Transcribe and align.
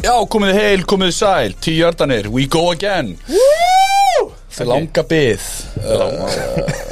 Já, 0.00 0.14
komið 0.32 0.56
heil, 0.56 0.84
komið 0.88 1.10
sæl, 1.12 1.54
tíu 1.60 1.82
jördanir, 1.82 2.30
we 2.32 2.46
go 2.48 2.70
again. 2.72 3.10
Það 4.50 4.62
er 4.64 4.68
langa 4.70 5.02
uh, 5.04 6.30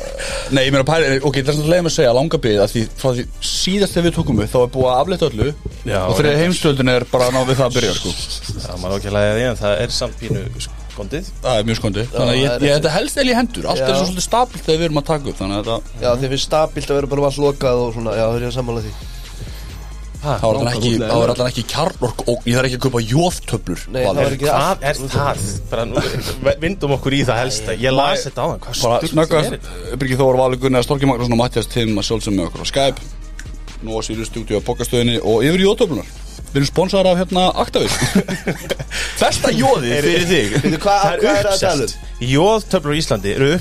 Nei, 0.53 0.67
ég 0.67 0.75
meina 0.75 0.85
pæli, 0.87 1.17
ok, 1.25 1.39
það 1.41 1.51
er 1.51 1.57
svona 1.57 1.73
leiðum 1.73 1.89
að 1.89 1.95
segja 1.95 2.13
langa 2.17 2.41
byð 2.45 2.61
að 2.65 2.75
því 2.75 2.83
frá 3.01 3.09
því 3.17 3.25
síðast 3.49 3.97
þegar 3.97 4.07
við 4.07 4.15
tókum 4.19 4.43
upp 4.45 4.53
þá 4.53 4.59
er 4.61 4.71
búið 4.77 4.91
að 4.91 5.01
aflita 5.03 5.29
öllu. 5.31 5.49
Já, 5.89 5.99
og 6.05 6.15
þegar 6.19 6.39
heimstöldin 6.43 6.93
er 6.95 7.07
bara 7.11 7.29
að 7.31 7.37
ná 7.37 7.41
við 7.49 7.59
það 7.59 7.67
að 7.69 7.79
byrja 7.79 7.97
sko. 7.99 8.15
Það 8.67 8.81
maður 8.85 9.09
að 9.09 9.17
læga 9.19 9.35
því 9.39 9.45
en 9.49 9.61
það 9.63 9.83
er 9.83 9.95
samt 9.99 10.23
pínu 10.23 10.45
skondið. 10.95 11.35
Það 11.45 11.59
er 11.59 11.69
mjög 11.69 11.79
skondi 11.79 12.07
Þannig 12.13 12.33
að 12.33 12.41
ég, 12.41 12.65
ég 12.69 12.79
þetta 12.79 12.95
helst 12.97 13.21
eða 13.21 13.31
í 13.31 13.37
hendur. 13.39 13.69
Allt 13.73 13.85
er 13.85 13.93
Já. 13.93 13.99
svo 13.99 14.09
svolítið 14.09 14.27
stabilt 14.29 14.65
þegar 14.67 14.81
við 14.81 14.89
erum 14.89 15.01
að 15.03 15.07
taka 15.13 15.31
upp 15.31 15.39
Þannig 15.39 15.61
að 15.61 15.69
þetta 15.69 16.03
Já, 16.03 16.11
þið 16.23 16.33
finnst 16.35 16.49
stabilt 16.49 16.91
að 16.91 16.99
vera 16.99 17.11
bara 17.13 17.29
allt 17.29 17.41
lokað 17.45 17.85
og 17.85 17.93
svona, 17.95 18.17
já, 18.19 18.25
það 18.25 18.39
er 18.39 18.47
ég 18.47 18.51
að 18.51 18.57
sammála 18.59 18.83
því 18.89 18.95
Það 20.19 20.43
var 20.43 20.57
allan 20.59 20.73
ekki, 20.73 20.93
það 20.99 21.21
var 21.23 21.31
allan 21.33 21.51
ekki 21.53 21.63
kjarnork 21.71 22.23
og 22.27 22.47
ég 22.49 22.57
þarf 22.59 22.69
ekki 22.69 22.79
að 22.79 22.85
kaupa 22.87 23.03
jóftöflur 23.07 23.85
Nei, 23.95 24.01
það 24.03 24.19
var 24.19 24.35
ekki 24.35 24.49
Hvað 24.49 24.87
er 24.89 25.01
það? 25.15 25.43
Bara 25.71 25.85
nú, 25.87 26.03
vindum 26.65 26.95
okkur 26.97 27.15
í 27.15 27.21
það 27.29 27.39
helsta 27.45 27.77
Ég 27.79 27.95
las 27.95 28.25
þetta 28.27 28.43
á 28.43 28.47
hann 28.51 28.65
Hvað 28.65 28.83
Bara 28.83 28.99
sturlað 28.99 29.13
snöggast, 29.15 29.55
er? 29.55 30.01
Byrgi 30.03 30.19
Þór, 30.19 30.41
Valur 30.43 30.63
Gunnar, 30.65 30.87
Storki 30.87 31.11
Magnússon 31.11 31.39
og 31.39 31.43
Mattias 31.45 31.71
Timm 31.71 31.95
að 32.03 32.09
sjálfsögum 32.11 32.41
með 32.41 32.49
okkur 32.51 32.67
á 32.67 32.71
Skype. 32.73 33.07
Nú 33.87 33.95
á 33.95 34.01
síðu 34.03 34.27
stúdíu 34.27 34.59
á 34.59 34.63
pokastöðinni 34.67 35.21
og 35.23 35.47
yfir 35.47 35.63
jótöflunar 35.69 36.11
Við 36.49 36.63
erum 36.63 36.69
sponsorar 36.73 37.13
af 37.13 37.21
hérna 37.23 37.49
Actavis 37.63 37.95
Festa 39.21 39.53
jóði 39.61 39.99
fyrir 40.03 40.25
þig. 40.27 40.55
Hvað, 40.83 41.03
Það 41.05 41.13
er 41.13 41.27
það 41.29 41.51
að 41.53 41.63
tala 41.63 41.87
um? 41.87 42.15
Jóðtöflur 42.33 42.97
í 42.97 43.03
Íslandi 43.05 43.35
eru 43.37 43.51
Jú, 43.55 43.61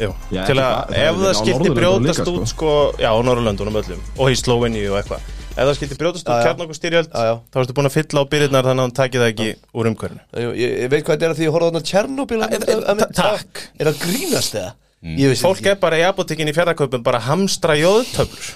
Já, 0.00 0.08
til 0.48 0.56
að 0.58 0.94
ef 0.96 1.18
það 1.18 1.22
Norðurlöndunum 1.22 1.76
brjótast 1.78 2.30
út 2.32 2.48
sko, 2.50 2.72
já, 2.98 3.10
á 3.12 3.18
Norrlöndunum 3.22 3.78
öllum 3.82 4.00
og 4.18 4.30
í 4.32 4.36
Sloveni 4.40 4.82
og 4.88 4.98
eitthvað. 5.02 5.26
Ef 5.52 5.66
það 5.68 5.74
skildi 5.76 5.98
brjótast 6.00 6.24
út 6.26 6.32
Já, 6.32 6.38
já. 6.40 6.44
kjarn 6.48 6.64
okkur 6.64 6.78
styrjöld 6.78 7.10
Já, 7.12 7.22
já. 7.28 7.34
þá 7.52 7.56
ertu 7.62 7.74
búin 7.76 7.88
að 7.90 7.96
fylla 7.98 8.22
á 8.24 8.30
byrðirnar 8.32 8.64
þannig 8.68 8.80
að 8.80 8.86
hann 8.86 8.96
takið 8.98 9.20
það 9.22 9.32
ekki 9.32 9.48
úr 9.76 9.90
umhverfinu. 9.92 10.22
Ég, 10.56 10.70
veit 10.88 11.02
hvað 11.04 11.12
þetta 11.12 11.26
er 11.28 11.34
að 11.34 11.38
því 11.38 11.44
ég 11.46 11.52
horfði 11.52 11.68
á 11.68 11.70
þarna 11.72 11.84
Tjernobyl 11.92 12.40
að- 12.40 12.56
að- 12.72 12.86
að- 12.88 13.14
takk. 13.20 13.52
Er 13.78 13.90
það 13.90 14.00
grínast 14.06 14.56
eða? 14.56 14.72
Ég 15.02 15.28
veist 15.32 15.42
Fólk 15.44 15.66
er 15.66 15.76
bara 15.82 15.98
í 15.98 16.04
apotekin 16.08 16.48
í 16.48 16.54
fjárðarkaupum 16.56 17.02
bara 17.02 17.18
að 17.18 17.26
hamstra 17.28 17.74
jóðtöflur. 17.76 18.52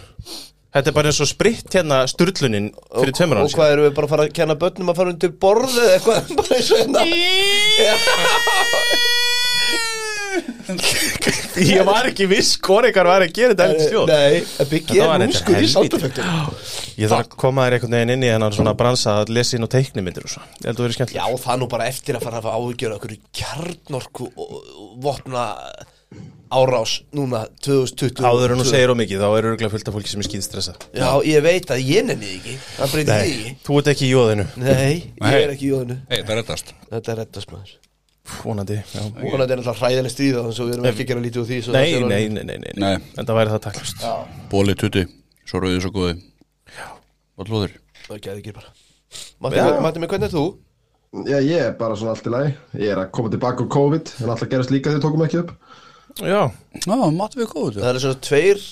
Þetta 0.77 0.89
er 0.89 0.93
bara 0.97 1.09
eins 1.11 1.21
og 1.25 1.29
spritt 1.31 1.73
hérna 1.73 2.03
sturlunin 2.11 2.71
fyrir 2.93 3.13
tveimur 3.17 3.41
Og 3.41 3.49
án 3.49 3.55
hvað 3.57 3.73
erum 3.73 3.87
við 3.87 3.95
bara 3.97 4.07
að 4.07 4.13
fara 4.13 4.27
að 4.27 4.35
kenna 4.37 4.57
börnum 4.61 4.91
að 4.93 4.97
fara 5.01 5.13
undir 5.15 5.33
eða 5.33 5.95
eitthvað? 5.97 6.23
Bara 6.37 6.53
eins 6.57 6.71
og 6.71 6.79
hérna 6.81 7.01
Ég 11.77 11.83
var 11.89 12.09
ekki 12.11 12.27
viss 12.31 12.57
hvort 12.65 12.89
ykkar 12.91 13.09
var 13.09 13.25
að 13.25 13.33
gera 13.37 13.55
þetta 13.55 13.67
eftir 13.73 13.91
stjóð 13.91 14.13
Nei, 14.13 14.41
að 14.63 14.71
byggja 14.75 15.09
er 15.09 15.25
núskur 15.25 15.55
í 15.55 15.59
helvíti. 15.59 15.73
sáttaföktum 15.75 16.29
Ég 16.97 17.13
þarf 17.13 17.23
að 17.25 17.37
koma 17.47 17.67
þér 17.67 17.77
einhvern 17.79 17.97
veginn 17.99 18.15
inn 18.17 18.27
í 18.27 18.33
hennar 18.35 18.57
svona 18.57 18.77
bransa 18.79 19.19
að 19.23 19.35
lesa 19.37 19.57
inn 19.59 19.67
á 19.67 19.71
teiknimyndir 19.77 20.29
og 20.29 20.35
svo 20.37 20.45
Ég 20.45 20.69
held 20.69 20.73
að 20.73 20.79
það 20.79 20.87
verið 20.87 20.99
skemmtilega 21.01 21.27
Já, 21.27 21.43
það 21.47 21.61
nú 21.63 21.69
bara 21.77 21.91
eftir 21.91 22.19
að 22.19 22.27
fara 22.29 22.43
að 22.43 22.51
áhyggjur 22.57 22.97
okkur 22.97 23.19
kjarnorku 23.41 24.31
og 24.37 24.57
og 24.57 24.91
vopna 25.05 25.47
árás 26.51 27.01
núna 27.17 27.43
2020 27.65 28.23
Áður 28.23 28.55
en 28.55 28.63
þú 28.63 28.67
segir 28.69 28.93
á 28.95 28.97
mikið 28.99 29.23
þá 29.23 29.27
er 29.29 29.49
örgulega 29.51 29.73
fullt 29.73 29.89
af 29.91 29.97
fólki 29.97 30.13
sem 30.13 30.23
er 30.23 30.29
skýðstressa 30.29 30.77
Já, 30.95 31.09
ég 31.27 31.43
veit 31.45 31.73
að 31.75 31.83
ég 31.83 32.07
nenni 32.07 32.29
því 32.31 32.37
ekki. 32.39 32.55
Það 32.77 32.95
breytir 32.95 33.19
því 33.25 33.33
ekki. 33.35 33.57
þú 33.67 33.81
ert 33.81 33.91
ekki 33.95 34.07
í 34.07 34.13
jóðinu. 34.13 34.47
Nei, 34.63 34.93
ég 35.19 35.41
er 35.43 35.57
ekki 35.57 35.67
í 35.67 35.73
jóðinu. 35.75 35.99
Hei, 36.07 36.21
það 36.23 36.31
er 36.37 36.41
reddast. 36.43 36.73
Þetta 36.93 37.13
er 37.17 37.21
reddast 37.25 37.86
Vonandi, 38.43 38.77
þetta 38.91 39.47
er 39.47 39.61
alltaf 39.61 39.81
hræðileg 39.81 40.13
stríð 40.13 40.37
Þannig 40.39 40.61
að 40.61 40.69
við 40.69 40.75
erum 40.77 40.89
ekki 40.91 41.05
að 41.05 41.11
gera 41.11 41.25
lítið 41.25 41.43
úr 41.43 41.49
því 41.51 41.59
Nei, 41.77 41.91
nei, 42.03 42.29
nei, 42.33 42.45
nei, 42.49 42.59
nei, 42.63 42.73
Nei. 42.83 42.95
En 43.17 43.29
það 43.29 43.39
væri 43.39 43.53
það 43.55 43.63
taklust 43.67 44.05
Bóli, 44.51 44.77
tutti, 44.79 45.05
svo 45.47 45.61
rauðið 45.63 45.83
svo 45.85 45.93
góði. 45.95 46.15
Já. 46.77 46.87
Hvað 47.37 47.53
lóður? 47.55 47.77
Það 48.07 48.23
geði 48.27 48.43
ekki 48.43 48.55
bara. 48.57 48.73
Matti, 49.43 49.67
Matti, 49.87 50.03
mig, 50.03 50.11
hvernig 50.13 50.29
er 50.31 50.35
þú? 50.35 50.45
Já, 51.27 51.39
ég 51.41 51.63
er 51.69 51.77
bara 51.79 51.97
svona 51.97 52.17
allt 52.17 52.27
í 52.27 52.33
lagi. 52.35 52.55
Ég 52.83 52.93
er 52.93 53.01
að 53.01 53.13
koma 53.15 53.31
tilbaka 53.33 53.63
úr 53.65 53.71
COVID 53.73 54.11
En 54.21 54.33
alltaf 54.33 54.51
gerast 54.51 54.73
líka 54.75 54.93
því 54.93 55.05
tókum 55.05 55.23
ekki 55.25 55.39
upp. 55.45 55.55
Já, 56.17 56.51
Já, 56.87 56.97
matu 57.13 57.41
við 57.43 57.49
góðu 57.53 57.81
Það 57.83 57.91
er 57.91 58.03
svona 58.03 58.21
tveir 58.25 58.67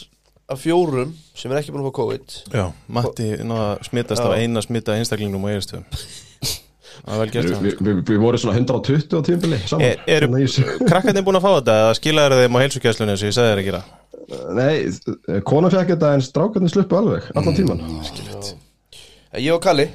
af 0.54 0.60
fjórum 0.60 1.14
sem 1.36 1.52
er 1.52 1.60
ekki 1.60 1.72
búin 1.72 1.82
að 1.84 1.88
fá 1.88 1.96
COVID. 1.98 2.34
Já, 2.52 2.64
Matti 2.92 3.30
að 3.40 3.84
smittast 3.88 4.24
af 4.24 4.34
eina 4.36 4.60
smitta 4.64 4.96
einstaklingnum 4.98 5.44
og 5.44 5.52
eigastöðum 5.54 5.84
Það 5.88 5.92
er 5.94 6.02
vel 6.04 6.52
gert 6.52 6.83
Við 7.04 7.74
vi, 7.84 7.92
vi, 8.00 8.16
vorum 8.22 8.40
svona 8.40 8.56
120 8.56 9.18
á 9.18 9.20
tímbili 9.26 9.58
saman 9.68 9.86
Er- 9.86 10.00
Eru 10.06 10.28
Þannig 10.28 10.48
að 10.48 10.64
ég- 10.64 10.86
krakkarnir 10.88 11.24
búin 11.26 11.38
að 11.40 11.44
fá 11.44 11.50
þetta 11.58 11.76
eða 11.82 11.96
skilaður 11.98 12.42
þeim 12.44 12.56
á 12.56 12.62
heilsugæslunni 12.64 13.14
eins 13.14 13.24
og 13.24 13.28
ég 13.30 13.36
sagði 13.36 13.50
þér 13.52 13.62
að 13.62 13.68
gera? 13.68 13.82
Nei, 14.56 15.40
kona 15.44 15.70
fekk 15.74 15.90
þetta 15.94 16.12
en 16.16 16.24
strákarnir 16.24 16.72
sluppu 16.72 16.96
alveg 16.96 17.26
Allan 17.34 17.58
tíman 17.58 17.82
Ég 19.34 19.50
og 19.52 19.60
Kalli, 19.64 19.88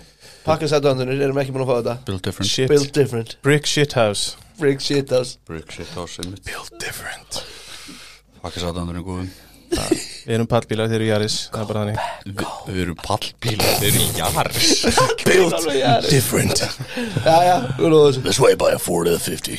pakkasættuandunir, 0.46 1.22
erum 1.24 1.38
ekki 1.40 1.54
búin 1.56 1.64
að 1.64 1.70
fá 1.72 1.76
þetta. 1.80 1.94
Build 2.06 2.22
different. 2.28 2.50
Shit, 2.52 2.68
Build 2.70 2.92
different, 2.94 3.38
brick 3.42 3.66
shit 3.66 3.94
house. 3.96 4.36
Freak 4.60 4.81
shit 4.84 5.10
house. 5.10 5.38
Brick 5.48 5.72
shit 5.72 5.88
house 5.96 6.20
Build 6.20 6.74
different. 6.84 7.40
Fakka 8.44 8.60
satandurinn 8.60 9.06
góðum 9.08 9.30
Við 9.69 10.34
erum 10.35 10.47
pallbílar, 10.50 10.90
þeir 10.90 10.97
eru 11.00 11.07
Jaris 11.09 11.35
Það 11.53 11.62
er 11.62 11.68
bara 11.69 11.81
þannig. 11.84 11.97
Vi, 12.25 12.46
Við 12.74 12.80
erum 12.84 12.97
pallbílar, 13.06 13.72
þeir 13.80 13.90
eru 13.90 14.06
jars 14.19 14.69
Build 15.28 15.56
different. 16.09 16.63
Já, 17.25 17.35
já, 17.46 17.56
við 17.78 17.85
erum 17.90 18.00
þessu. 18.07 18.24
This 18.25 18.40
way 18.44 18.57
by 18.59 18.72
a 18.75 18.80
40 18.81 19.13
to 19.13 19.19
50 19.19 19.57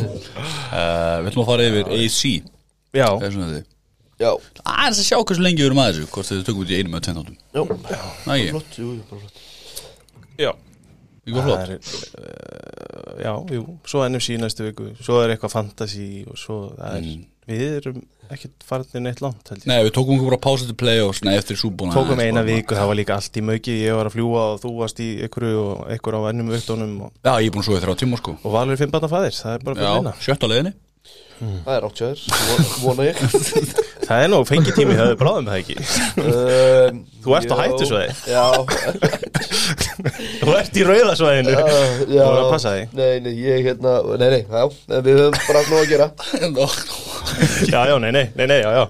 uh, 0.00 1.20
Við 1.22 1.30
ætlum 1.30 1.44
að 1.44 1.50
fara 1.52 1.68
yfir 1.70 1.92
AC 1.98 2.20
Já, 2.90 3.06
Það 3.06 3.26
er 3.28 3.34
svona 3.36 3.50
þið? 3.54 3.68
Já, 4.20 4.30
Það 4.60 4.80
er 4.84 4.90
að 4.90 5.02
sjá 5.06 5.16
hversu 5.20 5.44
lengi 5.46 5.62
við 5.62 5.68
erum 5.70 5.82
að 5.84 5.90
þessu 5.92 6.10
Hvort 6.14 6.30
þið 6.30 6.42
tökum 6.50 6.64
út 6.64 6.72
í 6.74 6.80
einum 6.80 6.96
eða 6.98 7.06
tvennátum 7.08 7.36
já, 7.38 8.00
Það 8.24 8.34
ekki, 8.36 8.50
flott, 8.56 8.78
jú, 8.80 8.90
jú, 8.90 9.02
bara 9.10 9.20
flott. 9.24 9.42
Já. 10.40 10.52
Það 11.30 11.44
flott. 11.46 11.70
Er, 11.70 11.70
uh, 12.20 13.20
Já, 13.20 13.32
jú, 13.54 13.62
svo 13.90 14.06
NFC 14.08 14.38
næstu 14.40 14.66
viku 14.70 14.90
Svo 15.00 15.20
er 15.24 15.34
eitthvað 15.34 15.54
fantasy 15.54 16.08
og 16.26 16.38
svo 16.40 16.62
það 16.78 16.96
er, 16.98 17.10
Við 17.50 17.66
erum 17.80 18.00
ekkert 18.36 18.64
farinir 18.66 19.02
neitt 19.04 19.20
langt 19.24 19.48
held 19.52 19.62
ég. 19.62 19.68
Nei, 19.70 19.78
við 19.86 19.92
tókum 19.96 20.16
okkur 20.18 20.30
bara 20.32 20.40
pása 20.46 20.66
til 20.68 20.76
playoffs 20.80 21.22
Nei, 21.26 21.34
eftir 21.40 21.58
súbúna 21.60 21.94
Tókum 21.96 22.20
eina 22.22 22.42
viku, 22.46 22.74
það 22.78 22.90
var 22.92 22.98
líka 23.00 23.16
allt 23.16 23.36
í 23.40 23.42
mauki 23.46 23.74
Ég 23.82 23.96
var 23.98 24.10
að 24.10 24.16
fljúa 24.18 24.44
og 24.54 24.60
þú 24.64 24.72
varst 24.80 25.02
í 25.04 25.08
einhverju 25.26 25.62
og 25.64 25.82
einhver 25.94 26.18
á 26.18 26.20
ennum 26.30 26.52
vittunum 26.54 26.94
og, 27.08 27.12
Já, 27.24 27.32
ég 27.42 27.48
er 27.50 27.54
búin 27.56 27.64
að 27.64 27.68
svo 27.70 27.78
í 27.78 27.82
þrjá 27.86 27.96
tíma 28.04 28.20
sko. 28.22 28.36
Og 28.44 28.54
Valur 28.54 28.80
fimm 28.80 28.94
barna 28.94 29.10
fæðir, 29.12 29.36
það 29.40 29.56
er 29.58 29.66
bara 29.66 29.78
fyrir 29.80 29.90
Já, 29.90 29.98
vinna. 30.00 30.14
sjötta 30.24 30.50
leiðinni 30.50 30.74
Það 31.40 31.72
er 31.74 31.86
átt 31.86 32.00
sjöður, 32.00 32.20
vona 32.82 33.06
ég. 33.06 33.20
Það 34.10 34.24
er 34.24 34.30
nú 34.32 34.38
fengi 34.48 34.72
tími, 34.74 34.94
það 34.98 35.12
er 35.12 35.18
bráðum 35.20 35.46
það 35.46 35.58
ekki? 35.60 35.74
Um, 36.18 36.96
Þú 37.22 37.34
ert 37.36 37.52
á 37.52 37.54
já, 37.54 37.60
hættusvæði. 37.60 38.10
Já, 38.26 38.44
Þú 40.40 40.54
ert 40.58 40.78
í 40.80 40.86
rauðasvæðinu 40.88 41.52
já, 41.54 41.60
Þú 41.60 42.16
voru 42.16 42.40
að 42.40 42.48
passa 42.50 42.72
því 42.74 42.82
Nei, 42.98 43.12
nei, 43.22 43.30
ég 43.38 43.68
hérna, 43.68 43.92
nei, 44.10 44.26
nei, 44.34 44.40
já 44.42 44.64
en 44.66 45.04
Við 45.06 45.20
höfum 45.20 45.38
bara 45.46 45.62
nú 45.68 45.78
að 45.78 45.92
gera. 45.92 46.08
Já, 47.70 47.80
já, 47.86 47.94
nei, 48.02 48.10
nei, 48.10 48.24
nei, 48.34 48.46
nei, 48.50 48.58
já, 48.58 48.70
já. 48.74 48.84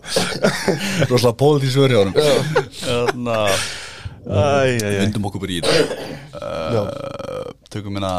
Róslega 1.10 1.36
pólitíð 1.36 1.74
svör 1.74 1.92
hjá 1.92 1.98
honum. 2.00 2.14
Þannig 2.80 3.34
að 3.36 3.68
Æ, 4.20 4.32
æ, 4.32 4.80
æ. 4.80 4.98
Vindum 5.02 5.28
okkur 5.28 5.42
bara 5.44 5.54
í 5.54 5.60
þetta. 5.64 6.08
Uh, 6.40 7.52
Tökum 7.72 7.96
hérna 7.98 8.14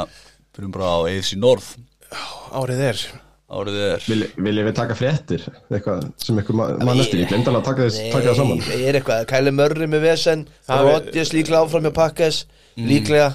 Fyrir 0.51 0.71
bara 0.73 0.93
á 0.93 0.99
AFC 1.07 1.37
North. 1.39 1.75
Er 2.11 2.57
Árið 2.61 2.81
er 2.91 3.03
Vil, 3.51 4.21
Viljum 4.39 4.67
við 4.69 4.75
taka 4.77 4.95
fréttir? 4.95 5.41
Eitthvað 5.71 6.05
sem 6.23 6.37
eitthvað 6.39 6.55
ma 6.61 6.67
mann 6.87 7.01
eftir? 7.03 7.19
Ég 7.25 7.31
glemd 7.33 7.49
alveg 7.51 7.61
að 7.61 7.67
taka, 7.67 7.87
þess, 7.89 8.05
taka 8.13 8.29
það 8.29 8.37
saman. 8.39 8.61
Nei, 8.67 8.77
er 8.87 8.99
eitthvað, 9.01 9.25
Kæli 9.31 9.51
Mörri 9.57 9.87
með 9.91 10.05
vesen. 10.07 10.45
Það 10.69 10.85
er- 10.85 10.93
Rodgers 10.95 11.33
líklega 11.35 11.65
áfram 11.65 11.83
hjá 11.89 11.93
Pakkas 11.97 12.39
Líklega. 12.79 13.27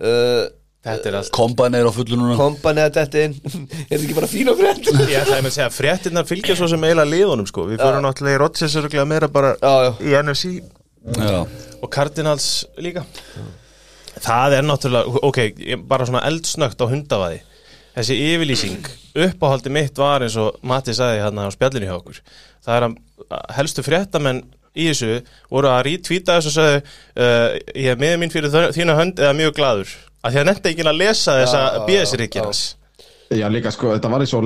Uh, 0.00 0.44
Þetta 0.84 1.08
er 1.08 1.14
allt. 1.16 1.30
Komban 1.32 1.72
er 1.78 1.86
á 1.88 1.92
fullu 1.96 2.16
núna. 2.20 2.34
Kompani 2.36 2.82
að 2.84 2.98
þetta 2.98 3.22
inn. 3.24 3.34
Er 3.88 3.94
þetta 3.94 4.02
ekki 4.04 4.16
bara 4.18 4.28
fína 4.28 4.52
frétt? 4.58 4.90
Ég 4.92 5.14
ætlaði 5.22 5.40
með 5.46 5.48
að 5.48 5.54
segja, 5.56 5.68
fréttinnar 5.72 6.26
fylgja 6.28 6.56
svo 6.58 6.68
sem 6.68 6.84
eiginlega 6.84 7.08
liðunum 7.08 7.48
sko. 7.48 7.64
Við 7.70 7.80
fyrir 7.80 8.04
náttúrulega 8.04 8.36
í 8.36 8.40
Rodgers 8.42 8.74
öruglega 8.82 9.06
meira 9.08 9.30
bara 9.32 9.54
Já, 9.62 9.72
já. 9.86 9.92
í 10.04 10.12
NFC 10.20 10.50
Já. 11.24 11.40
Og 11.80 11.88
Cardinals 11.92 12.50
líka. 12.84 13.06
Það 14.24 14.58
er 14.58 14.68
náttúrulega, 14.68 15.24
ok, 15.30 15.40
ég- 15.72 15.88
bara 15.88 16.04
svona 16.08 16.20
eldsnögt 16.28 16.84
á 16.84 16.86
hundavaði 16.92 17.40
Þessi 17.94 18.16
yfirlýsing, 18.32 18.88
uppáhaldi 19.26 19.70
mitt 19.70 19.98
var 19.98 20.24
eins 20.26 20.34
og 20.40 20.56
Matti 20.66 20.94
sagði 20.96 21.22
hérna 21.22 21.46
á 21.46 21.54
spjallinu 21.54 21.86
hjá 21.86 21.94
okkur. 21.94 22.20
Það 22.64 22.76
er 22.76 22.86
að 22.88 22.96
helstu 23.54 23.84
fréttamenn 23.86 24.42
í 24.74 24.88
þessu 24.90 25.20
voru 25.52 25.70
að 25.70 25.84
rítvíta 25.88 26.38
þessu 26.38 26.50
og 26.50 26.56
sagði 26.56 26.80
uh, 26.80 27.58
ég 27.78 27.92
er 27.92 28.00
með 28.00 28.16
mín 28.20 28.32
fyrir 28.34 28.72
þína 28.74 28.98
hönd 28.98 29.22
eða 29.22 29.36
mjög 29.38 29.54
gladur 29.58 29.92
að 30.24 30.34
því 30.34 30.40
að 30.40 30.48
nefndi 30.48 30.72
ekki 30.72 30.86
að 30.88 30.98
lesa 30.98 31.36
þessa 31.40 31.60
já, 31.60 31.78
BS-ríkir 31.88 32.48
já. 32.48 32.50
líka 33.52 33.72
sko, 33.74 33.92
þetta 33.94 34.10
var 34.12 34.24
í 34.24 34.28
svo 34.30 34.40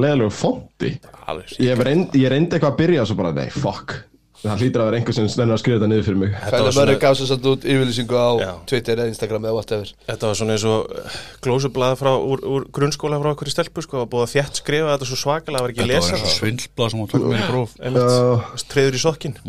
hef 1.73 1.83
reynd, 1.89 2.19
ég 2.19 2.33
reyndi 2.33 2.57
eitthvað 2.57 2.73
að 2.75 2.81
byrja 2.83 3.05
og 3.05 3.11
svo 3.11 3.19
bara, 3.23 3.35
nei, 3.37 3.49
fuck 3.55 3.97
Það 4.39 4.61
hlýtur 4.63 4.83
að 4.83 4.87
vera 4.89 4.99
einhver 5.01 5.17
sem 5.17 5.29
stennur 5.33 5.57
að 5.57 5.61
skrifa 5.65 5.79
þetta 5.79 5.89
niður 5.91 6.05
fyrir 6.07 6.19
mig. 6.21 6.35
Þetta 6.45 6.61
var 6.63 6.77
Mörri 6.79 6.95
gaf 7.03 7.17
sér 7.19 7.29
satt 7.33 7.47
út 7.51 7.65
yfirlýsingu 7.67 8.15
á 8.23 8.29
Já. 8.39 8.51
Twitter 8.71 9.01
eða 9.03 9.11
Instagram 9.11 9.49
eða 9.49 9.57
whatever. 9.57 9.91
Þetta 10.07 10.31
var 10.31 10.39
svona 10.39 10.55
eins 10.55 10.67
og 10.71 10.95
glósublað 11.43 11.97
frá 11.99 12.13
úr, 12.15 12.45
úr 12.47 12.69
grunnskóla 12.79 13.19
frá 13.19 13.33
okkur 13.35 13.51
í 13.51 13.55
stelpu 13.57 13.83
sko 13.83 14.05
og 14.05 14.11
búið 14.13 14.27
að 14.29 14.35
þjætt 14.37 14.61
skrifa 14.63 14.95
þetta 14.95 15.09
svo 15.11 15.19
svakalega 15.25 15.65
var 15.67 15.75
ekki 15.75 15.83
að 15.83 15.91
Þetta 15.91 15.99
var 15.99 16.07
lesa 16.07 16.19
eins 16.21 16.29
og 16.29 16.37
svindlblað 16.37 16.93
sem 16.95 17.03
hún 17.03 17.11
tók 17.11 17.27
mér 17.27 17.43
í 17.43 17.47
Já. 17.99 18.63
treður 18.71 18.99
í 19.01 19.03
sokkin 19.03 19.41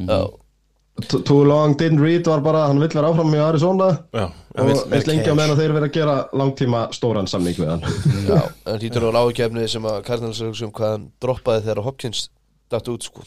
Too 1.00 1.46
long 1.48 1.78
didn't 1.80 2.02
read 2.04 2.26
var 2.28 2.42
bara 2.44 2.66
hann 2.68 2.82
vill 2.82 2.90
vera 2.92 3.08
áfram 3.14 3.32
í 3.32 3.40
Arizona. 3.40 3.86
Og 4.12 4.72
eins 4.92 5.06
cash. 5.08 5.30
meðan 5.38 5.56
þeir 5.56 5.74
vera 5.78 5.88
að 5.88 5.94
gera 5.96 6.16
langtíma 6.36 6.82
stóran 6.92 7.30
samning 7.30 7.56
við 7.56 7.70
hann. 7.72 7.86
Já, 8.28 8.42
en 8.68 8.82
hýtur 8.84 9.08
á 9.08 9.22
ágefni 9.22 9.64
sem 9.72 9.88
að 9.88 10.02
Cardinals 10.10 10.42
um 10.44 10.74
hvað 10.76 10.98
hann 10.98 11.08
droppaði 11.24 11.64
þegar 11.70 11.84
Hopkins 11.88 12.26
datt 12.68 12.92
út 12.92 13.08
sko 13.08 13.24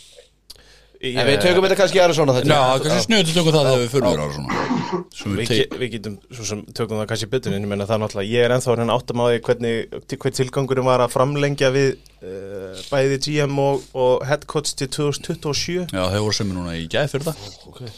En 1.02 1.26
við 1.26 1.40
tökum 1.42 1.64
þetta 1.66 1.76
kannski 1.80 1.98
aðra 1.98 2.14
svona 2.14 2.34
Já, 2.38 2.42
þetta 2.46 2.82
kannski 2.84 3.04
snuðu 3.08 3.24
til 3.26 3.34
tökum 3.34 3.54
það 3.56 3.64
þegar 3.66 3.80
við 3.80 3.88
fyrir 3.90 4.20
á 4.22 4.26
svona. 4.36 4.66
Svo 5.12 5.32
Við, 5.32 5.48
teip 5.48 5.74
við 5.80 5.90
getum 5.96 6.14
svo 6.30 6.46
sem 6.46 6.60
tökum 6.78 7.00
það 7.00 7.08
kannski 7.10 7.28
betur 7.32 7.56
en 7.56 7.64
ég 7.64 7.70
menna 7.72 7.86
það 7.88 7.96
er 7.96 8.02
náttúrulega, 8.04 8.30
ég 8.30 8.46
er 8.46 8.54
ennþá 8.54 8.76
hérna 8.76 8.94
áttum 8.94 9.22
á 9.22 9.24
því 9.26 9.40
hvernig, 9.48 9.96
til 10.06 10.18
hvern 10.22 10.36
tilgangurinn 10.38 10.86
var 10.86 11.02
að 11.02 11.14
framlengja 11.16 11.72
við 11.74 11.88
uh, 12.22 12.78
bæði 12.92 13.18
GM 13.26 13.58
og, 13.64 13.82
og 13.98 14.24
head 14.30 14.46
coach 14.46 14.76
til 14.78 14.90
2027 14.94 15.90
Já, 15.90 16.04
þeir 16.14 16.22
voru 16.22 16.38
sem 16.38 16.54
er 16.54 16.58
núna 16.60 16.78
í 16.78 16.86
gæð 16.92 17.16
fyrir 17.16 17.28
það. 17.32 17.92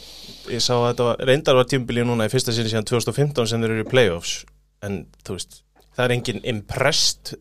Ég 0.55 0.65
sá 0.65 0.73
að 0.73 0.87
þetta 0.89 1.09
var, 1.11 1.23
reyndar 1.29 1.61
var 1.61 1.69
tímbilið 1.69 2.09
núna 2.09 2.25
í 2.25 2.33
fyrsta 2.33 2.57
sinni 2.57 2.73
síðan 2.73 2.89
2015 2.89 3.53
sem 3.53 3.61
þeir 3.61 3.77
eru 3.77 3.85
í 3.85 3.89
playoffs. 3.93 4.35
En 4.85 5.03
þú 5.25 5.37
veist, 5.37 5.61
það 5.93 6.07
er 6.07 6.17
engin 6.17 6.45
impressed 6.55 7.35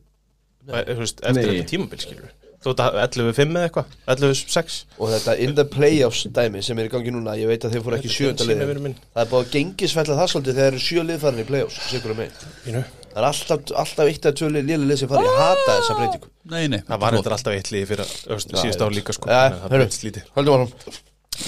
Nei, 0.65 0.81
veist, 0.97 1.21
eftir 1.21 1.41
Nei. 1.41 1.45
þetta 1.59 1.71
tímabil 1.73 2.01
skilur 2.05 2.33
þú 2.65 2.73
veit 2.73 2.83
að 2.85 2.99
11-5 3.05 3.55
eða 3.55 3.69
eitthvað 3.69 3.95
11-6 4.15 4.79
Og 4.99 5.13
þetta 5.13 5.37
in 5.45 5.55
the 5.59 5.67
playoffs 5.69 6.25
dæmi 6.35 6.63
sem 6.65 6.81
er 6.81 6.89
í 6.89 6.93
gangi 6.95 7.15
núna 7.15 7.37
Ég 7.39 7.51
veit 7.51 7.65
að 7.69 7.77
þeir 7.77 7.85
fóru 7.87 7.99
ekki 8.01 8.13
sjönda 8.13 8.41
Sími 8.45 8.55
liðin 8.55 8.71
vinur 8.73 8.85
minn. 8.89 8.99
Það 9.13 9.23
er 9.25 9.31
búið 9.31 9.45
að 9.45 9.55
gengisfella 9.55 10.19
það 10.19 10.31
svolítið 10.33 10.59
þegar 10.59 10.65
þeir 10.65 10.79
eru 10.79 10.85
sjö 10.89 11.07
liðfarin 11.11 11.43
í 11.45 11.49
playoffs 11.51 11.81
Sigur 11.93 12.15
um 12.15 12.23
mig 12.23 12.39
Pínu. 12.65 12.85
Það 13.15 13.21
er 13.21 13.29
alltaf, 13.29 13.75
alltaf 13.85 14.09
eitt 14.11 14.27
að 14.27 14.39
tvö 14.41 14.49
liðli 14.51 14.79
lið 14.89 15.03
sem 15.05 15.11
fari 15.13 15.29
Ég 15.29 15.37
hata 15.39 15.67
þessa 15.69 15.95
breytingu. 16.01 16.31
Nei, 16.51 16.65
nei. 16.73 16.81
Það 16.89 17.03
var 17.05 17.15
eitthvað 17.15 17.37
alltaf 17.37 17.55
eitt 17.55 17.71
liði 17.71 17.87
fyrir 17.93 18.09
síðust 18.43 18.83
ár 18.83 18.97
líka 18.97 19.15
sko. 19.15 19.31
Ja, 19.31 19.45
að 19.45 19.55
það 19.55 19.69
hörru. 19.69 19.85
breytist 19.85 20.07
lítið. 20.09 20.33
Höldum 20.35 20.57
árum 20.57 20.73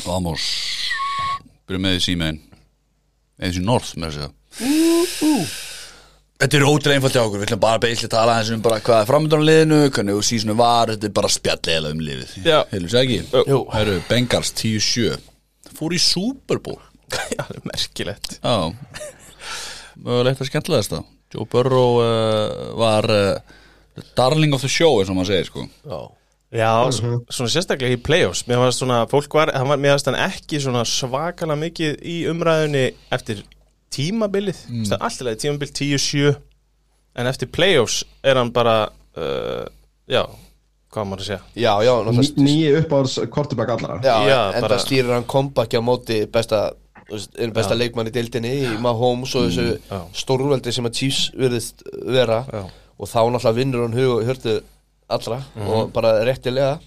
Vamos. 0.07 0.45
Byrjum 1.67 1.83
með 1.89 1.97
því 1.97 2.05
símein 2.05 2.39
Eða 3.37 3.51
þessi 3.51 3.65
norð 3.67 3.91
með 3.99 4.21
þessi 4.21 4.31
Þetta 6.37 6.59
er 6.59 6.65
ótrúlega 6.69 6.99
einfalt 6.99 7.15
hjá 7.17 7.23
okkur. 7.23 7.41
Við 7.41 7.49
ætlum 7.49 7.61
bara 7.63 7.81
beisli 7.81 8.09
tala 8.13 8.35
aðeins 8.37 8.53
um 8.53 8.65
bara 8.65 8.81
hvað 8.85 8.99
er 9.01 9.09
framöndan 9.09 9.41
á 9.41 9.49
liðinu 9.49 9.79
Hvernig 9.89 10.19
og 10.19 10.27
sísonu 10.29 10.57
var. 10.59 10.93
Þetta 10.93 11.09
er 11.09 11.15
bara 11.17 11.31
spjallega 11.33 11.93
um 11.95 12.03
liðið. 12.05 12.35
Já. 12.45 12.59
Heilum 12.75 12.93
sér 12.93 13.07
ekki? 13.07 13.19
Jú. 13.49 13.61
Herru, 13.73 13.95
Bengals 14.11 14.53
10-7 14.59 15.17
Fór 15.77 15.97
í 15.97 16.01
Super 16.03 16.61
Bowl. 16.61 16.83
Já, 17.37 17.41
það 17.41 17.55
er 17.57 17.65
merkilegt. 17.71 18.37
Já. 18.43 19.09
Mögulegt 19.97 20.45
að 20.45 20.51
skemmtilegast 20.51 20.93
það 20.93 21.09
Joe 21.33 21.49
Burrow 21.51 21.99
uh, 22.05 22.77
var 22.79 23.09
uh, 23.11 23.57
Darling 24.19 24.53
of 24.55 24.63
the 24.63 24.71
show 24.71 25.01
eins 25.01 25.11
og 25.11 25.17
maður 25.17 25.33
segir 25.33 25.51
sko. 25.51 25.67
Já. 25.89 26.01
Já, 26.57 26.71
mm 26.87 27.25
svona 27.33 27.51
sérstaklega 27.51 27.97
í 27.97 28.01
playoffs. 28.01 28.45
Mér 28.47 28.61
fannst 28.63 28.81
svona, 28.81 29.01
fólk 29.11 29.33
var, 29.35 29.51
hann 29.57 29.69
var 29.69 29.81
mér 29.83 29.97
fannst 29.97 30.13
hann 30.13 30.21
ekki 30.29 30.61
svona 30.63 30.85
svakalega 30.87 31.59
mikið 31.65 31.97
í 32.07 32.21
umræðunni 32.31 32.85
eftir 33.13 33.43
tímabilið. 33.91 34.59
Mm. 34.69 34.85
Alltaf 35.01 35.37
tímabil 35.43 35.71
10-7 35.73 36.37
En 37.17 37.27
eftir 37.31 37.49
playoffs 37.49 38.03
er 38.23 38.37
hann 38.37 38.51
bara 38.53 38.89
uh, 39.17 39.65
Já, 40.09 40.25
hvað 40.93 41.07
maður 41.09 41.23
að 41.23 41.29
segja? 41.31 41.41
Já, 41.57 41.73
já, 41.87 41.93
náttúrulega 42.05 42.45
Nýji 42.45 42.73
uppáðs 42.83 43.15
quarterback 43.33 43.71
allara 43.77 44.01
Já, 44.05 44.17
Já, 44.29 44.41
enda 44.57 44.69
bara- 44.69 44.79
stýrir 44.85 45.13
hann 45.15 45.25
kompakki 45.25 45.81
á 45.81 45.83
móti 45.83 46.19
besta, 46.29 46.73
besta 47.55 47.75
leikmann 47.79 48.11
í 48.11 48.13
deildinni 48.15 48.53
í 48.67 48.75
Mahomes 48.85 49.33
og 49.39 49.47
þessu 49.49 49.79
já. 49.79 50.01
stórveldi 50.13 50.73
sem 50.75 50.85
að 50.91 50.95
Chiefs 51.01 51.31
virðist 51.39 51.83
vera. 52.05 52.43
Já. 52.53 52.67
og 52.99 53.09
þá 53.09 53.19
náttúrulega 53.29 53.57
vinnur 53.61 53.83
hann 53.87 53.93
hug 53.97 54.13
og 54.19 54.23
hörtu 54.29 54.53
allra 55.09 55.41
Mhm. 55.55 55.67
og 55.69 55.93
bara 55.93 56.25
réttilega. 56.25 56.79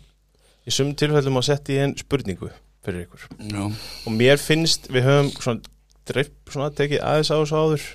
Í 0.67 0.71
sum 0.73 0.93
tilfellum 0.95 1.37
að 1.37 1.45
setja 1.49 1.75
í 1.75 1.81
einn 1.83 1.93
spurningu 1.97 2.49
fyrir 2.85 3.05
ykkur. 3.07 3.27
Já. 3.49 3.65
Og 4.05 4.11
mér 4.13 4.37
finnst, 4.41 4.87
við 4.89 5.05
höfum 5.05 5.29
svona, 5.41 5.61
dreif, 6.09 6.31
svona 6.51 6.69
tekið 6.75 7.03
aðeins 7.05 7.31
á 7.31 7.37
þessu 7.39 7.59
áður 7.59 7.85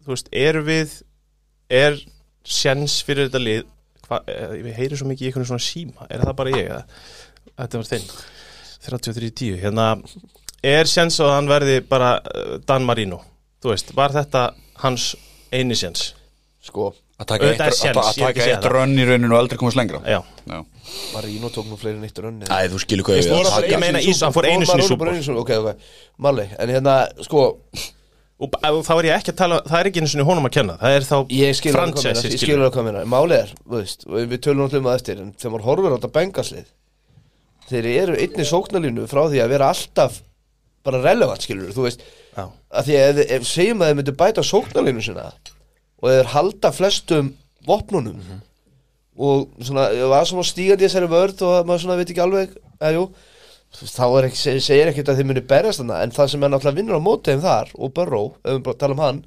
Þú 0.00 0.12
veist, 0.14 0.30
er 0.32 0.58
við 0.66 0.94
Er 1.70 1.98
sjens 2.44 2.98
fyrir 3.06 3.28
þetta 3.28 3.42
lið 3.44 3.64
hva, 4.08 4.20
eh, 4.26 4.54
Við 4.64 4.78
heyrum 4.80 5.00
svo 5.00 5.08
mikið 5.10 5.26
í 5.26 5.30
einhvern 5.30 5.48
svona 5.50 5.64
síma 5.66 6.08
Er 6.10 6.24
það 6.24 6.36
bara 6.40 6.54
ég? 6.56 6.70
eða? 6.70 6.84
Þetta 7.60 7.82
var 7.82 7.90
þinn 7.90 8.08
33.10 8.86 9.60
Hérna, 9.60 9.88
er 10.64 10.88
sjens 10.88 11.18
að 11.20 11.34
hann 11.36 11.50
verði 11.50 11.76
bara 11.90 12.14
eh, 12.34 12.56
Dan 12.66 12.86
Marino 12.88 13.20
Þú 13.60 13.74
veist, 13.74 13.92
var 13.98 14.14
þetta 14.16 14.46
hans 14.84 15.12
eini 15.52 15.76
sjens? 15.76 16.14
sko, 16.64 16.90
Að 17.20 17.26
taka 17.28 17.48
eitt, 17.50 17.60
að, 17.60 17.98
að 18.00 18.38
að 18.56 18.66
rönn 18.72 18.96
í 18.96 19.04
rauninu 19.04 19.34
og 19.34 19.38
aldrei 19.42 19.58
komast 19.60 19.76
lengra. 19.76 20.00
Já, 20.08 20.22
Já. 20.48 20.64
Marino 21.12 21.50
tók 21.52 21.66
nú 21.68 21.76
fleiri 21.76 21.98
en 22.00 22.04
eitt 22.08 22.16
rönni 22.18 22.46
Æ, 22.48 22.68
þú 22.72 22.78
skilur 22.80 23.04
hvað 23.04 23.18
ég 23.20 23.28
bara- 23.30 23.68
ég 23.68 23.78
meina 23.82 24.00
í- 24.00 24.14
hann 24.24 24.32
fór 24.32 24.48
einu 24.48 24.64
sinni 24.66 24.96
Bowl. 24.96 25.38
Ok, 25.42 25.50
ok, 25.60 25.76
Marley, 26.18 26.48
en 26.58 26.68
hérna, 26.68 27.08
sko 27.22 27.42
og, 28.40 28.56
þá 28.56 28.92
er 28.96 29.04
ég 29.10 29.14
ekki 29.18 29.32
að 29.34 29.36
tala 29.36 29.60
Það 29.68 29.78
er 29.80 29.90
ekki 29.90 30.00
einu 30.00 30.08
sinni 30.08 30.24
honum 30.24 30.46
að 30.48 30.50
kenna. 30.56 30.78
Það 30.80 30.96
er 30.96 31.00
þá 31.00 31.16
meina, 32.08 32.22
ég 32.32 32.40
skilur 32.40 32.70
hvað 32.72 32.84
meina 32.88 33.04
Málið 33.04 33.36
er, 33.36 33.52
þú 33.68 33.76
veist, 33.76 34.06
og 34.08 34.16
við 34.16 34.38
tölum 34.40 34.64
náttúrulega 34.64 34.80
um 34.80 34.88
það 34.88 34.96
eftir 34.96 35.20
en 35.20 35.32
þegar 35.36 35.52
maður 35.52 35.68
horfir 35.68 35.90
á 35.92 35.96
þetta 36.00 36.12
bengaslið 36.16 36.66
þeir 37.70 37.86
eru 38.02 38.14
einni 38.16 38.44
sóknarlínu 38.48 39.04
frá 39.06 39.22
því 39.28 39.38
að 39.44 39.48
vera 39.52 39.68
alltaf 39.70 40.22
bara 40.82 41.02
relevant, 41.04 41.44
skilur 41.44 41.70
þú 41.76 41.84
veist 41.84 42.00
Og 46.00 46.08
þeir 46.08 46.30
halda 46.34 46.72
flestum 46.72 47.34
vopnunum. 47.66 48.16
Mhm. 48.20 48.46
og 49.20 49.50
svona, 49.60 49.90
það 49.92 50.14
er 50.16 50.28
svona 50.30 50.44
stígandi 50.48 50.84
í 50.84 50.88
þessari 50.88 51.08
vörð 51.12 51.42
og 51.44 51.66
maður 51.68 51.80
svona 51.82 51.96
veit 51.98 52.08
ekki 52.08 52.22
alveg 52.24 52.54
veist, 52.80 53.96
þá 53.98 54.06
er 54.16 54.28
ekki, 54.30 54.38
segir, 54.40 54.62
segir 54.64 54.88
ekkert 54.88 55.10
að 55.12 55.18
þeir 55.18 55.28
muni 55.28 55.42
berjast 55.50 55.82
þarna. 55.82 55.98
En 56.02 56.14
það 56.14 56.30
sem 56.32 56.46
er 56.46 56.52
náttúrulega 56.54 56.78
vinnur 56.78 56.96
á 56.96 57.02
móti 57.04 57.34
þeim 57.34 57.42
þar 57.44 57.74
og 57.76 57.92
Burrow, 57.92 58.30
ef 58.40 58.54
við 58.54 58.62
bara 58.64 58.80
tala 58.80 58.96
um 58.96 59.02
hann 59.04 59.20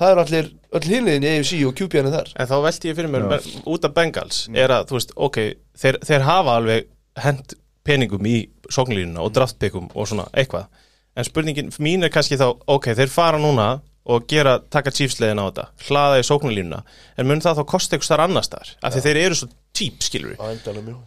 það 0.00 0.12
er 0.12 0.20
allir, 0.22 0.50
öll 0.76 0.86
hinliðin 0.88 1.26
í 1.26 1.32
AFC 1.34 1.58
og 1.68 1.74
QB-inu 1.76 2.12
þar. 2.14 2.30
En 2.40 2.48
þá 2.48 2.56
velti 2.64 2.90
ég 2.90 2.96
fyrir 2.96 3.12
mér 3.12 3.26
men, 3.28 3.48
út 3.68 3.86
af 3.86 3.96
Bengals 3.96 4.44
er 4.56 4.72
að, 4.72 4.86
þú 4.88 4.96
veist, 4.96 5.12
ok, 5.28 5.40
þeir, 5.82 5.98
þeir 6.08 6.26
hafa 6.26 6.56
alveg 6.60 6.88
hent 7.20 7.56
peningum 7.86 8.28
í 8.28 8.36
sóknlínuna 8.72 9.24
og 9.24 9.34
draftpickum 9.36 9.90
og 9.92 10.08
svona 10.08 10.28
eitthvað. 10.32 10.70
En 11.18 11.26
spurningin 11.26 11.72
mín 11.82 12.06
er 12.06 12.12
kannski 12.12 12.38
þá, 12.40 12.48
ok, 12.70 12.92
þeir 12.96 13.12
fara 13.12 13.40
núna 13.42 13.68
og 14.10 14.24
gera, 14.30 14.56
taka 14.74 14.90
Chiefs-leiðin 14.96 15.38
á 15.38 15.44
þetta 15.48 15.64
hlaða 15.88 16.20
í 16.20 16.26
sóknlínuna, 16.26 16.80
en 17.20 17.28
mun 17.30 17.42
það 17.44 17.60
þá 17.60 17.64
kosta 17.70 17.96
eitthvað 17.96 18.08
starf 18.10 18.24
annars 18.26 18.50
þar, 18.52 18.70
af 18.82 18.94
því 18.96 19.02
þeir 19.06 19.20
eru 19.24 19.38
svo 19.40 19.48
típ, 19.80 20.00
skilur 20.02 20.32
við, 20.32 20.40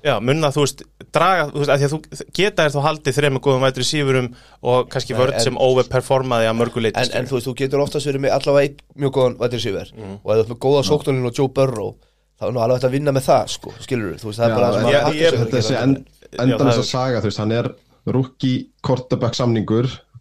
já, 0.08 0.14
mun 0.24 0.40
það, 0.46 0.54
þú 0.56 0.64
veist 0.64 0.84
draga, 1.14 1.48
þú 1.52 1.60
veist, 1.62 1.72
af 1.74 1.82
því 1.82 1.88
að 1.90 1.94
þú 1.94 2.00
geta 2.40 2.64
þér 2.64 2.74
þá 2.74 2.80
haldið 2.88 3.18
þreim 3.20 3.36
með 3.38 3.44
góðum 3.48 3.66
vætri 3.68 3.86
sífurum 3.90 4.30
og 4.72 4.88
kannski 4.94 5.18
vörð 5.20 5.36
sem 5.44 5.60
overperformaði 5.68 6.48
að 6.50 6.58
mörgu 6.62 6.84
leiti, 6.86 7.04
en, 7.04 7.12
en 7.20 7.28
þú 7.30 7.38
veist, 7.38 7.48
þú 7.50 7.56
getur 7.60 7.84
oftast 7.84 8.08
verið 8.10 8.24
með 8.24 8.36
allavega 8.38 8.70
einn 8.70 8.78
mjög 9.04 9.14
góðan 9.20 9.38
vætir 9.44 9.64
síver 9.68 9.92
Mm. 9.94 10.16
og 10.24 10.32
ef 10.34 10.48
þú 10.48 10.54
með 10.56 10.60
góða 10.64 10.84
sóknarlínu 10.88 11.28
og 11.30 11.38
Joe 11.38 11.52
Burrow 11.54 11.92
þá 12.40 12.48
er 12.48 12.54
nú 12.56 12.62
alveg 12.64 12.88
að 12.88 12.96
vinna 12.96 13.12
með 13.14 13.28
það, 13.28 13.44
sko, 13.54 13.74
skilur 13.84 14.16
þú 14.18 14.32
veist, 14.32 14.40
það 14.40 14.56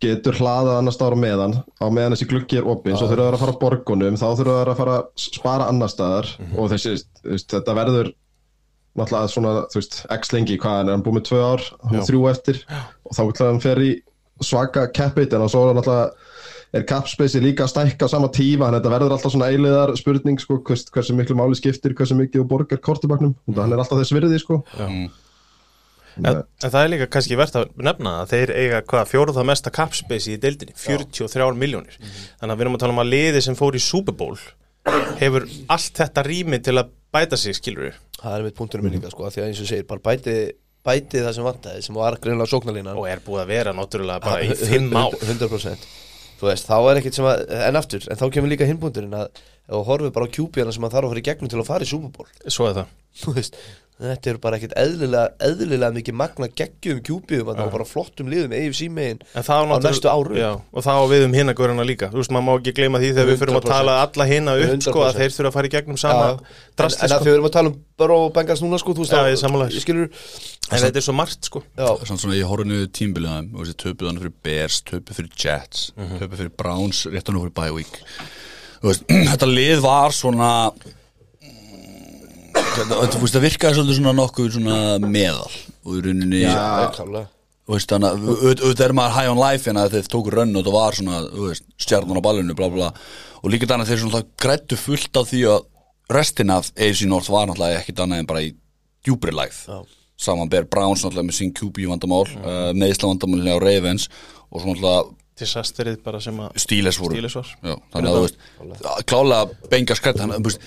Já, 0.02 0.08
Þessi 0.08 0.08
að. 0.08 0.08
Já, 0.08 0.08
að 0.08 0.08
getur 0.08 0.38
hlaðað 0.40 0.78
annars 0.80 0.96
staðar 0.98 1.14
á 1.14 1.22
meðan 1.22 1.54
á 1.78 1.86
meðan 1.94 2.14
þessi 2.16 2.28
gluggi 2.32 2.58
er 2.58 2.66
opinn, 2.68 2.96
svo 2.98 3.06
þurfa 3.10 3.26
það 3.28 3.36
að 3.36 3.42
fara 3.42 3.54
á 3.54 3.62
borgunum 3.62 4.16
þá 4.18 4.26
þurfa 4.40 4.56
það 4.58 4.70
að 4.72 4.80
fara 4.82 4.96
að 4.98 5.04
spara 5.22 5.68
annar 5.70 5.92
staðar 5.92 6.30
og 6.58 6.70
þessi, 6.72 6.94
veist, 7.24 7.46
þetta 7.52 7.76
verður 7.78 8.10
náttúrulega 8.98 9.32
svona, 9.32 9.52
þú 9.72 9.78
veist, 9.80 10.00
x 10.12 10.32
lengi 10.34 10.58
hvað 10.60 10.74
hann 10.80 10.88
er, 10.90 10.96
hann 10.98 11.04
búið 11.06 11.16
með 11.18 11.26
tvö 11.30 11.40
ár, 11.52 11.62
þrjú 12.08 12.24
eftir 12.32 12.58
og 13.06 13.14
þá 13.16 13.22
vil 13.22 13.46
hann 13.46 13.62
fer 13.62 13.82
í 13.82 13.92
svaka 14.42 14.86
capit 14.92 15.32
en 15.38 15.48
svo 15.48 15.62
er 15.62 15.70
hann 15.72 15.80
náttúrulega 15.80 16.10
er 16.72 16.86
capspace 16.88 17.40
líka 17.40 17.66
að 17.66 17.72
stækka 17.74 18.08
sama 18.08 18.28
tíma 18.32 18.64
þannig 18.66 18.78
að 18.78 18.82
þetta 18.82 18.92
verður 18.94 19.14
alltaf 19.16 19.32
svona 19.34 19.48
eiliðar 19.52 19.92
spurning 20.00 20.38
sko, 20.40 20.56
hvers, 20.64 20.86
hversu 20.90 21.16
miklu 21.16 21.36
máli 21.36 21.56
skiptir, 21.58 21.92
hversu 21.94 22.16
mikið 22.16 22.40
þú 22.42 22.46
borgar 22.48 22.80
kortebaknum, 22.80 23.34
hann 23.56 23.72
er 23.72 23.78
alltaf 23.82 24.00
þess 24.00 24.14
virði 24.16 24.38
sko. 24.40 24.62
En, 26.20 26.42
en 26.42 26.72
það 26.72 26.82
er 26.82 26.90
líka 26.92 27.08
kannski 27.14 27.38
verðt 27.40 27.58
að 27.60 27.70
nefna 27.88 28.14
að 28.20 28.32
þeir 28.34 28.52
eiga 28.58 28.80
hvað 28.90 29.12
fjóruða 29.12 29.44
mesta 29.48 29.72
capspace 29.72 30.34
í 30.34 30.40
deildinni 30.42 30.74
43 30.76 31.46
miljónir 31.56 31.96
þannig 31.96 32.52
að 32.52 32.56
við 32.58 32.64
erum 32.66 32.76
að 32.76 32.82
tala 32.84 32.96
um 32.96 33.02
að 33.04 33.12
liði 33.14 33.44
sem 33.46 33.56
fór 33.58 33.78
í 33.78 33.82
Super 33.82 34.16
Bowl 34.18 34.36
hefur 35.22 35.46
allt 35.72 36.02
þetta 36.02 36.26
rými 36.26 36.60
til 36.64 36.76
að 36.80 36.92
bæta 37.14 37.38
sig 37.40 37.56
skilur 37.56 37.88
við 37.88 38.00
það 38.22 38.36
er 38.36 38.46
mitt 38.46 38.58
punkturinn 38.58 38.86
minn 38.86 38.98
líka, 38.98 39.12
sko, 39.12 39.26
af 39.26 39.34
því 39.34 39.42
að 39.42 39.50
eins 39.50 39.62
og 39.64 39.70
segir 39.72 39.88
bara 39.88 40.04
bæti, 40.04 40.36
bæti 40.86 41.22
það 41.24 41.36
sem 41.38 41.48
vantaði 41.48 41.84
sem 41.86 41.98
var 41.98 42.18
greinlega 42.22 42.52
sóknarlínan 42.52 43.00
og 43.00 43.08
er 43.10 43.22
búið 43.24 43.44
að 43.44 43.52
vera 43.54 43.74
náttúrulega 43.76 44.22
bara 44.22 44.44
í 44.46 44.54
fimm 44.58 44.92
ár. 44.94 45.16
100% 45.16 45.88
þú 46.42 46.48
veist, 46.50 46.66
þá 46.66 46.76
er 46.90 47.00
ekkert 47.00 47.18
sem 47.18 47.28
að, 47.30 47.42
en 47.68 47.78
aftur 47.78 48.06
en 48.10 48.18
þá 48.18 48.24
kemur 48.34 48.50
líka 48.50 48.66
hinbúndurinn 48.68 49.14
að 49.14 49.28
ef 49.32 49.74
þú 49.76 49.82
horfir 49.86 50.14
bara 50.14 50.26
á 50.26 50.34
QB-ana 50.34 50.74
sem 50.74 50.86
að 50.86 50.96
þarf 50.96 51.06
að 51.06 51.12
fara 51.12 51.22
í 51.22 51.26
gegnum 51.28 51.52
til 51.52 51.60
að 51.60 51.68
fara 51.68 51.86
í 51.86 51.90
Super 51.90 52.10
Bowl. 52.16 52.30
Svo 52.50 52.66
er 52.66 52.78
það. 52.80 52.94
Þú 53.22 53.34
veist, 53.36 53.58
Þetta 54.02 54.30
eru 54.32 54.40
bara 54.42 54.56
ekkert 54.58 54.72
eðlilega, 54.80 55.28
eðlilega 55.46 55.92
mikið 55.94 56.14
magna 56.16 56.46
geggjum 56.58 57.02
kjúbiðum 57.06 57.50
og 57.52 57.68
bara 57.74 57.84
flottum 57.86 58.30
liðum 58.32 58.54
En 58.56 59.44
það 59.46 59.68
á 59.70 59.78
næstu 59.84 60.08
árum 60.10 60.38
já, 60.40 60.48
Og 60.72 60.82
það 60.82 60.96
á 60.98 61.04
við 61.12 61.26
um 61.28 61.34
hinnagöruna 61.36 61.84
líka 61.86 62.08
Þú 62.10 62.18
veist, 62.18 62.32
maður 62.34 62.46
má 62.48 62.52
ekki 62.56 62.72
gleyma 62.80 62.98
því 63.02 63.10
þegar 63.12 63.28
við 63.30 63.38
fyrir 63.42 63.52
að 63.52 63.60
100%. 63.60 63.68
tala 63.68 63.94
alla 64.02 64.26
hinna 64.32 64.54
upp 64.58 64.82
sko, 64.82 65.04
að 65.04 65.12
100%. 65.12 65.20
þeir 65.20 65.34
þurfa 65.36 65.50
að 65.52 65.56
fara 65.58 65.68
í 65.68 65.72
gegnum 65.76 66.00
sama 66.02 66.24
Já, 66.24 66.32
en, 66.32 66.72
drasti 66.82 67.04
en 67.04 67.06
að 67.06 67.12
sko. 67.14 67.22
því 67.22 67.30
við 67.30 67.36
erum 67.36 67.48
að 67.50 67.54
tala 67.58 67.70
um 67.72 67.76
Burrow 68.02 68.24
og 68.26 68.32
Bengals 68.34 68.62
núna 68.64 68.80
sko, 68.82 68.94
þú 68.96 69.04
veist 69.04 69.12
Já, 69.14 69.20
þá- 69.22 69.30
ég 69.36 69.40
sammála 69.44 69.68
þér. 69.68 69.76
ég 69.78 69.84
skilur, 69.86 70.08
En 70.72 70.82
þetta 70.82 70.98
er 71.02 71.06
svo 71.06 71.14
margt 71.20 71.50
sko 71.52 71.62
Samt 72.08 72.24
svona 72.24 72.38
ég 72.40 72.48
horfði 72.50 72.70
niður 72.72 72.90
tímbiliðan 72.98 73.52
og 73.54 73.66
þessi 73.68 73.78
töpuð 73.84 74.08
hann 74.10 74.18
fyrir 74.24 74.34
Bears, 74.42 74.80
töpuð 74.88 75.20
fyrir 75.20 75.30
Jets 75.44 75.86
töpuð 76.18 76.40
fyrir 76.42 76.56
Browns, 76.58 77.04
rétt 77.12 77.28
hann 77.30 77.38
fyrir 77.38 77.54
bye 77.60 77.70
week 77.78 78.00
Þú 78.82 78.90
veist, 78.90 79.04
þetta 79.06 79.46
lið 79.52 79.84
var 79.84 80.10
svona 80.16 80.50
mm, 80.72 80.80
þetta, 81.42 81.50
þetta, 81.52 82.40
þú 82.52 83.20
veist, 83.22 83.34
það 83.36 83.44
virkaði 83.46 83.78
svolítið 83.78 83.98
svona 84.00 84.14
nokkuð 84.18 84.50
svona 84.56 84.76
meðal 85.04 85.50
og 85.84 85.96
í 85.96 86.02
rauninni 86.06 86.42
klálega 86.96 87.26
þú 87.62 87.76
veist, 87.76 87.92
þannig 87.92 88.08
að 88.08 88.24
auð- 88.28 88.62
auðvitað 88.64 88.86
er 88.88 88.94
maður 88.98 89.16
high 89.16 89.32
on 89.32 89.40
life 89.42 89.70
en 89.70 89.80
að 89.80 89.92
þeir 89.96 90.08
tóku 90.12 90.32
rönn 90.34 90.56
og 90.58 90.64
það 90.66 90.76
var 90.76 90.98
svona 90.98 91.20
stjarnan 91.78 92.18
á 92.18 92.26
ballinu, 92.26 92.56
bla 92.58 92.68
bla 92.72 92.90
og 93.42 93.50
líka 93.52 93.68
þannig 93.70 93.86
að 93.86 93.92
þeir 93.92 94.02
svona 94.02 94.22
grættu 94.42 94.78
fullt 94.80 95.20
af 95.20 95.30
því 95.30 95.42
að 95.52 95.68
restin 96.12 96.50
af 96.52 96.70
AFC 96.76 97.06
North 97.08 97.30
var 97.32 97.48
náttúrulega 97.48 97.80
ekkit 97.80 98.02
annað 98.04 98.22
en 98.22 98.28
bara 98.28 98.44
í 98.44 98.52
djúbri 99.06 99.32
lægð 99.34 99.62
Já. 99.70 99.78
saman 100.26 100.50
ber 100.52 100.66
Browns 100.68 101.04
náttúrulega 101.06 101.30
með 101.30 101.38
sín 101.38 101.54
QB 101.56 101.86
vandamál 101.88 102.26
mm. 102.28 102.44
uh, 102.44 102.70
meðisla 102.76 103.12
vandamál 103.12 103.54
á 103.54 103.56
Ravens 103.62 104.08
og 104.50 104.60
svo 104.60 104.74
náttúrulega 104.74 105.18
Disasterið 105.42 106.02
bara 106.04 106.20
sem 106.20 106.36
að 106.44 106.58
Steelers 106.60 106.98
voru 107.00 107.16
Steelers 107.16 107.34
var. 107.38 107.48
Já, 107.64 107.74
þannig 107.94 108.10
að 108.10 108.16
þú 108.18 108.24
veist 108.26 109.06
klálega 109.08 109.70
benga 109.72 109.96
skrætt 109.96 110.18
þannig 110.20 110.36
að 110.52 110.58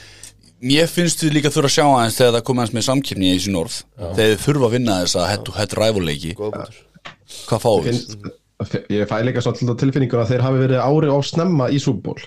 Mér 0.65 0.87
finnst 0.89 1.21
þið 1.21 1.35
líka 1.37 1.51
þurfa 1.53 1.69
að 1.69 1.75
sjá 1.75 1.85
aðeins 1.85 2.17
þegar 2.19 2.33
það 2.37 2.45
kom 2.47 2.61
aðeins 2.61 2.75
með 2.77 2.85
samkipni 2.87 3.27
í 3.29 3.35
þessu 3.35 3.53
norð 3.53 3.75
þegar 3.99 4.31
þið 4.31 4.43
þurfa 4.45 4.69
að 4.69 4.75
vinna 4.75 4.97
þess 5.03 5.19
að 5.19 5.29
hættu 5.31 5.55
hættu 5.59 5.79
ræfuleiki 5.81 6.33
góða 6.39 6.63
bútur 6.63 6.81
Hvað 7.49 7.61
fáum 7.61 7.83
við? 7.85 7.99
finnst, 7.99 8.77
ég 8.93 9.09
fæ 9.09 9.15
líka 9.25 9.43
svolítið 9.43 9.77
tilfinningur 9.81 10.21
að 10.23 10.31
þeir 10.33 10.45
hafi 10.45 10.61
verið 10.63 10.81
ári 10.85 11.11
á 11.11 11.17
snemma 11.25 11.69
í 11.73 11.81
súból 11.81 12.17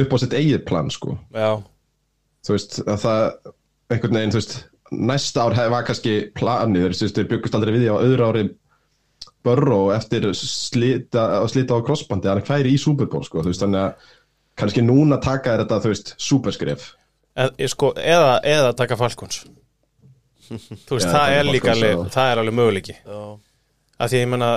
upp 0.00 0.14
á 0.14 0.16
sitt 0.22 0.34
eigið 0.36 0.64
plan 0.68 0.90
sko. 0.92 1.16
Já, 1.34 1.60
þú 2.46 2.56
veist 2.56 2.78
að 2.84 3.00
það 3.04 3.22
einhvern 3.90 4.18
veginn 4.18 4.34
þú 4.34 4.40
veist 4.40 4.56
næsta 4.90 5.46
ár 5.46 5.56
var 5.72 5.86
kannski 5.86 6.14
planið. 6.38 6.88
Þú 6.94 7.06
veist 7.06 7.18
þeir 7.18 7.30
byggust 7.32 7.58
aldrei 7.58 7.74
við 7.74 7.84
því 7.86 7.90
á 7.94 8.04
öðru 8.04 8.28
ári 8.30 8.44
Burrow 9.40 9.88
eftir 9.94 10.26
slita, 10.36 11.22
að 11.40 11.46
slita 11.54 11.78
á 11.78 11.84
crossbandi 11.84 12.28
hann 12.28 12.44
færi 12.44 12.74
í 12.74 12.80
Superból 12.80 13.22
sko. 13.24 13.44
Þú 13.44 13.52
veist 13.52 13.64
þannig 13.64 13.84
að 13.86 14.10
kannski 14.60 14.84
núna 14.84 15.20
taka 15.22 15.56
þetta 15.62 15.80
þú 15.80 15.92
veist 15.94 16.14
superskref 16.20 16.90
ég 17.60 17.72
sko, 17.72 17.92
eða, 17.96 18.32
eða 18.46 18.72
taka 18.78 18.98
Falcons. 19.00 19.44
Þú 20.86 20.96
veist, 20.96 21.06
Já, 21.06 21.12
það 21.14 21.36
er 21.36 21.48
líka 21.48 21.72
alveg, 21.74 22.02
það 22.14 22.32
er 22.32 22.42
alveg 22.42 22.58
möguleiki. 22.58 22.96
Já, 23.04 23.20
að 24.00 24.12
því 24.12 24.22
ég 24.22 24.32
menna, 24.32 24.50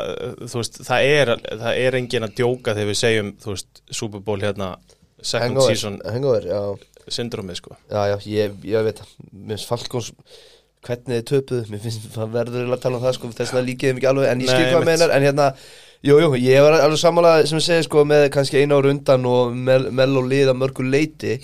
þú 0.47 0.61
veist, 0.61 0.79
það 0.87 1.11
er 1.11 1.33
það 1.43 1.83
er 1.83 1.99
engin 1.99 2.27
að 2.27 2.35
djóka 2.39 2.75
þegar 2.77 2.89
við 2.89 2.99
segjum 3.01 3.31
þú 3.43 3.53
veist, 3.53 3.83
Super 3.91 4.23
Bowl 4.23 4.39
hérna 4.41 4.71
second 5.23 5.53
hangover, 5.53 5.75
season 5.75 5.99
hangover, 6.07 6.47
já. 6.47 7.11
syndromið 7.11 7.59
sko. 7.59 7.77
Já, 7.91 8.01
já, 8.13 8.17
ég, 8.31 8.57
ég 8.67 8.87
veit 8.87 8.99
það. 9.01 9.13
Mér 9.31 9.55
finnst 9.57 9.69
Falkons 9.69 10.11
hvernig 10.83 11.21
þið 11.21 11.25
töpuðu 11.29 11.71
Mér 11.71 11.81
finnst 11.83 12.07
það 12.11 12.33
verður 12.37 12.75
að 12.75 12.83
tala 12.83 12.99
um 12.99 13.05
það 13.05 13.17
sko, 13.17 13.31
þess 13.37 13.55
að 13.55 13.67
líkið 13.69 13.89
þeim 13.89 13.99
ekki 14.01 14.09
alveg 14.11 14.31
En 14.31 14.43
ég 14.43 14.51
skil 14.51 14.69
hvað 14.71 14.87
meinar. 14.89 15.13
En 15.15 15.27
hérna, 15.27 15.47
jú, 16.03 16.17
jú, 16.23 16.31
ég 16.43 16.65
var 16.65 16.79
alveg 16.79 16.99
sammála 16.99 17.33
sem 17.47 17.59
ég 17.59 17.67
segi 17.67 17.87
sko 17.87 18.03
með 18.07 18.27
kannski 18.35 18.63
einu 18.63 18.79
ára 18.79 18.91
undan 18.91 19.29
og 19.29 19.55
mell 19.55 20.19
og 20.19 20.27
lið 20.31 20.51
að 20.51 20.59
mörgu 20.59 20.87
leiti 20.87 21.37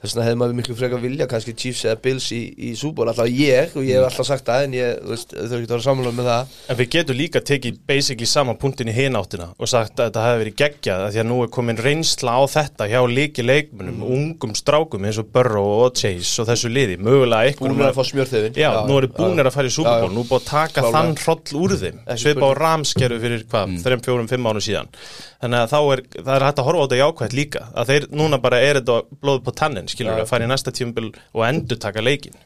Þess 0.00 0.14
vegna 0.14 0.24
hefði 0.24 0.38
maður 0.40 0.56
miklu 0.56 0.74
frekar 0.78 1.00
vilja 1.02 1.26
kannski 1.28 1.52
Chiefs 1.60 1.82
eða 1.84 1.98
Bills 2.00 2.30
í, 2.32 2.40
í 2.56 2.70
súból 2.78 3.10
Alltaf 3.10 3.28
ég, 3.28 3.74
og 3.76 3.84
ég 3.84 3.98
hef 3.98 4.06
alltaf 4.08 4.28
sagt 4.30 4.46
það 4.48 4.62
En 4.64 4.76
ég, 4.78 4.94
veist, 5.10 5.34
þau 5.34 5.56
ekki 5.58 5.66
að 5.66 5.74
vera 5.74 5.84
sammála 5.84 6.12
með 6.16 6.30
það. 6.30 6.54
En 6.72 6.78
við 6.78 6.88
getum 6.94 7.18
líka 7.18 7.42
tekið 7.50 7.80
basically 7.90 8.28
sama 8.30 8.54
punktin 8.60 8.88
í 8.88 8.94
hináttina 8.96 9.50
og 9.60 9.68
sagt 9.70 10.00
að 10.00 10.08
þetta 10.08 10.24
hefði 10.24 10.40
verið 10.44 10.56
geggjað 10.62 11.04
að 11.04 11.12
því 11.12 11.22
að 11.22 11.28
nú 11.28 11.38
er 11.44 11.52
komin 11.58 11.82
reynsla 11.84 12.36
á 12.40 12.42
þetta 12.54 12.88
hjá 12.94 13.00
líki 13.12 13.44
leikmunum, 13.44 14.04
ungum 14.16 14.54
strákum 14.56 15.04
eins 15.04 15.20
og 15.20 15.28
Burrow 15.34 15.84
og 15.84 16.00
Chase 16.00 16.40
og 16.40 16.48
þessu 16.48 16.72
liði. 16.72 16.96
Mögulega 17.00 17.50
einhverjum 17.50 17.76
Búin 17.80 17.90
að 17.90 17.98
fá 17.98 18.08
smjörþefin 18.08 18.60
Já, 18.60 18.70
nú 18.88 18.96
eru 19.02 19.10
búinir 19.12 19.50
að 19.50 19.56
fara 19.58 19.68
í 19.68 19.74
Já, 19.74 19.84
Bowl, 19.84 20.14
nú 20.14 20.24
er 20.24 20.30
búið 20.30 20.40
að 20.40 20.48
taka 20.48 20.86
þann 20.88 21.12
hroll 21.20 21.60
úr 21.60 21.76
þeim. 21.80 22.00
Svipa 22.20 22.48
á 22.48 22.52
ramskeru 22.56 23.20
fyrir 23.20 23.44
hvað, 23.50 23.76
þreim, 23.84 24.04
fjórum, 24.06 24.30
fimm 24.30 24.48
árum 24.48 24.64
síðan 24.64 24.90
þannig 25.40 25.62
að 25.62 25.70
þá 25.72 25.78
er, 25.80 26.02
það 26.18 26.34
er 26.36 26.46
hægt 26.46 26.60
að 26.62 26.68
horfa 26.68 26.80
á 26.80 26.84
þetta 26.84 27.00
jákvætt 27.00 27.36
líka 27.38 27.64
að 27.72 27.92
þeir 27.92 28.08
núna 28.20 28.40
bara 28.42 28.60
er 28.64 28.80
þetta 28.80 28.98
blóð 29.22 29.40
på 29.46 29.56
tannin, 29.62 29.88
skilur 29.90 30.18
við, 30.18 30.26
að 30.26 30.32
fara 30.32 30.46
í 30.46 30.50
næsta 30.50 30.74
tímabil 30.76 31.10
og 31.10 31.46
endur 31.48 31.80
taka 31.80 32.04
leikin 32.04 32.36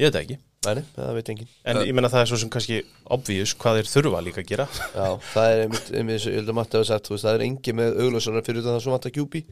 ég 0.00 0.10
veit 0.10 0.20
ekki, 0.24 0.38
Nei, 0.64 0.80
það 0.94 1.10
veit 1.18 1.30
enginn. 1.32 1.50
En 1.68 1.80
ég 1.84 1.92
menna 1.96 2.08
það 2.12 2.22
er 2.24 2.30
svo 2.30 2.38
sem 2.40 2.50
kannski 2.52 2.78
obvious 3.12 3.52
hvað 3.60 3.80
þeir 3.80 3.90
þurfa 3.90 4.22
líka 4.24 4.40
að 4.40 4.48
gera. 4.48 4.66
Já, 4.94 5.08
það 5.34 5.50
er 5.50 5.62
einmitt, 5.66 5.90
einmitt 6.00 6.52
Matti 6.56 6.78
hafa 6.78 6.88
sagt, 6.88 7.10
veist, 7.12 7.26
það 7.26 7.36
er 7.36 7.44
engi 7.48 7.74
með 7.76 8.00
auglösarar 8.04 8.46
fyrir 8.46 8.64
það 8.64 8.80
sem 8.80 8.94
vantar 8.94 9.14
QB 9.14 9.42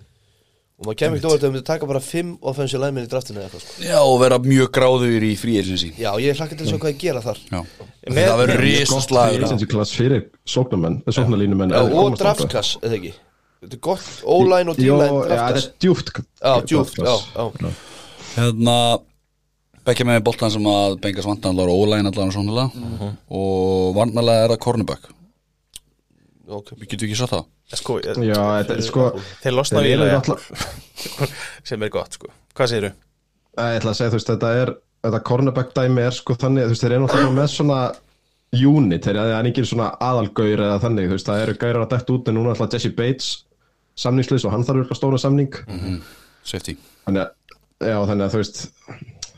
og 0.82 0.88
maður 0.88 0.98
kemur 0.98 1.18
ekki 1.20 1.28
óvart 1.30 1.38
að 1.38 1.44
þau 1.46 1.52
myndi 1.54 1.64
taka 1.68 1.86
bara 1.86 2.00
5 2.02 2.30
offensive 2.50 2.80
linemen 2.82 3.04
í 3.06 3.10
draftinu 3.12 3.38
eða 3.38 3.46
eitthvað 3.48 3.62
sko. 3.62 3.82
Já, 3.86 3.98
og 4.02 4.16
vera 4.18 4.38
mjög 4.42 4.70
gráður 4.74 5.26
í 5.28 5.32
frí 5.38 5.54
agency. 5.60 5.90
Já, 5.94 6.10
ég 6.18 6.40
hlakka 6.40 6.58
til 6.58 6.66
að 6.66 6.72
sjá 6.72 6.78
hvað 6.82 6.90
ég 6.92 6.98
gera 7.04 7.22
þar. 7.22 7.38
Já, 7.52 7.60
Með- 8.10 8.26
það 8.26 8.40
verður 8.42 8.62
risaslagur. 8.66 9.44
agency 9.46 9.68
class 9.70 9.94
fyrir 9.94 10.24
sóknarmenn 10.42 10.98
sóknarlínumenn 11.06 11.70
Já, 11.70 11.82
og 11.86 12.18
draftkass, 12.18 12.74
eða 12.82 12.98
ekki? 12.98 13.14
Þetta 13.62 13.78
er 13.78 13.82
gott, 13.86 14.10
O-line 14.26 14.72
og 14.74 14.76
Jó, 14.82 14.98
D-line 14.98 15.22
já, 15.22 15.38
þetta 15.38 15.62
er 15.62 15.66
djúft 15.78 16.08
Já, 16.18 16.54
djúft, 16.66 16.98
já, 16.98 17.14
já. 17.38 17.70
Hérna 18.34 18.76
Bekkja 19.86 20.06
með 20.06 20.20
boltan 20.26 20.50
sem 20.50 20.66
að 20.66 20.96
Bengas 21.02 21.26
vantanallar 21.26 21.70
og 21.70 21.84
ólægin 21.86 22.06
allar 22.10 22.26
og 22.30 22.34
svona 22.34 22.66
og 23.30 23.94
varnalega 23.96 24.44
er 24.48 24.52
það 24.54 24.60
cornerback 24.66 25.08
Ok, 26.52 26.72
Við 26.76 26.88
getum 26.92 27.08
ekki 27.08 27.18
sagt 27.18 27.32
það. 27.32 27.44
Sko, 27.80 27.96
Já, 28.04 28.38
þetta 28.60 28.74
er 28.76 28.82
sko 28.86 29.06
þeir 29.42 29.54
losna 29.56 29.82
við 29.86 30.02
sem 31.68 31.82
er 31.86 31.92
gott 31.94 32.18
sko, 32.18 32.30
hvað 32.58 32.72
segir 32.72 32.88
þú? 32.88 32.92
Æ, 33.52 33.62
Ég 33.72 33.78
ætla 33.80 33.92
að 33.92 33.98
segja, 33.98 34.12
þú 34.12 34.18
veist, 34.18 34.32
þetta 34.32 34.50
er 34.62 34.72
þetta 35.02 35.20
cornerback 35.28 35.72
dæmi 35.76 36.04
er 36.06 36.16
sko 36.16 36.36
þannig 36.38 36.66
þú 36.68 36.74
veist, 36.74 36.84
þeir 36.84 36.94
eru 36.96 37.04
náttúrulega 37.06 37.36
með 37.38 37.48
svona 37.52 37.78
unit, 38.52 39.06
þeir 39.06 39.18
eru 39.22 39.36
engin 39.38 39.68
svona 39.68 39.88
aðalgaur 40.04 40.60
eða 40.66 40.78
þannig, 40.84 41.08
þú 41.08 41.16
veist, 41.16 41.30
það 41.30 41.44
eru 41.46 41.56
gaurar 41.62 41.86
að 41.86 41.94
dætt 41.96 42.12
út 42.14 42.28
en 42.28 42.36
núna 42.38 42.52
ætla 42.54 42.68
Jesse 42.74 42.92
Bates 42.98 43.30
samningslis 44.02 44.44
og 44.48 44.52
hann 44.54 44.64
þarf 44.68 44.84
eitthvað 44.84 45.00
stóra 45.00 45.18
samning. 45.20 45.56
Safety. 46.48 46.76
Þannig 47.06 47.24
að, 47.24 47.58
já, 47.88 47.96
þannig 48.08 48.24
að 48.26 48.32
þú 48.36 48.40
veist 48.42 48.62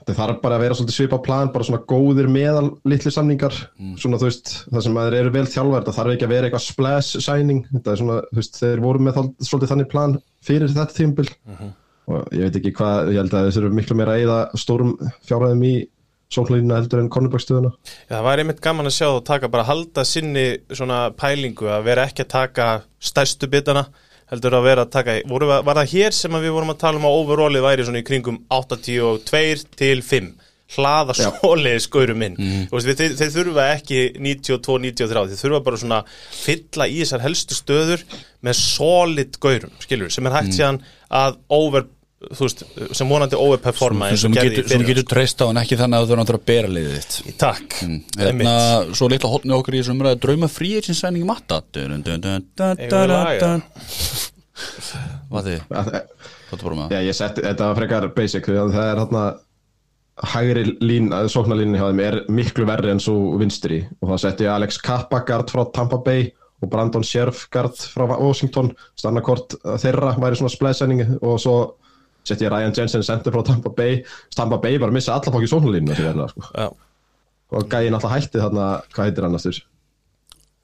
það 0.09 0.19
þarf 0.21 0.41
bara 0.43 0.59
að 0.59 0.65
vera 0.65 0.77
svolítið 0.79 0.97
svipa 0.99 1.19
plan 1.25 1.53
bara 1.55 1.67
svona 1.69 1.85
góðir 1.91 2.29
meðal 2.33 2.67
litli 2.89 3.13
samningar. 3.15 3.57
Svona 4.01 4.21
þú 4.21 4.29
veist, 4.29 4.53
það 4.71 4.85
sem 4.87 4.99
að 5.01 5.09
þeir 5.09 5.21
eru 5.21 5.33
vel 5.39 5.47
þjálfar 5.55 5.87
það 5.89 5.99
þarf 6.01 6.15
ekki 6.15 6.29
að 6.29 6.35
vera 6.35 6.51
eitthvað 6.51 6.67
splash 6.67 7.25
signing. 7.25 7.65
Þetta 7.73 7.95
er 7.95 8.03
svona, 8.03 8.19
þú 8.29 8.41
veist, 8.41 8.61
þeir 8.61 8.85
voru 8.85 9.07
með 9.07 9.23
svolítið 9.49 9.73
þannig 9.75 9.91
plan 9.95 10.19
fyrir 10.45 10.75
þetta 10.75 10.99
tímbil 10.99 11.29
og 12.05 12.35
ég 12.37 12.45
veit 12.45 12.59
ekki 12.61 12.75
hvað, 12.77 13.11
ég 13.15 13.23
held 13.23 13.35
að 13.35 13.47
þeir 13.49 13.63
eru 13.63 13.77
miklu 13.79 13.97
meira 13.97 14.15
að 14.15 14.25
eyða 14.25 14.39
stórum 14.61 14.91
fjárhæðum 15.25 15.63
í 15.65 15.75
sóknlínuna 16.35 16.81
heldur 16.81 17.03
en 17.03 17.11
cornerback-stöðuna 17.13 17.71
Já, 17.85 18.17
það 18.17 18.27
var 18.27 18.43
einmitt 18.43 18.63
gaman 18.65 18.91
að 18.91 18.97
sjá 18.97 19.07
það 19.07 19.21
taka 19.31 19.51
bara 19.53 19.67
halda 19.69 20.05
sinni 20.09 20.45
svona 20.73 20.99
pælingu 21.17 21.69
að 21.71 21.87
vera 21.89 22.07
ekki 22.09 22.25
að 22.27 22.33
taka 22.35 22.69
stærstu 23.05 23.49
bitana 23.53 23.87
heldur 24.35 24.59
að 24.59 24.67
vera 24.69 24.87
að 24.87 24.95
taka, 24.95 25.19
voru, 25.31 25.51
var 25.51 25.81
það 25.81 25.93
hér 25.95 26.17
sem 26.17 26.41
við 26.41 26.57
vorum 26.57 26.75
að 26.75 26.83
tala 26.83 27.01
um 27.01 27.07
að 27.09 27.21
overallið 27.23 27.65
væri 27.65 27.87
svona 27.87 28.03
í 28.03 28.09
kringum 28.09 28.43
82 28.53 29.65
til 29.79 30.03
5 30.05 30.35
hlaða 30.75 31.15
svoleiði 31.19 31.83
skaurum 31.85 32.23
inn. 32.25 32.37
Mm. 32.41 32.63
við, 32.73 32.95
þeir, 32.99 33.17
þeir 33.19 33.33
þurfa 33.35 33.67
ekki 33.75 34.01
92, 34.17 34.79
93, 34.89 35.25
þeir 35.33 35.43
þurfa 35.43 35.61
bara 35.67 35.81
svona 35.83 36.01
fylla 36.33 36.89
í 36.89 37.01
þessar 37.03 37.25
helstu 37.25 37.59
stöður 37.59 38.07
með 38.45 38.59
solid 38.61 39.39
gaurum, 39.43 39.75
skilur 39.85 40.13
sem 40.13 40.29
er 40.29 40.39
hægt 40.39 40.57
síðan 40.57 40.81
að 41.15 41.39
over 41.53 41.87
þú 42.31 42.47
veist, 42.47 42.65
sem 42.99 43.11
vonandi 43.11 43.39
overperforma 43.39 44.11
sem 44.21 44.35
gerði 44.35 44.55
getur, 44.57 44.69
sem 44.73 44.85
getur 44.89 45.07
treyst 45.11 45.45
á 45.45 45.47
en 45.51 45.61
ekki 45.63 45.79
þannig 45.81 45.99
að 45.99 46.05
þú 46.05 46.11
þurfa 46.11 46.21
náttúrulega 46.23 46.43
að 46.43 46.51
bera 46.53 46.73
liðið 46.77 46.97
þitt. 46.99 47.37
Takk, 47.43 47.79
Hérna, 47.81 48.29
einmitt. 48.29 48.97
Svo 49.01 49.09
litla 49.13 49.33
hotni 49.35 49.57
okkur 49.59 49.77
í 49.77 49.83
þessum 49.83 49.99
umræðu 49.99 50.21
drauma 50.25 50.51
frí 50.53 50.71
agent 50.81 50.99
signing 51.01 51.27
matta. 51.29 51.63
Hvað 54.55 55.49
þið? 55.49 55.65
Hvað 55.71 56.61
þú 56.61 56.69
bara 56.69 56.77
með? 56.79 56.85
það? 56.85 56.95
Já, 56.95 57.01
ég 57.09 57.19
setti, 57.19 57.43
þetta 57.45 57.67
var 57.71 57.81
frekar 57.81 58.07
basic 58.15 58.47
því 58.47 58.61
að 58.61 58.75
það 58.77 58.91
er 58.93 59.01
hérna 59.03 59.25
hægri 60.31 60.63
lín, 60.85 61.11
sóknarlínu 61.33 61.81
hjá 61.81 61.89
þeim 61.89 62.03
er 62.05 62.17
miklu 62.31 62.67
verri 62.69 62.93
en 62.95 63.03
svo 63.03 63.35
vinstri. 63.41 63.81
Og 64.01 64.13
það 64.13 64.23
setti 64.29 64.51
Alex 64.51 64.79
Kappa 64.85 65.25
guard 65.27 65.51
frá 65.51 65.65
Tampa 65.75 65.99
Bay 66.05 66.29
og 66.63 66.71
Brandon 66.71 67.05
Sheriff 67.07 67.49
guard 67.53 67.75
frá 67.91 68.07
Washington. 68.15 68.71
Stannakort 68.99 69.57
þeirra 69.83 70.15
væri 70.23 70.39
svona 70.39 70.55
splæsending 70.55 71.17
og 71.19 71.41
svo 71.43 71.57
setti 72.25 72.47
ég 72.47 72.53
Ryan 72.53 72.75
Jensen 72.77 73.05
center 73.07 73.35
frá 73.35 73.45
Tampa 73.47 73.71
Bay. 73.77 74.03
Tampa 74.37 74.59
Bay 74.63 74.79
bara 74.81 74.95
missa 74.95 75.15
alla 75.15 75.33
fólki 75.33 75.51
sóknarlínu 75.51 75.95
sko. 76.33 76.49
Já. 76.55 76.69
og 77.55 77.69
gæinn 77.71 77.95
alltaf 77.95 78.11
hætti 78.15 78.41
þarna, 78.43 78.69
hvað 78.95 79.11
heitir 79.11 79.27
hann 79.27 79.39
aftur? 79.39 79.59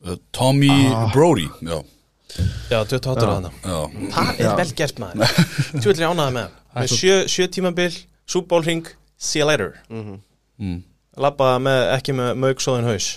Uh, 0.01 0.17
Tommy 0.33 0.73
Brody 1.13 1.45
Já, 1.61 1.83
Já, 2.71 2.79
28 2.89 3.27
ára 3.27 3.51
Það 3.61 4.41
er 4.41 4.57
vel 4.57 4.73
gert 4.79 5.03
maður. 5.03 5.35
Þú 5.77 5.85
vil 5.91 6.01
ég 6.01 6.09
ánaði 6.09 6.37
með 6.39 6.47
hann. 6.47 6.57
Með 6.81 6.93
sjö, 6.95 7.15
sjö 7.27 7.49
tímabil, 7.51 7.91
súbólring 8.31 8.87
See 9.21 9.43
you 9.43 9.47
later. 9.49 9.75
Mm. 9.91 10.79
labba 11.21 11.59
með, 11.61 11.81
ekki 11.99 12.15
með 12.17 12.39
mögsóðin 12.41 12.89
haus. 12.89 13.09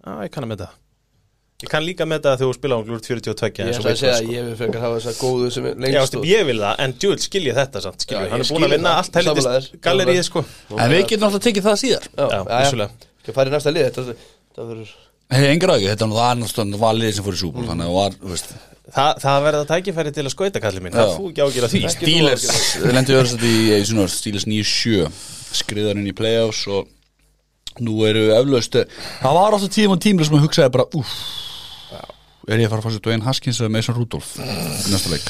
Já, 0.00 0.12
ég 0.24 0.32
kann 0.32 0.46
að 0.46 0.54
með 0.54 0.62
það 0.62 0.79
Ég 1.60 1.68
kann 1.68 1.84
líka 1.84 2.06
með 2.08 2.22
það 2.24 2.36
þegar 2.40 2.48
þú 2.50 2.56
spila 2.56 2.76
á 2.76 2.80
glúrt 2.88 3.04
42 3.10 3.50
Ég 3.60 3.66
eins 3.66 3.78
og 3.80 3.84
ætla 3.84 3.90
að 3.92 3.98
segja 4.00 4.12
Viktor, 4.14 4.30
að 4.30 4.34
ég 4.36 4.46
vil 4.48 4.56
frekar 4.60 4.84
hafa 4.84 5.00
þessa 5.00 5.12
góðu 5.20 5.50
sem 5.52 5.66
er 5.68 5.74
Já, 5.74 5.80
lengst 5.84 6.00
veistu, 6.00 6.22
ég 6.30 6.46
vil 6.48 6.56
það, 6.62 6.74
en 6.86 6.94
djúvel 7.02 7.20
skilja 7.24 7.54
þetta 7.58 7.82
samt, 7.84 8.06
skilja, 8.06 8.22
Já, 8.24 8.30
hann 8.32 8.40
ég 8.40 8.46
er 8.46 8.54
búin 8.54 8.66
að 8.66 8.74
vinna 8.74 8.94
það. 8.94 9.00
allt 9.02 9.18
helvitist 9.20 9.50
Sammála 9.50 9.82
galleríið, 9.86 10.22
sko. 10.30 10.42
En 10.80 10.94
við 10.94 11.02
getum 11.10 11.28
alltaf 11.28 11.44
tekið 11.44 11.66
það 11.68 11.78
síðar. 11.82 12.08
Já, 12.10 12.24
Já, 12.24 12.28
já, 12.30 12.40
já. 12.40 12.60
vissulega. 12.64 13.08
Ekki 13.20 13.32
að 13.34 13.36
fara 13.40 13.50
í 13.50 13.54
næsta 13.56 13.74
lið 13.76 13.88
Þetta 13.90 14.04
þetta 14.10 14.68
verður 14.70 14.94
Hei, 15.30 15.44
engar 15.52 15.70
ágjur, 15.76 15.90
þetta 15.92 16.08
var 16.10 16.40
það 16.50 16.78
var 16.80 16.96
liðið 16.98 17.14
sem 17.20 17.26
fór 17.28 17.36
í 17.36 17.40
súbúl 17.44 17.66
Þannig 17.68 17.84
að 17.84 17.90
það 17.90 17.98
var, 18.00 18.16
veist. 18.32 18.54
Þa, 18.90 19.04
Það 19.22 19.44
verða 19.44 19.66
tækifæri 19.68 20.12
til 20.16 20.24
að 20.24 20.32
skauta 20.34 20.62
kallið 20.64 20.82
mín, 20.82 20.96
það 20.96 21.06
Já. 21.06 21.12
fú 21.20 21.28
ekki 21.30 21.44
ágjur 21.44 21.66
að 21.68 21.74
því. 21.76 21.82
Steelers, 21.94 22.46
við 22.80 22.96
lendum 22.96 23.20
öðru 23.20 24.08
Steelers 24.10 24.46
9-7 24.50 25.04
skriðar 25.60 26.00
inn 26.00 26.08
í 26.10 26.14
playoffs 26.16 26.64
og 26.70 26.88
nú 27.84 28.00
eru 28.08 28.26
eflaust 28.34 28.74
það 29.20 29.36
var 29.36 29.54
alltaf 29.56 29.70
tíma 29.74 29.96
og 29.96 30.02
tímur 30.02 30.26
sem 30.26 30.36
að 30.38 30.44
hugsaði 30.46 30.72
bara 30.74 30.86
úff, 30.98 31.14
er 32.56 32.62
ég 32.62 32.68
að 32.68 32.72
fara 32.74 32.82
að 32.82 32.86
fá 32.86 32.94
sér 32.94 33.02
Dwayne 33.06 33.26
Haskins 33.26 33.60
eða 33.60 33.72
Mason 33.74 33.96
Rudolph 33.98 34.30
í 34.40 34.92
næsta 34.92 35.10
leik? 35.12 35.26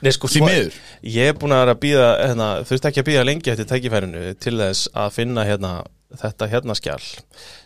Nei, 0.00 0.12
sko, 0.14 0.28
Því 0.30 0.40
svo- 0.40 0.48
miður. 0.48 0.76
Ég 1.02 1.30
er 1.30 1.36
búin 1.40 1.54
að 1.56 1.72
býða 1.82 2.08
hérna, 2.20 2.48
þurfti 2.68 2.88
ekki 2.90 3.02
að 3.02 3.08
býða 3.10 3.24
lengi 3.28 3.50
eftir 3.52 3.68
tækifærinu 3.68 4.22
til 4.40 4.56
þess 4.60 4.88
að 4.94 5.10
finna 5.16 5.44
hérna, 5.48 5.72
þetta 6.20 6.48
hérna 6.52 6.76
skjál 6.78 7.04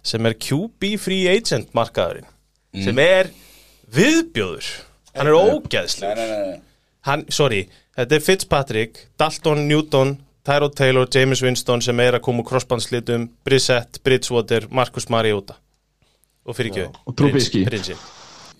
sem 0.02 0.26
er 0.26 0.34
QB 0.34 0.96
Free 0.98 1.28
Agent 1.30 1.72
markaðurinn 1.74 2.26
sem 2.84 2.98
er 2.98 3.30
viðbjóður. 3.94 4.68
Hann 5.14 5.30
er 5.30 5.36
ógeðslegur. 5.38 6.18
Nei, 6.18 6.60
hann, 7.06 7.24
sorry, 7.30 7.68
þetta 7.96 8.16
er 8.18 8.24
Fitzpatrick 8.24 9.04
Dalton, 9.20 9.68
Newton, 9.68 10.16
Tyrod 10.44 10.74
Taylor 10.76 11.06
James 11.08 11.40
Winston 11.42 11.80
sem 11.84 12.00
er 12.04 12.18
að 12.18 12.24
koma 12.26 12.42
úr 12.42 12.48
crossbandslitum 12.50 13.28
Brissett, 13.46 14.02
Bridgewater, 14.04 14.66
Marcus 14.70 15.08
Mariota. 15.08 15.56
Og 16.44 16.58
fyrir 16.58 16.74
ekki 16.74 16.88
Og 17.06 17.16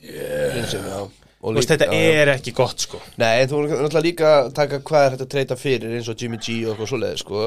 Veist, 0.04 1.68
líka- 1.68 1.75
þetta 1.76 1.88
er 1.92 2.30
ekki 2.38 2.52
gott 2.56 2.80
sko. 2.80 3.00
Nei, 3.20 3.42
en 3.42 3.49
þú 3.50 3.56
voru 3.58 3.68
náttúrulega 3.68 4.04
líka 4.06 4.28
að 4.38 4.52
taka 4.56 4.78
hvað 4.80 5.02
er 5.06 5.11
þetta 5.16 5.25
að 5.26 5.32
treyta 5.34 5.56
fyrir 5.61 5.96
eins 5.99 6.08
og 6.08 6.16
Jimmy 6.23 6.38
G 6.40 6.54
og 6.64 6.73
eitthvað 6.76 6.88
svoleiði, 6.92 7.18
sko. 7.20 7.42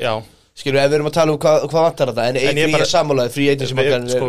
Já, 0.00 0.14
Skilur, 0.54 0.80
ef 0.82 0.90
við 0.90 0.94
erum 0.98 1.06
að 1.08 1.14
tala 1.16 1.32
um 1.32 1.38
hvað, 1.40 1.62
hvað 1.72 1.84
vantar 1.86 2.10
þetta 2.12 2.24
En, 2.28 2.36
En 2.36 2.56
ég 2.56 2.66
ég 2.66 2.72
bara- 2.72 2.84
er 2.84 2.90
sammálaði, 2.90 3.30
frí 3.32 3.44
eitin 3.48 3.68
sem 3.70 3.78
okkar 3.80 4.02
sko, 4.12 4.26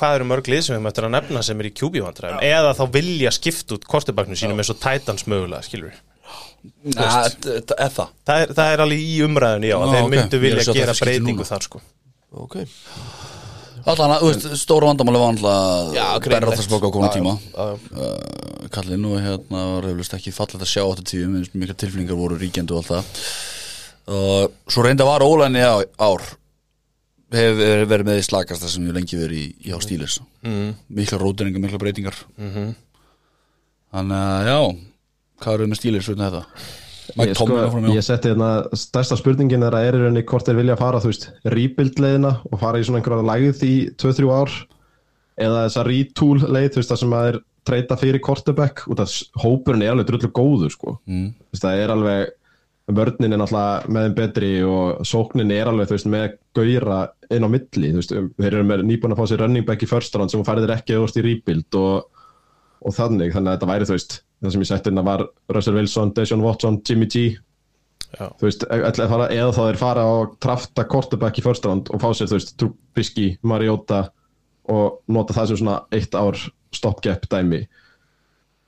hvað 0.00 0.14
eru 0.16 0.24
mörg 0.24 0.46
lið 0.48 0.62
sem 0.64 0.76
við 0.76 0.84
möttum 0.86 1.04
að 1.04 1.10
nefna 1.16 1.42
sem 1.44 1.60
er 1.60 1.64
í 1.68 1.72
QB-vandræðum 1.80 2.40
eða 2.48 2.70
þá 2.78 2.84
vilja 2.94 3.30
skipta 3.36 3.74
út 3.76 3.84
kortebaknum 3.84 4.36
sínum 4.40 4.56
eins 4.62 4.70
og 4.72 4.78
Titans 4.80 5.24
mögulega, 5.28 5.60
skilur 5.68 5.92
við 5.92 6.96
þetta 6.96 7.76
er 7.76 7.92
það 7.92 8.08
það 8.24 8.40
er, 8.40 8.54
það 8.56 8.72
er 8.72 8.84
alveg 8.86 9.04
í 9.04 9.18
umræðinu, 9.28 9.68
já, 9.68 9.76
þeir 9.92 10.08
myndu 10.16 10.40
vilja 10.40 10.72
gera 10.80 10.92
breytingu 10.96 11.44
þar, 11.44 11.62
sko. 11.68 11.80
Ok 12.40 12.56
Allan 13.88 14.14
að, 14.16 14.24
þú 14.24 14.32
veist, 14.32 14.48
stóra 14.60 14.90
vandamáli 14.90 15.22
var 15.22 15.32
alltaf 15.34 15.94
Já, 15.96 16.04
Berra 16.26 16.56
þess 16.56 16.70
bóka 16.72 16.90
á 16.90 17.00
Já, 17.06 17.12
tíma. 17.16 17.36
uh, 17.56 18.66
Kallinn 18.74 19.06
og 19.08 19.22
hérna 19.24 19.64
var 19.74 19.88
reyflust 19.88 20.18
ekki 20.18 20.34
fallið 20.34 20.66
að 20.66 20.72
sjá 20.72 20.82
áttu 20.84 21.06
tíu 21.12 21.30
minnst 21.30 21.56
mikla 21.56 21.78
tilflingar 21.78 22.18
voru 22.18 22.36
ríkjandi 22.40 22.76
og 22.76 22.82
allt 22.82 22.92
það. 22.92 23.24
Og 24.10 24.58
svo 24.70 24.84
reynda 24.84 25.06
var 25.08 25.24
ólæni 25.24 25.64
á, 25.64 25.80
ár 26.02 26.28
hefur 27.30 27.86
verið 27.86 28.06
með 28.08 28.16
því 28.18 28.26
slakasta 28.26 28.68
sem 28.68 28.86
við 28.88 28.96
lengi 28.98 29.18
verið 29.18 29.42
í, 29.42 29.48
í 29.70 29.74
á 29.74 29.78
stílis 29.82 30.20
mm. 30.42 30.70
mikla 30.98 31.20
róteringar, 31.20 31.62
mikla 31.62 31.82
breytingar. 31.82 32.16
Mm 32.40 32.72
þannig 33.90 34.16
að 34.16 34.48
já 34.48 34.58
hvað 35.40 35.56
eru 35.56 35.68
með 35.70 35.80
stílis 35.80 36.10
með 36.12 36.20
þetta 36.26 36.79
Ég, 37.18 37.34
sko, 37.38 37.60
ég 37.90 38.04
setti 38.04 38.30
hérna 38.30 38.50
stærsta 38.76 39.18
spurningin 39.18 39.64
þegar 39.64 39.76
er 39.80 39.98
í 39.98 40.02
rauninni 40.04 40.24
hvort 40.28 40.48
þeir 40.48 40.60
vilja 40.60 40.78
fara, 40.80 41.00
þú 41.02 41.12
veist, 41.12 41.28
rebuild 41.54 42.02
leiðina 42.02 42.34
og 42.46 42.60
fara 42.62 42.80
í 42.80 42.86
svona 42.86 43.00
einhverja 43.00 43.26
lægð 43.26 43.62
í 43.66 43.74
2-3 44.00 44.32
ár 44.34 44.56
eða 45.40 45.62
þessa 45.66 45.86
retool 45.88 46.36
leið, 46.44 46.68
þú 46.74 46.82
veist, 46.82 46.92
það 46.92 47.00
sem 47.02 47.16
að 47.16 47.26
þeir 47.26 47.40
treyta 47.70 47.98
fyrir 48.00 48.22
quarterback 48.24 48.84
út 48.90 49.02
af 49.02 49.14
hópurinn 49.42 49.84
er 49.84 49.94
alveg 49.94 50.08
drullu 50.08 50.30
góður, 50.36 50.74
sko 50.74 50.96
mm. 51.08 51.26
þú 51.36 51.56
veist, 51.56 51.64
það 51.66 51.82
er 51.84 51.94
alveg 51.94 52.36
vörnin 52.90 53.36
er 53.36 53.38
náttúrulega 53.38 53.92
með 53.92 54.06
þeim 54.06 54.16
betri 54.18 54.50
og 54.66 55.04
sóknin 55.06 55.52
er 55.54 55.70
alveg, 55.70 55.90
þú 55.90 55.96
veist, 55.96 56.08
með 56.10 56.26
gauðra 56.56 57.02
inn 57.30 57.46
á 57.46 57.48
milli, 57.52 57.92
þú 57.92 58.00
veist, 58.00 58.16
þeir 58.40 58.50
eru 58.50 58.64
með 58.66 58.86
nýbúin 58.88 59.14
að 59.14 59.20
fá 59.20 59.30
sér 59.30 59.44
running 59.44 59.68
back 59.68 59.84
í 59.84 59.90
first 59.90 60.16
round 60.16 60.32
sem 60.32 60.40
hún 60.40 60.48
færðir 60.48 60.74
ekki 60.74 60.98
veist, 60.98 61.20
í 61.20 61.26
rebuild 61.26 61.78
og, 61.78 62.24
og 62.80 62.96
þannig, 62.96 63.34
þannig 63.36 63.52
að 63.52 63.58
þetta 63.58 63.70
væri, 63.70 63.88
þú 63.90 63.96
veist 63.98 64.18
það 64.40 64.54
sem 64.54 64.64
ég 64.64 64.70
setti 64.70 64.90
hérna 64.90 65.06
var 65.06 65.24
Russell 65.52 65.76
Wilson, 65.76 66.12
Deshaun 66.16 66.44
Watson, 66.44 66.80
Jimmy 66.86 67.08
G. 67.10 67.30
Já. 68.10 68.26
þú 68.40 68.48
veist, 68.48 68.64
að 68.66 69.12
fara, 69.12 69.26
eða 69.30 69.50
þá 69.54 69.60
þeir 69.60 69.76
fara 69.78 70.04
og 70.10 70.32
trafta 70.42 70.84
quarterback 70.90 71.38
í 71.38 71.44
first 71.44 71.66
round 71.66 71.92
og 71.94 72.00
fá 72.02 72.08
sér, 72.10 72.30
þú 72.30 72.38
veist, 72.40 72.56
Trubisky, 72.58 73.26
Mariota 73.46 74.00
og 74.70 74.98
nota 75.10 75.36
það 75.36 75.52
sem 75.52 75.60
svona 75.60 75.76
eitt 75.94 76.16
ár 76.18 76.38
stopgap 76.74 77.28
dæmi. 77.30 77.60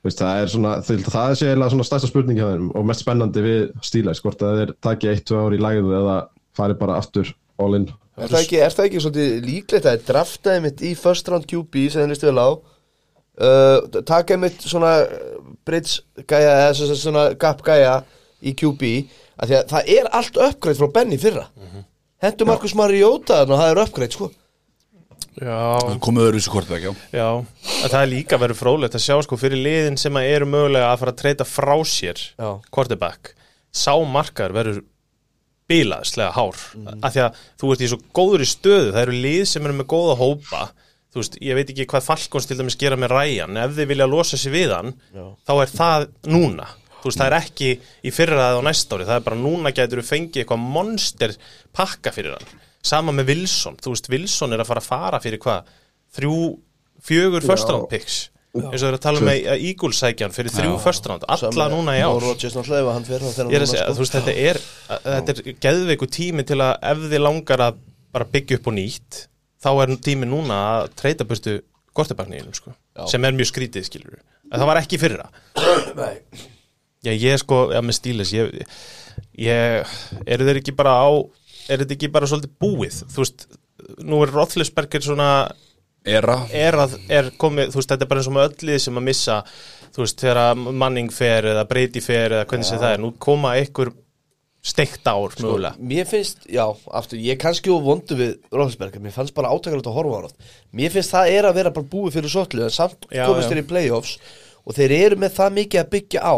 Þú 0.03 0.09
veist, 0.09 0.23
það 0.23 0.43
er 0.43 0.53
svona, 0.53 0.77
það, 0.87 1.17
er 1.25 1.41
sér 1.41 1.65
svona 1.75 1.89
stærsta 1.89 2.11
spurning 2.11 2.39
hjá 2.39 2.53
þeim 2.53 2.71
og 2.79 2.87
mest 2.87 3.03
spennandi 3.03 3.43
við 3.43 3.65
stílæs, 3.87 4.23
hvort 4.23 4.47
að 4.47 4.61
þeir 4.61 4.75
taki 4.87 5.11
eitt, 5.11 5.25
tvö 5.27 5.43
ár 5.43 5.57
í 5.57 5.61
lægðu 5.63 5.97
eða 5.99 6.17
fari 6.59 6.79
bara 6.79 7.01
aftur 7.03 7.35
all 7.63 7.79
in. 7.79 7.89
Er 8.21 8.29
það 8.29 8.43
ekki, 8.45 8.59
er 8.61 8.75
það 8.77 8.89
ekki 8.89 9.03
svolítið 9.03 9.47
líklegt 9.49 9.89
að 9.89 10.07
draftaði 10.11 10.65
mitt 10.67 10.83
í 10.85 10.93
first 10.99 11.31
round 11.33 11.47
QB 11.51 11.87
sem 11.89 12.03
þeir 12.03 12.13
listu 12.13 12.29
vel 12.29 12.43
á 12.43 12.51
uh, 13.43 14.03
taka 14.09 14.39
mitt 14.41 14.63
svona 14.65 14.93
bridge 15.67 16.01
gæja 16.29 16.53
eða 16.67 16.75
svona, 16.79 16.99
svona 16.99 17.25
gap 17.39 17.63
gæja 17.67 17.97
í 18.43 18.55
QB 18.59 18.93
að 19.43 19.49
því 19.51 19.57
að 19.59 19.67
það 19.73 19.91
er 19.97 20.13
allt 20.19 20.39
uppgreitt 20.49 20.81
frá 20.81 20.93
Benny 20.95 21.19
fyrra. 21.23 21.49
Hendur 22.23 22.47
Markus 22.47 22.75
Mariota 22.79 23.43
og 23.43 23.53
það 23.57 23.69
er 23.73 23.83
uppgreitt 23.83 24.17
sko. 24.17 24.31
Já, 25.41 25.79
komið 26.03 26.27
öðru 26.29 26.39
þessu 26.41 26.51
kortbæk, 26.53 26.83
já? 26.85 26.93
Já, 27.17 27.29
að 27.87 27.93
það 27.95 28.03
er 28.03 28.11
líka 28.11 28.39
verið 28.43 28.59
frólægt 28.59 28.97
að 28.99 29.05
sjá 29.07 29.15
sko 29.25 29.39
fyrir 29.41 29.63
liðin 29.65 29.97
sem 29.99 30.19
að 30.21 30.29
eru 30.29 30.49
mögulega 30.51 30.91
að 30.93 30.99
fara 31.01 31.15
að 31.15 31.21
treyta 31.23 31.47
frá 31.49 31.73
sér 31.89 32.21
Já. 32.37 32.49
quarterback. 32.75 33.33
Sá 33.73 33.95
markar 34.05 34.53
verður 34.53 34.83
bilaðslega 35.73 36.35
hár. 36.37 36.59
Mhm. 36.77 37.01
af 37.01 37.15
því 37.15 37.23
að 37.25 37.41
þú 37.63 37.73
ert 37.73 37.85
í 37.87 37.89
svo 37.89 37.99
góður 38.13 38.45
í 38.45 38.49
stöðu 38.51 38.93
það 38.93 39.03
eru 39.07 39.19
lið 39.25 39.45
sem 39.49 39.65
eru 39.65 39.79
með 39.79 39.89
góða 39.95 40.17
hópa 40.21 40.63
þú 41.13 41.21
veist, 41.21 41.39
ég 41.45 41.59
veit 41.59 41.73
ekki 41.73 41.89
hvað 41.93 42.07
Falkons 42.09 42.49
til 42.49 42.57
dæmis 42.59 42.79
gera 42.81 42.97
með 42.97 43.13
Ryan, 43.13 43.59
ef 43.65 43.75
þið 43.77 43.91
vilja 43.93 44.09
losa 44.09 44.39
sig 44.41 44.55
við 44.55 44.73
hann 44.73 44.95
þá 45.45 45.53
er 45.59 45.73
það 45.73 46.07
núna. 46.33 46.69
Þú 47.03 47.11
veist, 47.11 47.19
það 47.19 47.29
er 47.29 47.37
ekki 47.41 47.71
í 48.07 48.11
fyrra 48.15 48.49
eða 48.53 48.61
á 48.63 48.67
næsta 48.69 48.95
ári. 48.97 49.07
Það 49.09 49.17
er 49.19 49.25
bara 49.27 49.39
núna 49.41 49.73
getur 49.75 49.99
við 49.99 50.11
fengið 50.13 50.45
eitthvað 50.45 50.67
monster 50.77 51.33
pakka 51.75 52.13
fyrir 52.15 52.37
hann. 52.37 52.61
Sama 52.83 53.15
með 53.15 53.33
Wilson, 53.33 53.79
þú 53.83 53.95
veist, 53.95 54.11
Wilson 54.13 54.55
er 54.55 54.63
að 54.63 54.71
fara 54.71 54.83
að 54.83 54.87
fara 54.91 55.21
fyrir 55.23 55.43
hvað, 55.43 55.73
þrjú 56.15 56.37
fjögur 57.03 57.47
first 57.47 57.71
round 57.71 57.89
picks. 57.91 58.21
Eins 58.53 58.67
og 58.69 58.83
þeir 58.83 58.89
eru 58.91 58.99
að 58.99 59.05
tala 59.07 59.21
um 59.23 59.27
með 59.27 59.47
Eagles 59.57 60.01
sækjan 60.03 60.35
fyrir 60.35 60.53
þrjú 60.53 60.73
first 60.83 61.07
round, 61.09 61.23
alla 61.33 61.69
núna 61.73 61.95
í 61.97 62.03
ár. 62.05 62.27
Er 63.49 63.65
að 63.65 63.71
sko. 63.71 63.87
þú 63.97 64.03
veist, 64.05 64.17
þetta 64.19 64.35
er, 64.37 64.61
þetta 65.07 65.35
er 65.35 65.43
geðveiku 65.67 66.09
tími 66.13 66.45
til 66.47 66.59
að 66.61 66.75
ef 66.93 67.07
þið 67.15 67.23
langar 67.25 67.65
að 67.67 67.79
bara 68.13 68.29
byggja 68.35 68.59
upp 68.61 68.69
og 68.69 68.77
nýtt, 68.77 69.23
þá 69.63 69.71
er 69.75 69.95
tími 70.05 70.29
núna 70.29 70.59
að 70.73 70.93
treyta 70.99 71.27
burtu 71.29 71.61
gortibakniðinum, 71.97 72.55
sko, 72.57 72.75
sem 73.11 73.25
er 73.25 73.37
mjög 73.37 73.51
skrítið, 73.53 73.89
skilur 73.89 74.21
en 74.53 74.61
það 74.61 74.69
var 74.69 74.83
ekki 74.83 75.01
fyrra. 75.01 75.29
Nei. 76.01 76.15
Já, 77.03 77.11
ég 77.11 77.41
sko, 77.43 77.65
ja, 77.75 77.83
með 77.83 77.99
stílis, 77.99 78.31
ég, 78.37 78.53
ég, 79.41 79.97
eru 80.23 80.47
þeir 80.47 80.61
ekki 80.61 80.75
bara 80.79 80.95
á, 81.03 81.11
er 81.67 81.83
þetta 81.83 81.97
ekki 81.97 82.13
bara 82.15 82.29
svolítið 82.31 82.53
búið, 82.63 83.01
þú 83.11 83.25
veist, 83.25 83.47
nú 84.07 84.21
er 84.23 84.35
Rothlisberger 84.37 85.05
svona, 85.05 85.29
Era. 86.03 86.35
Er 86.51 86.75
að, 86.83 86.97
er 87.15 87.29
komið, 87.39 87.69
þú 87.71 87.79
veist, 87.79 87.93
þetta 87.93 88.03
er 88.03 88.09
bara 88.11 88.23
eins 88.23 88.29
og 88.29 88.35
með 88.35 88.47
öllið 88.49 88.79
sem 88.83 88.97
að 88.99 89.05
missa, 89.07 89.37
þú 89.95 90.03
veist, 90.03 90.23
þegar 90.25 90.63
manning 90.83 91.13
fer 91.15 91.47
eða 91.53 91.63
breyti 91.71 92.03
fer 92.03 92.35
eða 92.39 92.47
hvernig 92.51 92.67
sem 92.67 92.81
það 92.83 92.95
er, 92.97 93.03
nú 93.05 93.11
koma 93.23 93.53
einhver 93.55 93.93
steikt 94.63 95.09
ár, 95.11 95.33
mögulega. 95.43 95.75
Mér 95.83 96.07
finnst, 96.07 96.45
já, 96.47 96.63
aftur, 96.95 97.19
ég 97.19 97.35
er 97.35 97.41
kannski 97.43 97.73
og 97.75 97.83
vondu 97.83 98.15
við 98.19 98.37
Róðsberg, 98.55 99.01
mér 99.03 99.15
fannst 99.17 99.35
bara 99.35 99.51
átakalegt 99.51 99.89
að 99.91 99.97
horfa 99.97 100.19
á 100.19 100.25
hann 100.29 100.37
Mér 100.79 100.93
finnst 100.95 101.11
það 101.15 101.33
er 101.35 101.49
að 101.49 101.57
vera 101.59 101.73
bara 101.75 101.91
búið 101.97 102.19
fyrir 102.21 102.31
sotlu 102.31 102.63
en 102.69 102.71
samt 102.75 103.09
Já, 103.11 103.25
komist 103.27 103.49
já. 103.49 103.55
þeir 103.57 103.63
í 103.65 103.67
playoffs 103.73 104.13
og 104.63 104.77
þeir 104.79 104.95
eru 105.01 105.19
með 105.19 105.35
það 105.41 105.57
mikið 105.59 105.83
að 105.83 105.91
byggja 105.97 106.23
á 106.23 106.35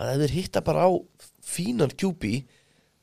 að 0.00 0.14
ef 0.14 0.22
þeir 0.24 0.34
hitta 0.38 0.64
bara 0.64 0.88
á 0.88 0.90
fínan 1.50 1.92
QB 2.00 2.32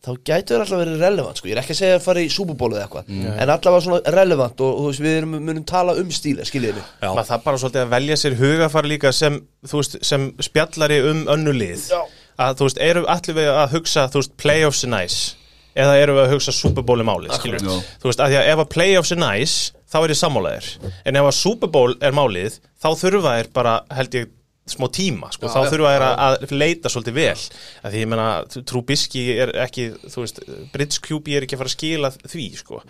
þá 0.08 0.12
gætu 0.26 0.54
þeir 0.54 0.62
alltaf 0.64 0.80
verið 0.82 1.02
relevant 1.04 1.40
sko. 1.40 1.50
ég 1.50 1.56
er 1.58 1.62
ekki 1.62 1.74
að 1.76 1.80
segja 1.82 1.96
að 1.98 2.06
fara 2.06 2.22
í 2.24 2.30
Superból 2.32 2.70
eða 2.74 2.84
eitthvað 2.86 3.10
en 3.14 3.52
allavega 3.54 3.84
svona 3.86 4.14
relevant 4.18 4.62
og, 4.64 4.70
og 4.74 4.84
þú 4.86 4.92
veist, 4.92 5.04
við 5.06 5.18
erum, 5.20 5.34
munum 5.42 5.66
tala 5.68 5.96
um 6.00 6.12
stíla, 6.14 6.46
skiljiði 6.48 6.78
mig 6.78 6.86
Já. 7.02 7.10
það 7.28 7.44
bara 7.46 7.62
svolítið 7.62 7.82
að 7.84 7.94
velja 7.94 8.18
sér 8.22 8.38
hugafar 8.40 8.88
líka 8.90 9.12
sem, 9.14 9.40
þú 9.68 9.82
veist, 9.82 9.98
sem 10.08 10.30
spjallari 10.48 11.02
um 11.12 11.26
önnulið 11.34 11.90
Já. 11.92 12.00
Að 12.38 12.60
þú 12.60 12.70
veist, 12.70 12.80
erum 12.90 13.10
allir 13.14 13.38
við 13.40 13.52
að 13.54 13.76
hugsa 13.78 14.08
þú 14.14 14.22
veist, 14.22 14.38
playoffs 14.42 14.86
er 14.88 14.94
nice? 14.94 15.36
Eða 15.78 15.98
erum 16.02 16.18
við 16.18 16.24
að 16.26 16.32
hugsa 16.34 16.54
Super 16.58 16.86
Bowl 16.86 16.98
er 17.02 17.06
málið, 17.06 17.36
skilur 17.38 17.62
Já. 17.62 17.76
þú 18.02 18.10
veist, 18.10 18.24
að 18.24 18.32
því 18.34 18.40
að 18.40 18.48
ef 18.54 18.64
að 18.64 18.72
playoffs 18.74 19.14
er 19.14 19.22
nice 19.22 19.84
þá 19.88 20.00
er 20.00 20.14
ég 20.14 20.20
sammálaðir, 20.22 20.72
en 21.06 21.20
ef 21.22 21.28
að 21.30 21.38
Super 21.38 21.70
Bowl 21.76 21.94
er 22.02 22.18
málið, 22.18 22.58
þá 22.82 22.90
þurfa 23.04 23.36
þeir 23.38 23.52
bara, 23.56 23.76
held 24.00 24.18
ég 24.18 24.34
smá 24.68 24.88
tíma 24.92 25.30
sko. 25.32 25.48
Já, 25.48 25.54
þá 25.54 25.72
þurfa 25.72 25.92
þeir 25.94 26.04
að, 26.04 26.18
að 26.26 26.54
leita 26.60 26.90
svolítið 26.92 27.16
vel. 27.16 27.44
Að 27.88 27.94
því 27.94 28.02
ég 28.02 28.10
meina 28.12 28.28
Trubisky 28.68 29.24
er 29.40 29.54
ekki 29.64 29.86
þú 30.12 30.24
veist, 30.26 30.42
Brits 30.74 31.00
QB 31.06 31.38
er 31.38 31.46
ekki 31.48 31.56
að 31.56 31.62
fara 31.64 31.72
að 31.72 31.76
skila 31.78 32.12
því 32.18 32.48
sko. 32.60 32.82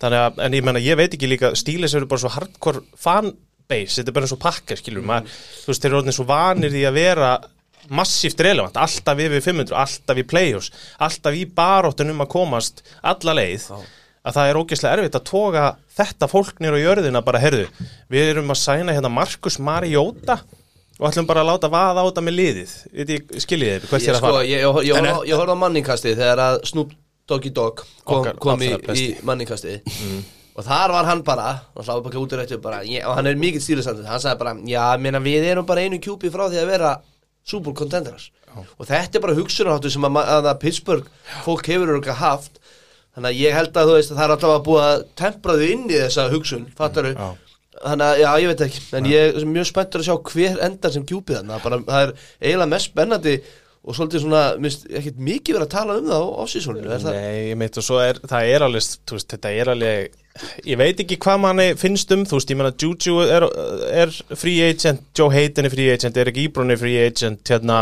þannig 0.00 0.24
að, 0.24 0.40
en 0.46 0.56
ég 0.56 0.66
meina 0.66 0.80
ég 0.84 0.96
veit 1.00 1.12
ekki 1.16 1.28
líka 1.28 1.52
Stíles 1.60 1.94
eru 1.98 2.08
bara 2.10 2.24
svo 2.24 2.32
hardcore 2.32 2.80
fanbase 2.96 4.00
þetta 4.00 4.14
er 4.14 4.16
bara 4.16 4.30
svo 4.30 4.40
pakka 4.40 4.78
skilur 4.80 5.04
maður, 5.06 5.36
þú 5.66 5.72
veist, 5.74 5.84
þeir 5.84 5.90
eru 5.92 6.00
orðin 6.00 6.16
svo 6.16 6.28
vanir 6.30 6.72
því 6.72 6.86
að 6.88 6.98
vera 7.02 7.30
massíft 7.90 8.40
relevant, 8.46 8.76
alltaf 8.78 9.18
yfir 9.24 9.42
500 9.42 9.74
alltaf 9.82 10.20
í 10.22 10.26
play-offs, 10.30 10.70
alltaf 11.02 11.34
í 11.34 11.44
baróttun 11.56 12.12
um 12.14 12.22
að 12.24 12.30
komast 12.36 12.84
alla 13.02 13.34
leið 13.40 13.66
að 14.20 14.36
það 14.36 14.48
er 14.52 14.58
ógeðslega 14.60 14.96
erfitt 14.98 15.16
að 15.18 15.24
toga 15.30 15.64
þetta 15.96 16.28
fólk 16.30 16.58
nýr 16.60 16.76
á 16.76 16.80
jörðina 16.84 17.22
bara, 17.24 17.40
herðu 17.42 17.66
við 18.12 18.30
erum 18.34 18.52
að 18.52 18.58
sæna 18.62 18.92
hérna 18.96 19.10
Markus 19.12 19.56
Mariota 19.58 20.40
og 21.00 21.06
ætlum 21.08 21.26
bara 21.30 21.40
að 21.40 21.48
láta 21.54 21.70
vaða 21.72 22.02
á 22.04 22.08
þetta 22.10 22.22
með 22.26 22.34
liðið. 22.36 22.72
Skiljið 23.40 23.70
þið, 23.70 23.86
hvert 23.88 24.02
er 24.04 24.12
að 24.12 24.18
sko, 24.20 24.26
fara? 24.34 24.42
ég, 24.44 24.50
ég, 24.60 24.80
ég, 24.84 24.92
horfði 24.92 25.14
á- 25.16 25.24
ég 25.30 25.38
horfði 25.40 25.54
á 25.56 25.62
manningkastið 25.62 26.18
þegar 26.20 26.42
að 26.44 26.56
Snoop 26.68 26.90
Doggy 27.30 27.52
Dogg 27.56 27.80
kom, 28.04 28.18
Okkar 28.18 28.36
kom 28.42 28.60
í, 28.66 28.68
í 29.00 29.06
manningkastið. 29.24 29.94
Og 30.60 30.66
þar 30.66 30.92
var 30.92 31.08
hann 31.08 31.22
bara 31.24 31.46
og 31.72 31.86
hlá 31.86 31.94
bara 32.04 32.20
út 32.20 32.34
í 32.36 32.40
rættu 32.42 32.58
bara 32.60 32.82
ég, 32.84 33.06
og 33.08 33.16
hann 33.16 33.30
er 33.30 33.38
mikill 33.40 33.62
stílusandur 33.64 34.04
hann 34.10 34.20
sagði 34.20 34.42
bara 34.42 34.52
já, 34.68 34.84
meina, 35.00 35.22
við 35.24 35.46
erum 35.54 35.64
bara 35.64 35.80
einu 35.86 35.96
kjúpi 36.04 36.28
frá 36.34 36.50
því 36.52 36.60
að 36.60 36.68
vera 36.74 36.90
Super 37.46 37.74
Contenders. 37.76 38.30
Og 38.78 38.88
þetta 38.88 39.18
er 39.18 39.22
bara 39.24 39.36
hugsunarháttu 39.38 39.92
sem 39.92 40.06
að, 40.08 40.18
að, 40.24 40.48
að 40.50 40.58
Pittsburgh 40.64 41.06
fólk 41.44 41.70
hefur 41.70 41.92
örgulega 41.94 42.18
haft. 42.18 42.58
Þannig 43.14 43.30
að 43.30 43.40
ég 43.40 43.54
held 43.56 43.78
að 43.78 43.90
þú 43.90 43.94
veist 43.98 44.12
að 44.12 44.18
það 44.18 44.26
er 44.26 44.34
alltaf 44.34 44.54
að 44.54 44.66
búa 44.66 44.82
að 44.88 45.04
tempra 45.18 45.56
þau 45.58 45.64
inn 45.66 45.86
í 45.90 45.96
þessa 45.98 46.26
hugsun 46.30 46.66
fattaru 46.78 47.14
Já. 47.14 47.30
Þannig 47.80 48.04
að, 48.04 48.18
já, 48.20 48.28
ég 48.42 48.50
veit 48.50 48.62
ekki, 48.66 48.80
en 48.98 49.06
ég 49.08 49.36
er 49.38 49.44
mjög 49.48 49.66
spenntur 49.70 50.02
að 50.02 50.08
sjá 50.10 50.16
hver 50.30 50.58
endar 50.66 50.92
sem 50.92 51.04
kjúpið 51.06 51.38
þannig 51.38 51.54
að 51.54 51.84
það 51.86 52.02
er 52.02 52.10
eiginlega 52.42 52.70
mest 52.74 52.90
spennandi 52.90 53.34
og 53.80 53.96
svolítið 53.96 54.24
svona, 54.26 54.40
minnst, 54.60 54.82
ekkert 54.92 55.20
mikið 55.24 55.56
verið 55.56 55.66
að 55.66 55.72
tala 55.72 55.94
um 55.96 56.08
það 56.10 56.24
á 56.36 56.44
er 56.44 57.04
það? 57.04 57.14
Nei, 57.16 57.36
ég 57.48 57.60
meit 57.60 57.78
og 57.80 57.84
svo 57.86 58.00
er, 58.02 58.18
það 58.28 58.48
er 58.54 58.64
alveg, 58.66 58.88
þú 59.08 59.16
veist, 59.16 59.28
þetta 59.32 59.52
er 59.56 59.70
alveg, 59.72 60.18
ég 60.68 60.80
veit 60.80 61.00
ekki 61.04 61.16
hvað 61.24 61.38
manni 61.46 61.66
finnst 61.80 62.12
um, 62.12 62.24
þú 62.28 62.36
veist, 62.36 62.52
ég 62.52 62.60
meina 62.60 62.72
Juju 62.84 63.24
er, 63.24 63.46
er 64.02 64.12
free 64.36 64.66
agent, 64.68 65.06
Joe 65.16 65.32
Hayden 65.32 65.68
er 65.68 65.72
free 65.72 65.94
agent, 65.94 66.20
Erik 66.20 66.42
Ebron 66.44 66.74
er 66.74 66.80
free 66.80 67.00
agent, 67.06 67.40
hérna, 67.48 67.78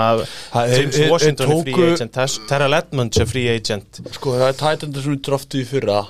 James 0.70 1.00
Washington 1.10 1.56
er 1.56 1.64
free 1.66 1.88
agent, 1.96 2.20
Terrell 2.52 2.78
Edmonds 2.78 3.18
er 3.18 3.30
free 3.30 3.50
agent. 3.56 4.02
Sko 4.14 4.36
það 4.38 4.52
er 4.52 4.60
tætendur 4.62 5.06
sem 5.06 5.16
við 5.16 5.24
draftu 5.32 5.64
í 5.64 5.66
fyrra 5.66 6.04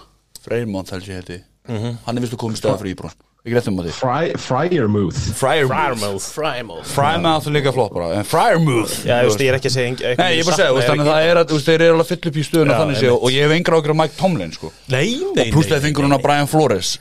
Freymont 0.44 0.92
held 0.94 1.08
ég 1.08 1.22
heiti 1.22 1.40
Hann 1.68 2.16
er 2.16 2.24
vist 2.24 2.36
að 2.36 2.44
koma 2.44 2.56
í 2.56 2.60
staða 2.60 2.80
fyrir 2.80 2.96
Á 3.48 5.38
Frymouth. 5.38 6.28
Frymouth 6.34 6.92
Frymouth 6.92 7.48
er 7.48 7.56
líka 7.58 7.74
flott 7.74 7.94
bara. 7.96 8.10
En 8.18 8.28
Frymouth 8.28 8.94
Já, 9.06 9.22
þú 9.22 9.32
veist, 9.32 9.44
ég 9.44 9.52
er 9.52 9.58
ekki 9.58 9.72
að 9.72 9.76
segja 9.78 10.14
Nei, 10.18 10.30
ég 10.36 10.42
er 10.42 10.48
bara 10.48 10.54
að 10.54 10.60
segja, 10.60 10.70
þú 10.70 10.78
veist, 10.78 10.90
þannig 10.92 11.06
að 11.06 11.12
það 11.12 11.28
er 11.32 11.42
að, 11.42 11.48
þú 11.48 11.58
veist, 11.58 11.68
þeir 11.72 11.84
eru 11.88 11.96
alveg 11.96 12.06
að 12.06 12.12
fylla 12.14 12.32
upp 12.32 12.38
í 12.38 12.46
séu 13.02 13.14
og 13.18 13.28
ég 13.34 13.46
hef 13.46 13.56
engra 13.58 13.80
ákveður 13.80 13.98
Mike 14.02 14.18
Tomlin, 14.18 14.54
sko. 14.54 14.72
Nei, 14.92 15.06
nei, 15.18 15.34
nei. 15.38 15.52
Púslega 15.54 15.84
þingur 15.86 16.08
hún 16.08 16.18
að 16.18 16.24
Brian 16.28 16.50
Flores 16.50 16.96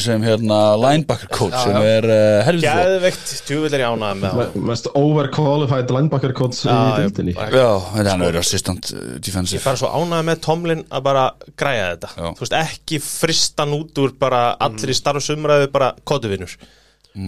sem 0.00 0.22
hérna 0.24 0.56
linebacker 0.76 1.30
coach 1.32 1.56
sem 1.62 1.76
er 1.80 2.04
uh, 2.04 2.40
helvið 2.44 2.66
flott. 2.66 2.88
Gæðveikt, 2.90 3.30
djúvill 3.48 3.72
ég 3.78 3.84
ánægð 3.86 4.18
með 4.20 4.34
það. 4.36 4.58
Mest 4.70 4.88
overqualified 5.00 5.92
linebacker 5.96 6.34
coach 6.36 6.58
í 6.64 6.68
Já, 6.68 6.74
ég- 6.76 7.06
dildinni 7.06 7.34
Já, 7.36 7.68
þetta 7.94 8.10
hann 8.14 8.24
er 8.26 8.38
assistant 8.40 8.90
Ég 8.92 9.22
defensive. 9.24 9.62
Fara 9.64 9.80
svo 9.80 9.88
ánægð 9.94 10.26
með 10.28 10.42
Tomlin 10.44 10.82
að 10.90 11.06
bara 11.06 11.24
græja 11.56 11.86
þetta. 11.94 12.12
Já. 12.16 12.26
Þú 12.36 12.44
veist, 12.44 12.58
ekki 12.60 13.00
fristan 13.06 13.72
út 13.78 14.02
úr 14.04 14.12
bara 14.20 14.42
allir 14.60 14.92
í 14.92 14.98
starfsumræðu 15.00 15.70
bara 15.72 15.94
kotuvinnur. 16.04 16.56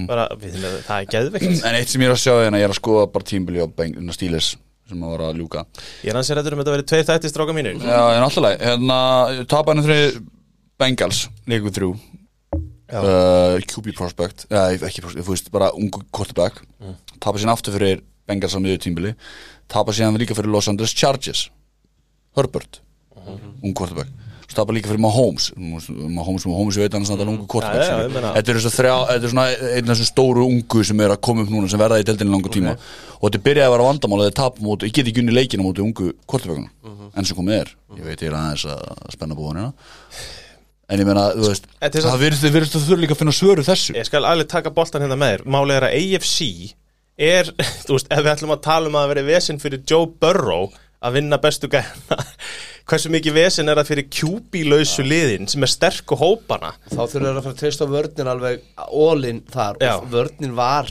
Bara, 0.06 0.28
við, 0.38 0.60
það 0.86 0.98
er 1.00 1.08
geðveikt. 1.10 1.64
En 1.66 1.74
eitt 1.80 1.90
sem 1.90 2.04
ég 2.04 2.12
er 2.12 2.14
að 2.14 2.20
sjá 2.22 2.34
hérna, 2.36 2.60
ég 2.60 2.68
er 2.68 2.74
að 2.74 2.78
skoða 2.78 3.08
bara 3.16 3.26
tímbili 3.26 3.64
á 3.64 3.66
Bengina 3.66 4.14
Stíles 4.14 4.52
sem 4.92 5.00
að 5.02 5.10
var 5.16 5.24
að 5.30 5.40
ljúka. 5.40 5.64
Ég 6.04 6.12
er 6.12 6.20
að 6.20 6.30
rættur 6.36 6.54
um 6.54 6.60
að 6.60 6.68
þetta 6.68 6.76
verið 6.76 6.88
tveir 6.92 7.08
þætti 7.08 7.32
stráka 7.32 7.56
mínir. 7.56 7.80
Já, 7.82 8.02
en 8.14 8.22
alltaf 8.22 8.44
leið, 8.44 8.62
hérna 8.68 8.98
tapa 9.50 9.72
henni 9.74 9.84
þrjum 9.88 10.30
Bengals 10.82 11.24
leikur 11.50 11.74
þrjú 11.74 11.90
uh, 12.92 13.58
QB 13.72 13.94
prospect. 13.96 14.46
Eða 14.50 14.88
ekki 14.88 15.04
prospect, 15.04 15.26
þú 15.26 15.34
veist, 15.34 15.50
bara 15.54 15.72
ungu 15.76 16.02
quarterback. 16.12 16.62
Mm. 16.82 16.96
tapa 17.22 17.38
síðan 17.38 17.54
aftur 17.54 17.76
fyrir 17.76 18.02
Bengals 18.28 18.54
á 18.54 18.60
miður 18.62 18.80
tímbili 18.82 19.14
tapa 19.72 19.94
síðan 19.94 20.18
líka 20.20 20.36
fyrir 20.36 20.52
Los 20.52 20.68
Angeles 20.68 20.94
Chargers. 20.94 21.46
Herbert 22.36 22.80
ung 23.62 23.74
quarterback. 23.74 24.10
Svo 24.46 24.58
tapa 24.58 24.74
líka 24.76 24.90
fyrir 24.90 25.00
Mahomes. 25.00 25.50
Mahomes, 25.56 26.44
Mahomes 26.48 26.76
ég 26.76 26.84
veit 26.84 26.96
hann 26.96 27.06
er 27.20 27.30
ungu 27.30 27.46
quarterback 27.46 27.86
skilur. 27.86 28.08
ég 28.08 28.12
meina- 28.12 28.34
þetta 28.36 28.50
er 28.50 28.60
þetta 28.60 29.24
er 29.24 29.32
svona 29.32 29.46
einn 29.76 29.88
af 29.90 29.96
þessum 29.96 30.10
stóru 30.10 30.44
ungu 30.44 30.84
sem 30.84 31.00
er 31.00 31.14
að 31.14 31.20
koma 31.20 31.42
upp 31.42 31.50
núna 31.50 31.70
sem 31.70 31.80
verða 31.80 32.00
í 32.00 32.04
deildinni 32.04 32.32
langu 32.34 32.50
tíma. 32.52 32.76
Og 33.20 33.30
þetta 33.30 33.44
byrjaði 33.46 33.68
að 33.68 33.74
vera 33.76 33.88
vandamál 33.88 34.20
að 34.20 34.28
þeir 34.28 34.34
tapa 34.42 34.60
móti, 34.60 34.86
ég 34.88 34.92
get 34.92 35.06
ekki 35.06 35.20
unni 35.22 35.32
leikina 35.32 35.62
móti 35.62 35.80
ungu 35.80 36.12
quarterbackunum 36.26 36.70
enn 37.16 37.24
sem 37.24 37.36
komið 37.36 37.60
er, 37.60 37.68
ég 37.96 38.04
veit 38.04 38.20
ég 38.20 38.28
er 38.28 38.36
aðeins 38.36 38.64
að 38.64 39.12
spenna 39.12 39.34
búin 39.36 39.56
hérna 39.56 39.72
en 40.92 41.02
ég 41.02 41.08
meina, 41.08 41.26
þú 41.34 41.48
veist, 41.48 41.66
Þetta 41.80 41.98
er 41.98 42.06
það 42.06 42.22
virðist 42.26 42.46
virðist 42.56 42.78
að 42.78 42.86
þurfa 42.86 43.02
líka 43.02 43.16
að 43.16 43.20
finna 43.22 43.34
svöru 43.36 43.66
þessu. 43.66 43.96
Ég 43.96 44.08
skal 44.08 44.24
alveg 44.28 44.50
taka 44.52 44.72
boltan 44.76 45.04
hérna 45.04 45.18
með 45.20 45.34
þér. 45.34 45.44
Málið 45.56 45.78
er 45.78 45.86
að 45.88 45.96
AFC 46.00 46.48
er, 47.32 47.52
þú 47.86 47.98
veist, 47.98 48.10
ef 48.12 48.24
við 48.24 48.32
ætlum 48.34 48.54
að 48.56 48.64
tala 48.68 48.90
um 48.90 48.98
að 48.98 49.06
það 49.06 49.14
veri 49.14 49.26
vesinn 49.30 49.62
fyrir 49.62 49.84
Joe 49.88 50.10
Burrow 50.22 50.68
að 51.02 51.16
vinna 51.18 51.38
bestu 51.42 51.66
gæna 51.70 52.18
hversu 52.88 53.10
mikið 53.10 53.34
vesinn 53.36 53.70
er 53.70 53.78
það 53.80 53.88
fyrir 53.88 54.10
QB-lausu 54.12 55.04
liðin 55.06 55.48
sem 55.50 55.64
er 55.64 55.70
sterk 55.70 56.14
og 56.14 56.22
hópana? 56.22 56.74
Þá 56.90 57.00
þurfum 57.00 57.24
við 57.24 57.32
að 57.32 57.40
fara 57.46 57.54
að 57.54 57.62
treysta 57.62 57.88
á 57.88 57.94
vörnin 57.94 58.30
alveg 58.32 58.68
all-in 58.84 59.40
þar. 59.50 59.80
Já. 59.82 59.94
og 59.96 60.12
vörnin 60.12 60.54
var 60.58 60.90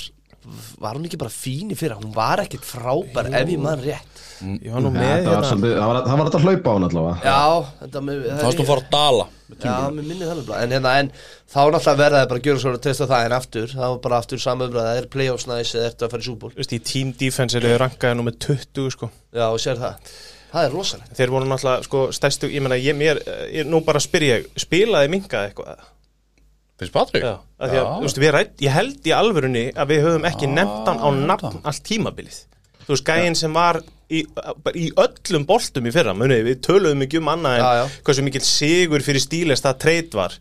var 0.82 0.98
hún 0.98 1.06
ekki 1.06 1.20
bara 1.22 1.32
fín 1.34 1.70
í 1.72 1.78
fyrra? 1.78 2.00
Hún 2.02 2.16
var 2.16 2.42
ekkit 2.42 2.66
frábær 2.66 3.30
ef 3.30 3.52
ég 3.52 3.62
mann 3.62 3.84
rétt 3.84 4.11
Ég 4.42 4.72
var 4.74 4.82
nú 4.84 4.90
með 4.96 5.06
það, 5.06 5.28
var 5.28 5.36
hérna 5.36 5.52
svolítið, 5.52 5.76
það, 5.76 5.90
var, 5.92 6.00
það 6.08 6.18
var 6.22 6.30
þetta 6.30 6.40
að 6.40 6.48
hlaupa 6.48 6.72
á 6.72 6.74
hann 6.74 6.88
allavega. 6.88 7.16
Já, 7.26 7.76
þetta 7.82 8.02
með 8.08 8.26
það 8.26 8.44
varst 8.48 8.64
að 8.64 8.70
fara 8.72 8.84
að 8.84 8.92
dala 8.96 9.28
Já, 9.60 9.92
mér 9.92 10.06
minni 10.08 10.26
það 10.26 10.38
nefnilega 10.40 10.64
en, 10.64 10.74
hérna, 10.76 10.92
en 11.02 11.10
þá 11.52 11.60
náttúrulega 11.74 12.00
verða 12.00 12.20
það 12.22 12.28
bara 12.32 12.40
að 12.40 12.46
gera 12.48 12.62
svo 12.64 12.72
að 12.72 12.84
testa 12.86 13.08
það 13.10 13.26
en 13.26 13.36
aftur, 13.36 13.72
það 13.72 13.92
var 13.92 14.02
bara 14.06 14.20
aftur 14.22 14.42
samöfrað 14.42 14.92
er 14.96 15.08
playoffs 15.12 15.48
næs 15.50 15.74
eða 15.76 15.90
ertu 15.90 16.08
að 16.08 16.14
fara 16.14 16.24
í 16.24 16.28
súból 16.28 16.52
Þú 16.54 16.62
veist, 16.62 16.76
í 16.76 16.82
team 16.92 17.14
defense 17.20 17.60
eru 17.60 17.74
þau 17.74 17.82
rankaði 17.84 18.18
nú 18.18 18.26
með 18.28 18.38
20 18.48 18.94
sko. 18.96 19.10
Já, 19.36 19.46
og 19.50 19.60
sér 19.62 19.82
það. 19.82 20.14
Það 20.52 20.68
er 20.68 20.76
rosalegt. 20.76 21.16
Þeir 21.20 21.34
voru 21.36 21.50
náttúrulega 21.52 21.88
sko, 21.88 22.04
stærstu, 22.16 22.52
ég 22.52 22.64
meina, 22.64 22.80
ég, 22.80 22.98
mér, 22.98 23.20
ég, 23.52 23.68
nú 23.68 23.84
bara 23.88 24.02
spyr 24.04 24.28
ég 24.28 24.48
spilaði 24.60 25.12
minkaði 25.12 25.52
eitthvað? 25.52 25.84
Finnst 26.82 26.96
Patrik? 26.96 27.28
Já, 27.28 27.36
af 27.62 27.72
því 27.72 27.82
að, 27.82 27.92
þú 27.92 28.08
veist, 28.08 28.22
við 28.24 28.34
rætt, 28.38 28.56
ég 28.66 28.74
held 28.74 29.12
í 29.12 29.14
alvörunni 29.16 29.68
að 29.76 29.94
við 29.94 30.08
höfum 30.08 30.32
ekki 30.32 30.50
nefnt 30.50 30.90
hann 30.90 31.04
á 31.04 31.10
nafn 31.12 31.60
allt 31.62 31.84
tímabilið 31.88 32.40
þú 32.92 32.98
veist, 32.98 33.08
gæinn 33.10 33.38
sem 33.40 33.54
var 33.56 33.82
í, 34.12 34.22
í 34.76 34.88
öllum 35.00 35.46
boltum 35.50 35.88
í 35.88 35.94
fyrra 35.96 36.14
muni, 36.18 36.42
við 36.46 36.60
töluðum 36.68 37.06
ekki 37.08 37.22
um 37.22 37.30
annað 37.32 37.58
en 37.60 37.64
Já, 37.64 37.72
já. 37.82 37.86
hversu 38.08 38.26
mikil 38.28 38.44
sigur 38.46 39.06
fyrir 39.06 39.24
stílist 39.24 39.66
það 39.68 39.80
treyt 39.86 40.18
var 40.20 40.36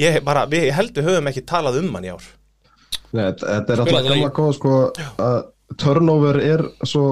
ég, 0.00 0.18
bara, 0.26 0.46
við, 0.50 0.68
ég 0.70 0.78
held 0.80 0.96
við 0.98 1.06
höfum 1.12 1.30
ekki 1.30 1.44
talað 1.46 1.78
um 1.84 1.92
hann 1.94 2.08
í 2.08 2.14
ár 2.16 2.26
Nei, 3.14 3.28
þetta 3.30 3.76
er 3.76 3.84
alltaf 3.84 4.08
gamla 4.08 4.32
góð 4.34 4.50
sko, 4.58 4.74
að 5.22 5.36
turnover 5.78 6.40
er 6.42 6.64
svo 6.82 7.04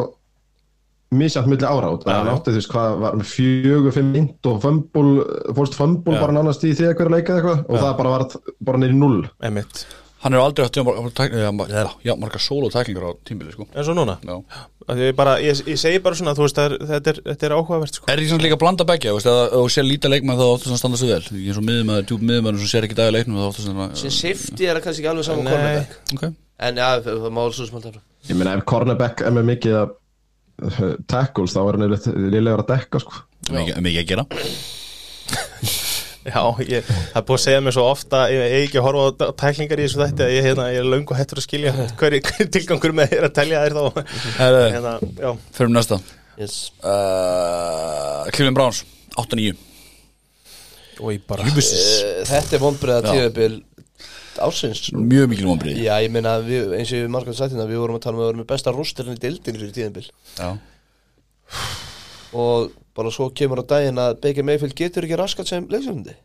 misjæmt 1.13 1.51
milli 1.53 1.69
ára 1.69 1.91
út 1.93 2.07
Já, 2.09 2.15
hann 2.17 2.31
já. 2.31 2.35
átti 2.35 2.55
veist 2.57 2.71
hvað 2.73 2.95
var 3.05 3.17
með 3.21 3.29
fjögur, 3.31 3.93
fimm 3.95 4.15
int 4.19 4.49
og 4.49 4.61
fömbul, 4.65 5.09
fórst 5.55 5.77
fömbul 5.79 6.17
Já. 6.17 6.23
bara 6.25 6.35
nánast 6.39 6.65
í 6.67 6.73
því 6.75 6.89
að 6.89 6.95
hverja 6.99 7.15
leika 7.15 7.35
eða 7.37 7.41
eitthvað 7.43 7.65
og 7.77 7.83
það 7.85 7.97
bara 8.01 8.15
var 8.15 8.25
bara 8.71 8.81
neyri 8.83 8.97
null 8.99 9.19
Einmitt. 9.45 9.83
Hann 10.23 10.37
er 10.37 10.43
aldrei 10.43 10.67
átt 10.67 10.79
já, 10.79 11.89
já, 12.07 12.15
marga 12.19 12.41
solo 12.43 12.71
tæklingar 12.71 13.09
á 13.09 13.13
tímbili 13.27 13.55
sko. 13.55 13.67
en 13.75 13.87
svo 13.87 13.97
núna? 13.97 14.19
Já. 14.23 14.37
Af 14.83 14.99
því 14.99 15.09
ég, 15.09 15.17
bara, 15.19 15.37
ég, 15.39 15.63
ég 15.71 15.79
segi 15.79 15.99
bara 16.03 16.19
svona, 16.19 16.35
þú 16.35 16.47
veist, 16.47 16.59
það 16.59 16.69
er, 16.69 16.87
þetta, 16.91 17.13
er, 17.13 17.19
þetta 17.31 17.47
er 17.47 17.55
áhugavert 17.55 17.99
sko. 17.99 18.09
Er 18.11 18.19
því 18.19 18.31
samt 18.33 18.43
líka 18.43 18.57
að 18.59 18.63
blanda 18.65 18.87
begja, 18.89 19.13
veist, 19.15 19.29
að 19.31 19.43
þú 19.55 19.67
sér 19.71 19.87
lítið 19.87 20.15
leikmann 20.17 20.41
þá 20.41 20.47
áttu 20.49 20.73
að 20.73 20.81
standa 20.81 20.99
sig 20.99 21.13
vel. 21.13 21.23
Ég 21.39 21.53
er 21.53 21.59
svo 21.59 21.67
miðumæður, 21.69 22.09
djúb 22.11 22.25
miðumæður 22.27 22.65
sem 22.65 22.73
sér 22.73 22.89
ekki 22.89 22.99
dag 22.99 23.13
í 23.13 23.15
leiknum 23.15 23.43
að 23.47 24.01
Sem 24.03 24.15
safety 24.17 24.67
er 24.67 24.81
það 24.81 24.89
kannski 24.89 25.05
ekki 25.05 25.13
alveg 25.13 25.29
saman 25.29 25.53
cornerback. 25.53 26.01
Ok, 26.17 26.25
En 26.63 26.83
já, 26.83 26.89
það 27.07 27.31
má 27.31 27.45
alveg 27.45 27.61
svo 27.61 27.69
smalt 27.71 27.91
efra 27.93 28.03
ég 28.29 28.39
meina 28.39 28.55
ef 28.57 28.67
cornerback 28.69 29.25
er 29.27 29.35
með 29.35 29.49
mikið 29.51 29.79
að 29.81 29.97
uh, 30.69 30.93
tackles 31.11 31.57
þá 31.57 31.63
er 31.65 31.79
hann 31.79 31.97
liðlegur 32.31 32.63
að 32.65 32.71
dekka 32.71 33.03
sko. 33.03 33.25
Mikið 33.51 34.05
að 34.05 34.09
gera 34.13 34.27
Já, 36.23 36.43
ég, 36.69 36.87
það 36.87 37.17
er 37.19 37.25
búið 37.27 37.39
að 37.39 37.43
segja 37.43 37.63
mér 37.67 37.75
svo 37.75 37.85
ofta 37.91 38.19
ég 38.31 38.43
ég 38.47 38.67
ekki 38.69 38.79
að 38.79 38.85
horfa 38.87 39.27
á 39.27 39.31
tæklingar 39.43 39.81
í 39.83 39.87
þessu 39.89 40.03
þætti 40.05 40.23
að 40.27 40.35
ég, 40.37 40.45
hérna, 40.47 40.67
ég 40.71 40.83
er 40.85 40.91
löngu 40.93 41.17
hættur 41.19 41.41
að 41.41 41.47
skilja 41.49 41.73
hver, 41.99 42.17
hver 42.29 42.51
tilgangur 42.55 42.95
með 42.95 43.11
þér 43.17 43.27
að 43.27 43.35
telja 43.41 43.63
þér 43.65 43.75
þá. 43.79 43.83
Hérna, 44.39 44.95
já, 45.19 45.31
fyrir 45.59 45.73
næsta. 45.75 45.99
Yes. 46.39 46.57
uh, 46.87 48.23
Cleveland 48.33 48.57
Browns, 48.57 48.85
8-9 49.21 49.53
og 51.03 51.11
ég 51.13 51.27
bara. 51.29 51.45
Uh, 51.45 51.61
Þetta 52.29 52.57
er 52.57 52.63
vonbreiða 52.63 53.03
Já. 53.03 53.13
tíðabil 53.13 53.59
ásins 54.43 54.87
Mjög 54.97 55.29
mikil 55.33 55.49
vonbrið 55.51 55.81
Já, 55.83 55.93
ég 56.05 56.13
meina, 56.15 56.37
við, 56.45 56.73
eins 56.79 56.93
og 56.95 57.03
við 57.03 57.11
margum 57.13 57.37
sagt 57.37 57.53
hérna 57.53 57.67
Við 57.69 57.83
vorum 57.83 57.99
að 57.99 58.05
tala 58.07 58.17
um 58.17 58.21
að 58.21 58.25
við 58.25 58.31
vorum 58.31 58.43
með 58.43 58.49
besta 58.53 58.73
rústirinn 58.75 59.19
í 59.19 59.23
dildin 59.23 59.59
fyrir 59.61 59.75
tíðabil 59.77 60.07
Já, 60.39 60.49
Og 62.33 62.71
bara 62.97 63.13
svo 63.15 63.31
kemur 63.35 63.63
á 63.63 63.65
daginn 63.75 64.01
að 64.01 64.21
Baker 64.25 64.47
Mayfield 64.47 64.77
getur 64.79 65.07
ekki 65.07 65.19
raskat 65.21 65.51
sem 65.51 65.67
leiksjöfundi 65.73 66.17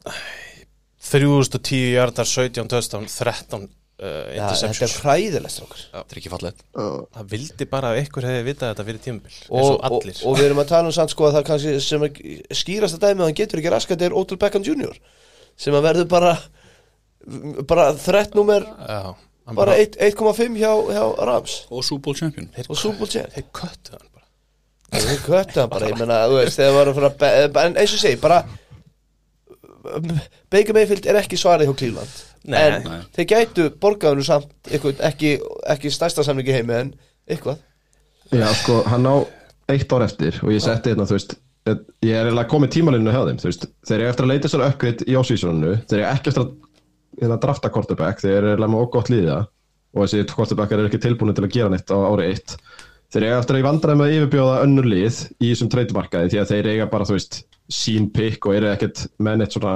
3010 1.07 1.91
hjartar, 1.93 2.27
17 2.27 2.67
touchdown, 2.71 3.05
13 3.07 3.67
uh, 4.01 4.07
Já, 4.35 4.47
þetta 4.51 4.87
er 4.87 4.95
hræðilegt 5.01 5.53
strákar. 5.53 5.83
Þetta 5.93 6.15
er 6.15 6.21
ekki 6.21 6.31
fallegt. 6.33 6.65
Það 6.73 7.29
vildi 7.33 7.67
bara 7.69 7.91
að 7.93 8.01
ykkur 8.03 8.27
hefði 8.27 8.47
vitað 8.47 8.73
þetta 8.73 8.87
fyrir 8.89 9.03
tímabil 9.05 9.37
eins 9.37 9.45
og, 9.49 9.77
og 9.77 10.09
og, 10.09 10.33
við 10.39 10.49
erum 10.49 10.63
að 10.63 10.73
tala 10.73 10.91
um 10.91 10.97
samt 10.97 11.13
sko 11.13 11.29
að 11.29 11.37
það 11.37 11.47
kannski 11.51 11.75
sem 11.85 12.07
er 12.07 12.57
skýrasta 12.61 12.99
dæmi 13.03 13.23
að 13.23 13.29
hann 13.29 13.39
getur 13.39 13.61
ekki 13.61 13.73
raskat 13.73 14.03
er 14.07 14.17
Odell 14.17 14.41
Beckham 14.41 14.65
Jr. 14.67 14.99
sem 15.59 15.77
að 15.77 15.87
verður 15.91 16.11
bara 16.11 16.35
bara 17.67 17.89
þrett 17.99 18.37
númer 18.37 18.63
Já, 18.65 19.15
hann 19.47 19.57
bara 19.57 19.79
1 19.79 19.97
1,5 20.09 20.59
hjá, 20.59 20.71
hjá 20.91 21.03
Rams. 21.29 21.57
Og 21.71 21.85
Super 21.85 22.09
Bowl 22.09 22.19
champion. 22.19 22.51
Og 22.67 22.75
Super 22.75 23.03
Bowl 23.03 23.11
champ. 23.11 23.33
þeir 23.35 23.49
köttu 23.55 23.95
hann 23.95 24.13
bara 24.91 25.03
Þeir 25.07 25.21
köttu 25.25 25.59
hann 25.61 25.69
bara, 25.73 25.89
ég 25.91 25.99
meina, 25.99 26.21
þú 26.31 26.37
veist, 26.39 26.57
þegar 26.59 26.75
var 26.77 26.87
að 26.91 26.97
fara 26.99 27.09
að 27.11 27.53
be- 27.53 27.63
en 27.65 27.75
eins 27.81 27.91
og 27.93 27.97
ég 27.97 28.03
segi, 28.05 28.19
bara 28.23 28.39
Baker 30.51 30.75
Mayfield 30.75 31.05
er 31.07 31.19
ekki 31.21 31.37
svarið 31.39 31.69
hjá 31.69 31.75
Cleveland 31.79 32.15
Nei. 32.47 32.59
en 32.59 32.83
Nei. 32.87 32.99
þeir 33.15 33.27
gætu 33.31 33.65
borgaðinu 33.83 34.23
samt 34.27 34.49
eitthvað, 34.69 34.99
ekki, 35.09 35.33
ekki 35.73 35.91
stærsta 35.91 36.23
samlingi 36.27 36.55
heimi 36.55 36.75
en 36.77 36.93
eitthvað 37.29 37.59
Já, 38.35 38.47
sko, 38.59 38.81
hann 38.91 39.07
á 39.07 39.15
eitt 39.71 39.91
ár 39.95 40.03
eftir 40.03 40.39
og 40.43 40.51
ég 40.51 40.63
setti 40.63 40.91
hérna, 40.91 41.07
þú 41.07 41.15
veist 41.17 41.37
ég 41.67 42.13
er 42.15 42.27
eiginlega 42.29 42.47
komið 42.51 42.73
tímalinu 42.77 43.11
hjá 43.11 43.21
þeim, 43.27 43.39
þú 43.41 43.47
veist 43.49 43.65
þeir 43.87 43.97
eru 44.01 44.09
eftir 44.11 44.27
að 44.27 44.31
leita 44.33 44.51
sér 44.51 44.65
uppgreitt 44.67 45.03
í 45.07 45.15
ásvísuninu 45.19 45.73
þeir 45.87 45.99
eru 46.01 46.09
ekki 46.13 46.31
eftir 46.33 46.43
að, 46.45 46.51
hérna, 47.21 47.39
drafta 47.43 47.71
quarterback 47.75 48.23
þeir 48.23 48.35
eru 48.41 48.51
eiginlega 48.53 48.73
með 48.75 48.83
ógótt 48.87 49.11
líða 49.11 49.39
og 49.95 50.03
þessi 50.03 50.27
quarterbackar 50.31 50.83
eru 50.83 50.91
ekki 50.91 51.01
tilbúin 51.07 51.35
til 51.35 51.47
að 51.47 51.55
gera 51.55 51.71
neitt 51.73 51.91
á 51.91 51.97
ári 52.11 52.29
eitt 52.33 52.57
þeir 53.13 53.23
eru 53.27 53.39
eftir 53.39 53.55
að 53.55 53.61
ég 53.61 53.67
vandræði 53.67 53.99
með 53.99 54.07
að 54.09 54.15
yfirbjóða 54.17 54.57
önnur 54.65 54.89
lið 54.91 55.19
í 55.39 55.51
þessum 55.51 55.71
treytumarkaði 55.73 56.31
því 56.33 56.41
að 56.41 56.51
þeir 56.53 56.69
eiga 56.73 56.89
bara, 56.91 57.07
þú 57.07 57.15
veist, 57.17 57.39
sín 57.71 58.09
pick 58.15 58.47
og 58.47 58.55
eru 58.57 58.69
ekkert 58.71 59.05
með 59.23 59.41
neitt 59.41 59.55
svona 59.55 59.75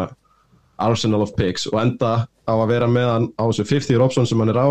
arsenal 0.82 1.22
of 1.26 1.34
picks 1.38 1.67
og 1.72 1.80
enda 1.82 2.13
á 2.28 2.54
að 2.54 2.70
vera 2.72 2.88
með 2.89 3.10
hann 3.12 3.28
á 3.38 3.44
þessu 3.48 3.67
50 3.70 4.04
option 4.04 4.28
sem 4.28 4.41
hann 4.41 4.52
er 4.54 4.60
á 4.60 4.70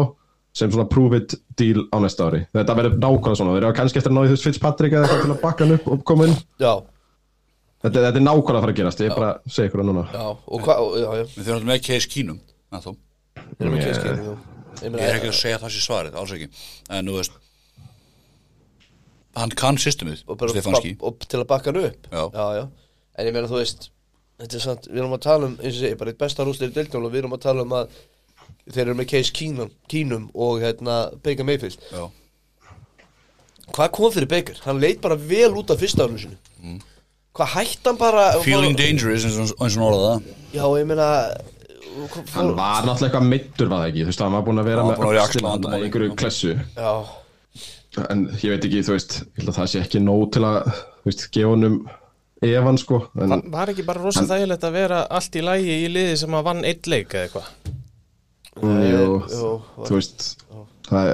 sem 0.56 0.70
svona 0.72 0.88
prove 0.90 1.20
it 1.20 1.34
deal 1.58 1.84
á 1.94 1.96
næsta 2.02 2.26
ári. 2.26 2.40
Þetta 2.56 2.74
verður 2.74 2.96
nákvæmlega 2.98 3.38
svona, 3.38 3.52
þeir 3.54 3.66
eru 3.68 3.76
kannski 3.78 4.00
eftir 4.00 4.10
að 4.10 4.16
ná 4.16 4.22
í 4.24 4.30
veist 4.32 4.46
Fitzpatrick 4.48 4.96
eða 4.96 5.04
eitthvað 5.06 5.22
til 5.22 5.34
að 5.36 5.44
bakka 5.44 5.66
hann 5.66 5.76
upp 5.76 5.86
og 5.94 6.00
koma 6.10 6.26
inn. 6.26 6.34
Já, 6.58 6.72
þetta, 7.84 8.02
þetta 8.08 8.18
er 8.18 8.24
nákvæmlega 8.26 8.58
að 8.58 8.64
fara 8.64 8.74
að 8.74 8.80
gerast, 8.80 9.02
ég 9.04 9.12
er 9.12 9.20
bara 9.20 9.28
að 9.36 9.54
segja 9.54 9.70
ykkur 9.70 9.82
það 9.84 9.90
núna. 9.92 10.04
Já, 10.10 10.24
og 10.26 10.64
hvað, 10.66 10.82
já, 10.90 11.06
já, 11.20 11.28
Við 11.36 11.44
þurfum 11.44 11.54
alltaf 11.60 11.68
með 11.70 11.84
Case 11.86 12.10
Keenum 12.10 12.40
Ná, 12.70 12.80
þó. 12.82 12.90
við 13.38 13.62
erum 13.62 13.78
ekki 13.78 13.92
að 13.92 14.00
skilja 14.00 14.24
þú 14.26 14.34
Ég 14.80 14.98
er 15.06 15.16
ekki 15.20 15.30
að 15.30 15.38
segja 15.38 15.60
það 15.60 15.72
sé 15.74 15.84
svarið, 15.84 16.18
alls 16.18 16.34
ekki. 16.34 16.50
En 16.96 17.10
þú 17.10 17.16
veist 17.20 17.38
Hann 19.38 19.54
kann 19.54 19.78
systemið, 19.78 20.24
og, 20.26 20.36
bara, 20.40 20.52
Stefanski 20.54 20.96
og 21.06 21.22
til 21.22 21.38
að 21.38 21.48
bakka 21.52 21.70
hann 21.70 21.84
upp. 21.84 22.08
Já. 22.10 22.22
já, 22.34 22.46
já. 22.58 22.64
en 23.14 23.28
ég 23.28 23.36
meina 23.36 23.50
þú 23.50 23.60
veist 23.60 23.90
þetta 24.40 24.56
er 24.56 24.64
sant, 24.64 24.88
við 24.90 25.02
erum 25.02 25.14
að 25.14 25.26
tala 25.26 25.50
um 25.50 25.58
eins 25.60 25.74
og 25.76 25.82
segi, 25.84 25.98
bara 26.00 26.12
eitt 26.12 26.22
besta 26.22 26.46
rústir 26.46 26.72
í 26.72 26.74
deildjón 26.74 27.06
og 27.06 27.12
við 27.12 27.22
erum 27.22 27.36
að 27.36 27.44
tala 27.44 27.66
um 27.66 27.76
að 27.78 27.98
þeir 28.70 28.84
eru 28.86 28.96
með 28.98 29.10
Case 29.12 29.34
Keenum, 29.36 29.70
Keenum 29.90 30.30
og 30.34 30.64
hérna 30.64 30.96
Baker 31.22 31.46
Mayfield. 31.46 31.78
Já, 31.92 32.08
hvað 33.70 33.92
kom 33.96 34.14
fyrir 34.14 34.30
Baker? 34.30 34.58
hann 34.64 34.82
leit 34.82 35.02
bara 35.04 35.14
vel 35.14 35.52
út 35.60 35.70
af 35.70 35.78
fyrsta 35.78 36.06
árinu 36.06 36.24
sinu 36.24 36.80
hvað 37.36 37.52
hætti 37.54 37.86
hann 37.86 37.98
bara 38.00 38.26
Feeling 38.42 38.76
dangerous 38.78 39.24
eins 39.28 39.38
og 39.38 39.62
eins 39.62 39.76
og 39.76 39.84
hann 39.84 39.86
orðaði 39.86 40.10
það. 40.10 40.36
Já, 40.56 40.64
ég 40.80 40.90
meina 40.90 41.08
hann 42.34 42.52
var 42.56 42.86
náttúrulega 42.86 43.06
eitthvað 43.06 43.26
meittur 43.28 43.70
var 43.70 43.82
það 43.82 43.90
ekki, 43.90 44.02
þú 44.02 44.10
veist, 44.10 44.22
hann 44.24 44.36
var 44.36 44.44
búin 44.46 44.62
að 44.62 44.70
vera 44.70 44.84
var 44.86 45.00
með 45.00 45.20
axlavandamáli. 45.24 45.80
í 45.80 45.88
einhverju 45.88 46.16
klessu. 46.18 46.52
Já, 46.76 46.92
en 48.10 48.26
ég 48.38 48.52
veit 48.54 48.66
ekki, 48.68 48.82
þú 48.86 48.94
veist, 48.94 49.16
ég 49.24 49.40
held 49.42 49.52
að 49.52 49.58
það 49.58 49.70
sé 49.72 49.80
ekki 49.84 50.02
nóg 50.04 50.28
til 50.36 50.44
að, 50.46 50.60
þú 51.00 51.10
veist, 51.10 51.24
gefa 51.34 51.54
honum 51.54 51.80
Evan 52.40 52.78
sko, 52.80 53.02
en 53.20 53.34
Var- 53.52 53.72
ekki 53.74 53.84
bara 53.84 54.00
rosa 54.00 54.22
þægilegt 54.24 54.62
að 54.64 54.76
vera 54.78 55.00
allt 55.12 55.34
í 55.36 55.42
lægi 55.44 55.74
í 55.84 55.88
liði 55.92 56.14
sem 56.22 56.36
að 56.38 56.46
vann 56.46 56.62
eitt 56.64 56.86
leik 56.88 57.12
eða 57.12 57.26
eitthvað? 57.26 57.50
Mm, 58.60 58.78
jú, 58.84 59.10
jú, 59.30 59.50
þú 59.86 59.98
veist 59.98 60.24
það, 60.88 61.10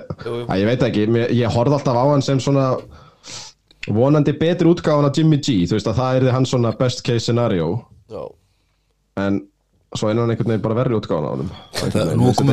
að 0.46 0.60
ég 0.60 0.70
veit 0.70 0.84
ekki, 0.86 1.06
mér, 1.16 1.34
ég 1.34 1.52
horfði 1.56 1.78
alltaf 1.78 1.98
á 1.98 2.04
hann 2.12 2.24
sem 2.24 2.40
svona 2.42 2.68
vonandi 3.96 4.34
betri 4.38 4.70
útgáfan 4.70 5.08
af 5.08 5.18
Jimmy 5.18 5.38
G, 5.42 5.64
þú 5.66 5.76
veist 5.78 5.90
að 5.90 5.98
það 6.00 6.20
er 6.20 6.32
hans 6.34 6.52
svona 6.54 6.72
best 6.78 7.02
case 7.06 7.26
scenario. 7.26 7.68
Já, 8.10 8.22
en 9.22 9.40
svo 9.96 10.10
hann 10.10 10.18
einhvern 10.22 10.50
veginn 10.52 10.64
bara 10.64 10.78
verri 10.78 10.96
útgáfan 10.98 11.26
á 11.26 11.32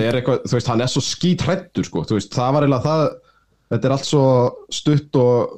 er 0.09 0.19
eitthvað, 0.19 0.43
þú 0.47 0.57
veist, 0.57 0.69
hann 0.71 0.81
er 0.81 0.91
svo 0.91 1.03
skítrættur 1.03 1.87
sko, 1.87 2.05
þú 2.09 2.17
veist, 2.19 2.33
það 2.35 2.53
var 2.57 2.67
eiginlega 2.67 2.89
það 2.89 3.05
þetta 3.73 3.89
er 3.89 3.95
allt 3.97 4.07
svo 4.07 4.23
stutt 4.73 5.19
og 5.19 5.53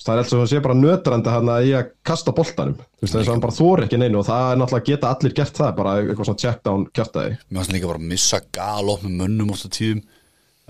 það 0.00 0.12
er 0.14 0.22
allt 0.22 0.32
svo 0.32 0.40
hann 0.40 0.50
sé 0.50 0.60
bara 0.64 0.78
nötrandi 0.78 1.34
hann 1.34 1.50
að 1.52 1.66
ég 1.68 1.80
að 1.80 1.90
kasta 2.10 2.34
boltanum. 2.36 2.78
Þú 2.80 3.04
veist, 3.04 3.16
þess 3.16 3.26
að 3.26 3.32
hann 3.34 3.42
bara 3.44 3.56
þóri 3.56 3.86
ekki 3.86 4.00
neinu 4.00 4.22
og 4.22 4.28
það 4.28 4.46
er 4.52 4.60
náttúrulega 4.62 4.88
geta 4.90 5.10
allir 5.14 5.34
gert 5.36 5.60
það, 5.60 5.74
bara 5.80 5.96
eitthvað 6.00 6.30
svona 6.30 6.42
check 6.44 6.62
down 6.66 6.86
kjartaði. 6.96 7.36
Mér 7.48 7.60
fannst 7.60 7.74
líka 7.76 7.90
bara 7.90 8.00
að 8.02 8.08
missa 8.14 8.40
galop 8.56 9.04
með 9.04 9.18
mönnum 9.24 9.52
ofta 9.56 9.72
tíðum. 9.76 10.00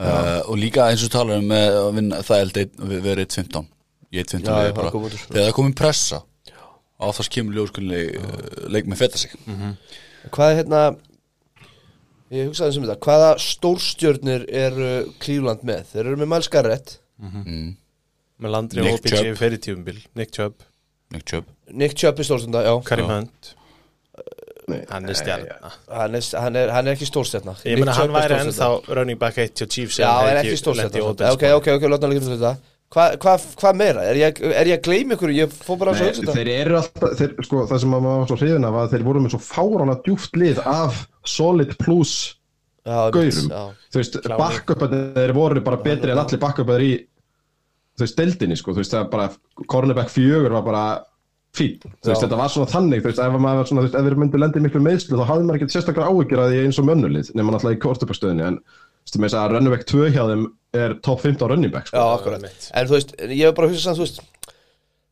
Uh, 0.00 0.40
Og 0.48 0.56
líka 0.56 0.86
eins 0.88 1.02
og 1.04 1.12
talar 1.12 1.42
um 1.42 1.50
með 1.50 1.74
að 1.76 1.90
vinna 1.98 2.22
það 2.24 2.44
að 2.56 2.92
vera 3.04 3.24
1.15 3.26 3.66
Ég 4.16 4.24
1.15 4.24 4.46
Já, 4.46 4.54
liði 4.56 4.70
já, 4.70 4.76
bara. 4.78 4.92
Þegar 4.94 5.44
það 5.44 5.56
komið 5.58 5.74
pressa 5.76 6.20
Á 6.96 7.04
það 7.12 7.26
skemur 7.28 7.58
ljóskunni 7.58 8.00
leik 8.72 8.88
með 8.88 9.02
feta 9.02 9.20
sig 9.20 9.36
hvað 10.28 10.50
er 10.50 10.58
hérna 10.60 10.80
ég 12.34 12.48
hugsaði 12.50 12.76
sem 12.76 12.86
þetta. 12.86 12.98
Hvaða 13.06 13.30
stórstjörnir 13.44 14.48
eru 14.48 14.90
Cleveland 15.22 15.62
með? 15.66 15.86
Þeir 15.92 16.02
eru 16.06 16.18
með 16.20 16.32
Miles 16.34 16.50
Garrett. 16.52 16.98
Mm. 17.20 17.70
með 18.40 18.52
Landri 18.54 18.80
Nick 18.80 18.94
og 18.94 19.02
OBJ 19.02 19.16
Chubb. 19.16 19.36
fyrir 19.36 19.58
tímabil 19.60 19.96
Nick 20.16 20.30
Chubb, 20.32 20.62
Nick 21.12 21.26
Chubb. 21.28 21.48
Nick 21.68 21.96
Chubb 22.00 22.18
er 22.22 22.24
stórstjörna, 22.24 22.62
já. 22.64 22.74
Karim. 22.88 23.10
Hunt. 23.10 23.50
Hann 24.88 25.08
er 25.10 25.16
stjarn 25.18 25.48
hann 25.90 26.14
er, 26.14 26.22
hann 26.38 26.56
er, 26.56 26.70
hann 26.70 26.86
er 26.88 26.94
ekki 26.94 27.08
stórstjörna. 27.08 27.56
Ég 27.66 27.80
meina 27.80 27.92
hann 27.98 28.12
væri 28.14 28.38
ennþá 28.38 28.68
running 28.94 29.18
back 29.20 29.36
1 29.42 29.58
hjá 29.58 29.66
Chiefs 29.66 29.98
Já, 29.98 30.06
hann 30.08 30.30
hefði 30.30 30.52
ekki 30.54 30.60
stórstjörna. 30.62 31.32
Ok, 31.34 31.44
ok, 31.58 31.72
ok, 31.76 31.88
láta 31.90 32.06
hann 32.06 32.14
líka 32.14 32.24
fyrir 32.28 32.38
þetta 32.38 32.56
Hvað 32.90 33.12
hva, 33.22 33.36
hva 33.60 33.70
meira? 33.78 34.04
Er 34.10 34.18
ég, 34.18 34.38
er 34.50 34.66
ég 34.66 34.80
að 34.80 34.88
gleyma 34.88 35.14
ykkur? 35.14 35.30
Ég 35.30 35.52
fór 35.54 35.78
bara 35.78 35.92
að 35.94 36.00
hugsa 36.08 36.24
þetta. 36.24 36.32
þeir 36.34 36.48
eru 36.56 36.78
alltaf, 36.80 37.12
þeir, 37.20 37.34
sko, 37.46 37.60
það 37.70 37.82
sem 37.84 37.92
maður 37.94 38.16
var 38.18 38.30
svo 38.32 38.38
hrifin 38.40 38.66
af 38.66 38.78
að 38.80 38.94
þeir 38.96 39.04
voru 39.06 39.22
með 39.22 39.34
svo 39.36 39.40
fárana 39.46 39.94
djúft 40.02 40.38
lið 40.40 40.58
af 40.66 41.04
solid 41.22 41.76
plus 41.78 42.14
gaurum 42.82 43.52
þú 43.94 44.00
veist, 44.00 44.18
backuparnir 44.26 45.14
þeir 45.20 45.34
voru 45.36 45.62
bara 45.62 45.78
betri 45.84 46.10
en 46.10 46.22
allir 46.24 46.42
backuparnir 46.42 46.86
í 46.88 46.90
þú 47.94 48.06
veist, 48.06 48.18
deildinni, 48.18 48.58
sko, 48.58 48.74
þú 48.74 48.82
veist, 48.82 48.96
það 48.96 49.08
bara 49.14 49.30
cornerback 49.70 50.10
fjögur 50.10 50.58
var 50.58 50.66
bara 50.66 50.84
fín, 51.54 51.78
þú 51.78 52.10
veist, 52.10 52.24
þetta 52.24 52.42
var 52.42 52.50
svona 52.50 52.74
þannig, 52.74 53.04
þú 53.04 53.12
veist, 53.12 53.22
ef 53.22 53.36
maður 53.36 53.60
var 53.62 53.70
svona, 53.70 53.84
þú 53.84 53.86
veist, 53.86 53.98
ef 54.00 54.08
þeir 54.08 54.22
myndu 54.24 54.40
lendið 54.42 54.66
miklu 54.66 54.82
meðslu, 54.82 55.18
þá 55.20 55.28
hafði 55.30 55.46
maður 55.46 55.60
ekkert 55.60 55.76
sérstaklega 55.76 56.10
áhyggjur 56.10 56.42
að 56.42 56.54
því 56.54 56.62
eins 56.64 56.80
og 56.80 56.88
mönnulið, 56.90 57.30
nema 57.38 57.54
náttúrulega 57.54 57.78
í 57.78 57.82
kortupastöðinni, 57.84 58.46
en 58.48 58.58
þú 58.64 59.10
veist, 59.10 59.20
með 59.20 59.34
þess 59.34 59.40
að 59.44 59.70
back 59.74 59.86
2 59.90 60.10
hjá 60.14 60.22
þeim 60.30 60.46
er 60.74 60.94
top 61.02 61.20
15 61.24 61.48
running 61.50 61.72
back, 61.72 61.86
Já, 61.90 61.98
sko, 61.98 62.10
akkurat. 62.18 62.38
Einmitt. 62.42 62.68
En 62.74 62.86
þú 62.86 62.96
veist, 62.98 63.14
ég 63.26 63.42
hef 63.46 63.54
bara 63.56 63.68
að 63.68 63.72
hugsa 63.74 63.88
samt, 63.88 63.98
þú 63.98 64.06
veist 64.06 64.20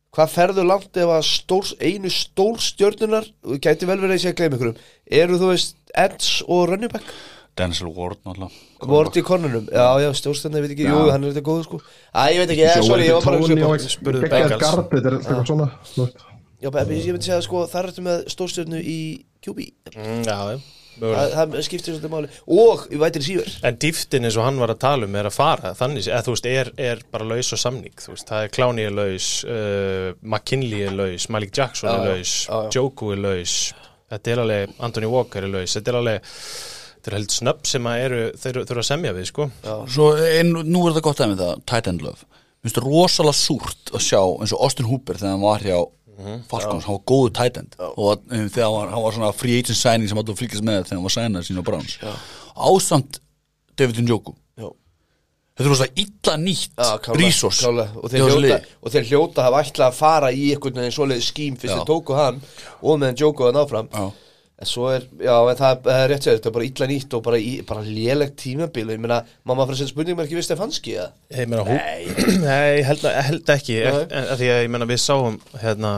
Hvað 0.09 0.31
ferðu 0.33 0.63
langt 0.65 0.97
ef 0.97 1.11
að 1.13 1.25
stór, 1.27 1.67
einu 1.85 2.09
stórstjörnunar 2.09 3.27
Gæti 3.61 3.85
vel 3.85 3.99
verið 4.01 4.09
að 4.09 4.15
ég 4.17 4.23
sé 4.23 4.31
að 4.31 4.39
gleyma 4.39 4.57
ykkur 4.57 4.71
um 4.71 4.79
Eru 5.19 5.37
þú 5.37 5.49
veist, 5.51 5.75
Eds 5.93 6.29
og 6.47 6.63
running 6.71 6.89
back? 6.91 7.11
Denzel 7.59 7.91
Ward 7.91 8.17
náttúrulega. 8.23 8.55
Vort 8.87 9.17
í 9.19 9.23
kornunum 9.25 9.67
Já, 9.67 9.85
já, 9.99 10.09
stjórnstjörna, 10.15 10.61
ég 10.61 10.65
veit 10.65 10.73
ekki, 10.77 10.85
jú, 10.87 10.95
Já. 11.03 11.11
hann 11.11 11.23
er 11.27 11.33
þetta 11.33 11.43
góður 11.49 11.65
sko. 11.67 11.79
Æ, 12.15 12.21
ég 12.31 12.39
veit 12.39 12.53
ekki, 12.55 12.63
ég, 12.63 12.83
sorry, 12.87 13.07
ég 13.09 13.17
var 13.17 13.25
bara 13.25 13.37
að 13.37 13.51
á- 13.59 13.69
og 13.69 13.85
spurðu 13.93 14.21
Bengals. 14.31 14.61
guard, 14.63 14.89
þetta 14.93 15.09
er 15.11 15.17
eitthvað 15.19 15.49
svona, 15.49 15.67
þú 15.91 16.05
veist? 16.05 16.23
Já, 16.59 16.69
ég 16.69 17.13
myndi 17.13 17.27
segja 17.27 17.41
sko, 17.43 17.63
þar 17.67 17.89
ertu 17.89 18.05
með 18.05 18.23
stórstjörnu 18.31 18.79
í 18.79 18.99
QB 19.43 19.67
Mm, 19.95 20.23
já, 20.23 20.37
já. 20.55 20.59
Það, 20.99 21.33
það 21.35 21.55
skiptir 21.65 21.95
svolítið 21.95 22.13
máli. 22.13 22.31
Og, 22.55 22.85
ég 22.93 23.01
væti 23.01 23.21
síver 23.25 23.51
En 23.69 23.77
dýftin 23.83 24.27
eins 24.27 24.37
og 24.39 24.47
hann 24.47 24.61
var 24.61 24.73
að 24.73 24.81
tala 24.83 25.09
um 25.09 25.19
er 25.19 25.29
að 25.29 25.35
fara 25.35 25.73
þannig, 25.79 26.07
eða 26.09 26.23
þú 26.25 26.35
veist, 26.35 26.49
er, 26.53 26.71
er 26.89 27.03
bara 27.13 27.27
laus 27.29 27.51
og 27.55 27.61
samning 27.61 27.95
þú 28.03 28.15
veist, 28.15 28.27
það 28.29 28.47
er 28.47 28.53
Clowney 28.55 28.87
er 28.89 28.95
laus 28.95 29.29
uh, 29.47 30.09
McKinley 30.21 30.87
er 30.87 30.97
laus, 30.97 31.29
Malik 31.33 31.53
Jackson 31.55 31.89
Já, 31.89 31.93
er 31.95 31.99
já, 31.99 32.09
laus 32.13 32.33
já, 32.45 32.55
já. 32.55 32.73
Joku 32.79 33.13
er 33.15 33.23
laus. 33.23 33.55
Þetta 34.09 34.33
er 34.33 34.43
alveg, 34.43 34.75
Anthony 34.87 35.09
Walker 35.11 35.45
er 35.45 35.53
laus. 35.53 35.75
Þetta 35.77 35.91
er 35.91 35.99
alveg, 35.99 36.33
þetta 36.95 37.11
er 37.11 37.17
held 37.19 37.35
snöpp 37.35 37.69
sem 37.69 37.89
að 37.91 38.03
eru, 38.07 38.23
þeir 38.41 38.59
þurfa 38.63 38.83
að 38.83 38.89
semja 38.89 39.13
við, 39.15 39.29
sko. 39.29 39.49
Svo 39.93 40.09
en, 40.25 40.55
nú 40.65 40.83
er 40.83 40.95
þetta 40.95 41.05
gott 41.05 41.23
að 41.23 41.33
með 41.35 41.43
það 41.45 41.63
Tight 41.69 41.91
end 41.93 42.05
love 42.07 42.25
Mér 42.59 42.73
finnst 42.73 42.79
það 42.81 42.87
rosalega 42.91 43.37
súrt 43.39 43.91
að 43.95 44.01
sjá 44.03 44.19
eins 44.19 44.51
og 44.51 44.63
Austin 44.65 44.87
Hooper 44.89 45.15
þegar 45.15 45.31
hann 45.31 45.43
var 45.45 45.61
hjá 45.63 45.77
Falcons, 46.49 46.85
hann 46.85 46.97
var 46.97 47.05
góðu 47.07 47.31
tight 47.37 47.57
end. 47.61 47.77
Og 47.95 48.25
þegar 48.27 48.65
hann 48.65 48.75
var, 48.75 48.91
hann 48.93 49.05
var 49.05 49.15
svona 49.15 49.31
free 49.35 49.61
agent 49.61 49.77
signing 49.79 50.11
sem 50.11 50.19
alltaf 50.19 50.39
fylgjast 50.41 50.65
með 50.67 50.83
þegar 50.83 50.97
hann 50.99 51.07
var 51.07 51.15
signað 51.15 51.47
sín 51.47 51.61
á 51.61 51.63
Browns. 51.69 51.97
Ásamt 52.59 53.21
David 53.79 54.03
Njoku. 54.03 54.35
Þetta 55.59 55.67
er 55.67 55.73
rosalega 55.73 56.03
illa 56.05 56.33
nýtt 56.39 56.81
resource 57.19 57.67
og, 57.67 58.05
þeir 58.07 58.29
hljóta, 58.31 58.59
og 58.79 58.93
þeir 58.93 59.07
hljóta 59.09 59.43
hafa 59.43 59.63
ætlað 59.65 59.89
að 59.89 59.97
fara 59.97 60.29
í 60.31 60.45
einhvern 60.53 60.77
veginn 60.79 60.93
svoleiði 60.95 61.25
skím 61.25 61.57
fyrst 61.59 61.73
þeir 61.75 61.87
tóku 61.89 62.15
hann 62.15 62.37
og 62.79 63.01
meðan 63.01 63.17
Jóko 63.19 63.49
hann 63.49 63.59
áfram 63.59 63.89
Já. 63.91 64.05
En 64.59 64.67
svo 64.67 64.89
er, 64.91 65.05
já, 65.23 65.33
en 65.37 65.59
það, 65.59 65.85
er 65.93 66.09
rétt 66.11 66.25
sér 66.25 66.35
þetta 66.35 66.49
er 66.49 66.55
bara 66.57 66.65
illa 66.67 66.87
nýtt 66.89 67.13
og 67.15 67.21
bara, 67.23 67.37
bara 67.69 67.83
lélegt 67.85 68.35
tímabil. 68.41 68.89
Ég 68.91 68.99
meina, 68.99 69.19
mamma 69.47 69.65
fyrir 69.67 69.77
að 69.77 69.81
setja 69.81 69.93
spurningmerki 69.93 70.35
við 70.35 70.45
Stefanski 70.47 70.95
eða? 70.97 71.13
Ég 71.31 71.47
meina, 71.51 71.63
Nei, 71.69 72.25
Nei 72.43 72.81
held, 72.87 73.05
held 73.29 73.53
ekki. 73.55 73.77
Að 73.87 74.33
því 74.41 74.49
að 74.51 74.61
ég 74.65 74.73
meina 74.73 74.89
við 74.89 74.99
sáum 75.05 75.39
hérna 75.61 75.93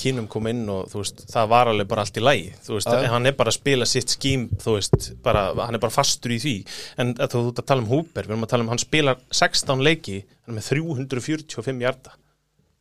Kínum 0.00 0.30
kom 0.32 0.48
inn 0.48 0.64
og 0.72 0.88
þú 0.90 1.02
veist, 1.02 1.20
það 1.30 1.52
var 1.52 1.70
alveg 1.70 1.90
bara 1.92 2.06
allt 2.06 2.16
í 2.16 2.24
lægi 2.24 2.48
þú 2.64 2.78
veist, 2.78 2.88
já. 2.88 3.10
hann 3.12 3.28
er 3.28 3.36
bara 3.36 3.52
að 3.52 3.58
spila 3.58 3.88
sitt 3.90 4.16
skím 4.16 4.48
þú 4.62 4.78
veist, 4.78 5.10
bara, 5.22 5.44
hann 5.60 5.76
er 5.76 5.82
bara 5.82 5.94
fastur 5.94 6.32
í 6.32 6.40
því. 6.42 6.56
En 7.04 7.12
að 7.18 7.36
þú 7.36 7.44
ert 7.50 7.62
að 7.62 7.68
tala 7.68 7.84
um 7.84 7.92
Húper 7.92 8.24
við 8.24 8.32
erum 8.32 8.48
að 8.48 8.54
tala 8.54 8.66
um 8.66 8.72
hann 8.72 8.82
spilar 8.82 9.20
16 9.28 9.84
leiki 9.84 10.22
hann 10.24 10.56
er 10.56 10.58
með 10.62 10.72
345 10.72 11.84
hjarta 11.84 12.16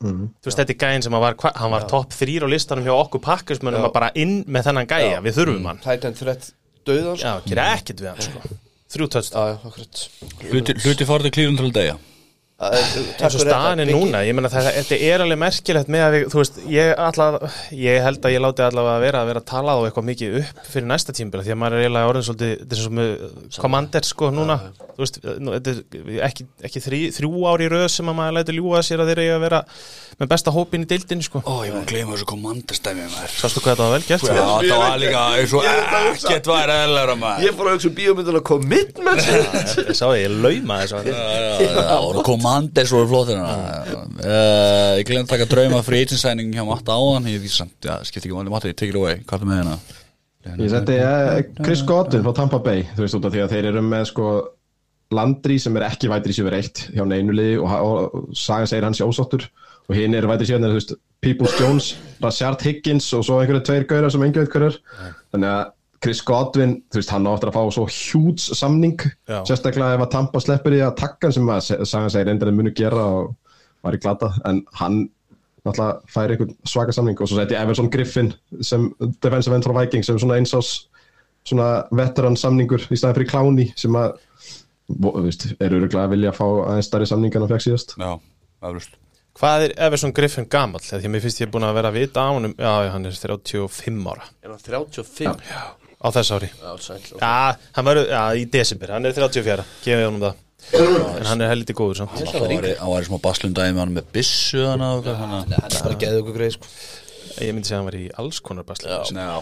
þú 0.02 0.50
veist, 0.50 0.58
þetta 0.60 0.74
er 0.74 0.80
gæðin 0.84 1.06
sem 1.08 1.18
var 1.24 1.38
hann 1.62 1.74
var 1.76 1.88
topp 1.92 2.16
3 2.18 2.38
á 2.42 2.48
listanum 2.50 2.88
hjá 2.88 2.94
okkur 2.98 3.24
pakkismönnum 3.26 3.88
að 3.88 3.96
bara 3.96 4.12
inn 4.18 4.42
með 4.48 4.70
þennan 4.70 4.90
gæja, 4.90 5.22
við 5.26 5.38
þurfum 5.40 5.70
hann. 5.70 5.82
Titan 5.86 6.18
threat 6.18 6.52
döðan 6.88 7.20
já, 7.22 7.34
gera 7.46 7.68
ekkert 7.76 8.02
við 8.02 8.12
hann 8.12 8.24
sko. 8.26 8.56
þrjú 8.92 9.10
tötst 9.16 9.36
Já, 9.38 9.44
já, 9.52 9.58
akkurat. 9.70 10.06
Hluti, 10.52 10.78
til 11.28 11.34
klírun 11.38 11.60
til 11.60 11.70
deyja 11.76 12.00
eins 12.62 13.36
og 13.36 13.42
staðan 13.42 13.82
er 13.82 13.90
núna, 13.90 14.20
ég 14.28 14.36
meina 14.38 14.50
það, 14.54 14.68
þetta 14.78 14.98
er 15.08 15.24
alveg 15.26 15.40
merkilegt 15.42 15.90
með 15.92 16.04
að 16.06 16.12
við, 16.16 16.26
þú 16.34 16.38
veist, 16.42 16.60
ég 16.70 16.92
alla, 17.08 17.28
ég 17.74 17.96
held 18.06 18.22
að 18.28 18.36
ég 18.36 18.44
láti 18.46 18.62
allavega 18.68 18.94
að 19.00 19.06
vera 19.08 19.20
að 19.24 19.30
vera 19.32 19.42
að 19.42 19.48
tala 19.50 19.74
á 19.74 19.80
eitthvað 19.88 20.08
mikið 20.12 20.30
upp 20.44 20.62
fyrir 20.70 20.88
næsta 20.92 21.16
tímbila 21.18 21.42
því 21.48 21.52
að 21.56 21.60
maður 21.64 21.76
er 21.80 21.82
eiginlega 21.88 22.12
orðin 22.12 22.28
svolítið, 22.30 22.52
þetta 22.62 22.74
er 22.78 22.82
svo 22.86 22.92
með 23.00 23.10
kommander 23.66 24.04
sko 24.12 24.26
núna, 24.36 24.56
þú 24.92 25.00
veist, 25.02 25.16
er 25.26 26.26
ekki, 26.30 26.44
ekki 26.70 26.80
þrý, 26.86 27.00
þrjú 27.18 27.32
ári 27.50 27.66
í 27.66 27.72
röð 27.74 27.88
sem 27.96 28.06
að 28.14 28.18
maður 28.22 28.38
lætur 28.38 28.56
ljúga 28.60 28.80
sér 28.86 29.00
að 29.02 29.10
þeir 29.14 29.24
eiga 29.26 29.36
að 29.40 29.46
vera 29.48 29.60
með 30.22 30.28
besta 30.36 30.52
hópin 30.54 30.84
í 30.84 30.88
deildinni 30.92 31.26
sko. 31.26 31.40
Ó, 31.42 31.66
ég 31.66 31.72
var 31.74 31.82
að 31.82 31.90
gleyma 31.90 32.14
þessu 32.14 32.28
komandastæmi 32.30 33.06
maður. 33.10 33.32
Sástu 33.42 33.58
hvað 33.64 33.72
þetta 33.72 33.86
var 33.88 33.94
vel 33.96 34.06
gert? 34.06 34.22
Já, 34.22 34.34
það 34.68 34.82
var 34.84 35.00
líka 35.02 35.22
eins 35.40 35.54
og 35.58 35.62
Ég 35.66 35.72
er 35.72 35.78
að 35.82 36.04
hugsa- 36.12 36.28
ekkert 36.30 36.46
var 36.52 36.68
eðlæra 36.76 37.16
maður 37.18 37.42
Það 42.52 42.94
voru 42.96 43.10
flottir 43.12 43.42
uh, 43.42 44.94
Ég 45.00 45.08
glemt 45.08 45.28
að 45.28 45.34
taka 45.36 45.50
drauma 45.52 45.82
free 45.86 46.06
agent 46.06 46.22
signing 46.22 46.54
hjá 46.56 46.64
Matta 46.68 46.96
áðan 46.98 47.30
Ég 47.32 47.44
veit 47.44 47.56
samt, 47.56 47.78
já, 47.84 47.98
skipti 48.08 48.30
ekki 48.30 48.38
máli. 48.38 48.54
Matta, 48.54 48.72
ég 48.72 48.78
take 48.78 48.94
it 48.94 49.00
away. 49.00 49.22
Hvað 49.28 49.46
er 49.46 49.52
með 49.52 49.62
hérna? 49.62 49.78
Ég 50.58 50.72
seti 50.74 50.98
eh, 50.98 51.44
Chris 51.62 51.84
Godwin 51.86 52.24
frá 52.26 52.34
Tampa 52.40 52.60
Bay 52.66 52.88
þú 52.96 53.04
veist 53.04 53.18
út 53.20 53.28
af 53.30 53.36
því 53.36 53.44
að 53.44 53.52
þeir 53.54 53.68
eru 53.72 53.84
með 53.86 54.08
sko 54.10 54.30
Landry 55.14 55.58
sem 55.62 55.76
er 55.78 55.86
ekki 55.90 56.10
vætri 56.10 56.34
sér 56.34 56.56
eitt 56.56 56.86
hjá 56.96 57.04
neinu 57.06 57.36
liði 57.36 57.60
og, 57.60 57.74
og, 57.76 58.16
og 58.16 58.38
Sagan 58.38 58.70
segir 58.72 58.88
hans 58.88 59.04
ósáttur. 59.04 59.46
Og 59.90 59.98
hinn 59.98 60.16
er 60.16 60.28
vætri 60.30 60.56
veist 60.62 60.96
Peoples 61.22 61.54
Jones, 61.60 61.92
Rashard 62.24 62.64
Higgins 62.66 63.12
og 63.14 63.26
svo 63.28 63.42
einhverju 63.42 63.66
tveir 63.68 63.86
gaurar 63.90 64.14
sem 64.14 64.24
engi 64.26 64.42
veit 64.42 64.54
hverjar 64.56 64.80
þannig 65.34 65.50
að 65.52 65.62
Chris 66.02 66.24
Godwin 66.26 66.80
þú 66.90 66.98
veist 66.98 67.14
hann 67.14 67.30
áttur 67.30 67.52
að 67.52 67.58
fá 67.60 67.76
svo 67.76 67.86
hjúts 67.86 68.48
samning 68.58 68.98
Já. 69.30 69.44
sérstaklega 69.46 69.98
ef 70.00 70.06
að 70.08 70.14
Tampa 70.16 70.42
sleppur 70.42 70.74
í 70.74 70.82
að 70.82 70.96
takka 71.02 71.30
hann 71.30 71.36
sem 71.38 71.52
að 71.54 71.88
Sagan 71.90 72.14
segir 72.14 72.32
endur 72.34 72.50
að 72.50 72.58
munu 72.58 72.74
gera 72.78 73.04
og 73.20 73.36
var 73.86 73.98
í 73.98 74.02
glata 74.02 74.32
en 74.50 74.64
hann 74.80 75.04
náttúrulega 75.62 76.10
fær 76.10 76.34
einhvern 76.34 76.56
svaka 76.66 76.96
samning 76.96 77.20
og 77.22 77.30
svo 77.30 77.38
seti 77.38 77.58
Everson 77.58 77.92
Griffin 77.94 78.32
sem 78.66 78.88
defensive 79.22 79.58
end 79.58 79.68
frá 79.68 79.76
Vikings 79.78 80.10
sem 80.10 80.18
svona 80.22 80.40
einsás 80.42 80.72
svona 81.46 81.70
veteran 81.98 82.38
samningur 82.38 82.82
í 82.90 82.98
staðin 82.98 83.20
fyrir 83.20 83.30
Kláni 83.30 83.68
sem 83.78 83.96
að 83.98 84.18
veist, 85.22 85.48
er 85.62 85.78
öruglega 85.78 86.08
að 86.08 86.16
vilja 86.16 86.34
fá 86.36 86.46
aðeins 86.48 86.90
stærri 86.90 87.10
samning 87.10 87.34
en 87.36 87.46
hann 87.46 87.54
fekk 87.54 87.68
síðast 87.68 87.96
Já, 88.02 88.12
Hvað 89.42 89.64
er 89.64 89.74
Everson 89.88 90.12
Griffin 90.12 90.46
gamall? 90.52 90.82
Því 90.84 90.98
að 90.98 91.14
mér 91.14 91.22
finnst 91.24 91.40
ég 91.40 91.52
búin 91.54 91.64
að 91.64 91.78
vera 91.78 91.90
að 91.94 92.02
vita 92.02 92.26
á 92.26 92.30
honum 92.36 92.52
Já, 92.58 92.74
já, 92.84 92.90
hann 92.94 93.08
er 93.08 93.16
35 93.16 94.10
ára 94.12 94.28
Er 94.44 94.52
hann 94.52 94.66
35? 94.66 95.81
Á 96.02 96.08
þess 96.16 96.34
ári. 96.36 96.50
Já, 96.58 96.72
sæll 96.82 97.04
Já, 97.22 97.58
hann 97.78 97.88
í 98.38 98.48
desember, 98.52 98.96
hann 98.96 99.06
er 99.08 99.16
34 99.18 99.68
gefið 99.86 100.08
honum 100.08 100.26
það. 100.26 100.40
En 100.72 101.26
hann 101.26 101.42
er 101.42 101.52
helviti 101.52 101.76
góður 101.78 102.02
hann 102.80 102.92
var 102.92 103.02
í 103.02 103.08
smá 103.10 103.18
baslundæði 103.24 103.76
með 103.76 103.82
hann 103.84 103.96
með 103.98 104.10
Nei, 105.50 105.58
hann 105.58 105.72
er 105.72 105.86
bara 105.88 105.98
geðið 106.04 106.22
okkur 106.22 106.38
greið 106.38 106.58
sko. 106.58 106.70
Ég 107.42 107.56
myndi 107.56 107.70
segja 107.70 107.80
að 107.80 107.82
hann 107.82 107.90
var 107.90 107.98
í 107.98 108.06
alls 108.22 108.42
konar 108.44 108.68
Já, 109.16 109.38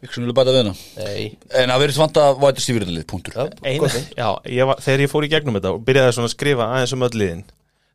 við 0.00 0.14
sem 0.14 0.24
vilja 0.24 0.36
bæta 0.38 0.54
við 0.54 0.60
hana. 0.62 0.74
Nei. 0.96 1.24
En 1.60 1.72
það 1.74 1.82
verður 1.82 1.96
svont 1.98 2.20
að 2.22 2.38
væta 2.40 2.64
stífyrirlið, 2.64 3.06
punktur. 3.10 3.36
Já, 3.36 3.50
Einu, 3.66 3.80
gott 3.82 3.96
já, 4.16 4.28
ég 4.56 4.70
var, 4.70 4.80
þegar 4.86 5.04
ég 5.04 5.12
fór 5.12 5.26
í 5.26 5.32
gegnum 5.34 5.58
þetta 5.58 5.74
og 5.74 5.82
byrjaði 5.88 6.14
að 6.24 6.32
skrifa 6.32 6.68
aðeins 6.70 6.94
um 6.96 7.04
öll 7.04 7.18
liðin 7.20 7.44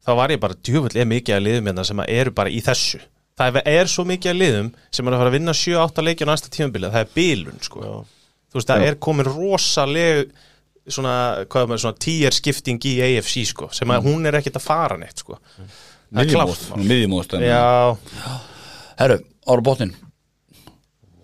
þá 0.05 0.11
var 0.19 0.33
ég 0.35 0.41
bara 0.43 0.57
djúvöld 0.61 0.97
er 0.99 1.09
mikið 1.09 1.37
að 1.37 1.45
liðum 1.47 1.69
hérna 1.71 1.85
sem 1.87 2.01
að 2.03 2.11
eru 2.19 2.33
bara 2.37 2.53
í 2.53 2.61
þessu 2.65 3.01
það 3.39 3.61
er, 3.67 3.89
svo 3.91 4.05
mikið 4.07 4.31
að 4.31 4.39
liðum 4.39 4.69
sem 4.93 5.07
er 5.07 5.15
að 5.15 5.21
fara 5.21 5.31
að 5.31 5.37
vinna 5.37 5.55
7-8 5.59 6.05
leikja 6.05 6.27
á 6.27 6.31
næsta 6.31 6.51
tímabilið 6.53 6.93
það 6.93 7.03
er 7.05 7.15
bilun 7.15 7.63
sko. 7.65 7.81
Þú 8.51 8.59
veist 8.59 8.69
það 8.71 8.83
Já. 8.83 8.87
er 8.91 8.99
komin 9.03 9.27
rosaleg 9.27 10.21
svona, 10.85 11.15
hvað 11.49 11.65
er 11.65 11.69
maður, 11.71 11.83
svona 11.83 12.01
tier 12.05 12.35
skipting 12.35 12.87
í 12.87 12.95
AFC 13.09 13.43
sko 13.51 13.69
sem 13.75 13.91
að 13.91 14.07
hún 14.07 14.29
er 14.29 14.39
ekkert 14.39 14.59
að 14.61 14.67
fara 14.67 14.99
neitt 15.01 15.23
sko. 15.23 15.39
Það 16.15 16.21
er 16.21 16.31
klárt 16.31 16.65
mál. 16.71 16.87
Miðjumóð 16.91 17.37
Já, 17.43 17.63
Herru, 19.01 19.19
ára 19.49 19.65
bóttin 19.65 19.95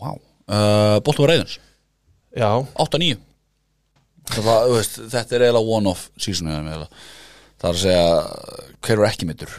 Vá. 0.02 0.12
Uh, 0.52 0.97
Bóttin 1.06 1.24
var 1.24 1.32
reyðins 1.36 1.60
já, 2.36 2.50
8-9 2.76 3.19
Það 4.32 4.45
var, 4.47 4.65
þú 4.67 4.76
veist, 4.78 4.97
Þetta 5.13 5.36
er 5.38 5.43
eiginlega 5.45 5.76
one-off 5.78 6.08
season 6.19 6.50
Það 6.52 6.71
er 6.82 7.69
að 7.69 7.82
segja 7.86 8.06
Hver 8.82 8.97
er 8.97 9.08
ekki 9.12 9.30
mittur 9.30 9.54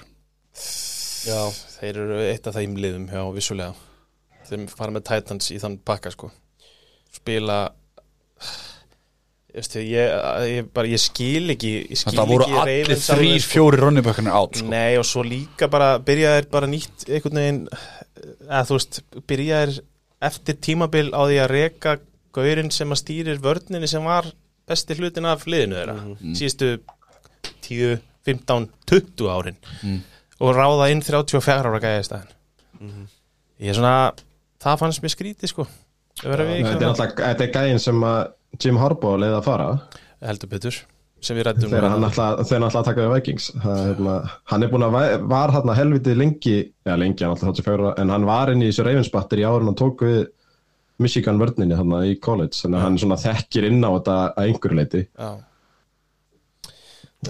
Já 1.23 1.39
þeir 1.83 1.99
eru 2.05 2.19
eitt 2.31 2.47
af 2.47 2.57
þeim 2.57 2.77
liðum 2.79 3.09
já, 3.11 3.23
vissulega. 3.35 3.75
Þeir 4.47 4.67
fara 4.71 4.95
með 4.95 5.07
Titans 5.11 5.51
í 5.55 5.59
þann 5.63 5.79
pakka 5.87 6.13
sko. 6.15 6.31
Spila 7.13 7.63
Veistu, 9.53 9.83
ég, 9.85 10.13
ég, 10.49 10.69
bara, 10.73 10.89
ég 10.89 11.01
skil 11.03 11.53
ekki 11.53 11.73
ég 11.93 11.99
skil 12.01 12.15
Það 12.17 12.31
voru 12.31 12.45
ekki 12.47 12.61
allir 12.63 12.93
þrýr, 12.97 13.35
sko. 13.43 13.51
fjóri 13.53 13.81
ronnibökkarnir 13.83 14.33
átt 14.39 14.63
sko. 14.63 14.69
Nei 14.73 14.95
og 14.97 15.05
svo 15.05 15.25
líka 15.27 15.69
bara 15.73 15.91
byrjaðir 16.01 16.49
bara 16.55 16.71
nýtt 16.73 17.05
einhvern 17.11 17.41
veginn 17.43 17.59
eða 18.47 18.63
þú 18.71 18.79
veist, 18.79 19.03
byrjaðir 19.29 19.75
eftir 20.25 20.57
tímabil 20.65 21.11
á 21.13 21.21
því 21.27 21.37
að 21.45 21.53
reka 21.53 21.95
gaurinn 22.33 22.73
sem 22.73 22.95
að 22.97 23.03
stýrir 23.03 23.43
vörninni 23.45 23.91
sem 23.93 24.09
var 24.09 24.31
besti 24.71 24.97
hlutin 24.97 25.29
af 25.29 25.45
liðinu 25.45 25.77
þeirra 25.77 25.99
síðustu 26.39 26.71
10, 27.69 28.01
15, 28.25 28.69
20 28.89 29.29
árin 29.37 29.61
og 30.43 30.55
ráða 30.59 30.91
inn 30.93 31.03
34 31.05 31.71
ára 31.71 31.83
gæði 31.83 32.03
í 32.03 32.07
staðin 32.11 32.39
ég 33.63 33.73
er 33.73 33.79
svona 33.79 33.97
það 34.63 34.81
fannst 34.83 35.03
mér 35.03 35.15
skrítið 35.15 35.51
sko. 35.53 35.67
Að 36.23 36.41
Þetta 36.43 37.27
er 37.27 37.45
er 37.47 37.53
gæðin 37.55 37.83
sem 37.83 38.03
að 38.07 38.23
Jim 38.63 38.79
Harbaugh 38.81 39.21
leiði 39.21 39.39
að 39.39 39.47
fara. 39.47 39.69
Heldur 40.23 40.51
betur 40.51 40.81
sem 41.23 41.39
við 41.39 41.47
rættum 41.47 41.71
þegar 41.71 41.93
hann 41.93 42.05
alltaf, 42.09 42.41
þegar 42.49 42.57
hann 42.57 42.67
alltaf 42.67 42.81
að 42.81 42.89
taka 42.89 43.05
við 43.05 43.13
Vikings. 43.15 43.45
Það, 43.63 43.81
hérna, 43.87 44.15
hann 44.51 44.65
er 44.67 44.71
búin 44.73 44.85
að 44.89 44.97
var 45.31 45.53
hann 45.55 45.75
helviti 45.79 46.15
lengi, 46.19 46.57
já 46.83 46.95
lengi 46.99 47.23
hann 47.25 47.35
alltaf 47.37 47.53
34 47.63 47.93
en 48.03 48.11
hann 48.11 48.27
var 48.27 48.51
inn 48.51 48.65
í 48.65 48.71
þessu 48.71 48.87
Ravensbatter 48.89 49.43
í 49.43 49.47
en 49.47 49.71
hann 49.71 49.79
tók 49.79 50.03
við 50.07 50.21
Michigan 51.03 51.39
vörninni 51.41 51.79
hann 51.79 51.95
í 52.03 52.17
college. 52.23 52.59
Þannig 52.59 52.79
að 52.81 52.85
hann 52.89 52.99
svona 53.05 53.21
þekkir 53.23 53.69
inn 53.71 53.87
á 53.87 53.91
þetta 53.95 54.19
að 54.19 54.43
einhverju 54.49 54.81
leiti 54.81 55.05
Já. 55.07 55.31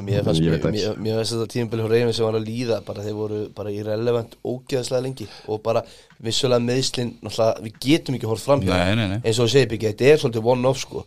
Mér 0.00 0.24
fannst 0.24 0.40
þetta 0.40 1.46
tímabili 1.52 1.84
hjá 1.84 1.90
Reymi 1.92 2.12
sem 2.16 2.24
var 2.24 2.38
að 2.38 2.46
líða 2.48 2.78
bara 2.86 3.02
þeir 3.04 3.16
voru 3.18 3.40
bara 3.52 3.72
irrelevant 3.74 4.38
ógeðslega 4.40 5.04
lengi 5.04 5.26
og 5.52 5.60
bara 5.66 5.82
vissulega 6.24 6.64
meðslinn 6.64 7.10
við 7.26 7.76
getum 7.82 8.16
ekki 8.16 8.30
hort 8.30 8.40
fram 8.40 8.64
hjá 8.64 8.72
eins 8.78 9.36
og 9.36 9.50
við 9.50 9.52
segjum 9.52 9.76
ekki, 9.76 9.90
þetta 9.90 10.08
er 10.08 10.22
svolítið 10.22 10.48
one-off 10.54 10.80
sko. 10.80 11.04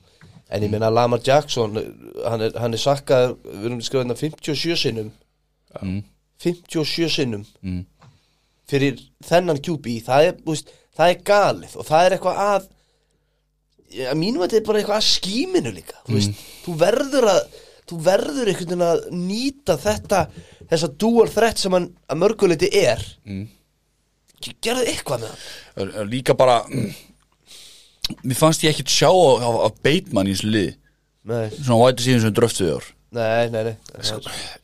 En 0.54 0.62
ég 0.62 0.70
meina 0.70 0.92
Lamar 0.94 1.24
Jackson 1.26 1.80
hann 2.30 2.46
er, 2.46 2.54
hann 2.62 2.78
er 2.78 2.84
sakkað, 2.84 3.34
við 3.42 3.68
erum 3.72 3.82
skrifað 3.82 4.06
hérna 4.06 4.20
57 4.22 4.78
sinnum. 4.84 5.12
Mm. 5.82 6.00
57 6.46 7.10
sinnum. 7.18 7.46
Mm. 7.66 7.84
fyrir 8.70 9.02
þennan 9.26 9.62
QB 9.62 10.00
það 10.06 10.30
er, 10.30 10.40
veist, 10.46 10.72
það 10.98 11.12
er 11.12 11.22
galið 11.28 11.76
og 11.78 11.86
það 11.90 12.06
er 12.06 12.16
eitthvað 12.16 12.42
að 12.46 12.72
að 14.10 14.18
mínum 14.20 14.42
að 14.42 14.50
þetta 14.50 14.60
er 14.60 14.68
bara 14.68 14.80
eitthvað 14.82 15.00
að 15.00 15.08
skíminu 15.10 15.72
líka. 15.74 15.98
Þú 16.08 16.16
veist, 16.18 16.46
þú 16.66 16.74
verður 16.82 17.28
að 17.32 17.42
þú 17.90 18.00
verður 18.06 18.50
einhvern 18.52 18.72
veginn 18.72 18.86
að 18.88 19.04
nýta 19.14 19.76
þetta 19.82 20.22
þessa 20.70 20.90
dual 21.02 21.28
threat 21.32 21.62
sem 21.62 21.76
hann 21.76 21.92
að 22.10 22.22
mörguleiti 22.24 22.70
er. 22.82 23.04
Mm. 23.28 23.46
gerðu 24.62 24.88
eitthvað 24.92 25.26
með 25.26 25.46
er 26.00 26.10
Líka 26.10 26.36
bara 26.38 26.62
mm, 26.70 26.90
Mér 28.24 28.38
fannst 28.38 28.64
ég 28.66 28.76
ekkit 28.76 28.92
sjá 28.94 29.10
á, 29.10 29.42
á, 29.42 29.50
á 29.66 29.70
Bateman 29.82 30.30
í 30.30 30.36
þessu 30.36 30.52
lið 30.54 30.74
nei, 31.26 31.48
Svona 31.56 31.88
væti 31.88 32.06
síðan 32.06 32.26
sem 32.26 32.36
dröftu 32.38 32.68
þjór 32.68 32.90
nei, 33.16 33.50
nei, 33.54 33.62
nei. 33.70 33.76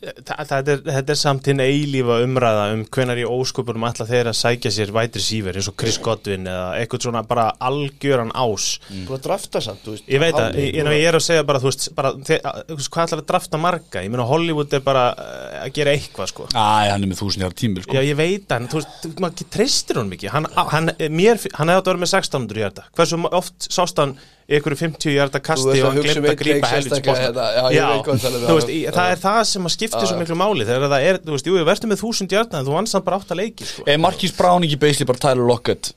Er, 0.01 0.67
þetta 0.85 1.13
er 1.13 1.17
samt 1.19 1.47
hinn 1.49 1.61
eilífa 1.63 2.19
umræða 2.25 2.65
um 2.75 2.83
hvenar 2.91 3.19
í 3.21 3.25
ósköpunum 3.27 3.85
ætla 3.89 4.07
þeir 4.09 4.29
að 4.31 4.37
sækja 4.39 4.71
sér 4.75 4.93
vætri 4.95 5.23
síver 5.23 5.57
eins 5.59 5.69
og 5.71 5.77
Chris 5.79 5.97
Godwin 6.03 6.49
eða 6.51 6.67
eitthvað 6.81 7.05
svona 7.07 7.23
bara 7.27 7.47
algjöran 7.63 8.33
ás. 8.35 8.67
Búin 8.91 9.17
að 9.17 9.25
drafta 9.27 9.61
samt 9.63 9.85
þú 9.85 9.95
veist, 9.95 10.07
ég 10.11 10.23
veit 10.23 10.37
að, 10.37 10.59
ég, 10.61 10.79
ég 11.01 11.07
er 11.11 11.19
að 11.19 11.25
segja 11.27 11.45
bara, 11.47 11.61
þú 11.63 11.71
veist, 11.71 11.87
bara 11.97 12.13
þeir, 12.29 12.43
þú 12.71 12.79
hvað 12.87 13.05
ætlar 13.07 13.23
að 13.23 13.29
drafta 13.33 13.61
marga? 13.61 14.03
Ég 14.05 14.13
meina 14.13 14.27
Hollywood 14.29 14.75
er 14.77 14.83
bara 14.85 15.05
eh, 15.15 15.57
að 15.65 15.73
gera 15.79 15.95
eitthvað 15.97 16.31
sko. 16.33 16.49
Æ, 16.51 16.67
hann 16.91 17.05
er 17.07 17.11
með 17.11 17.21
þúsund 17.23 17.45
jára 17.45 17.59
tímil 17.63 17.85
sko. 17.85 17.97
Já, 17.97 18.05
ég 18.11 18.19
veit 18.19 18.51
að, 18.55 18.67
þú 18.73 18.81
veist, 18.81 18.99
þú- 19.05 19.13
maður 19.25 19.49
treystir 19.57 20.01
honum 20.01 20.17
ekki. 20.17 20.31
Hann, 20.35 20.49
hann, 20.75 20.93
mér, 21.09 21.41
hann 21.57 21.71
hefði 21.71 21.79
átt 21.81 21.87
að 21.87 21.93
vera 21.93 22.03
með 22.03 22.13
1600 22.13 22.61
í 22.61 22.65
þetta 22.67 22.87
hversu 22.97 23.21
oft 23.41 23.71
sást 23.71 24.01
hann 24.01 24.15
ykkur 24.57 24.75
50 24.79 25.15
hjarta 25.15 25.41
kasti 25.43 25.69
og 25.69 25.73
að 25.73 25.85
hann 25.85 25.99
hugsa 25.99 26.15
glemt 26.15 26.29
að 26.31 26.37
grípa 26.41 26.55
leik 26.55 26.67
helvits 26.71 26.97
sérstaklega 26.97 27.21
hérna, 27.21 27.45
ég 27.75 28.11
um, 28.11 28.93
það 28.97 29.13
er 29.13 29.21
það 29.21 29.39
sem 29.51 29.69
að 29.69 29.73
skiptir 29.75 30.09
svo 30.09 30.19
miklu 30.19 30.37
máli 30.41 30.67
þegar 30.67 30.91
það 30.91 31.07
er, 31.07 31.19
þú 31.23 31.35
veist, 31.35 31.49
jú, 31.49 31.55
við 31.57 31.67
verðum 31.71 31.93
með 31.93 32.03
þúsund 32.03 32.35
hjarta 32.35 32.59
en 32.59 32.67
þú 32.67 32.75
vannst 32.75 32.97
hann 32.97 33.05
bara 33.07 33.21
átt 33.21 33.33
að 33.33 33.41
leiki 33.41 33.67
sko. 33.69 33.87
Er 33.87 34.01
Marquis 34.01 34.35
Brown 34.37 34.67
ekki 34.67 34.79
basically 34.81 35.09
bara 35.11 35.23
Tyler 35.25 35.47
Lockett 35.47 35.93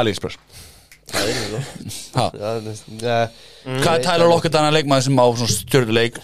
AliExpress? 0.00 0.40
Það 1.10 1.30
er 1.30 2.68
það 3.00 3.40
Hvað 3.80 3.94
er 3.94 4.04
Tyler 4.04 4.30
Lockett 4.30 4.56
hann 4.56 4.74
leikmaður 4.74 5.08
sem 5.08 5.20
á 5.20 5.26
stjórnuleik 5.56 6.20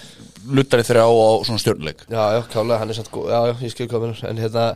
Luttari 0.46 0.84
þrjá 0.86 1.04
og 1.10 1.18
á 1.26 1.32
svona 1.48 1.62
stjórnuleik 1.62 2.04
Já, 2.06 2.22
já, 2.36 2.40
klálega, 2.52 2.78
hann 2.82 2.92
er 2.92 2.98
satt 3.00 3.10
góð 3.10 3.32
Já, 3.32 3.38
já, 3.50 3.54
ég 3.66 3.74
skil 3.74 3.88
hvað 3.90 4.06
En 4.30 4.38
hérna, 4.40 4.66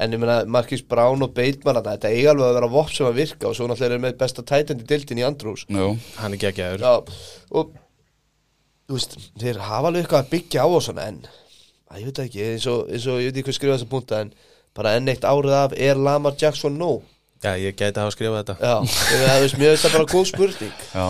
en 0.00 0.16
ég 0.16 0.22
meina, 0.22 0.38
Marcus 0.48 0.82
Brown 0.86 1.22
og 1.26 1.34
Bateman 1.36 1.80
Þetta 1.84 2.10
eiga 2.10 2.32
alveg 2.32 2.48
að 2.48 2.56
vera 2.58 2.70
vopp 2.72 2.92
sem 2.94 3.08
að 3.08 3.20
virka 3.20 3.50
Og 3.50 3.56
svo 3.58 3.68
náttúrulega 3.68 3.98
er 3.98 4.04
með 4.06 4.18
besta 4.22 4.44
tætandi 4.46 4.88
dildin 4.88 5.20
í 5.20 5.26
Andrews. 5.26 5.66
Jú. 5.68 5.90
Hann 6.20 6.36
er 6.36 6.42
geggjaður. 6.46 6.86
Já, 6.86 7.36
og 7.52 7.74
Þú 8.90 8.96
veist, 8.96 9.18
þeir 9.38 9.60
hafa 9.62 9.90
alveg 9.90 10.02
eitthvað 10.02 10.24
að 10.24 10.32
byggja 10.32 10.64
á 10.64 10.68
og 10.68 10.82
svona 10.82 11.06
En, 11.06 11.20
að, 11.90 12.00
ég 12.00 12.08
veit 12.08 12.16
það 12.18 12.30
ekki 12.30 12.46
eins 12.48 12.68
og, 12.72 12.80
eins 12.90 13.06
og, 13.06 13.20
ég 13.22 13.30
veit 13.30 13.36
ekki 13.38 13.48
hvað 13.50 13.58
skrifa 13.60 13.76
þessa 13.76 13.90
punta 13.92 14.22
En 14.24 14.32
bara 14.76 14.96
enn 14.98 15.10
eitt 15.10 15.26
árið 15.26 15.56
af, 15.58 15.74
er 15.78 15.98
Lamar 15.98 16.36
Jackson 16.38 16.78
no? 16.78 17.00
já, 17.40 17.54
ég 17.56 17.76
gæti 17.76 17.96
að 17.96 18.04
hafa 18.04 18.14
skrifað 18.14 18.40
þetta. 18.40 18.54
Já, 18.60 19.00
þú 19.08 19.42
veist, 19.42 19.58
mér 19.60 19.72
veist 19.72 19.86
það 19.86 19.94
bara 19.96 20.08
góð 20.12 20.26
spurning. 20.30 20.82
Já. 20.92 21.06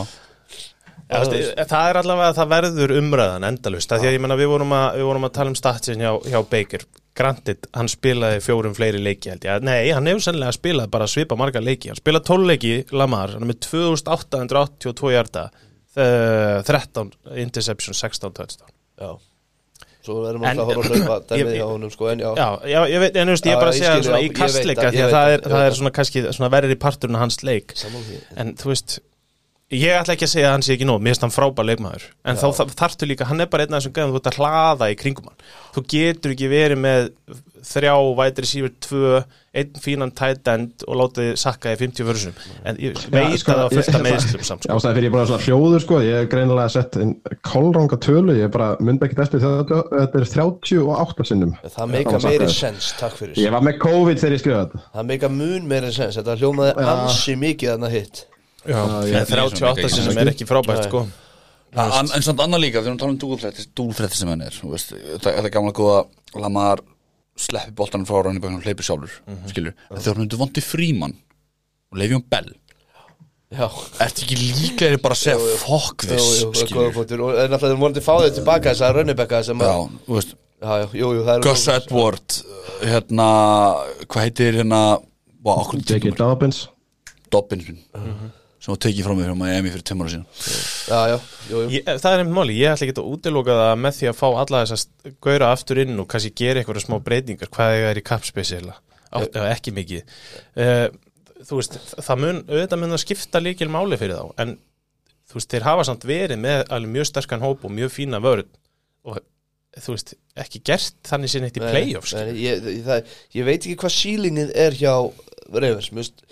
Já, 1.11 1.65
það 1.67 1.89
er 1.89 1.99
allavega 1.99 2.29
að 2.31 2.37
það 2.39 2.51
verður 2.53 2.93
umræðan 3.01 3.47
endalust, 3.49 3.91
af 3.91 3.99
því 3.99 4.11
að 4.11 4.15
ég 4.15 4.23
menna 4.23 4.37
við 4.39 4.51
vorum 4.53 4.75
að, 4.77 4.87
við 5.01 5.09
vorum 5.09 5.27
að 5.27 5.33
tala 5.41 5.51
um 5.51 5.57
statsin 5.59 6.05
hjá, 6.05 6.13
hjá 6.31 6.39
Baker 6.53 6.85
Granted, 7.19 7.67
hann 7.75 7.89
spilaði 7.91 8.39
fjórum 8.45 8.75
fleiri 8.77 9.01
leiki 9.03 9.33
held 9.33 9.43
ég, 9.45 9.65
nei, 9.67 9.91
hann 9.91 10.07
hefur 10.07 10.23
sennilega 10.29 10.55
spilað 10.55 10.93
bara 10.93 11.09
svipa 11.11 11.37
marga 11.39 11.63
leiki, 11.63 11.91
hann 11.91 11.99
spilaði 11.99 12.29
12 12.31 12.47
leiki 12.53 12.71
Lamar, 12.95 13.35
hann 13.35 13.47
er 13.47 13.51
með 13.51 13.59
2882 13.67 15.11
hjarta, 15.17 15.49
eh, 15.97 16.61
13 16.69 17.11
interception, 17.43 17.99
16 17.99 18.31
touchdown 18.39 18.71
Já. 19.01 19.11
Svo 20.01 20.23
verðum 20.25 20.45
við 20.45 20.51
alltaf 20.55 20.71
að 20.71 20.79
horfa 20.79 20.95
að 20.95 20.97
hlaupa 21.03 21.19
dæmið 21.35 21.57
hjá 21.59 21.67
honum, 21.67 21.93
sko, 21.93 22.09
en 22.13 22.23
já. 22.23 22.31
Já, 22.39 22.49
já, 22.71 22.81
ég 22.89 23.03
veit, 23.03 23.19
en 23.21 23.29
þú 23.29 23.35
veist, 23.35 23.49
ég 23.51 23.57
er 23.57 23.61
bara 23.61 23.73
að 23.75 23.79
segja 23.81 23.93
skil, 23.93 24.07
svona 24.07 24.21
í 24.23 24.31
kastleika 24.39 24.87
það, 24.87 24.95
því 24.95 25.03
að 25.03 25.11
það 25.11 25.27
það, 25.27 25.35
er, 25.35 25.45
það. 26.15 26.33
svona 26.39 26.53
verður 26.55 26.73
í 26.73 26.79
parturinn 26.87 27.19
af 27.19 27.25
hans 27.27 27.41
leik. 27.45 27.75
En 28.41 28.55
þú 28.61 28.71
veist 28.73 28.97
ég 29.71 29.93
ætla 30.01 30.15
ekki 30.17 30.27
að 30.27 30.33
segja 30.35 30.49
að 30.51 30.55
hann 30.57 30.65
sé 30.67 30.75
ekki 30.75 30.87
nóg, 30.89 30.99
mér 31.03 31.15
finnst 31.15 31.27
hann 31.27 31.35
frábær 31.35 31.67
leikmaður. 31.69 32.09
En 32.27 32.37
þá 32.41 32.49
þa- 32.59 32.75
þarftu 32.81 33.07
líka, 33.11 33.25
hann 33.31 33.41
er 33.41 33.47
bara 33.47 33.63
einn 33.67 33.75
af 33.77 33.83
þessum 33.85 33.93
gæðum 33.95 34.15
þú 34.17 34.21
ert 34.21 34.31
að 34.33 34.41
hlaða 34.41 34.89
í 34.91 34.97
kringum 34.99 35.29
hann. 35.31 35.45
Þú 35.77 35.85
getur 35.95 36.35
ekki 36.35 36.49
verið 36.51 36.79
með 36.83 37.11
þrjá 37.61 37.93
vætri 38.17 38.49
sífur 38.49 38.73
tvö, 38.81 39.25
einn 39.61 39.73
fínan 39.83 40.11
tight 40.17 40.49
end 40.49 40.83
og 40.89 40.97
láta 40.97 41.21
þið 41.21 41.37
sakka 41.43 41.75
í 41.75 41.77
50 41.77 42.07
vörðsum 42.09 42.39
en 42.65 42.77
ég 42.81 42.95
veit 43.13 43.37
sko, 43.43 43.53
að 43.53 43.59
það 43.59 43.63
var 43.67 43.75
fullt 43.75 43.89
af 43.91 44.01
ég- 44.01 44.07
meðslum 44.07 44.45
samt 44.49 44.63
sko. 44.65 44.73
Ástæði 44.79 44.95
fyrir 44.97 45.07
ég 45.11 45.15
er 45.15 45.21
að 45.21 45.29
svona 45.31 45.45
hljóður 45.45 45.83
sko, 45.85 45.99
ég 46.07 46.15
er 46.23 46.27
greinilega 46.33 46.71
sett 46.71 46.97
inn 46.97 47.13
kolranga 47.45 47.99
tölu, 48.01 48.33
ég 48.39 48.45
er 48.49 48.49
bara 48.55 48.71
myndi 48.81 49.05
ekki 49.11 49.21
eftir 49.21 49.41
þetta, 49.45 49.83
þetta 49.93 50.23
er 50.23 50.27
38 50.33 51.27
sinnum. 51.31 51.55
Það 51.69 51.93
meika 51.93 52.19
meiri 52.25 52.49
sens, 52.49 52.93
takk 52.99 53.13
fyrir. 53.21 53.35
Ég 53.37 53.51
var 53.53 53.61
með 53.61 53.79
COVID 53.85 54.17
þegar 54.25 54.33
ég 54.39 54.41
skrifaði 54.41 54.71
þetta. 54.71 54.83
Það 58.61 58.75
meika 58.75 58.87
mun 58.87 59.01
meiri 59.01 59.17
sens, 59.17 59.31
þetta 59.31 59.31
hljómaði 59.31 59.31
Já. 59.31 59.31
ansi 59.31 59.31
mikið 59.31 59.31
þarna 59.31 59.81
hitt 59.81 59.81
Já, 59.81 59.81
ég- 59.81 59.81
en 59.81 59.87
38 59.87 59.91
sinum 59.97 60.21
er 60.21 60.31
ekki 60.35 60.49
frábært 60.51 60.85
sko. 60.89 61.03
En, 61.71 62.09
en 62.17 62.23
samt 62.27 62.41
annað 62.43 62.61
líka, 62.65 62.81
þegar 62.83 62.95
við 62.97 63.01
talum 63.01 63.15
um 63.15 63.21
dúlfrætti 63.23 63.67
dúlfrætti 63.79 64.17
sem 64.19 64.29
hann 64.29 64.43
er, 64.43 64.51
þú 64.51 64.73
veist, 64.73 64.91
þetta 64.91 65.35
þetta 65.37 65.47
er 65.47 65.55
gamla 65.55 65.73
góða 65.77 65.99
Lamar 66.35 66.81
sleppi 67.41 67.73
boltanum 67.79 68.07
frá 68.09 68.25
rannig 68.27 68.43
bæknum 68.43 68.63
hleypur 68.65 68.85
sjálfur, 68.85 69.13
skilur 69.49 69.73
en 69.73 70.01
þegar 70.01 70.17
hann 70.17 70.25
myndi 70.25 70.41
vondi 70.41 70.65
frímann 70.65 71.15
og 71.93 71.99
leiði 72.03 72.19
hann 72.19 72.27
bell, 72.31 72.51
Já, 73.51 73.67
ertu 73.99 74.23
ekki 74.23 74.37
líklegri 74.39 74.99
bara 75.03 75.17
að 75.17 75.23
segja 75.25 75.39
það 75.59 76.85
er 76.87 76.93
punktur 76.95 77.23
Og 77.27 77.33
en 77.35 77.51
náttúrulega 77.51 77.73
þeir 77.73 77.81
voru 77.81 77.97
til 77.97 78.05
fáðið 78.07 78.37
tilbaka 78.37 78.71
þess 78.71 78.85
að 78.87 78.93
Rönnibekka 78.95 79.41
sem 79.43 79.59
Já, 79.59 79.71
að 79.75 79.97
þú 80.07 80.19
veist, 80.21 80.35
Já, 80.61 80.71
já, 80.77 80.85
jú, 81.01 81.09
jú, 81.17 81.23
það 81.27 81.33
er 81.35 81.47
Gus 81.49 81.65
Edward 81.73 82.37
hérna, 82.85 83.27
hvað 84.07 84.27
heitir 84.29 84.59
hérna. 84.61 84.83
Dobbins. 86.21 86.69
Dobbins. 87.33 87.67
Minn 87.67 88.31
sem 88.61 88.73
var 88.75 88.81
tekið 88.85 89.07
frá 89.07 89.15
mig 89.17 89.29
frá 89.29 89.37
Miami 89.41 89.73
fyrir 89.73 89.85
tveim 89.89 90.05
ára 90.05 90.13
síðan. 90.13 90.27
Já, 90.91 91.01
já, 91.09 91.17
jú, 91.49 91.61
jú. 91.65 91.67
Ég, 91.75 91.91
það 91.91 92.13
er 92.13 92.23
einmitt 92.23 92.37
máli, 92.37 92.57
ég 92.61 92.75
ætla 92.75 92.87
ekki 92.87 92.97
að 93.01 93.13
útiloka 93.17 93.59
það 93.61 93.75
með 93.81 93.99
því 93.99 94.11
að 94.11 94.19
fá 94.21 94.27
alla 94.31 94.65
þess 94.65 94.77
að 94.77 95.15
gaura 95.25 95.53
aftur 95.55 95.81
inn 95.81 96.03
og 96.03 96.09
kannski 96.13 96.33
gera 96.37 96.61
eitthvað 96.61 96.83
smá 96.85 96.99
breytingar 97.07 97.53
hvað 97.53 97.73
það 97.75 97.89
er 97.91 98.01
í 98.01 98.07
kapspesi 98.11 98.61
ekki 99.11 99.73
mikið. 99.75 100.19
Uh, 100.55 100.91
þú 101.47 101.61
veist, 101.61 101.79
það 101.97 102.23
mun 102.25 102.43
auðvitað 102.49 102.83
mun 102.83 102.97
að 102.97 103.03
skipta 103.05 103.43
líkil 103.43 103.71
máli 103.73 103.99
fyrir 104.01 104.19
þá 104.19 104.43
en 104.45 104.55
þú 105.31 105.39
veist, 105.39 105.51
þeir 105.53 105.67
hafa 105.67 105.87
samt 105.89 106.07
verið 106.09 106.41
með 106.43 106.65
alveg 106.75 106.95
mjög 106.97 107.11
sterkan 107.11 107.45
hóp 107.45 107.65
og 107.67 107.75
mjög 107.75 107.93
fína 107.95 108.21
vörð 108.23 108.51
og 109.09 109.21
þú 109.81 109.95
veist, 109.95 110.15
ekki 110.43 110.63
gert 110.67 110.99
þannig 111.09 111.33
sinni 111.33 111.51
eitt 111.51 111.61
í 111.61 111.65
playoffs 111.65 112.15
ég, 112.19 112.33
ég, 112.67 112.81
það, 112.87 113.13
ég 113.39 113.49
veit 113.49 113.61
ekki 113.61 113.79
hvað 113.81 113.97
sílingið 113.97 114.55
er 114.67 114.79
hjá 114.81 114.95
Ravens 115.51 115.91
Must, 115.97 116.25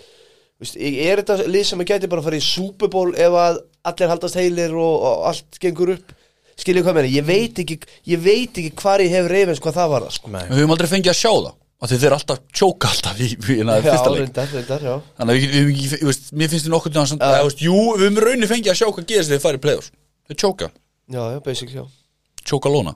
Vist, 0.59 0.75
er 0.75 1.21
þetta 1.21 1.47
lið 1.47 1.65
sem 1.69 1.79
að 1.83 1.91
gæti 1.93 2.09
bara 2.11 2.23
að 2.23 2.29
fara 2.29 2.39
í 2.39 2.43
Super 2.43 2.91
Bowl 2.91 3.13
ef 3.15 3.37
að 3.39 3.61
allir 3.87 4.11
haldast 4.11 4.39
heilir 4.39 4.75
og, 4.75 5.05
og 5.07 5.29
allt 5.29 5.59
gengur 5.63 5.93
upp 5.95 6.11
skiljið 6.59 6.83
hvað 6.83 6.97
meina, 6.97 7.11
ég 7.13 7.25
veit 7.27 7.61
ekki 7.63 7.77
ég 8.11 8.19
veit 8.19 8.59
ekki 8.59 8.73
hvar 8.81 8.99
ég 8.99 9.13
hef 9.13 9.29
Ravens 9.31 9.61
hvað 9.63 9.77
það 9.79 9.93
var 9.93 10.05
það, 10.05 10.15
sko. 10.17 10.31
Við 10.35 10.59
höfum 10.59 10.73
aldrei 10.75 10.89
fengið 10.91 11.13
að 11.13 11.19
sjá 11.21 11.31
það 11.31 11.53
því 11.87 11.99
þeir 12.01 12.15
alltaf 12.17 12.41
tjóka 12.51 12.89
alltaf 12.91 13.21
í, 13.23 13.29
í, 13.29 13.37
fyrsta 13.39 14.11
leik 14.11 14.33
Þannig 14.35 15.45
að 15.47 16.19
mér 16.35 16.51
finnst 16.51 16.65
þið 16.67 16.73
uh. 16.75 17.23
Já. 17.23 17.29
uh, 17.39 17.45
veist, 17.47 17.63
Jú, 17.63 17.77
við 17.95 18.03
höfum 18.03 18.19
raunni 18.25 18.49
fengið 18.51 18.73
að 18.73 18.79
sjá 18.81 18.87
hvað 18.89 19.07
gerist 19.13 19.31
þegar 19.31 19.39
þeir 19.39 19.45
fara 19.45 19.59
í 19.59 19.63
play-offs 19.63 19.93
Þeir 20.27 20.39
tjóka, 20.43 20.69
já, 21.07 21.21
já, 21.23 21.39
basic, 21.45 21.71
já 21.71 21.85
tjóka 22.43 22.71
lóna 22.73 22.95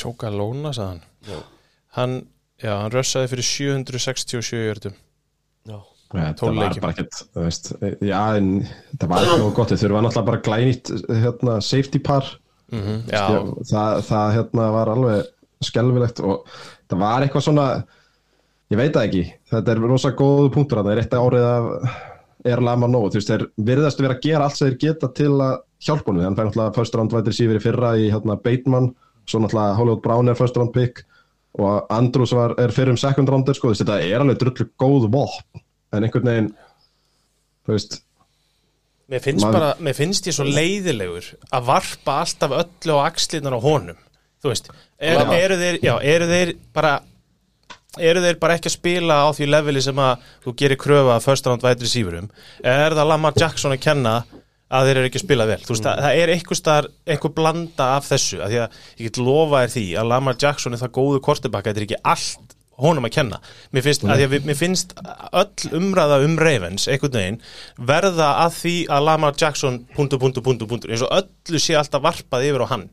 Tjóka 0.00 0.30
Lóna, 0.32 0.72
sagði 0.72 0.88
hann 0.88 1.02
Já. 1.28 1.40
hann, 1.98 2.14
rössaði 2.94 3.34
fyrir 3.34 3.48
767 3.50 4.62
jördum 4.64 4.96
já, 5.68 5.76
Tólf 6.14 6.60
var 6.60 6.78
bara 6.78 6.94
ekkert, 6.94 7.20
þetta 7.34 9.08
var 9.10 9.26
ekki 9.26 9.40
nógu 9.40 9.52
gott, 9.56 9.72
þeir 9.72 9.82
þurfa 9.82 10.02
náttúrulega 10.04 10.28
bara 10.28 10.42
glænýtt, 10.46 10.92
hérna, 11.10 11.58
safety 11.64 12.00
par, 12.04 12.28
mm 12.72 13.10
Já, 13.10 13.24
það, 13.70 14.00
það, 14.08 14.32
hérna, 14.38 14.70
var 14.76 14.92
alveg 14.94 15.30
skelfilegt 15.64 16.22
og 16.22 16.48
það 16.90 17.02
var 17.02 17.24
eitthvað 17.26 17.46
svona, 17.48 17.68
ég 18.72 18.80
veit 18.80 18.94
það 18.94 19.08
ekki, 19.08 19.24
þetta 19.52 19.74
er 19.74 19.84
rosa 19.84 20.12
góðu 20.18 20.50
punktur 20.54 20.80
að 20.80 20.90
það 20.90 20.94
er 20.94 21.02
eitt 21.02 21.16
árið 21.18 21.48
af 21.50 21.70
er 22.44 22.60
lama 22.60 22.88
nógu, 22.90 23.10
þú 23.12 23.20
veist, 23.20 23.32
þeir 23.32 23.46
virðast 23.70 24.02
vera 24.04 24.16
að 24.18 24.24
gera 24.26 24.46
allt 24.46 24.58
sem 24.58 24.68
þeir 24.68 24.80
geta 24.82 25.10
til 25.16 25.32
að 25.40 25.54
hjálpa 25.84 26.10
honum, 26.10 26.22
þannig 26.24 26.38
fær 26.38 26.48
náttúrulega 26.48 26.76
first 26.76 26.98
round 26.98 27.14
vætir 27.14 27.36
sífir 27.36 27.58
í 27.58 27.64
fyrra 27.64 27.92
í, 27.96 28.08
hérna, 28.12 28.36
Bateman, 28.44 28.90
svo 29.28 29.40
náttúrulega 29.40 29.78
Hollywood 29.78 30.02
Brown 30.04 30.30
er 30.30 30.38
first 30.38 30.58
round 30.60 30.74
pick 30.76 31.04
og 31.60 31.86
Andrews 31.94 32.34
var, 32.36 32.56
er 32.60 32.72
fyrir 32.74 32.92
um 32.92 33.00
second 33.00 33.30
rounder, 33.30 33.56
sko, 33.56 33.72
þetta 33.72 34.00
er 34.02 34.24
alveg 34.24 34.40
drullu 34.42 34.68
góð 34.80 35.08
vopn, 35.14 35.62
en 35.96 36.06
einhvern 36.08 36.30
veginn, 36.32 36.50
þú 37.66 37.76
veist, 37.76 38.00
Mér 39.04 39.20
finnst 39.20 39.44
Maður- 39.44 39.52
bara, 39.60 39.74
mér 39.84 39.94
finnst 39.98 40.26
ég 40.30 40.32
svo 40.32 40.44
leiðilegur 40.48 41.26
að 41.52 41.64
varpa 41.68 42.12
alltaf 42.22 42.54
öllu 42.56 42.94
á 42.96 43.04
axlinar 43.04 43.52
á 43.52 43.60
honum. 43.60 43.98
Þú 44.42 44.48
veist, 44.48 44.70
er, 44.98 45.18
Lama. 45.18 45.34
eru 45.36 45.58
þeir, 45.60 45.76
já, 45.84 45.92
eru 46.14 46.28
þeir 46.30 46.54
bara 46.72 46.94
eru 48.00 48.22
þeir 48.24 48.38
bara 48.40 48.56
ekki 48.56 48.70
að 48.70 48.76
spila 48.78 49.18
á 49.22 49.28
því 49.36 49.46
leveli 49.52 49.82
sem 49.84 50.00
að 50.02 50.24
þú 50.46 50.54
gerir 50.56 50.80
kröfa 50.80 51.12
að 51.18 51.26
first 51.28 51.46
round 51.46 51.62
vætri 51.62 51.90
sífurum 51.90 52.30
er 52.64 52.96
það 52.96 53.10
Lamar 53.12 53.36
Jackson 53.38 53.72
að 53.76 53.84
kenna 53.84 54.14
að 54.74 54.88
þeir 54.88 54.96
eru 54.96 55.10
ekki 55.10 55.20
að 55.20 55.26
spila 55.26 55.46
vel? 55.46 55.60
Þú 55.62 55.74
veist, 55.76 55.84
það, 55.84 56.00
það 56.02 56.18
er 56.22 56.32
einhver 56.34 56.88
einhver 57.14 57.34
blanda 57.36 57.90
af 57.98 58.08
þessu, 58.08 58.40
að 58.42 58.50
því 58.54 58.58
að 58.64 58.80
ég 58.98 59.04
get 59.10 59.20
lofa 59.22 59.62
þér 59.62 59.74
því 59.76 59.84
að 60.00 60.10
Lamar 60.10 60.40
Jackson 60.40 60.72
er 60.74 60.82
það 60.82 60.94
góðu 60.98 61.20
kortibakka 61.28 61.70
þetta 61.70 61.82
er 61.84 61.86
ekki 61.90 62.02
allt 62.14 62.53
honum 62.80 63.06
að 63.06 63.14
kenna. 63.16 63.38
Mér 63.74 63.84
finnst, 63.86 64.04
að 64.04 64.20
því 64.20 64.26
að 64.26 64.32
við, 64.34 64.46
mér 64.48 64.58
finnst 64.58 64.94
öll 65.40 65.72
umræða 65.78 66.20
um 66.26 66.36
Ravens, 66.40 66.86
einhvern 66.90 67.16
veginn 67.18 67.40
verða 67.90 68.28
að 68.44 68.58
því 68.58 68.74
að 68.96 69.06
Lamar 69.08 69.34
Jackson 69.40 69.80
punktur, 69.94 70.20
punktur, 70.22 70.44
punktur, 70.46 70.70
punktur, 70.70 70.90
eins 70.94 71.04
og 71.06 71.12
öllu 71.14 71.60
sé 71.62 71.76
alltaf 71.78 72.02
varpað 72.04 72.46
yfir 72.50 72.66
á 72.66 72.72
hann. 72.72 72.86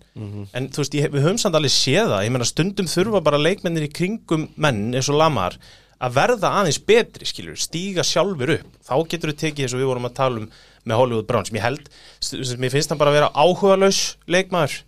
En 0.53 0.69
þú 0.69 0.83
veist, 0.83 0.97
ég, 0.99 1.11
við 1.13 1.25
höfum 1.25 1.41
samt 1.41 1.57
alveg 1.57 1.73
séð 1.73 2.11
það. 2.13 2.25
Ég 2.27 2.35
meina 2.35 2.49
stundum 2.49 2.91
þurfa 2.91 3.23
bara 3.25 3.41
leikmennir 3.41 3.87
í 3.87 3.93
kringum 3.93 4.49
menn 4.55 4.91
eins 4.93 5.09
og 5.09 5.17
Lamar 5.21 5.57
að 6.01 6.15
verða 6.17 6.49
aðeins 6.61 6.81
betri, 6.81 7.27
skilur, 7.29 7.57
stíga 7.61 8.05
sjálfur 8.05 8.55
upp. 8.57 8.69
Þá 8.85 8.95
getur 9.09 9.33
við 9.33 9.41
tekið 9.43 9.65
eins 9.67 9.75
og 9.77 9.81
við 9.83 9.91
vorum 9.91 10.07
að 10.09 10.15
tala 10.17 10.41
um 10.41 10.47
með 10.81 10.97
Hollywood 10.97 11.27
Brown, 11.29 11.45
sem 11.45 11.57
ég 11.59 11.65
held 11.65 11.89
sem 12.25 12.57
mér 12.61 12.73
finnst 12.73 12.89
hann 12.89 12.97
bara 12.97 13.11
að 13.13 13.19
vera 13.19 13.33
áhugalaus 13.37 13.99
leikmaður 14.25 14.79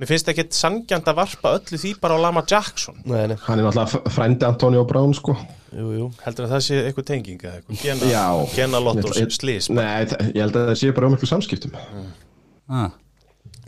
mér 0.00 0.10
finnst 0.10 0.28
ekki 0.28 0.44
sangjant 0.52 1.06
að 1.08 1.16
varpa 1.22 1.54
öllu 1.56 1.78
því 1.80 1.92
bara 2.02 2.16
á 2.16 2.24
Lamar 2.26 2.44
Jackson. 2.50 2.98
Nei, 3.08 3.26
nei, 3.30 3.36
hann 3.46 3.58
er 3.62 3.64
náttúrulega 3.68 4.12
frændi 4.12 4.44
Antonio 4.48 4.84
Brown, 4.84 5.14
sko. 5.16 5.36
jú, 5.72 5.86
jú. 5.96 6.10
Heldur 6.24 6.46
að 6.46 6.52
það 6.56 6.62
sé 6.66 6.82
eitthvað 6.84 7.06
tenging 7.12 7.40
eða 7.46 7.54
eitthvað? 7.60 7.80
Gena, 7.82 8.10
Já. 8.12 8.24
gena 8.54 8.80
lottos 8.84 9.16
Ég- 9.22 9.32
slís 9.38 9.70
Nei, 9.72 10.04
ég 10.34 10.40
held 10.44 10.56
að 10.56 10.68
það 10.70 10.78
sé 10.82 10.92
bara 10.94 11.06
um 11.10 11.16
ykkur 11.16 11.32
samskiptum. 11.32 11.72
ah. 12.68 12.90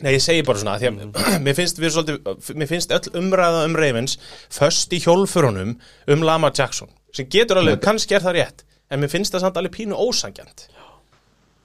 Nei, 0.01 0.13
ég 0.15 0.21
segi 0.23 0.43
bara 0.47 0.59
svona 0.61 0.77
því 0.79 0.87
að 0.87 1.41
mér 1.45 1.55
finnst, 1.57 1.79
við 1.81 1.91
svolítið, 1.91 2.53
mér 2.55 2.69
finnst 2.69 2.91
öll 2.95 3.09
umræða 3.19 3.65
um 3.67 3.75
Ravens 3.75 4.13
föst 4.53 4.93
í 4.95 4.99
hjólfurunum 5.03 5.73
um 6.07 6.21
Lamar 6.23 6.53
Jackson 6.55 6.87
sem 7.11 7.27
getur 7.27 7.59
alveg, 7.59 7.81
kannski 7.83 8.15
er 8.15 8.23
það 8.23 8.37
rétt 8.37 8.63
en 8.89 9.01
mér 9.03 9.11
finnst 9.11 9.33
það 9.35 9.43
samt 9.43 9.57
alveg 9.59 9.73
pínu 9.75 9.97
ósangjant 9.97 10.67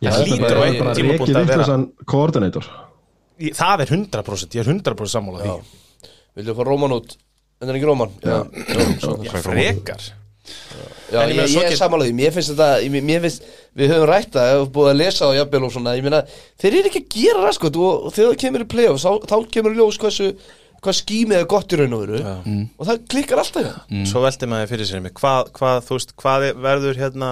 Ég 0.03 0.11
Það 0.11 0.19
held 0.19 0.33
hlýtur 0.33 0.45
að 0.45 0.51
á 0.51 0.59
það 0.59 0.67
er 0.67 0.81
bara 0.81 0.95
reikið 0.99 1.21
að 1.21 1.31
vera- 1.31 1.45
vittlusan 1.47 1.85
koordinator 2.11 2.67
Í- 3.41 3.53
Það 3.57 3.81
er 3.85 3.93
100%, 3.97 4.55
ég 4.59 4.63
er 4.65 4.73
100% 4.73 5.11
sammála 5.15 5.43
því. 5.43 5.55
Viljum 6.39 6.57
fá 6.59 6.65
Róman 6.69 6.95
út? 6.99 7.17
En 7.61 7.67
það 7.69 7.73
er 7.73 7.79
ekki 7.81 7.89
Róman? 7.89 8.13
Já, 8.23 8.37
Já, 9.25 9.41
frekar 9.43 10.05
Já, 11.15 11.21
ég 11.25 11.37
ég, 11.39 11.49
ég, 11.55 11.63
er 11.63 11.71
get- 11.71 11.79
sammála 11.81 12.05
því, 12.05 12.13
mér 12.19 12.33
finnst 12.35 12.51
þetta, 12.53 12.67
ég, 12.85 12.91
mér 13.07 13.21
finnst, 13.25 13.45
við 13.79 13.93
höfum 13.95 14.09
rætt 14.11 14.35
það, 14.35 14.49
ef 14.53 14.59
við 14.65 14.73
búið 14.75 14.91
að 14.91 14.99
lesa 15.01 15.25
á 15.25 15.31
jafnvel 15.39 15.63
og 15.65 15.73
svona, 15.73 15.95
ég 15.97 16.05
meina, 16.05 16.21
þeir 16.61 16.77
eru 16.81 16.91
ekki 16.91 17.01
að 17.05 17.15
gera 17.15 17.45
það 17.47 17.55
sko, 17.57 17.71
og 17.85 18.13
þegar 18.13 18.29
það 18.35 18.41
kemur 18.43 18.65
í 18.65 18.69
play-off, 18.75 19.01
þá, 19.05 19.13
þá 19.31 19.37
kemur 19.57 19.73
í 19.73 19.79
ljós 19.79 19.99
hversu, 20.03 20.27
hvað 20.85 20.99
skýmið 21.01 21.39
er 21.41 21.47
gott 21.55 21.73
í 21.73 21.79
raun 21.81 21.97
og 21.97 22.03
veru, 22.05 22.21
og 22.77 22.89
það 22.91 23.01
klikkar 23.15 23.41
alltaf 23.41 23.65
það. 23.65 23.79
Svo 24.11 24.21
velti 24.27 24.51
maður 24.53 24.73
fyrir 24.75 24.91
sér 24.91 25.01
mig 25.07 25.15
hvað, 25.17 25.49
hvað, 25.57 25.89
veist, 25.95 26.13
hvað 26.21 26.49
er- 26.51 26.59
verður 26.67 27.01
hérna 27.01 27.31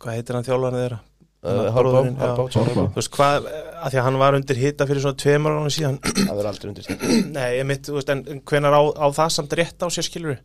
Hvað 0.00 0.14
heitir 0.16 0.36
hann 0.36 0.44
þjálfarnið 0.50 0.84
þeirra? 0.84 1.00
Uh, 1.40 1.70
Harbá, 1.72 1.88
Bróðirinn, 1.88 2.16
já. 2.20 2.30
Harbá, 2.36 2.44
Harbá. 2.52 2.82
Þú 2.92 3.00
veist, 3.00 3.10
hvað, 3.16 3.46
að 3.80 3.92
því 3.94 3.98
að 4.00 4.06
hann 4.06 4.18
var 4.20 4.36
undir 4.36 4.58
hita 4.60 4.86
fyrir 4.90 5.04
svona 5.06 5.20
tveimur 5.22 5.54
ánum 5.56 5.72
síðan 5.72 6.00
það 6.28 6.32
verður 6.34 6.48
aldrei 6.50 6.68
undir 6.70 6.88
því. 6.88 6.96
Nei, 7.36 7.46
ég 7.56 7.68
mitt, 7.70 7.86
þú 7.88 7.96
veist, 7.96 8.12
en 8.12 8.20
en 8.28 8.42
hvenær 8.50 8.76
á, 8.76 8.82
á 8.92 9.06
það 9.16 9.30
samt 9.38 9.56
rétt 9.56 9.80
á 9.80 9.88
sér 9.88 10.08
skilur 10.10 10.36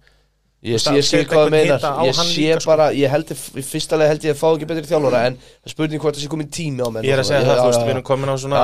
Ég 0.65 0.81
sé, 0.81 0.95
ég 0.95 1.05
sé 1.05 1.19
hvað 1.27 1.43
það 1.43 1.51
meinar, 1.53 1.83
ég 2.07 2.15
sé 2.15 2.23
líka, 2.31 2.61
sko. 2.63 2.71
bara, 2.71 2.87
ég 2.95 3.11
held, 3.11 3.35
í 3.35 3.63
fyrsta 3.67 3.99
lega 3.99 4.15
held 4.15 4.23
ég 4.25 4.33
að 4.33 4.39
fá 4.39 4.47
ekki 4.47 4.69
betri 4.71 4.87
þjálfara, 4.89 5.19
en 5.27 5.35
spurning 5.69 6.01
hvort 6.01 6.17
það 6.17 6.23
sé 6.23 6.31
komin 6.31 6.49
tími 6.49 6.81
á 6.81 6.89
menn. 6.89 7.05
Ég 7.05 7.13
er 7.13 7.21
að 7.21 7.27
segja 7.29 7.43
það, 7.43 7.59
þú 7.59 7.67
veist, 7.69 7.83
við 7.83 7.93
erum 7.93 8.05
komin 8.07 8.31
á 8.33 8.35
svona. 8.41 8.63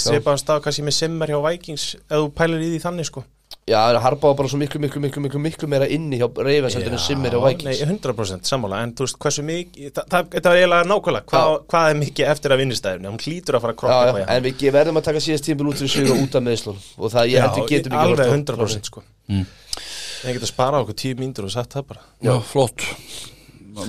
Svipaðan 0.00 0.42
stað, 0.42 0.64
kannski 0.64 0.86
með 0.88 0.96
Simmer 0.96 1.30
hjá 1.30 1.38
Vikings 1.44 1.84
Ef 2.00 2.16
þú 2.16 2.32
pælir 2.40 2.64
í 2.66 2.72
því 2.72 2.80
þannig, 2.82 3.10
sko 3.12 3.22
Já, 3.66 3.80
Harbá 3.98 4.28
var 4.30 4.36
bara 4.38 4.48
svo 4.48 4.58
miklu, 4.60 4.78
miklu, 4.78 5.00
miklu, 5.02 5.20
miklu, 5.24 5.40
miklu 5.42 5.66
meira 5.68 5.86
inni 5.90 6.20
hjá 6.20 6.28
Ravens 6.38 6.74
heldur 6.78 6.92
en 6.94 7.00
Simmer 7.02 7.32
hjá 7.34 7.40
Nei, 7.42 7.54
Vikings. 7.56 7.80
100% 7.82 8.46
sammála, 8.46 8.78
en 8.84 8.92
þú 8.94 9.02
veist, 9.02 9.16
hversu 9.18 9.42
mikið 9.42 9.88
það- 9.96 10.06
það- 10.12 10.28
Þetta 10.36 10.52
var 10.52 10.56
eiginlega 10.60 10.86
nákvæmlega, 10.90 11.24
hvað, 11.32 11.54
hvað 11.72 11.90
er 11.90 11.96
mikið 11.98 12.30
eftir 12.30 12.54
að 12.54 12.60
vinnistæðinu, 12.62 13.10
hún 13.10 13.22
hlýtur 13.24 13.58
að 13.58 13.64
fara 13.64 13.72
að 13.72 13.76
Já, 13.76 13.80
kroppa 13.80 13.96
já, 13.98 14.06
eitthvað 14.06 14.22
í 14.22 14.36
en 14.36 14.42
við 14.46 14.72
verðum 14.76 15.00
að 15.00 15.04
taka 15.08 15.18
síðast 15.26 15.44
tímpil 15.48 15.66
út 15.66 15.80
fyrir 15.82 15.90
sig 15.90 16.10
og 16.10 16.22
út 16.22 16.34
af 16.38 16.42
meðslun 16.46 16.78
og 16.98 17.10
það 17.10 17.30
ég 17.32 17.42
held 17.42 17.58
við 17.58 17.68
getum 17.74 17.92
ekki 17.92 18.06
alveg 18.06 18.18
horft 18.22 18.30
á- 18.30 18.54
100% 18.54 18.84
sko. 18.86 19.02
Ég 19.26 20.32
get 20.32 20.42
að 20.42 20.46
spara 20.54 20.82
okkur 20.84 20.94
tíu 20.94 21.14
mínútur 21.18 21.44
og 21.44 21.50
sagt 21.50 21.74
það 21.74 21.86
bara. 21.90 22.00
Já, 22.22 22.38
flott. 22.42 22.86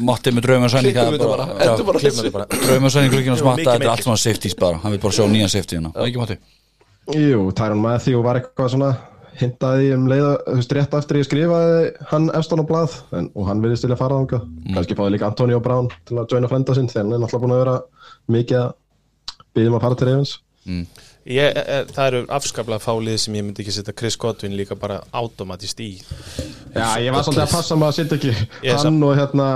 Matti 0.01 0.32
með 0.32 0.41
bara. 2.34 2.45
Draumarsæninga 2.49 3.14
glukkinu 3.14 3.38
Jú, 3.38 3.41
smatta 3.45 3.78
Þetta 3.78 3.86
er 3.86 3.89
allt 3.93 4.03
svona 4.03 4.18
safeties 4.18 4.55
bara. 4.55 4.78
Hann 4.82 4.91
vil 4.91 4.99
bara 4.99 5.14
sjá 5.14 5.24
nýjan 5.30 5.49
safety 5.49 5.78
hérna. 5.78 5.93
Það 5.93 6.03
er 6.03 6.38
Jú, 7.08 7.51
Tyron 7.55 7.80
Matthew 7.80 8.22
var 8.22 8.36
eitthvað 8.41 8.74
svona 8.74 8.97
hintaði 9.38 9.92
um 9.96 10.08
leiða, 10.10 10.34
þú 10.48 10.56
veist, 10.60 10.74
rétt 10.78 10.96
eftir 10.98 11.20
ég 11.22 11.28
skrifaði 11.28 11.92
hann 12.12 12.30
efstan 12.38 12.64
á 12.64 12.66
blað 12.70 12.96
en, 13.18 13.30
og 13.38 13.48
hann 13.50 13.62
vilja 13.64 13.82
stilja 13.84 14.00
fara 14.00 14.18
þangað. 14.20 14.48
Mm. 14.48 14.74
kannski 14.78 14.98
fáði 14.98 15.16
líka 15.16 15.30
Antonio 15.30 15.60
Brown 15.64 15.90
til 16.08 16.18
að 16.18 16.34
joina 16.36 16.52
frenda 16.52 16.76
sinn 16.78 16.90
þegar 16.92 17.06
hann 17.06 17.18
er 17.18 17.24
náttúrulega 17.24 17.46
búin 17.46 17.56
að 17.58 17.64
vera 17.64 17.78
mikið 18.38 18.62
að 18.64 18.74
byggjum 19.58 19.78
að 19.78 19.86
fara 19.88 20.00
til 20.00 20.10
Ravens. 20.12 20.34
Ég, 21.28 21.58
er, 21.60 21.90
Það 21.92 22.06
eru 22.08 22.22
afskaplega 22.38 22.84
fálið 22.84 23.18
sem 23.20 23.36
ég 23.36 23.44
myndi 23.44 23.64
ekki 23.64 23.76
setja 23.76 23.96
Chris 23.96 24.16
Godwin 24.20 24.56
líka 24.56 24.78
bara 24.80 25.02
automatist 25.16 25.80
í. 25.84 25.90
Já, 26.72 27.00
ég 27.04 27.12
var 27.12 27.26
svolítið 27.26 27.44
að 27.44 27.56
passa 27.56 27.76
maður 27.80 27.94
að 27.94 27.98
setja 28.00 28.18
ekki 28.20 28.68
Ég 28.68 28.80
hann 28.84 29.00
og 29.04 29.16
hérna 29.18 29.48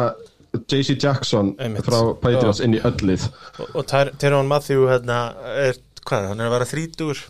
JC 0.68 0.98
Jackson 1.00 1.54
Einmitt. 1.60 1.86
frá 1.88 2.12
Patriots 2.20 2.60
inn 2.64 2.76
í 2.76 2.82
öllið 2.84 3.24
Og, 3.62 3.76
og 3.80 3.86
Teron 4.20 4.50
Matthew 4.50 4.88
hérna, 4.90 5.20
er, 5.56 5.80
hvað, 6.04 6.32
hann? 6.32 6.42
Er 6.44 6.50
að 6.50 6.56
vera 6.58 6.68
þrítugur 6.68 7.22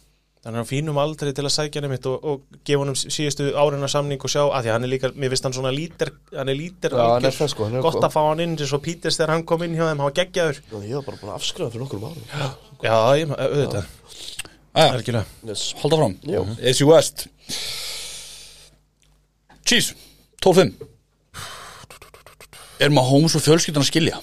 hann 0.45 0.57
er 0.57 0.65
á 0.65 0.67
fínum 0.67 0.97
aldrei 0.97 1.29
til 1.37 1.45
að 1.45 1.53
sækja 1.53 1.83
hann 1.83 1.91
mitt 1.91 2.07
og, 2.09 2.23
og 2.25 2.61
gefa 2.65 2.81
hann 2.85 2.97
síðustu 2.97 3.51
árina 3.53 3.89
samning 3.91 4.21
og 4.25 4.31
sjá, 4.33 4.41
að 4.47 4.65
því 4.65 4.71
að 4.71 4.75
hann 4.77 4.87
er 4.87 4.91
líka, 4.95 5.11
mér 5.13 5.33
finnst 5.33 5.47
hann 5.47 5.57
svona 5.57 5.73
lítir 5.75 6.13
hann 6.33 6.49
er 6.49 6.57
lítir, 6.57 6.95
Já, 6.97 7.03
hann 7.13 7.27
er 7.29 7.35
það, 7.37 7.51
sko, 7.53 7.67
hann 7.67 7.77
er 7.77 7.85
gott 7.85 8.01
að 8.01 8.15
fá 8.15 8.21
hann 8.25 8.41
inn 8.45 8.55
eins 8.57 8.73
og 8.73 8.81
Peters 8.85 9.19
þegar 9.19 9.35
hann 9.35 9.45
kom 9.45 9.65
inn 9.67 9.77
hjá 9.77 9.85
þeim, 9.85 10.01
hann 10.01 10.07
var 10.07 10.17
geggjaður. 10.17 10.61
Já, 10.65 10.77
Ég 10.81 10.95
var 10.97 11.05
bara 11.11 11.21
búin 11.21 11.33
að 11.33 11.37
afskrifa 11.37 11.73
fyrir 11.75 11.85
nokkur 11.85 12.07
árum. 12.09 12.25
Já, 12.81 12.95
ég, 13.21 13.35
auðvitað, 13.37 13.85
Æja, 14.71 15.25
yes. 15.43 15.73
halda 15.81 15.97
fram 15.99 16.13
Já. 16.23 16.39
AC 16.63 16.79
West. 16.87 17.27
Cheese 19.67 19.95
12-5 20.41 20.71
Er 22.81 22.89
maður 22.89 23.11
Holmes 23.11 23.35
og 23.37 23.43
fjölskyldan 23.43 23.83
að 23.83 23.89
skilja? 23.91 24.21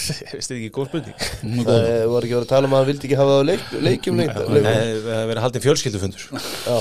Ég 0.22 0.34
veist 0.38 0.54
ekki 0.56 0.72
góð 0.74 0.90
spurning. 0.90 1.22
Er 1.22 1.68
Það 1.68 1.86
eh, 1.92 2.02
var 2.12 2.26
ekki 2.26 2.36
verið 2.36 2.44
að 2.46 2.50
tala 2.52 2.68
um 2.68 2.74
að 2.74 2.82
hann 2.82 2.90
vildi 2.90 3.08
ekki 3.08 3.20
hafa 3.20 3.38
leik, 3.46 3.64
leikjum 3.86 4.20
lengt 4.20 4.36
Nei, 4.42 4.58
það 4.58 4.76
hefur 4.82 5.30
verið 5.32 5.46
haldið 5.46 5.66
fjölskyldufundur. 5.68 6.28
Já, 6.66 6.76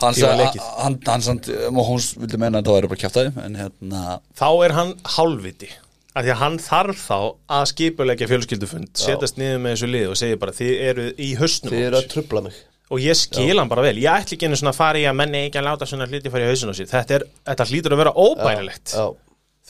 Hann 0.00 0.16
Tíma 0.16 0.30
sagði 0.30 0.44
leikið. 0.46 0.66
hann, 0.80 0.94
hann, 1.04 1.40
Holmes 1.76 2.06
vildi 2.16 2.38
menna 2.40 2.62
að 2.62 2.70
það 2.70 2.76
væri 2.78 2.88
bara 2.94 3.00
kjæftæði 3.02 3.32
En 3.44 3.58
hérna 3.60 4.04
Þá 4.40 4.46
er 4.64 4.74
hann 4.78 4.92
hálfviti 5.18 5.68
af 6.10 6.24
því 6.26 6.32
að 6.34 6.40
hann 6.40 6.56
þarf 6.58 7.02
þá 7.04 7.18
að 7.54 7.68
skipulegja 7.70 8.28
fjölskyldufund, 8.30 8.90
setjast 8.98 9.38
niður 9.38 9.60
með 9.62 9.76
þessu 9.76 9.90
lið 9.90 10.08
og 10.10 10.18
segja 10.18 10.40
bara 10.42 10.54
þið 10.56 10.72
eru 10.88 11.06
í 11.14 11.30
hausnum 11.38 11.70
þið 11.70 11.84
eru 11.84 11.94
mér." 11.94 11.98
að 12.00 12.08
trubla 12.14 12.42
mig. 12.48 12.56
Og 12.90 13.02
ég 13.04 13.18
skil 13.20 13.54
hann 13.54 13.70
bara 13.70 13.84
vel, 13.86 13.94
ég 14.02 14.10
ætli 14.10 14.34
ekki 14.34 14.48
einu 14.50 14.58
svona 14.58 14.72
að 14.74 14.80
fara 14.80 14.98
í 14.98 15.04
að 15.06 15.18
menni 15.20 15.44
ekki 15.46 15.60
að 15.60 15.68
láta 15.68 15.86
svona 15.86 16.08
hluti 16.10 16.32
fara 16.34 16.48
í 16.48 16.50
hausinu 16.50 16.74
á 16.74 16.78
sér. 16.80 16.88
Þetta, 16.90 17.20
er, 17.20 17.26
þetta 17.52 17.66
hlýtur 17.70 17.94
að 17.94 18.02
vera 18.02 18.14
óbænilegt 18.18 18.94
Já, 18.96 19.04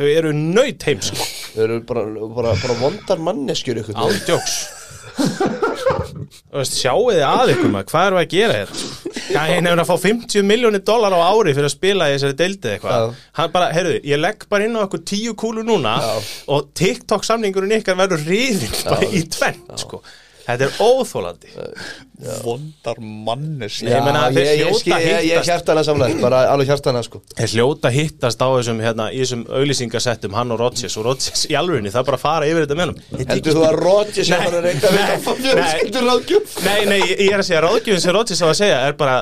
þau 0.00 0.08
eru 0.10 0.34
nöyt 0.36 0.88
heimsk 0.88 1.20
þið 1.54 1.64
eru 1.66 1.80
bara, 1.88 2.04
bara, 2.34 2.56
bara 2.64 2.78
vondar 2.80 3.20
manneskjur 3.30 3.82
ykkur 3.84 4.00
ándjóks 4.00 4.60
sjáu 6.66 7.10
þið 7.10 7.22
að 7.26 7.52
ykkur 7.54 7.72
maður, 7.72 7.88
hvað 7.90 8.06
eru 8.08 8.18
að 8.20 8.28
gera 8.32 8.58
þetta? 8.60 9.18
Gæinn 9.30 9.68
hefur 9.68 9.82
að 9.82 9.90
fá 9.90 9.96
50 10.04 10.46
miljónir 10.46 10.82
dólar 10.86 11.14
á 11.14 11.20
ári 11.30 11.52
fyrir 11.54 11.68
að 11.68 11.74
spila 11.74 12.08
í 12.10 12.14
þessari 12.16 12.36
deildið 12.38 12.72
eitthvað. 12.74 12.94
Já. 12.96 13.26
Hann 13.38 13.52
bara, 13.54 13.68
heyrðu, 13.76 13.98
ég 14.10 14.20
legg 14.20 14.46
bara 14.50 14.66
inn 14.66 14.78
á 14.78 14.80
okkur 14.82 15.04
tíu 15.06 15.34
kúlu 15.38 15.62
núna 15.66 15.94
og 16.50 16.70
TikTok 16.78 17.26
samningurinn 17.26 17.76
ykkar 17.78 17.98
verður 18.00 18.24
ríðin 18.26 18.74
bara 18.88 19.10
í 19.10 19.22
tvenn, 19.30 19.60
sko 19.78 20.02
Þetta 20.50 20.66
er 20.66 20.72
óþólandi 20.84 21.48
Vondar 22.44 22.98
mannes 23.00 23.78
Ég 23.80 23.96
meina, 24.04 24.26
þeir 24.28 24.44
ég, 24.44 24.48
ég, 24.50 24.66
hljóta 24.66 24.78
skil- 24.82 25.00
ég, 25.00 25.20
hittast. 25.24 25.48
hjartana 25.48 25.82
samlega, 25.86 26.20
bara 26.20 26.38
alveg 26.52 26.66
hjartana 26.68 27.00
sko. 27.06 27.16
Þeir 27.38 27.50
hljóta 27.54 27.88
hittast 27.94 28.42
á 28.44 28.48
þessum, 28.52 28.78
hérna, 28.84 29.06
í 29.08 29.22
þessum 29.22 29.42
auðlýsingasettum, 29.48 30.32
hann 30.36 30.52
og 30.52 30.58
Rodgers 30.60 30.96
og 31.00 31.04
Rodgers 31.08 31.46
í 31.48 31.54
alvörinni, 31.56 31.88
það 31.94 32.00
er 32.02 32.08
bara 32.10 32.18
að 32.18 32.24
fara 32.26 32.44
yfir 32.50 32.66
þetta 32.66 32.76
með 32.76 32.86
hann 32.90 32.98
Heldur 33.30 33.52
þú 33.56 33.62
að 33.64 33.74
Rodgers 33.80 34.28
er 34.28 34.38
bara 34.44 34.58
að 34.60 34.64
reynda 34.68 34.84
að 34.84 34.92
nei, 34.92 35.00
vinna 35.00 35.16
fjölskyldur 35.40 36.04
ráðgjöf? 36.10 36.46
Nei, 36.66 36.80
nei, 36.90 37.00
ég 37.08 37.32
er 37.32 37.40
að 37.40 37.46
segja, 37.48 37.62
ráðgjöfin 37.64 38.04
sem 38.04 38.12
Rodgers 38.18 38.42
á 38.44 38.48
að 38.50 38.58
segja 38.60 38.78
er 38.84 38.94
bara 39.00 39.16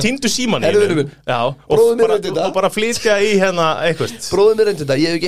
týndu 0.00 0.28
síman 0.32 0.64
minn. 0.64 1.12
Já, 1.28 1.40
og 1.52 2.56
bara, 2.56 2.72
flytja 2.72 3.20
í 3.20 3.36
hérna 3.36 3.66
eitthvað 3.84 4.16
Bróðum 4.30 4.56
mér 4.56 4.64
reyndi 4.70 4.88
þetta, 4.88 4.96
ég 5.04 5.20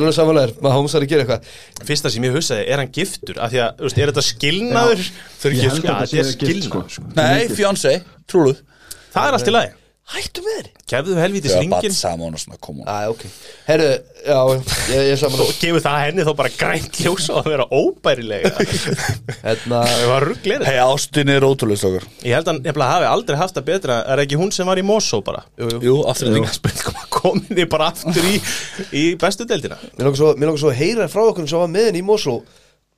er 0.00 0.06
alveg 0.08 0.16
samanlegar 0.18 0.52
maður 0.60 0.76
Holmes 0.78 0.94
er 0.98 1.06
að 1.06 1.12
gera 1.12 1.24
eitthvað 1.26 1.86
Fyrsta 1.90 2.12
sem 2.14 2.26
ég 2.28 2.36
hugsaði, 2.38 2.64
er 2.74 2.82
hann 2.82 2.92
giftur? 2.96 3.40
Af 3.40 3.52
því 3.54 3.60
að, 3.64 3.70
þú 3.80 3.88
veist, 3.88 4.00
er 4.04 4.12
þetta 4.12 4.26
skilnaður? 4.30 5.04
Þau 5.40 5.50
Ég 5.50 5.60
held 5.60 5.70
að 5.70 5.76
Já, 5.76 5.82
þetta 5.82 6.06
þetta 6.06 6.22
er 6.24 6.30
sé 6.30 6.40
gift, 6.44 6.64
sko. 6.68 6.82
skilnaður, 6.94 7.20
Nei, 7.20 7.54
fiancé, 7.60 7.94
trúluð 8.30 8.64
Það 9.10 9.28
er 9.30 9.38
allt 9.38 9.50
í 9.50 9.54
lagi 9.56 9.76
Hættu 10.10 10.42
með 10.42 10.56
þeirri 10.56 10.70
Gefðu 10.90 11.16
helvítis 11.20 11.52
Það 11.54 11.60
er 11.60 11.68
bara 11.70 11.80
ringin 11.84 11.94
saman 11.96 12.34
og 12.34 12.40
svona, 12.42 12.56
kom 12.66 12.78
Æ, 12.82 12.94
ok. 13.12 13.20
Herru, 13.68 13.88
já, 14.26 14.38
ég, 14.50 14.72
ég 14.90 15.10
er 15.14 15.20
samanlegar 15.20 15.52
og 15.52 15.60
gefur 15.62 15.84
það 15.84 15.98
henni 16.02 16.24
þá 16.26 16.30
bara 16.40 16.50
grænt 16.60 16.98
ljós 17.04 17.28
og 17.30 17.38
að 17.40 17.50
vera 17.52 17.66
óbærilega. 17.78 18.50
Hérna, 19.44 19.82
Það 19.86 20.06
var 20.10 20.26
rugglir 20.30 20.64
Hei, 20.66 20.78
ástin 20.82 21.30
er 21.36 21.46
ótrúlega 21.46 21.82
stókur 21.84 22.08
Ég 22.26 22.34
held 22.34 22.48
að 22.48 22.52
hann 22.52 22.62
nefnilega 22.66 22.96
hafi 22.96 23.08
aldrei 23.12 23.38
haft 23.40 23.58
það 23.60 23.68
betra. 23.70 24.00
Er 24.10 24.24
ekki 24.24 24.40
hún 24.40 24.50
sem 24.56 24.66
var 24.70 24.80
í 24.82 24.86
Mosó 24.90 25.20
bara? 25.26 25.44
jú, 25.60 25.68
jú. 25.76 25.80
Jú, 25.86 25.94
afturhending 26.10 26.48
Spurning 26.58 27.06
komin 27.20 27.46
þið 27.52 27.68
bara 27.70 27.90
aftur 27.92 28.26
í, 28.26 28.34
í 28.96 29.04
bestu 29.20 29.46
deildina. 29.46 29.78
Mér 29.94 30.08
langar 30.08 30.18
svo, 30.24 30.32
mér 30.34 30.50
langar 30.50 30.62
svo 30.64 30.72
að 30.72 30.78
heyra 30.80 31.06
frá 31.12 31.22
okkur 31.28 31.46
sem 31.50 31.60
var 31.62 31.70
með 31.70 31.90
henni 31.90 32.02
í 32.02 32.06
Mosó. 32.10 32.40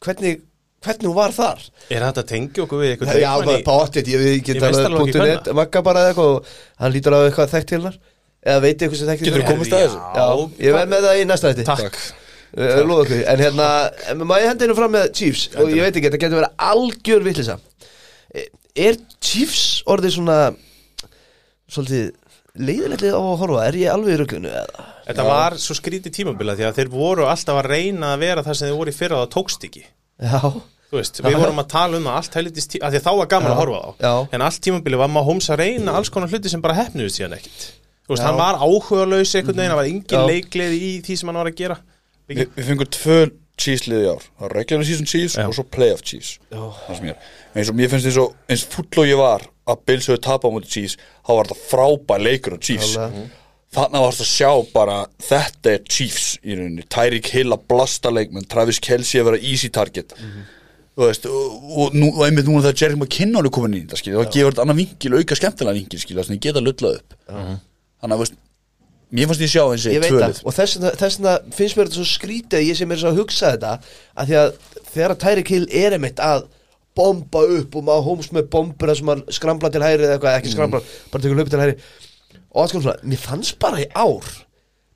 Hvernig, 0.03 0.41
hvernig 0.87 1.09
hún 1.11 1.16
var 1.18 1.35
þar? 1.37 1.66
Er 1.89 2.07
þetta 2.07 2.24
að 2.24 2.30
tengja 2.33 2.64
okkur 2.64 2.83
við 2.83 2.95
eitthvað 2.95 3.20
Já, 3.22 3.30
bara 3.43 3.59
páttið, 3.66 4.11
ég 4.12 4.22
veit 4.22 4.33
ekki 4.37 4.57
Í 4.57 4.61
tala 4.61 4.70
meistaraflokki 4.72 5.16
punktu 5.16 5.28
net. 5.28 5.53
Magga 5.59 5.85
bara 5.87 6.07
eitthvað 6.09 6.33
og 6.33 6.57
hann 6.83 6.97
lítur 6.97 7.16
á 7.16 7.20
eitthvað 7.22 7.53
þekkt 7.57 7.70
til 7.72 7.78
hennar 7.80 8.01
Eða 8.43 8.64
veit 8.66 8.74
eitthvað 8.76 8.99
sem 9.01 9.12
þekkt 9.12 9.22
til 9.22 9.30
Geturðu 9.30 9.45
hennar 9.45 9.57
komist 9.57 9.76
að 9.76 9.85
þessu? 9.87 10.01
Já, 10.18 10.26
ég 10.66 10.76
verð 10.78 10.93
með 10.95 11.07
það 11.09 11.20
í 11.22 11.28
næsta 11.30 11.53
þetta 11.53 11.76
Takk. 11.76 12.03
En 12.53 13.41
hérna 13.41 13.68
ég 14.43 14.49
hendi 14.51 14.66
hennu 14.66 14.76
fram 14.76 14.93
með 14.93 15.12
Chiefs? 15.16 15.47
Og 15.57 15.70
ég 15.72 15.87
veit 15.87 15.95
ekki, 15.95 16.11
þetta 16.11 16.20
getur 16.20 16.43
verið 16.43 16.66
algjör 16.72 17.22
vitlisa 17.24 17.57
er 18.78 18.99
Chiefs 19.22 19.83
orðið 19.91 20.16
svona 20.16 20.37
svolítið 21.72 22.11
leiðilegt 22.62 23.05
á 23.09 23.16
að 23.16 23.41
horfa, 23.41 23.64
er 23.66 23.78
ég 23.80 23.93
alveg 23.93 24.14
í 24.14 24.20
rugglunu 24.20 24.53
eða? 24.53 24.87
Þetta 25.07 25.26
var 25.26 25.57
svo 25.61 25.76
skrítið 25.76 26.14
tímabila 26.18 26.57
því 26.57 26.66
að 26.68 26.78
þeir 26.78 26.93
voru 26.93 27.26
alltaf 27.28 27.61
að 27.62 27.70
reyna 27.72 28.12
að 28.14 28.24
vera 28.26 28.45
það 28.47 28.59
sem 28.59 28.70
þeir 28.70 28.78
voru 28.80 28.93
í 28.93 28.97
fyrra 28.97 29.18
og 29.18 29.24
það 29.26 29.35
tókst 29.37 29.66
ekki 29.68 29.85
Já, 30.23 30.41
Þú 30.93 30.99
veist, 31.01 31.20
við 31.25 31.37
vorum 31.41 31.61
að 31.62 31.68
tala 31.73 31.97
um 31.97 32.07
að 32.11 32.16
allt 32.20 32.35
helitist 32.37 32.70
tí- 32.75 32.81
að 32.85 32.93
því 32.93 33.01
þá 33.07 33.11
var 33.18 33.29
gaman 33.33 33.49
Já, 33.49 33.53
að 33.55 33.61
horfa 33.62 33.79
á 33.81 33.91
já. 34.05 34.14
en 34.37 34.43
allt 34.45 34.61
tímabili 34.66 34.99
var 35.01 35.09
maður 35.09 35.29
hóms 35.31 35.49
að 35.55 35.62
reyna 35.62 35.95
alls 35.97 36.11
konar 36.12 36.29
hluti 36.29 36.51
sem 36.53 36.61
bara 36.61 36.75
hefnuðist 36.77 37.16
síðan 37.20 37.37
ekkit 37.39 37.62
Þú 38.03 38.12
veist, 38.12 38.23
Já. 38.23 38.27
hann 38.29 38.37
var 38.37 38.59
áhugalaus 38.61 39.33
einhvern 39.39 39.57
veginn, 39.57 39.73
það 39.73 39.81
var 39.81 39.89
engin 39.89 40.18
Já. 40.18 40.27
leikleði 40.29 40.81
í 40.83 40.91
því 41.07 41.16
sem 41.23 41.29
hann 41.33 41.39
var 41.41 41.49
að 41.53 41.57
gera 41.62 41.79
Vi, 42.29 42.35
Við 42.45 42.68
fengum 42.68 42.91
tvö 42.99 43.18
Chiefs 43.62 43.87
liði 43.89 44.05
í 44.05 44.11
ár 44.12 44.23
Það 44.27 44.45
er 44.51 44.55
regular 44.59 44.85
season 44.89 45.07
Chiefs 45.09 45.37
Já. 45.41 45.47
og 45.49 45.55
svo 45.57 45.64
playoff 45.64 46.03
Chiefs 46.05 46.39
Já. 46.53 46.61
Það 46.61 46.97
sem 46.99 47.07
ég 47.09 47.16
er 47.16 47.59
eins 47.62 47.70
og 47.73 47.77
mér 47.81 47.89
finnst 47.93 48.07
eins 48.12 48.20
og 48.20 48.35
eins 48.53 48.64
full 48.77 48.89
og 49.03 49.09
ég 49.09 49.16
var 49.20 49.47
að 49.73 49.83
Bills 49.87 50.09
höfðu 50.11 50.23
tapa 50.29 50.49
á 50.49 50.53
mútið 50.53 50.73
Chiefs 50.77 50.97
þá 51.25 51.31
var 51.39 51.49
þetta 51.49 51.68
frábær 51.73 52.20
leikur 52.29 52.57
á 52.57 52.59
Chiefs 52.61 52.93
Klálega. 52.97 53.29
Þannig 53.73 54.03
varst 54.05 54.20
að 54.20 54.29
sjá 54.29 54.51
bara 54.75 54.97
Þetta 55.25 55.70
er 55.73 55.85
Chiefs 55.89 56.27
í 56.45 56.57
rauninni. 56.59 56.85
Tyreek 56.93 57.31
Hill 57.33 57.55
að 57.55 57.62
blasta 57.73 58.11
leikmenn. 58.12 58.45
Travis 58.53 58.81
Kelce 58.85 59.23
að 59.23 59.31
vera 59.31 59.41
easy 59.41 59.70
target. 59.73 60.12
Þú 60.93 61.07
veist, 61.09 61.25
og, 61.25 61.53
og, 61.73 61.95
nú, 61.97 62.11
og 62.12 62.25
einmitt 62.27 62.45
núna 62.45 62.66
þegar 62.66 62.81
Jerry 62.83 62.99
McKinnon 63.01 63.47
er 63.49 63.55
komin 63.55 63.79
í 63.79 63.83
þetta 63.87 63.97
skilja, 63.97 64.18
það 64.20 64.35
gefur 64.35 64.53
þetta 64.53 64.64
annan 64.66 64.77
vinkil, 64.77 65.12
auka 65.16 65.39
skemmtilega 65.39 65.79
vinkil 65.79 66.01
skilja, 66.03 66.25
þannig 66.27 66.41
að 66.43 66.49
geta 66.51 66.62
lullað 66.66 66.99
upp. 66.99 67.14
Þannig 67.33 68.12
að, 68.18 68.20
veist, 68.20 68.35
mér 69.16 69.31
fannst 69.31 69.45
ég 69.47 69.53
sjá 69.55 69.62
þessi 69.70 69.95
Ég 69.95 70.03
veit 70.05 70.12
tvölið 70.12 70.27
það, 70.37 70.43
og 70.45 70.57
þess 70.59 70.77
vegna- 71.16 71.55
finnst 71.57 71.79
mér 71.81 71.89
þetta 71.89 71.97
svo 71.97 72.05
skrítið 72.11 72.59
að 72.61 72.66
ég 72.68 72.77
sem 72.83 72.93
er 72.93 73.01
svo 73.01 73.09
að 73.14 73.20
hugsa 73.23 73.55
þetta 73.55 73.73
að 74.20 74.29
því 74.35 74.37
að 74.43 74.53
þegar 74.93 75.14
að 75.16 75.23
Tyreek 75.25 75.55
Hill 75.57 75.66
er 75.81 75.97
einmitt 75.97 76.20
að 76.29 76.45
bomba 77.01 77.47
upp 77.57 77.77
og 77.81 77.85
maður 77.89 78.07
hóms 78.11 78.29
með 78.37 78.51
bombur 78.53 78.93
sem 78.99 79.09
maður 79.09 79.33
skrambla 79.33 79.73
til 79.73 79.81
hæri 79.81 80.05
eða 80.05 80.18
eitthvað, 80.18 80.37
ekki 80.43 80.53
skrambla, 80.53 80.83
bara 81.09 81.25
tekur 81.25 81.41
hlaupi 81.41 81.55
til 81.57 81.62
hæri 81.64 81.79
og 82.53 82.62
alls 82.62 82.72
konar 82.76 82.84
svona, 82.86 83.09
mér 83.12 83.20
fannst 83.22 83.59
bara 83.62 83.80
í 83.82 83.88
ár 83.96 84.28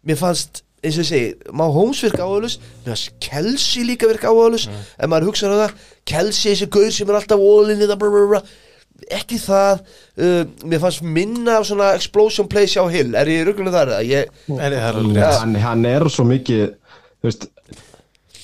mér 0.07 0.21
fannst, 0.21 0.63
eins 0.85 0.99
og 1.01 1.03
ég 1.03 1.09
segi 1.09 1.55
maður 1.57 1.77
hóms 1.81 2.03
virka 2.05 2.23
áhugulus, 2.23 2.59
mér 2.85 2.93
fannst 2.93 3.17
Kelsey 3.27 3.83
líka 3.89 4.07
virka 4.11 4.31
áhugulus, 4.31 4.69
en 5.01 5.11
maður 5.11 5.33
hugsa 5.33 5.49
um 5.49 5.57
það. 5.59 5.75
Kelsey, 6.07 6.53
þessi 6.53 6.69
gaur 6.77 6.93
sem 6.95 7.11
er 7.11 7.19
alltaf 7.19 7.43
ólinni 7.43 7.89
það, 7.91 8.53
ekki 9.13 9.39
það 9.43 9.83
uh, 9.83 10.45
mér 10.65 10.81
fannst 10.85 11.03
minna 11.05 11.59
af 11.59 11.67
svona 11.69 11.91
explosion 11.97 12.49
plays 12.49 12.77
hjá 12.77 12.87
Hill, 12.93 13.15
er 13.19 13.29
ég 13.29 13.45
ruggluð 13.49 13.75
þar 13.77 13.93
eða? 13.97 14.07
ég, 14.07 14.31
Er 14.57 14.77
það 14.79 15.01
er 15.17 15.37
hann, 15.41 15.59
hann 15.67 15.85
er 15.91 16.07
svo 16.13 16.25
mikið 16.29 16.63
þú 16.71 17.29
veist 17.29 17.49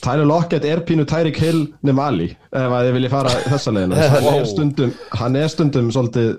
Tyler 0.03 0.27
Lockett 0.27 0.65
er 0.67 0.83
pínu 0.87 1.05
Tyreek 1.09 1.39
Hill 1.39 1.61
nema 1.87 2.09
Ali 2.11 2.29
ef 2.33 2.75
að 2.75 2.89
þið 2.89 2.97
vilja 2.97 3.11
fara 3.13 3.35
þessa 3.45 3.75
leiðina. 3.75 4.07
Hann 4.27 4.49
stundum, 4.51 4.95
hann 5.19 5.39
er 5.39 5.53
stundum 5.53 5.91
svolítið, 5.95 6.33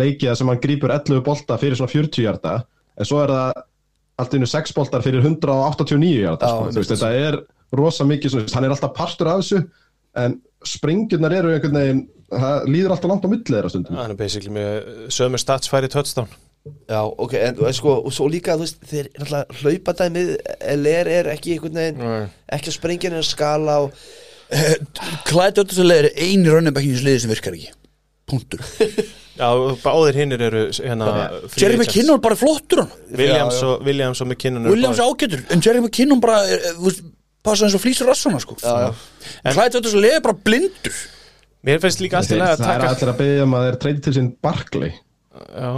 leikið 0.00 0.38
sem 0.40 0.52
hann 0.52 0.62
grípur 0.62 0.94
11 0.94 1.20
bolta 1.26 1.58
fyrir 1.60 1.76
svona 1.76 1.92
40 1.92 2.24
hjarta 2.24 2.54
en 2.96 3.08
svo 3.08 3.20
er 3.24 3.34
það 3.34 3.60
allt 4.20 4.36
innu 4.36 4.48
6 4.48 4.76
boltar 4.76 5.04
fyrir 5.04 5.24
189 5.24 6.14
hjarta 6.24 6.52
sko. 6.54 6.70
Þetta 6.80 7.12
er 7.16 7.40
rosa 7.76 8.06
mikið 8.08 8.34
svona, 8.34 8.52
hann 8.56 8.66
er 8.66 8.74
alltaf 8.74 8.96
partur 8.96 9.30
af 9.32 9.42
þessu 9.42 9.62
en 10.20 10.40
springjurnar 10.66 11.36
eru 11.36 11.54
einhvern 11.54 11.80
veginn 11.80 12.04
það 12.30 12.68
líður 12.70 12.94
alltaf 12.96 13.12
langt 13.12 13.26
á 13.26 13.32
milli 13.32 13.48
þeirra 13.48 13.72
stundum. 13.72 13.98
Hann 14.00 14.14
er 14.14 14.18
basically 14.18 14.52
með 14.54 15.10
sömu 15.12 15.40
statsfæri 15.40 15.90
touchdown 15.92 16.30
Já, 16.90 17.00
ok, 17.08 17.34
en 17.40 17.60
og, 17.64 17.70
sko, 17.74 17.94
og 18.04 18.12
svo 18.12 18.26
líka, 18.28 18.54
þú 18.58 18.66
veist, 18.66 18.82
þeir 18.90 19.06
náttúrulega 19.14 19.60
hlaupadæmið, 19.62 20.32
LR 20.74 21.08
er 21.14 21.30
ekki 21.32 21.54
einhvern 21.56 21.78
veginn, 21.80 22.26
ekki 22.52 22.68
að 22.72 22.76
sprengja 22.76 23.12
að 23.16 23.28
skala 23.30 23.78
og, 23.86 23.94
Klæði 25.30 25.62
öll 25.62 25.68
þessu 25.70 25.84
leið 25.86 26.00
er 26.02 26.08
eini 26.18 26.50
rönnum 26.50 26.78
ekki 26.80 26.96
liði 27.06 27.20
sem 27.22 27.30
virkar 27.30 27.54
ekki. 27.56 27.70
Punktur. 28.30 28.64
Já, 29.40 29.46
báðir 29.80 30.18
hinnir 30.20 30.42
eru 30.44 30.64
hérna 30.74 31.06
Jerry. 31.56 31.78
McKinnon 31.78 32.20
bara 32.20 32.36
flottur 32.36 32.82
hann. 32.82 32.90
Williams 33.16 33.60
og, 33.64 33.86
Williams 33.86 34.20
og 34.20 34.28
McKinnon 34.28 34.66
Williams 34.68 34.98
báðir- 35.00 35.14
ágætur, 35.14 35.44
en 35.54 35.62
Jerry 35.64 35.80
McKinnon 35.80 36.20
bara 36.20 36.42
er, 36.44 36.58
er, 36.60 36.74
þú 36.76 36.88
veist, 36.90 37.00
passa 37.46 37.64
eins 37.64 37.78
og 37.78 37.82
flýsir 37.84 38.10
rassana 38.10 38.42
sko. 38.42 38.58
Já, 38.60 38.90
já. 38.90 38.90
Þessu 39.78 40.02
leið 40.02 40.18
er 40.18 40.26
bara 40.26 40.36
blindur. 40.50 40.98
Mér 41.64 41.80
finnst 41.80 42.02
líka 42.04 42.20
alltaf 42.20 42.36
að 42.36 42.42
það 42.42 42.52
er 42.52 42.66
taka 42.66 42.90
allir 42.92 43.12
að 43.14 43.18
byggja 43.22 43.46
um 43.46 43.56
að 43.56 43.64
þeir 43.68 43.78
treyndi 43.86 44.04
til 44.04 44.14
sín 44.18 44.28
Barkley. 44.44 44.92
Já, 45.54 45.70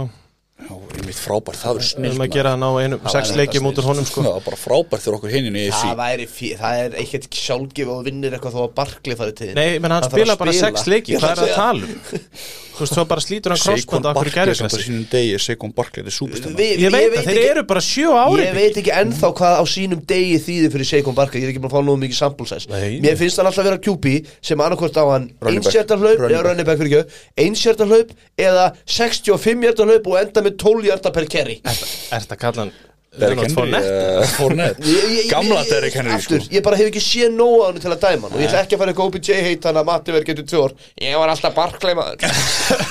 Já, 0.63 0.69
einmitt 0.69 1.17
frábært, 1.17 1.57
það 1.59 1.73
verður 1.73 1.81
við 1.83 1.89
snill 1.89 2.09
erum 2.13 2.21
að 2.23 2.29
gera 2.37 2.51
hann 2.53 2.63
á 2.63 2.71
einum 2.77 3.07
sex 3.11 3.31
leikjum 3.35 3.65
út 3.67 3.79
úr 3.81 3.87
honum 3.89 4.05
sko. 4.07 4.21
Já, 4.23 4.33
bara 4.45 4.59
frábært 4.61 5.03
fyrir 5.03 5.17
okkur 5.17 5.33
hinnin 5.33 5.57
í 5.59 5.65
Það 5.73 5.81
það 6.61 6.83
er 6.85 6.97
ekkert 7.03 7.27
sjálfgef 7.41 7.89
og 7.91 8.03
vinnir 8.07 8.37
eitthvað 8.37 8.53
þó 8.55 8.61
að 8.67 8.75
Barkley 8.77 9.17
farið 9.19 9.35
til 9.39 9.47
þín. 9.49 9.55
Nei, 9.59 9.79
menn 9.83 9.91
hann 9.97 10.05
Það 10.05 10.13
spila 10.13 10.35
að 10.37 10.43
bara 10.43 10.53
spila. 10.53 10.69
sex 10.69 10.87
leiki, 10.93 11.17
hvað 11.17 11.33
er 11.33 11.43
að 11.43 11.55
tala 11.57 11.89
um? 11.89 12.21
Þú 12.73 12.81
veist, 12.81 12.93
svo 12.97 13.03
bara 13.05 13.21
slítur 13.21 13.53
hann 13.53 13.59
Seikon 13.61 13.81
crossband 13.85 14.07
af 14.09 14.15
hverju 14.17 14.31
degi 15.11 15.33
Seikon 15.43 15.73
Barkley, 15.77 16.01
þetta 16.01 16.09
er 16.09 16.15
Vi- 16.57 16.69
Ég 16.81 16.93
veit 16.95 17.17
að 17.19 17.27
þeir 17.27 17.37
ekki- 17.37 17.49
eru 17.51 17.63
bara 17.69 17.83
sjö 17.85 18.13
ári. 18.17 18.45
Ég 18.47 18.55
veit 18.57 18.79
ekki 18.81 18.93
ennþá 18.97 19.29
hvað 19.37 19.57
á 19.61 19.63
sínum 19.69 20.01
degi 20.09 20.39
þýðir 20.47 20.71
fyrir 20.73 20.89
Seikon 20.89 21.17
Barkley, 21.19 21.43
ég 21.43 21.49
er 21.49 21.53
ekki 21.53 21.61
búin 21.61 21.69
að 21.69 21.75
fá 21.77 21.85
nú 21.85 21.97
mikið 22.01 22.17
sample 22.17 22.47
size. 22.49 22.69
Nei. 22.73 22.97
Mér 23.03 23.19
finnst 23.19 23.37
hann 23.37 23.45
alltaf 23.51 23.67
vera 23.69 23.77
QB 23.77 24.15
sem 24.41 24.57
annarkvort 24.65 24.97
á 24.97 25.05
hann 25.11 25.29
Running 25.45 25.61
eða 26.33 26.41
back. 26.41 26.47
running 26.49 26.65
back 26.71 26.81
fyrir 26.81 26.97
ekki 27.03 27.45
einshjartarhlaup 27.45 28.15
eða 28.41 28.65
65 28.89 29.61
hjartarhlaup 29.67 30.09
og 30.09 30.17
enda 30.23 30.42
með 30.47 30.57
12 30.63 30.89
hjartar 30.89 31.13
per 31.19 31.29
carry. 31.31 31.59
Er 31.63 32.19
þetta 32.25 32.39
kalla 32.41 32.65
hann 32.67 32.73
Derek 33.13 33.37
Leonard 33.37 33.85
Henry 33.85 34.29
Fournette? 34.33 34.85
eh, 34.89 35.27
Gamla 35.29 35.59
Derek 35.69 35.93
Henry 35.93 36.15
sko. 36.17 36.39
aftur, 36.39 36.47
Ég 36.55 36.63
bara 36.65 36.79
hef 36.79 36.87
ekki 36.89 37.01
séð 37.05 37.35
nóg 37.37 37.59
á 37.61 37.65
hann 37.67 37.81
til 37.83 37.91
að 37.93 37.99
dæma 38.01 38.25
hann 38.25 38.33
og 38.33 38.41
ég 38.41 38.47
ætla 38.49 38.61
ekki 38.65 38.73
að 38.73 38.81
fara 38.81 38.93
eitthvað 38.95 39.11
OBJ 39.11 39.35
heit 39.45 39.67
hann 39.69 39.77
að 39.77 39.85
Matti 39.91 40.15
verið 40.15 40.29
getur 40.31 40.47
tvö 40.49 40.63
ár. 40.65 40.73
Ég 41.05 41.19
var 41.21 41.33
alltaf 41.35 41.53
Barkley 41.59 41.93
maður. 41.99 42.17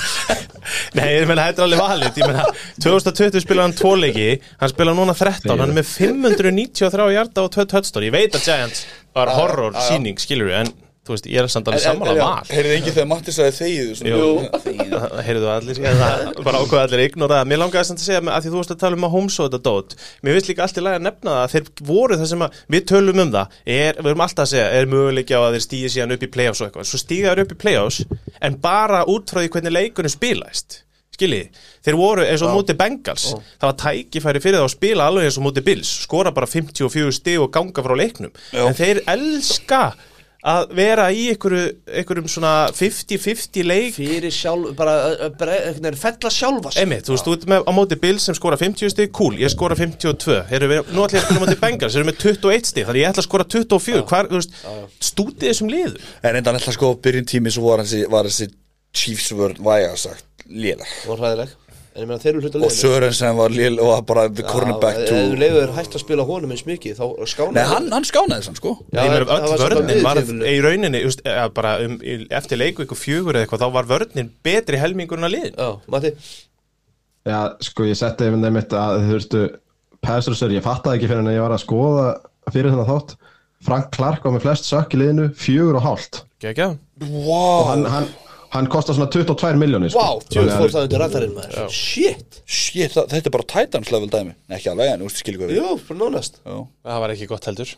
Nei, 0.97 1.09
ég 1.17 1.27
meina, 1.27 1.49
þetta 1.49 1.59
er 1.59 1.65
alveg 1.67 1.81
valið. 1.83 2.21
Ég 2.21 2.29
meina, 2.31 2.45
2020 2.85 3.43
spilaði 3.43 3.65
hann 3.67 3.75
tvo 3.81 3.91
leiki 3.99 4.27
Hann 4.61 4.71
spilaði 4.71 4.99
núna 5.01 5.15
13, 5.17 5.51
hann 5.51 5.65
er 5.65 5.75
með 5.75 5.89
593 5.91 7.09
hjarta 7.17 7.43
og 7.43 7.51
2 7.57 7.65
touchdown. 7.73 8.07
Ég 8.07 8.15
veit 8.15 8.37
að 8.39 8.47
Giants 8.47 8.85
var 9.17 9.33
horror 9.35 9.75
síning, 9.89 10.15
skilur 10.23 10.47
við 10.53 10.61
En, 10.63 10.71
þú 11.03 11.13
veist, 11.13 11.25
ég 11.27 11.41
er 11.41 11.49
samt 11.51 11.67
alveg 11.67 11.83
sammála 11.83 12.13
val. 12.19 12.47
Heyrið 12.47 12.73
engið 12.77 12.95
þegar 12.95 13.07
Matti 13.11 13.33
sagði 13.35 13.53
þegið 13.57 14.03
Jú, 14.07 14.27
heyrðu 15.27 15.49
allir 15.51 15.81
bara 16.45 16.61
ákveða 16.61 16.83
allir 16.85 17.03
ignora 17.03 17.41
það. 17.41 17.49
Mér 17.51 17.61
langaði 17.63 17.89
samt 17.89 18.03
að 18.03 18.07
segja 18.07 18.21
að 18.23 18.45
því 18.45 18.53
þú 18.53 18.59
varst 18.61 18.75
að 18.75 18.79
tala 18.83 18.99
um 18.99 19.07
að 19.07 19.13
Holmes 19.17 19.39
og 19.39 19.49
þetta 19.49 19.61
dót. 19.67 19.97
Mér 20.23 20.37
finnst 20.37 20.51
líka 20.51 20.63
allt 20.67 20.79
í 20.79 20.85
lagi 20.85 21.01
að 21.01 21.05
nefna 21.09 21.33
það 21.33 21.41
að 21.41 21.55
þeir 21.55 21.83
voru 21.91 22.19
það 22.21 22.31
sem 22.31 22.45
að 22.47 22.61
við 22.75 22.87
tölum 22.93 23.23
um 23.25 23.35
það. 23.35 23.59
Er, 23.75 23.99
við 23.99 24.13
erum 24.13 24.25
alltaf 24.27 24.45
að 24.45 24.53
segja, 24.53 24.69
er 24.79 24.89
möguleiki 24.93 25.35
á 25.35 25.41
að 25.43 25.57
þeir 25.57 25.65
stíði 25.67 25.91
síðan 25.97 26.15
upp 26.15 26.23
í 26.23 26.31
play-offs 26.37 26.63
og 26.63 26.69
eitthvað. 26.69 26.89
Svo 26.93 27.01
stíga 27.03 27.33
þeir 27.33 27.43
upp 27.43 27.53
í 27.53 27.59
play-offs 27.65 28.01
en 28.39 28.57
bara 28.63 29.03
út 29.11 29.35
frá 29.35 29.43
því 29.43 29.53
hvernig 29.57 29.75
leikunum 29.75 30.15
spilaðist. 30.15 30.79
Skiljiði, 31.13 31.51
þeir 31.85 31.97
voru 31.99 32.23
eins 32.25 32.41
og 32.41 32.55
móti 32.55 32.73
Bengals. 32.77 33.27
Það 33.61 33.67
var 33.67 33.75
tækifæri 33.83 34.39
fyrir 34.41 34.57
það 34.57 34.65
að 34.65 34.71
spila 34.73 35.09
alveg 35.11 35.27
eins 35.27 35.35
og 35.37 35.45
móti 35.45 35.61
Bills. 35.65 35.91
Skora 36.07 36.31
bara 36.33 36.49
54 36.49 37.13
stig 37.13 37.37
og 37.43 37.51
ganga 37.53 37.83
frá 37.85 37.93
leiknum. 37.99 38.31
Já. 38.49 38.63
En 38.65 38.77
þeir 38.79 39.03
elska 39.13 39.83
að 40.43 40.73
vera 40.75 41.05
í 41.15 41.29
einhverju, 41.31 41.67
einhverjum 41.87 42.27
svona 42.31 42.53
50-50 42.75 43.67
leik. 43.67 43.93
Fyrir 43.95 44.33
sjálf, 44.33 44.73
bara, 44.77 44.95
veginn 45.39 45.97
fella 45.99 46.31
sjálfa 46.33 46.73
sig. 46.73 46.83
Einmitt, 46.83 47.07
þú 47.07 47.15
veist, 47.15 47.27
þú 47.27 47.35
ert 47.37 47.47
með 47.53 47.63
á 47.63 47.71
móti 47.75 47.99
Bills 48.01 48.27
sem 48.27 48.37
skora 48.37 48.59
50 48.59 48.91
stig, 48.93 49.13
cool, 49.15 49.37
ég 49.39 49.53
skora 49.53 49.77
52 49.79 50.41
Heru, 50.51 50.69
við, 50.71 50.91
Nú 50.91 51.05
ætlum 51.05 51.19
ég 51.19 51.23
að 51.23 51.27
spila 51.29 51.39
á 51.39 51.43
móti 51.45 51.59
Bengals, 51.63 51.95
þeir 51.95 52.03
eru 52.03 52.09
með 52.11 52.19
21 52.25 52.69
stig 52.69 52.89
Þannig 52.89 53.03
ég 53.03 53.13
ætla 53.13 53.23
að 53.23 53.29
skora 53.29 53.47
24 53.55 54.03
Hvar, 54.11 54.29
þú 54.31 54.41
veist, 54.41 54.59
stútið 55.11 55.49
þessum 55.49 55.71
liður 55.71 56.11
En 56.21 56.35
reyndan 56.35 56.59
ætla 56.59 56.75
sko 56.75 56.93
byrjun 57.03 57.29
tími 57.29 57.53
svo 57.53 57.69
var 57.69 57.83
þessi, 57.85 58.03
var 58.11 58.29
þessi 58.29 58.49
Chiefs 58.93 59.31
vörn 59.37 59.63
væga 59.63 59.95
sagt 59.97 60.47
lélar 60.51 60.89
Og 61.07 61.17
hræðileg 61.21 61.55
En 61.93 62.01
ég 62.01 62.07
meina 62.09 62.17
þeir 62.23 62.31
eru 62.33 62.41
hluta 62.47 62.59
Og 62.65 62.71
Sörensen 62.73 63.35
var 63.37 63.53
lél 63.53 63.75
og 63.77 63.89
var 63.91 63.99
bara 64.09 64.21
the 64.33 64.41
cornerback 64.47 64.97
Ef 65.03 65.09
to 65.11 65.17
þú 65.29 65.35
leiður 65.37 65.73
hægt 65.75 65.93
að 65.97 66.01
spila 66.01 66.23
honum 66.25 66.53
eins 66.55 66.63
mikið 66.65 66.95
Þá 66.97 67.03
skána 67.29 67.53
Nei, 67.59 67.65
hann, 67.69 67.89
hann 67.93 68.07
skánaði 68.09 68.47
sann 68.47 68.57
sko. 68.57 68.71
Já, 68.89 69.03
Ég 69.03 69.11
meina, 69.13 69.27
öll 69.27 69.43
var 69.51 69.61
svona 69.61 69.77
vörnin 69.77 70.01
var 70.07 70.21
í 70.49 70.55
rauninni 70.65 71.01
just, 71.03 71.21
eða, 71.27 71.43
bara 71.53 71.75
um, 71.85 71.99
í- 72.01 72.25
eftir 72.33 72.57
leiku 72.63 72.87
ykkur 72.87 72.97
fjögur 72.97 73.37
eða 73.37 73.45
eitthvað 73.45 73.65
þá 73.67 73.69
var 73.77 73.89
vörnin 73.93 74.31
betri 74.49 74.81
helmingurinn 74.81 75.29
að 75.29 75.35
liðin 75.35 75.53
Já, 75.61 75.69
Matti? 75.93 76.13
Já, 77.29 77.37
sko, 77.69 77.85
ég 77.87 77.99
setti 78.01 78.25
einmitt 78.27 78.49
einmitt 78.49 78.73
að 78.75 78.97
þú 79.05 79.13
veistu, 79.19 79.43
Pæsrusser, 80.03 80.51
ég 80.57 80.65
fattaði 80.65 80.97
ekki 80.99 81.11
fyrir 81.13 81.21
en 81.23 81.29
ég 81.31 81.45
var 81.45 81.53
að 81.55 81.61
skoða 81.63 82.07
fyrir 82.51 82.73
þennan 82.73 82.89
þátt. 82.89 83.13
Frank 83.63 83.93
Clark 83.95 84.25
var 84.27 84.33
með 84.35 84.43
flest 84.49 84.65
sökk 84.67 84.97
í 84.97 84.99
liðinu, 84.99 85.29
fjögur 85.39 85.77
og 85.79 85.85
hálft. 85.85 86.23
Gekja? 86.43 86.73
Wow 87.05 87.69
hann, 88.53 88.67
kostar 88.71 88.95
svona 88.97 89.09
22 89.11 89.57
miljónir 89.59 89.91
sko. 89.93 89.99
Vá, 90.03 90.25
tjóð 90.33 90.49
fór 90.57 90.73
það 90.75 90.85
undir 90.87 91.01
radarinn 91.03 91.35
maður. 91.35 91.69
Shit. 91.73 92.41
Shit, 92.45 92.93
það, 92.95 93.07
þetta 93.15 93.29
er 93.31 93.35
bara 93.37 93.47
Titans 93.53 93.91
level 93.93 94.09
dæmi. 94.13 94.33
Nei, 94.47 94.57
Ekki 94.59 94.71
alveg, 94.73 94.91
en 94.93 95.05
veist, 95.07 95.21
skilur 95.23 95.41
hvað 95.43 95.53
við 95.53 95.59
Jú, 95.61 95.75
bara 95.89 95.99
nánast. 96.03 96.39
Já, 96.45 96.57
Það 96.89 96.99
var 97.05 97.13
ekki 97.15 97.29
gott 97.33 97.45
heldur. 97.49 97.73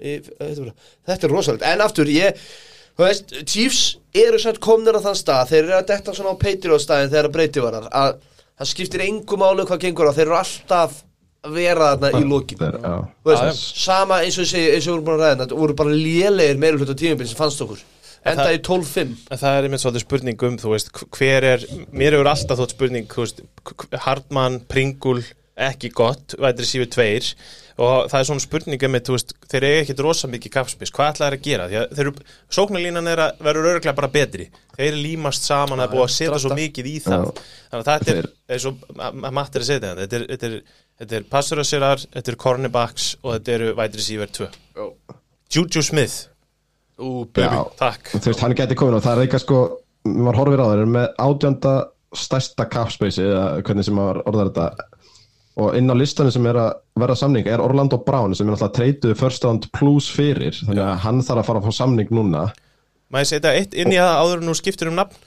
Ég- 0.00 0.28
Þetta 0.32 0.50
er 0.50 0.60
bara- 0.64 0.74
þetta 1.12 1.24
er 1.28 1.34
rosalegt. 1.36 1.62
En 1.72 1.80
aftur, 1.88 2.06
ég 2.12 2.44
Þú 2.92 3.06
veist, 3.06 3.30
Chiefs 3.48 3.96
eru 4.14 4.36
samt 4.38 4.58
komnir 4.60 4.92
á 4.92 5.00
þann 5.00 5.16
stað. 5.16 5.46
Þeir 5.48 5.62
eru 5.64 5.76
að 5.78 5.86
detta 5.88 6.12
svona 6.12 6.34
á 6.36 6.42
Patriot 6.42 6.82
staðin 6.84 7.08
Þegar 7.08 7.28
að 7.30 7.32
breyti 7.32 7.62
var 7.64 7.78
að 7.88 8.18
Það 8.60 8.68
skiptir 8.68 9.00
engu 9.06 9.36
máli 9.40 9.64
hvað 9.64 9.80
gengur 9.80 10.10
á. 10.12 10.12
Þeir 10.12 10.26
eru 10.28 10.36
alltaf 10.36 10.98
að 11.42 11.54
vera 11.56 11.86
þarna 11.96 12.20
í 12.20 12.28
lokin. 12.28 12.58
Þeir- 12.60 12.76
já. 12.84 12.92
Þú 13.24 13.30
veist, 13.32 13.64
sama 13.80 14.14
eins 14.22 14.36
og 14.38 14.44
ég 14.44 14.50
segi 14.52 14.68
eins 14.76 14.86
og 14.86 14.92
við 14.92 14.92
vorum 14.92 15.06
búin 15.08 15.16
að 15.16 15.24
ræða 15.24 15.40
þetta 15.46 15.58
voru 15.62 15.74
bara 15.80 15.90
lélegir 15.96 16.58
meira 16.62 16.76
hluta 16.78 16.94
tímabil 16.94 17.26
sem 17.26 17.36
fannst 17.40 17.64
okkur 17.64 17.80
enda 18.24 18.44
það- 18.46 18.56
í 18.56 18.62
12-5 18.68 19.16
En 19.34 19.38
það 19.42 19.56
er 19.58 19.68
einmitt 19.68 19.82
svolítið 19.82 20.04
spurning 20.06 20.42
um, 20.48 20.58
þú 20.62 20.72
veist, 20.76 20.92
hver 21.18 21.48
er, 21.54 21.66
mér 21.92 22.16
hefur 22.18 22.30
alltaf 22.32 22.60
þótt 22.62 22.76
spurning, 22.76 23.08
þú 23.10 23.24
veist, 23.26 23.42
Hardman, 24.06 24.60
Pringul, 24.70 25.22
ekki 25.58 25.90
gott, 25.92 26.36
vætri 26.40 26.64
sífur 26.68 26.88
tveir. 26.94 27.32
Og 27.82 28.06
það 28.12 28.18
er 28.20 28.26
svona 28.28 28.42
spurning 28.44 28.82
um, 28.84 28.96
þú 29.00 29.14
veist, 29.16 29.30
þeir 29.48 29.64
eru 29.64 29.80
ekkit 29.82 30.00
rosa 30.04 30.28
mikið 30.28 30.52
kapspis, 30.52 30.90
hvað 30.92 31.14
ætlaði 31.14 31.38
að 31.38 31.44
gera? 31.46 31.66
Því 31.70 31.78
að 31.80 31.94
þeir 31.96 32.04
eru, 32.10 32.24
sóknarlínan 32.52 33.08
er 33.08 33.22
að 33.24 33.40
verður 33.48 33.68
örglega 33.72 33.94
bara 33.96 34.10
betri, 34.12 34.46
þeir 34.76 34.98
límast 35.00 35.48
saman 35.48 35.80
að 35.80 35.94
búa 35.96 36.04
að 36.04 36.12
setja 36.18 36.38
svo 36.44 36.52
mikið 36.58 36.90
í 36.92 36.94
það, 37.04 37.24
þannig 37.72 37.80
að 37.80 37.88
þetta 37.88 38.16
er, 38.20 38.28
eins 38.52 38.66
og 38.68 38.84
að 39.08 39.22
Matt 39.40 39.56
er 39.56 39.64
að 39.64 39.70
segja 39.70 39.80
þetta, 39.86 40.04
þetta 40.04 40.18
er, 40.20 40.26
þetta 40.34 40.50
er, 40.50 40.58
þetta 41.02 41.16
er 41.22 41.26
passurasirar, 41.32 42.04
þetta 42.12 42.32
er 42.34 42.38
cornerbacks 42.44 43.08
og 43.22 43.34
þetta 43.38 43.56
eru 43.56 43.72
vætri 43.80 44.04
sífur 44.10 44.34
tvö. 44.36 44.50
Juju 45.56 45.82
Smith, 45.84 46.18
Ú, 47.02 47.26
Já, 47.36 47.50
takk. 47.80 48.12
þú 48.14 48.30
veist, 48.30 48.42
hann 48.44 48.54
geti 48.58 48.76
komin 48.78 48.94
og 48.98 49.02
það 49.04 49.16
er 49.18 49.26
eitthvað 49.26 49.42
sko, 49.44 49.60
maður 50.06 50.38
horfir 50.40 50.62
á 50.62 50.66
það, 50.68 50.74
eru 50.78 50.90
með 50.96 51.06
átjönda 51.26 51.72
stærsta 52.22 52.66
capspace 52.70 53.22
eða 53.24 53.44
hvernig 53.66 53.86
sem 53.88 53.96
maður 53.96 54.22
orðar 54.28 54.50
þetta 54.52 54.88
og 55.62 55.74
inn 55.76 55.92
á 55.92 55.94
listanum 55.96 56.32
sem 56.32 56.46
er 56.48 56.56
að 56.62 56.70
verða 57.02 57.16
samning 57.20 57.48
er 57.48 57.60
Orlando 57.60 57.98
Brown 58.06 58.32
sem 58.36 58.46
er 58.48 58.54
náttúrulega 58.54 58.76
treytuð 58.78 59.16
first 59.20 59.44
round 59.44 59.66
plus 59.76 60.06
fyrir 60.12 60.54
þannig 60.62 60.84
að 60.86 61.02
hann 61.04 61.20
þarf 61.24 61.42
að 61.42 61.48
fara 61.50 61.60
að 61.62 61.66
fá 61.68 61.76
samning 61.82 62.12
núna 62.14 62.46
Maður 63.12 63.28
setja 63.34 63.52
eitt 63.58 63.74
inn 63.76 63.92
í 63.92 63.98
það 64.00 64.14
áður 64.22 64.40
en 64.40 64.46
nú 64.48 64.54
skiptir 64.56 64.88
um 64.88 64.96
nafn 64.96 65.18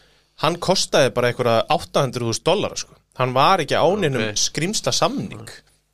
Hann 0.44 0.58
kostaði 0.60 1.14
bara 1.16 1.30
einhverja 1.32 1.62
800.000 1.72 2.42
dollara 2.44 2.76
sko. 2.76 2.92
Hann 3.22 3.32
var 3.32 3.62
ekki 3.64 3.78
áninum 3.80 4.26
Ok. 4.34 4.42
skrimsla 4.42 4.92
samning 4.92 5.46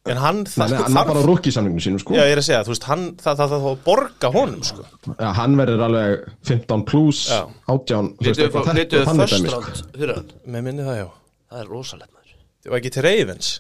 En 0.10 0.18
hann 0.18 0.40
Nei, 0.58 0.66
hann 0.66 0.96
er 0.98 1.06
bara 1.06 1.22
samningu 1.54 1.82
sínum 1.84 2.00
sko 2.02 2.16
Já, 2.16 2.24
ég 2.26 2.32
er 2.34 2.40
að 2.42 2.46
segja, 2.48 2.62
þú 2.66 2.72
veist, 2.74 2.86
hann, 2.90 3.04
það, 3.22 3.36
það, 3.38 3.52
það, 3.52 3.52
það 3.52 3.68
að 3.72 3.82
borga 3.86 4.32
honum, 4.34 4.64
sko. 4.66 4.86
Já, 5.12 5.28
hann 5.38 5.58
verður 5.60 5.84
alveg 5.86 6.24
15 6.50 6.86
plus 6.90 7.20
Já. 7.30 7.42
18 7.70 8.10
þú 8.18 8.26
veist, 8.26 8.26
Lituðu 8.26 8.48
eitthvað 8.48 8.66
þetta- 8.66 8.78
lituðu 8.80 9.06
þannig 9.12 9.30
first 9.30 9.36
dæmi, 9.38 9.52
sko. 9.52 9.62
round 9.62 10.00
fyrir 10.02 10.16
hann 10.18 10.32
Með 10.56 10.66
minni 10.70 10.88
það, 10.88 10.98
já. 11.04 11.08
Það 11.52 11.62
er 11.62 11.70
rosalegt 11.76 12.12
maður 12.16 12.34
Það 12.62 12.72
var 12.74 12.80
ekki 12.82 12.94
til 12.96 13.06
Ravens. 13.06 13.52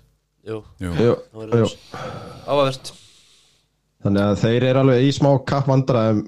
Jú, 0.49 0.57
Jú, 0.81 0.91
það 1.37 1.61
jú. 1.61 1.69
áhverst 2.49 2.93
Þannig 4.01 4.21
að 4.25 4.39
þeir 4.41 4.63
eru 4.71 4.79
alveg 4.81 5.03
í 5.05 5.11
smá 5.13 5.29
kappvandræðum 5.45 6.23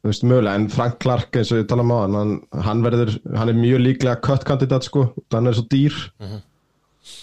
þú 0.00 0.08
veist, 0.08 0.22
mögulega, 0.24 0.54
en 0.56 0.68
Frank 0.72 0.94
Clark 1.04 1.36
eins 1.36 1.50
og 1.52 1.58
ég 1.60 1.66
tala 1.68 1.84
um 1.84 1.92
á 1.92 1.98
hann, 2.08 2.38
hann, 2.64 2.80
verður 2.86 3.18
hann 3.36 3.50
er 3.52 3.58
mjög 3.60 3.82
líklega 3.84 4.16
cut-kandidat 4.24 4.86
sko 4.88 5.10
hann 5.36 5.50
er 5.50 5.52
svo 5.58 5.66
dýr 5.68 5.92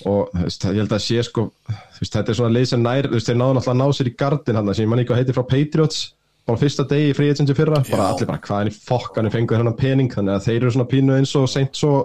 og 0.09 0.34
veist, 0.34 0.67
ég 0.67 0.82
held 0.82 0.93
að 0.93 1.03
sé 1.05 1.23
sko 1.25 1.47
þú 1.63 2.01
veist, 2.01 2.13
þetta 2.13 2.34
er 2.34 2.39
svona 2.39 2.55
leið 2.55 2.69
sem 2.73 2.84
nær, 2.84 3.09
þú 3.09 3.17
veist, 3.17 3.32
þeir 3.32 3.39
náðu 3.41 3.57
náttúrulega 3.57 3.75
að 3.75 3.82
ná 3.82 3.97
sér 3.97 4.11
í 4.11 4.15
gardin 4.23 4.59
hann, 4.59 4.73
sem 4.73 4.86
ég 4.86 4.91
man 4.91 5.01
ekki 5.01 5.11
hvað 5.13 5.21
heitir 5.23 5.38
frá 5.38 5.47
Patriots 5.53 6.03
bara 6.47 6.61
fyrsta 6.61 6.86
degi 6.88 7.11
í 7.11 7.30
agency 7.30 7.55
fyrra. 7.57 7.82
Bara 7.91 8.11
allir 8.13 8.30
bara 8.30 8.39
hvaðan 8.39 8.69
í 8.71 8.75
fokkan 8.75 9.28
fengur 9.34 9.59
hennan 9.59 9.75
pening? 9.75 10.11
Þannig 10.13 10.38
að 10.38 10.45
þeir 10.45 10.61
eru 10.61 10.73
svona 10.75 10.88
pínu 10.88 11.17
eins 11.17 11.34
og 11.36 11.49
seint 11.51 11.75
svo 11.75 11.95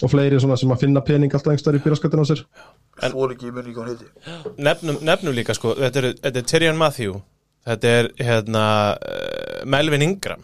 og 0.00 0.10
fleiri 0.10 0.38
svona 0.40 0.56
sem 0.58 0.70
að 0.72 0.84
finna 0.84 1.02
pening 1.04 1.32
alltaf 1.34 1.52
einhverstaðar 1.52 1.78
í 1.78 1.82
byrjaskattin 1.84 2.22
á 2.24 2.26
sér. 2.30 2.42
Heiti. 3.90 4.08
Nefnum, 4.60 5.00
nefnum 5.06 5.36
líka, 5.36 5.56
sko, 5.56 5.74
þetta 5.78 6.02
er, 6.02 6.08
þetta 6.24 6.40
er 6.40 6.48
Tyrion 6.50 6.80
Matthew, 6.80 7.18
þetta 7.68 7.92
er, 7.98 8.08
hérna, 8.20 8.64
uh, 8.96 9.60
Melvin 9.70 10.04
Ingram, 10.06 10.42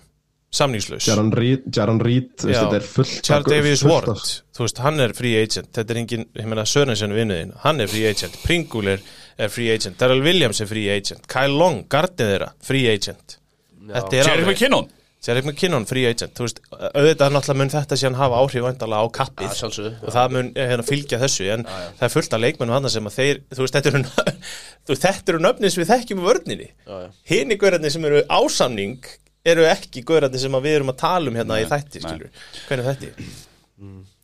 samningslaus. 0.54 1.06
Jaron 1.08 1.32
Reed, 1.34 1.66
Jaron 1.74 2.00
Reed 2.00 2.30
þetta 2.40 2.78
er 2.78 2.86
fullt 2.86 3.20
Charles 3.26 3.82
af- 3.82 3.90
Ward, 3.90 4.24
þú 4.56 4.64
veist, 4.64 4.78
hann 4.84 5.00
er 5.00 5.12
free 5.16 5.36
agent, 5.42 5.70
þetta 5.74 5.94
er 5.94 6.00
engin, 6.02 6.26
ég 6.38 6.46
meina, 6.48 6.64
Sörensen 6.64 7.12
vinnuðin, 7.16 7.52
hann 7.64 7.80
er 7.80 7.90
free 7.92 8.06
agent, 8.08 8.36
Pringle 8.44 8.96
er, 8.96 9.00
er 9.38 9.48
free 9.52 9.70
agent, 9.74 9.98
Darrell 9.98 10.22
Williams 10.24 10.60
er 10.60 10.70
free 10.70 10.88
agent, 10.92 11.26
Kyle 11.28 11.52
Long, 11.56 11.84
gardið 11.92 12.32
þeirra, 12.32 12.52
free 12.62 12.86
agent. 12.92 13.38
Er 13.86 14.06
Jerry 14.10 14.46
McKinnon? 14.46 14.88
Jerry 15.26 15.42
McKinnon, 15.42 15.84
free 15.88 16.06
agent, 16.06 16.34
þú 16.38 16.44
veist, 16.46 16.60
auðvitað 16.70 17.32
náttúrulega 17.34 17.58
mun 17.58 17.70
þetta 17.72 17.96
síðan 17.98 18.18
hafa 18.20 18.40
áhrif 18.44 18.62
væntalega 18.62 19.02
á 19.02 19.06
kappið. 19.16 19.48
Já, 19.50 19.58
sjálfsögðu. 19.58 19.92
og 20.06 20.14
það 20.14 20.34
mun 20.36 20.50
eh, 20.54 20.68
hérna, 20.70 20.84
fylgja 20.86 21.18
þessu 21.18 21.48
en 21.54 21.64
það 21.66 22.04
er 22.06 22.12
fullt 22.12 22.36
af 22.36 22.42
leikmennum 22.44 22.76
hann 22.76 22.90
sem 22.92 23.08
að 23.10 23.16
þeir 23.16 23.40
þú 23.50 23.64
veist, 23.64 23.78
þetta 23.78 23.90
eru, 23.90 24.02
þú 24.86 24.92
veist, 24.94 25.06
þetta 25.08 25.34
eru 25.34 25.42
nöfnin 25.42 25.74
sem 25.74 25.82
við 25.82 25.90
þekkjum 25.94 26.20
í 26.22 26.26
vörninni. 26.28 26.68
Já. 26.86 27.00
hini 27.32 27.58
gaurarnir 27.58 27.94
sem 27.96 28.06
eru 28.06 28.22
ásamning 28.38 29.08
eru 29.52 29.66
ekki 29.70 30.04
gaurarnir 30.06 30.42
sem 30.42 30.56
að 30.58 30.68
við 30.68 30.78
erum 30.80 30.92
að 30.92 31.02
tala 31.02 31.30
um 31.30 31.36
hérna 31.38 31.60
í 31.62 31.68
þætti, 31.70 32.02
nei. 32.02 32.08
skilur 32.08 32.48
hvernig 32.68 32.86
er 32.86 32.88
þætti? 32.92 33.28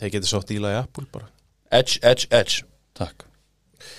þeir 0.01 0.14
getur 0.16 0.31
sótt 0.31 0.55
íla 0.55 0.73
í 0.73 0.79
Apple 0.81 1.07
bara. 1.12 1.29
Edge, 1.73 2.01
Edge, 2.03 2.29
Edge. 2.31 2.64
Takk. 2.99 3.27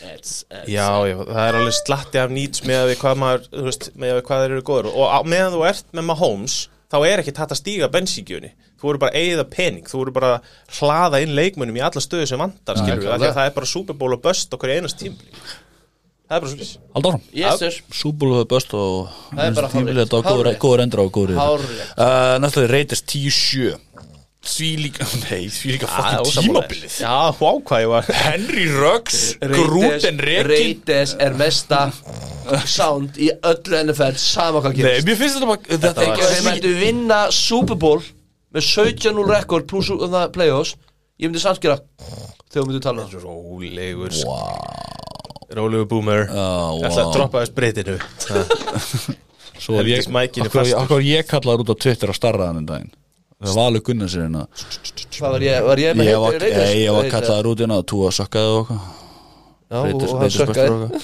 Já, 0.04 0.88
já, 1.08 1.16
það 1.28 1.46
er 1.46 1.58
alveg 1.60 1.76
slatti 1.76 2.20
af 2.20 2.34
nýts 2.34 2.64
með 2.68 2.82
að 2.82 2.90
við 2.92 3.00
hvað 3.02 3.18
maður, 3.24 3.48
þú 3.52 3.64
veist, 3.68 3.90
með 3.96 4.12
að 4.12 4.18
við 4.18 4.26
hvað 4.28 4.44
þeir 4.44 4.54
eru 4.56 4.66
góður 4.68 4.90
og 4.94 5.28
meðan 5.32 5.56
þú 5.56 5.64
ert 5.70 5.90
með 5.92 6.06
Mahomes 6.10 6.58
þá 6.94 6.98
er 7.08 7.22
ekki 7.24 7.34
þetta 7.34 7.56
að 7.56 7.60
stíga 7.60 7.90
bensíkjöni 7.92 8.52
þú 8.80 8.88
voru 8.90 9.02
bara 9.02 9.14
að 9.16 9.24
eigða 9.24 9.46
pening, 9.52 9.88
þú 9.90 10.00
voru 10.02 10.16
bara 10.16 10.32
að 10.36 10.78
hlaða 10.80 11.22
inn 11.24 11.36
leikmönnum 11.38 11.80
í 11.80 11.84
alla 11.88 12.04
stöðu 12.04 12.30
sem 12.30 12.42
vantar 12.44 12.80
skilur 12.80 13.04
við, 13.04 13.26
það 13.26 13.46
er 13.46 13.56
bara 13.56 13.72
Super 13.74 13.98
Bowl 14.00 14.16
og 14.16 14.24
bust 14.24 14.56
okkur 14.56 14.76
einast 14.76 15.00
tím 15.00 15.16
það 16.34 16.38
er 16.38 16.44
bara 16.44 16.52
svolítið 16.52 16.74
Haldur 16.98 17.14
áfram. 17.14 17.24
Yes 17.40 17.62
sir 17.62 17.80
Súbúl 18.02 18.36
og 18.40 18.48
böst 18.52 18.74
og 18.78 19.10
Það 19.32 19.46
er 19.46 19.58
bara. 19.58 19.72
Þetta 19.74 20.22
var 20.26 20.52
góður- 20.66 20.84
endur 20.88 21.04
á 21.04 21.08
góður 21.14 21.40
uh, 21.40 22.36
Næsta 22.44 22.64
er 22.66 22.74
Raiders 22.74 23.04
10-7 23.06 23.74
Því 24.44 24.70
líka, 24.76 25.06
nei, 25.24 25.46
því 25.48 25.70
líka 25.78 25.88
fucking 25.88 26.50
tímabilið. 26.50 26.96
Já, 27.00 27.32
hvað 27.40 27.80
ég 27.80 27.92
var. 27.94 28.10
Henry 28.26 28.66
Ruggs, 28.76 29.20
Grúten 29.40 30.20
Rekin 30.20 30.50
Reytes 30.50 31.14
er 31.16 31.38
mesta 31.40 31.86
sound 32.68 33.16
í 33.24 33.30
öllu 33.32 33.80
NFL 33.86 34.20
sama 34.20 34.60
hvað 34.60 34.76
Nei, 34.76 34.82
gerist 34.84 35.08
mér 35.08 35.20
finnst 35.22 35.40
þetta 35.40 35.48
bara 35.54 35.80
Þetta 35.86 36.10
var- 36.10 36.26
ekki 36.26 36.44
mættu 36.50 36.74
vinna 36.82 37.22
Super 37.32 37.80
Bowl 37.80 38.04
með 38.54 38.68
17-0 38.68 39.32
rekord 39.32 39.70
pluss 39.72 39.94
uh, 39.96 40.04
það 40.12 40.34
playoffs 40.36 40.76
ég 41.24 41.30
myndi 41.30 41.40
samt 41.40 41.64
gera 41.64 41.80
þegar 42.52 42.68
myndum 42.68 42.84
tala. 42.84 43.08
Um 43.08 43.24
rólegur 43.24 44.12
wow. 44.28 45.13
Rólegur 45.60 45.88
boomer 45.92 46.24
Já, 46.28 46.48
ég 46.80 46.88
ætla 46.90 47.04
að 47.04 47.08
wow. 47.08 47.14
droppa 47.18 47.44
þess 47.44 47.54
breytinu. 47.58 47.98
Svo 49.64 49.78
er 49.80 49.90
ég, 49.94 50.08
okkur 50.82 51.04
ég 51.06 51.28
kallaður 51.30 51.64
út 51.64 51.72
á 51.72 51.76
Twitter 51.86 52.12
á 52.12 52.16
starraðan 52.18 52.62
en 52.64 52.68
daginn. 52.70 52.92
Það 53.44 53.58
var 53.60 53.70
alveg 53.70 53.84
gunnar 53.90 54.10
sér 54.12 54.24
hérna. 54.26 54.44
Hvað 55.14 55.36
var 55.36 55.44
ég, 55.44 55.58
var 55.68 55.82
ég 55.84 55.98
með 56.00 56.10
Ég 56.10 56.20
var, 56.24 56.38
Raiders? 56.40 56.74
ég, 56.80 56.92
var 56.96 57.10
kallaður 57.12 57.50
út 57.52 57.64
hérna 57.64 57.80
og 57.82 57.88
þú 57.92 58.02
að 58.08 58.14
sökkaði 58.20 58.52
og 58.54 58.60
okkar 58.64 58.82
Já, 59.74 59.80
og- 59.84 60.20
hann 60.22 60.34
sökkaði. 60.38 61.02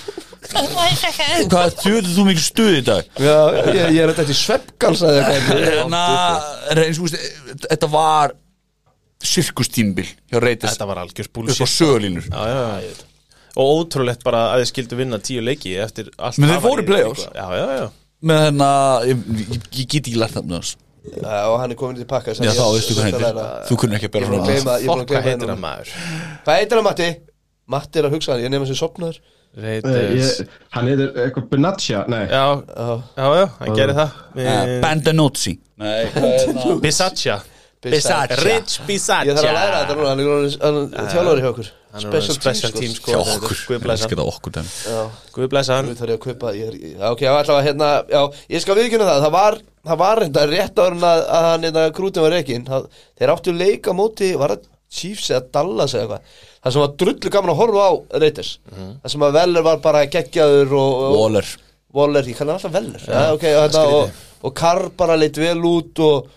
Hvað 1.52 1.74
þjóður 1.84 2.08
þú 2.16 2.24
mikil 2.30 2.44
stuð 2.46 2.76
í 2.78 2.84
dag? 2.88 3.10
Já, 3.20 3.36
ég, 3.70 3.82
ég 3.92 4.00
er 4.06 4.14
þetta 4.16 4.34
í 4.34 4.38
sveppgalsa 4.40 5.10
eða 5.12 5.34
eitthvað. 5.36 5.82
Na, 5.94 6.04
reyns, 6.80 7.02
úst, 7.04 7.20
Þetta 7.68 7.90
var 7.92 8.34
sirkustímbil 9.20 10.08
hjá 10.08 10.40
Raiders 10.40 10.74
þetta 10.78 10.88
var 10.90 11.02
algjör 11.04 11.28
upp 11.28 11.36
á 11.36 11.40
bullshit. 11.42 11.72
sögulínur. 11.74 12.30
Já, 12.32 12.40
já, 12.48 12.64
já. 12.88 13.09
Og 13.60 13.72
ótrúlegt 13.80 14.26
bara 14.26 14.44
að 14.54 14.64
þið 14.64 14.70
skildu 14.72 15.00
vinna 15.00 15.20
tíu 15.24 15.44
leiki 15.44 15.74
eftir 15.84 16.12
allt 16.18 16.40
Men 16.40 16.50
þeir 16.50 16.56
það 16.56 16.62
var 16.62 16.70
fóru 16.70 16.86
í 16.86 16.90
playoffs. 16.90 17.26
já, 17.36 17.48
já, 17.60 17.66
já. 17.80 17.88
Með 18.30 18.44
hérna, 18.46 18.70
ég, 19.08 19.26
ég, 19.40 19.66
ég 19.80 19.90
get 19.96 20.00
ekki 20.04 20.20
lært 20.20 20.38
það 20.38 20.52
með 20.52 20.62
þess 20.62 20.78
og 21.10 21.56
hann 21.62 21.72
er 21.74 21.78
komin 21.80 21.96
til 21.98 22.06
pakka 22.06 22.34
Já 22.36 22.52
þá 22.54 22.66
veistu 22.76 22.96
hvað 22.98 23.06
heitir. 23.08 23.38
Þú 23.70 23.78
kunni 23.82 23.96
ekki 23.98 24.10
að 24.10 24.12
er 24.12 24.16
bera 24.16 24.28
frá 24.28 24.36
búin 24.36 24.90
fokk 24.90 25.04
að 25.04 25.14
hvað 25.14 25.28
heitir 25.30 25.52
hann 25.54 25.62
maður? 25.64 25.94
Hvað 26.44 26.60
heitir 26.60 26.80
hann 26.80 26.88
Matti? 26.90 27.10
Matti 27.70 28.02
er 28.02 28.08
að 28.10 28.16
hugsa 28.18 28.34
hann, 28.34 28.44
ég 28.44 28.52
nefnir 28.52 28.70
sér 28.70 28.82
sopnaður 28.82 29.22
Eh, 29.58 29.82
hann 30.76 30.88
heitir 30.92 31.16
eitthvað 31.18 31.48
Benatia, 31.50 32.04
nei. 32.12 32.28
Já, 32.30 32.44
já, 33.18 33.30
já, 33.40 33.46
hann 33.58 33.78
gerir 33.80 33.96
það. 33.98 34.20
Uh, 34.36 34.76
Bandanozzi 34.84 35.56
er 35.82 36.12
það? 36.14 36.76
Bisaccia. 36.84 37.40
Bisaccia. 37.82 38.38
Rich 38.44 38.78
Bisaccia. 38.86 39.32
Ég 39.32 39.40
þarf 39.40 39.50
að 39.50 39.58
læra 39.58 39.82
þetta 39.82 39.98
núna, 39.98 40.12
hann 40.14 40.22
er 40.22 41.00
er 41.02 41.10
þjálfari 41.16 41.46
hjá 41.46 41.50
okkur 41.50 41.72
Er 41.90 42.06
orðinn 42.06 42.36
special 42.36 42.74
team, 42.76 42.92
sko. 42.94 43.14
Hjá 43.16 43.20
okkur. 43.36 43.56
Ég 43.74 44.02
skita 44.04 44.26
okkur 44.30 44.54
den 44.60 44.68
Guð 45.34 45.48
blessa 45.50 45.80
hann. 45.80 45.88
Nú 45.90 45.96
þarf 45.98 46.14
ég 46.14 46.20
að 46.20 46.26
kaupa 46.28 46.52
ég, 46.54 46.68
er- 46.70 47.00
Já, 47.00 47.06
ok, 47.10 47.24
allavega 47.32 47.66
hérna 47.66 47.88
Já, 48.06 48.22
ég 48.54 48.62
skal 48.62 48.78
viðkynna 48.78 49.08
það 49.10 49.24
Það 49.26 49.34
var, 49.38 49.58
það 49.90 50.02
var 50.04 50.22
reynda 50.24 50.44
rétt 50.52 50.84
en 50.86 51.08
að, 51.10 51.24
að 51.38 51.48
hann 51.50 51.66
hérna 51.66 51.88
krútin 51.98 52.26
var 52.28 52.38
það, 52.44 52.86
Þeir 53.18 53.34
áttu 53.34 53.56
leik 53.58 53.90
á 53.90 53.94
móti 53.98 54.30
Var 54.38 54.54
það 54.54 54.68
Chiefs 54.90 55.30
eða 55.30 55.46
Dallas 55.54 55.94
eða 55.94 56.06
eitthvað? 56.06 56.38
Það 56.60 56.74
sem 56.76 56.84
var 56.84 56.94
drullu 57.02 57.32
gaman 57.34 57.54
að 57.54 57.60
horfa 57.62 57.84
á 57.86 57.92
Raiders. 58.24 58.52
Það 58.74 59.12
sem 59.14 59.26
að 59.28 59.36
Veller 59.38 59.66
var 59.68 59.82
bara 59.84 60.02
geggjaður 60.12 60.74
og, 60.76 60.94
og 61.06 61.18
Waller. 61.20 61.52
Waller, 61.96 62.30
ég 62.30 62.38
kannan 62.40 62.58
alltaf 62.58 62.74
Veller. 62.74 63.06
Ja, 63.06 63.22
okay, 63.36 63.54
og, 63.56 63.68
hérna, 63.68 63.84
og, 63.96 64.26
og 64.46 64.56
Carr 64.58 64.90
bara 64.98 65.18
leitt 65.20 65.38
vel 65.40 65.62
út 65.70 66.02
og, 66.06 66.28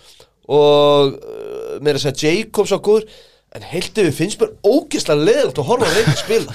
og 0.53 1.16
uh, 1.16 1.74
mér 1.82 1.98
að 1.98 2.05
segja 2.07 2.34
Jacobs 2.36 2.74
á 2.76 2.78
góður 2.78 3.09
en 3.57 3.64
heiltu 3.72 4.05
við 4.09 4.14
finnst 4.16 4.40
mér 4.42 4.53
ógeðslega 4.64 5.26
leðilt 5.28 5.59
að 5.61 5.66
horfa 5.70 5.88
á 5.88 5.92
Raiders 5.96 6.22
spila. 6.24 6.55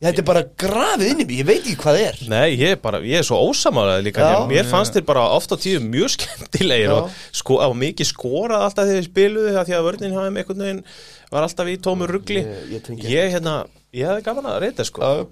Þetta 0.00 0.22
er 0.22 0.24
bara 0.24 0.40
grafið 0.56 1.10
inn 1.10 1.18
í 1.20 1.24
mig, 1.28 1.38
ég 1.42 1.44
veit 1.50 1.58
ekki 1.60 1.74
hvað 1.82 1.96
það 1.98 2.04
er. 2.06 2.20
Nei, 2.32 2.46
ég 2.56 2.70
er 2.72 2.78
bara, 2.80 3.00
ég 3.04 3.18
er 3.20 3.26
svo 3.28 3.36
ósamálaði 3.50 4.06
líka. 4.06 4.22
Já. 4.24 4.30
Já, 4.38 4.46
Mér 4.48 4.68
fannst 4.70 4.94
þér 4.96 5.04
bara 5.10 5.24
oft 5.36 5.52
á 5.52 5.56
tíðu 5.60 5.82
mjög 5.84 6.14
skemmtilegir 6.14 6.86
Já. 6.88 6.94
og 6.96 7.18
sko, 7.36 7.58
á 7.60 7.68
mikið 7.76 8.08
skorað 8.08 8.64
alltaf 8.64 8.88
þegar 8.88 8.96
við 9.02 9.08
spiluðu 9.10 9.52
af 9.60 9.68
því 9.68 9.74
að 9.76 9.84
vörnin 9.90 10.14
hjá 10.16 10.22
þeim 10.24 10.38
einhvern 10.40 10.64
veginn 10.64 10.80
var 11.34 11.44
alltaf 11.44 11.68
í 11.68 11.74
tómur 11.84 12.14
ruggli 12.16 12.40
Ég- 12.40 12.70
ég 12.72 12.86
tengi 12.88 13.12
Ég, 13.12 13.28
hérna, 13.36 13.58
ég 13.92 14.08
hefði 14.08 14.24
gaman 14.30 14.48
að 14.54 14.58
reyta 14.64 14.88
sko. 14.88 15.04
Já, 15.04 15.28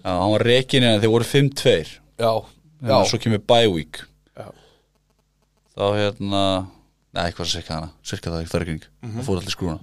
Já, 0.00 0.10
hann 0.16 0.32
var 0.38 0.46
reikin 0.48 0.88
en 0.88 1.00
þeir 1.04 1.12
voru 1.12 1.28
5-2 1.28 1.76
já, 1.76 2.32
Þannig 2.80 2.96
að 2.96 3.06
svo 3.12 3.20
kemur 3.20 3.44
bye 3.52 3.68
week. 3.68 4.00
Já. 4.32 4.48
Þá 5.76 5.84
hérna 6.00 6.42
Nei, 7.16 7.30
hvað 7.36 7.52
cirka 7.52 7.76
hana 7.82 7.92
Cirka 8.04 8.32
það, 8.32 8.48
það 8.48 8.56
er 8.62 8.64
ekki 8.66 8.90
Það 9.12 9.24
fór 9.28 9.40
allir 9.42 9.52
skrúna 9.58 9.78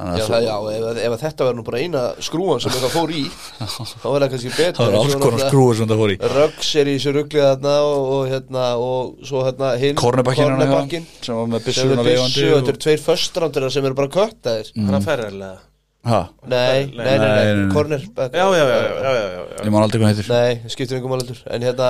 já, 0.00 0.24
að 0.24 0.30
það, 0.32 0.44
já 0.46 0.56
ef, 0.72 0.98
ef, 1.04 1.14
þetta 1.20 1.46
verður 1.46 1.58
nú 1.58 1.64
bara 1.66 1.80
eina 1.84 2.02
skrúan 2.24 2.60
sem 2.62 2.72
eitthvað 2.74 2.92
fór 2.94 3.12
í 3.14 3.22
þá 3.60 4.06
er 4.10 4.24
það 4.24 4.28
kannski 4.34 4.52
betur 4.56 4.76
Það 4.80 4.90
var 4.90 4.98
alls 5.00 5.16
konar 5.24 5.42
skrúur 5.46 5.78
sem 5.80 5.90
það 5.90 6.02
fór 6.02 6.12
í. 6.12 6.18
Ruggs 6.34 6.70
er 6.80 6.90
í 6.90 6.94
þessu 6.98 7.14
ruggli 7.16 7.42
þarna 7.44 7.74
og, 7.86 8.04
og, 8.16 8.22
hérna, 8.30 8.66
og 8.80 9.26
svo 9.30 9.42
hérna 9.46 9.72
hinn 9.80 9.98
cornerbackinn, 10.00 11.08
Sem 11.24 11.40
var 11.40 11.50
með 11.54 11.72
er 11.72 11.90
og 11.90 12.30
þetta 12.36 12.72
eru 12.74 12.84
tveir 12.86 13.02
föstrandur 13.04 13.68
sem 13.74 13.90
eru 13.90 13.98
bara 13.98 14.12
köttaðir. 14.14 14.72
Hann 14.78 15.00
er 15.00 15.04
ferðarlega 15.04 15.58
Ha, 16.00 16.20
Nei, 16.48 16.86
nei, 16.96 17.04
nei, 17.04 17.28
Nei, 17.28 17.66
cornerback 17.74 18.32
Já, 18.32 18.46
já, 18.56 18.64
já, 18.64 18.76
já, 18.80 18.92
já, 19.04 19.10
já, 19.12 19.40
já. 19.52 19.64
ég 19.66 19.72
man 19.74 19.82
aldrei 19.84 20.00
hvað 20.00 20.14
heitir. 20.14 20.30
Nei, 20.32 20.70
skiptir 20.72 20.96
einhver 20.96 21.12
málendur 21.12 21.42
En 21.44 21.66
hérna, 21.66 21.88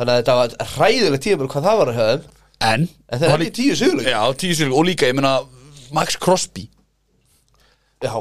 þannig 0.00 0.12
að 0.14 0.20
þetta 0.22 0.36
var 0.38 0.54
hræðilegt 0.72 1.26
tíma 1.26 1.48
hvað 1.52 1.66
það 1.68 1.80
var 1.82 1.90
að 1.92 1.98
höfum. 2.00 2.30
En 2.62 2.86
En 3.12 3.20
það 3.20 3.34
er 3.34 3.52
tíu 3.58 3.76
sigurleik 3.76 4.08
Já, 4.08 4.22
tíu 4.40 4.56
sigur 4.56 4.78
Og 4.78 4.88
líka, 4.88 5.10
ég 5.10 5.18
meina 5.18 5.34
Max 5.92 6.16
Crosby 6.16 6.64
Já. 8.02 8.14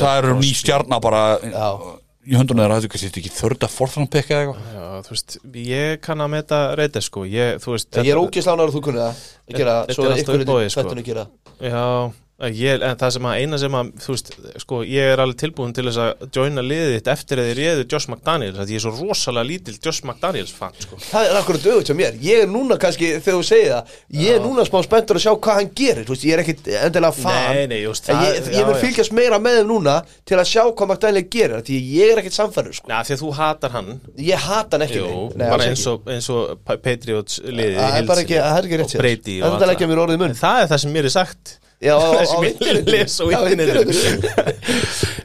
Það 0.00 0.10
er 0.14 0.24
eru 0.24 0.38
ný 0.40 0.50
stjarnar 0.56 1.02
bara 1.04 1.22
í 2.24 2.36
höndunum 2.38 2.64
þeirra, 2.64 2.80
þetta 2.80 2.98
er 3.04 3.18
ekki 3.20 3.32
þörda 3.36 3.68
forþrann 3.68 4.08
pikka 4.12 4.36
eða 4.38 4.44
eitthvað? 4.44 4.68
Já, 4.74 4.84
þú 5.04 5.12
veist, 5.12 5.36
ég 5.60 5.98
kann 6.04 6.24
að 6.24 6.30
meta 6.32 6.60
reyta 6.80 7.02
sko, 7.04 7.24
ég, 7.28 7.58
þú 7.60 7.74
veist 7.74 7.98
Ég 8.00 8.12
er 8.14 8.20
ógislánar 8.20 8.70
að 8.70 8.76
þú 8.78 8.82
kunni 8.86 9.02
það. 9.02 9.24
Að 9.44 9.58
gera, 9.60 9.74
Þetta 9.84 9.96
svo 9.98 10.04
er 10.06 10.14
alltaf 10.14 10.34
ykkur 10.34 10.44
uppáið, 10.46 10.68
sko. 10.72 10.84
þetta 10.88 11.04
gera. 11.10 11.24
Já, 11.60 11.84
ég, 12.50 12.82
en 12.82 12.96
það 12.98 13.10
sem 13.14 13.26
að 13.30 13.36
eina 13.38 13.58
sem 13.62 13.74
að, 13.78 13.90
þú 14.02 14.10
veist, 14.10 14.30
sko, 14.64 14.78
ég 14.90 15.12
er 15.12 15.20
alveg 15.22 15.36
tilbúin 15.38 15.70
til 15.76 15.84
þess 15.86 16.00
að 16.02 16.24
joina 16.34 16.64
liðið 16.66 16.94
þitt 16.96 17.10
eftir 17.12 17.38
að 17.38 17.46
þið 17.46 17.58
réðu 17.60 17.84
Josh 17.92 18.08
McDaniels, 18.10 18.56
því 18.58 18.74
ég 18.74 18.80
er 18.80 18.82
svo 18.82 18.92
rosalega 18.98 19.46
lítill 19.46 19.76
Josh 19.84 20.02
McDaniels 20.02 20.50
fan, 20.56 20.74
sko. 20.82 20.98
Það 20.98 21.28
er 21.28 21.38
akkurat 21.38 21.68
auðvitað 21.70 21.92
hjá 21.92 21.96
mér 22.00 22.18
Ég 22.26 22.42
er 22.42 22.48
núna 22.50 22.74
kannski, 22.82 23.12
þegar 23.22 23.38
þú 23.38 23.44
segir 23.46 23.70
það 23.70 23.84
Ég 24.24 24.34
er 24.34 24.42
núna 24.42 24.64
smá 24.66 24.78
spenntur 24.82 25.20
að 25.20 25.24
sjá 25.28 25.32
hvað 25.46 25.60
hann 25.60 25.70
gerir 25.78 26.04
veist, 26.10 26.26
Ég 26.26 26.34
er 26.34 26.42
ekkit 26.42 26.62
endilega 26.80 27.14
fan 27.20 27.38
Nei, 27.54 27.66
nei, 27.70 27.78
just 27.84 28.10
það- 28.10 28.24
ég, 28.26 28.34
já, 28.34 28.58
ég 28.58 28.66
mun 28.66 28.74
já. 28.74 28.82
fylgjast 28.82 29.12
meira 29.14 29.38
með 29.38 29.60
þeim 29.60 29.70
núna 29.70 29.94
Til 30.26 30.36
að 30.42 30.50
sjá 30.50 30.62
hvað 30.74 30.90
McDaniel 30.90 31.26
gerir 31.30 31.62
Því 31.70 31.76
ég 31.94 32.12
er 32.16 32.22
ekkit 32.24 32.34
samfærður 32.40 32.74
sko. 32.80 32.90
Já, 32.90 32.98
því 33.06 33.14
að 33.14 33.22
þú 33.22 33.30
hatar 33.38 33.70
hann, 33.78 33.90
Ég 34.18 34.38
hata 34.48 34.74
hann 34.74 34.86
ekki 34.88 34.98
jú, 34.98 35.30
nei. 35.38 35.48
Alls 35.54 35.68
eins 35.70 35.86
ekki. 35.86 35.94
og, 35.94 35.98
eins 36.16 36.28
og 36.34 36.42
Pa- 36.66 36.80
Patriots 36.82 37.38
liðið 37.46 37.78
Það 37.78 37.94
er 37.94 38.24
ekki, 38.24 38.38
er 38.42 38.64
ekki 38.64 38.80
rétt 38.82 38.90
sér 38.90 39.44
og 39.44 39.54
Það 39.54 39.68
er 39.68 39.74
ekki 39.76 39.86
mér 39.86 40.02
orðið 40.02 40.18
í 40.18 41.64
Já, 41.82 41.94
á, 41.98 42.06
á, 42.22 42.38
internetinu. 42.46 43.92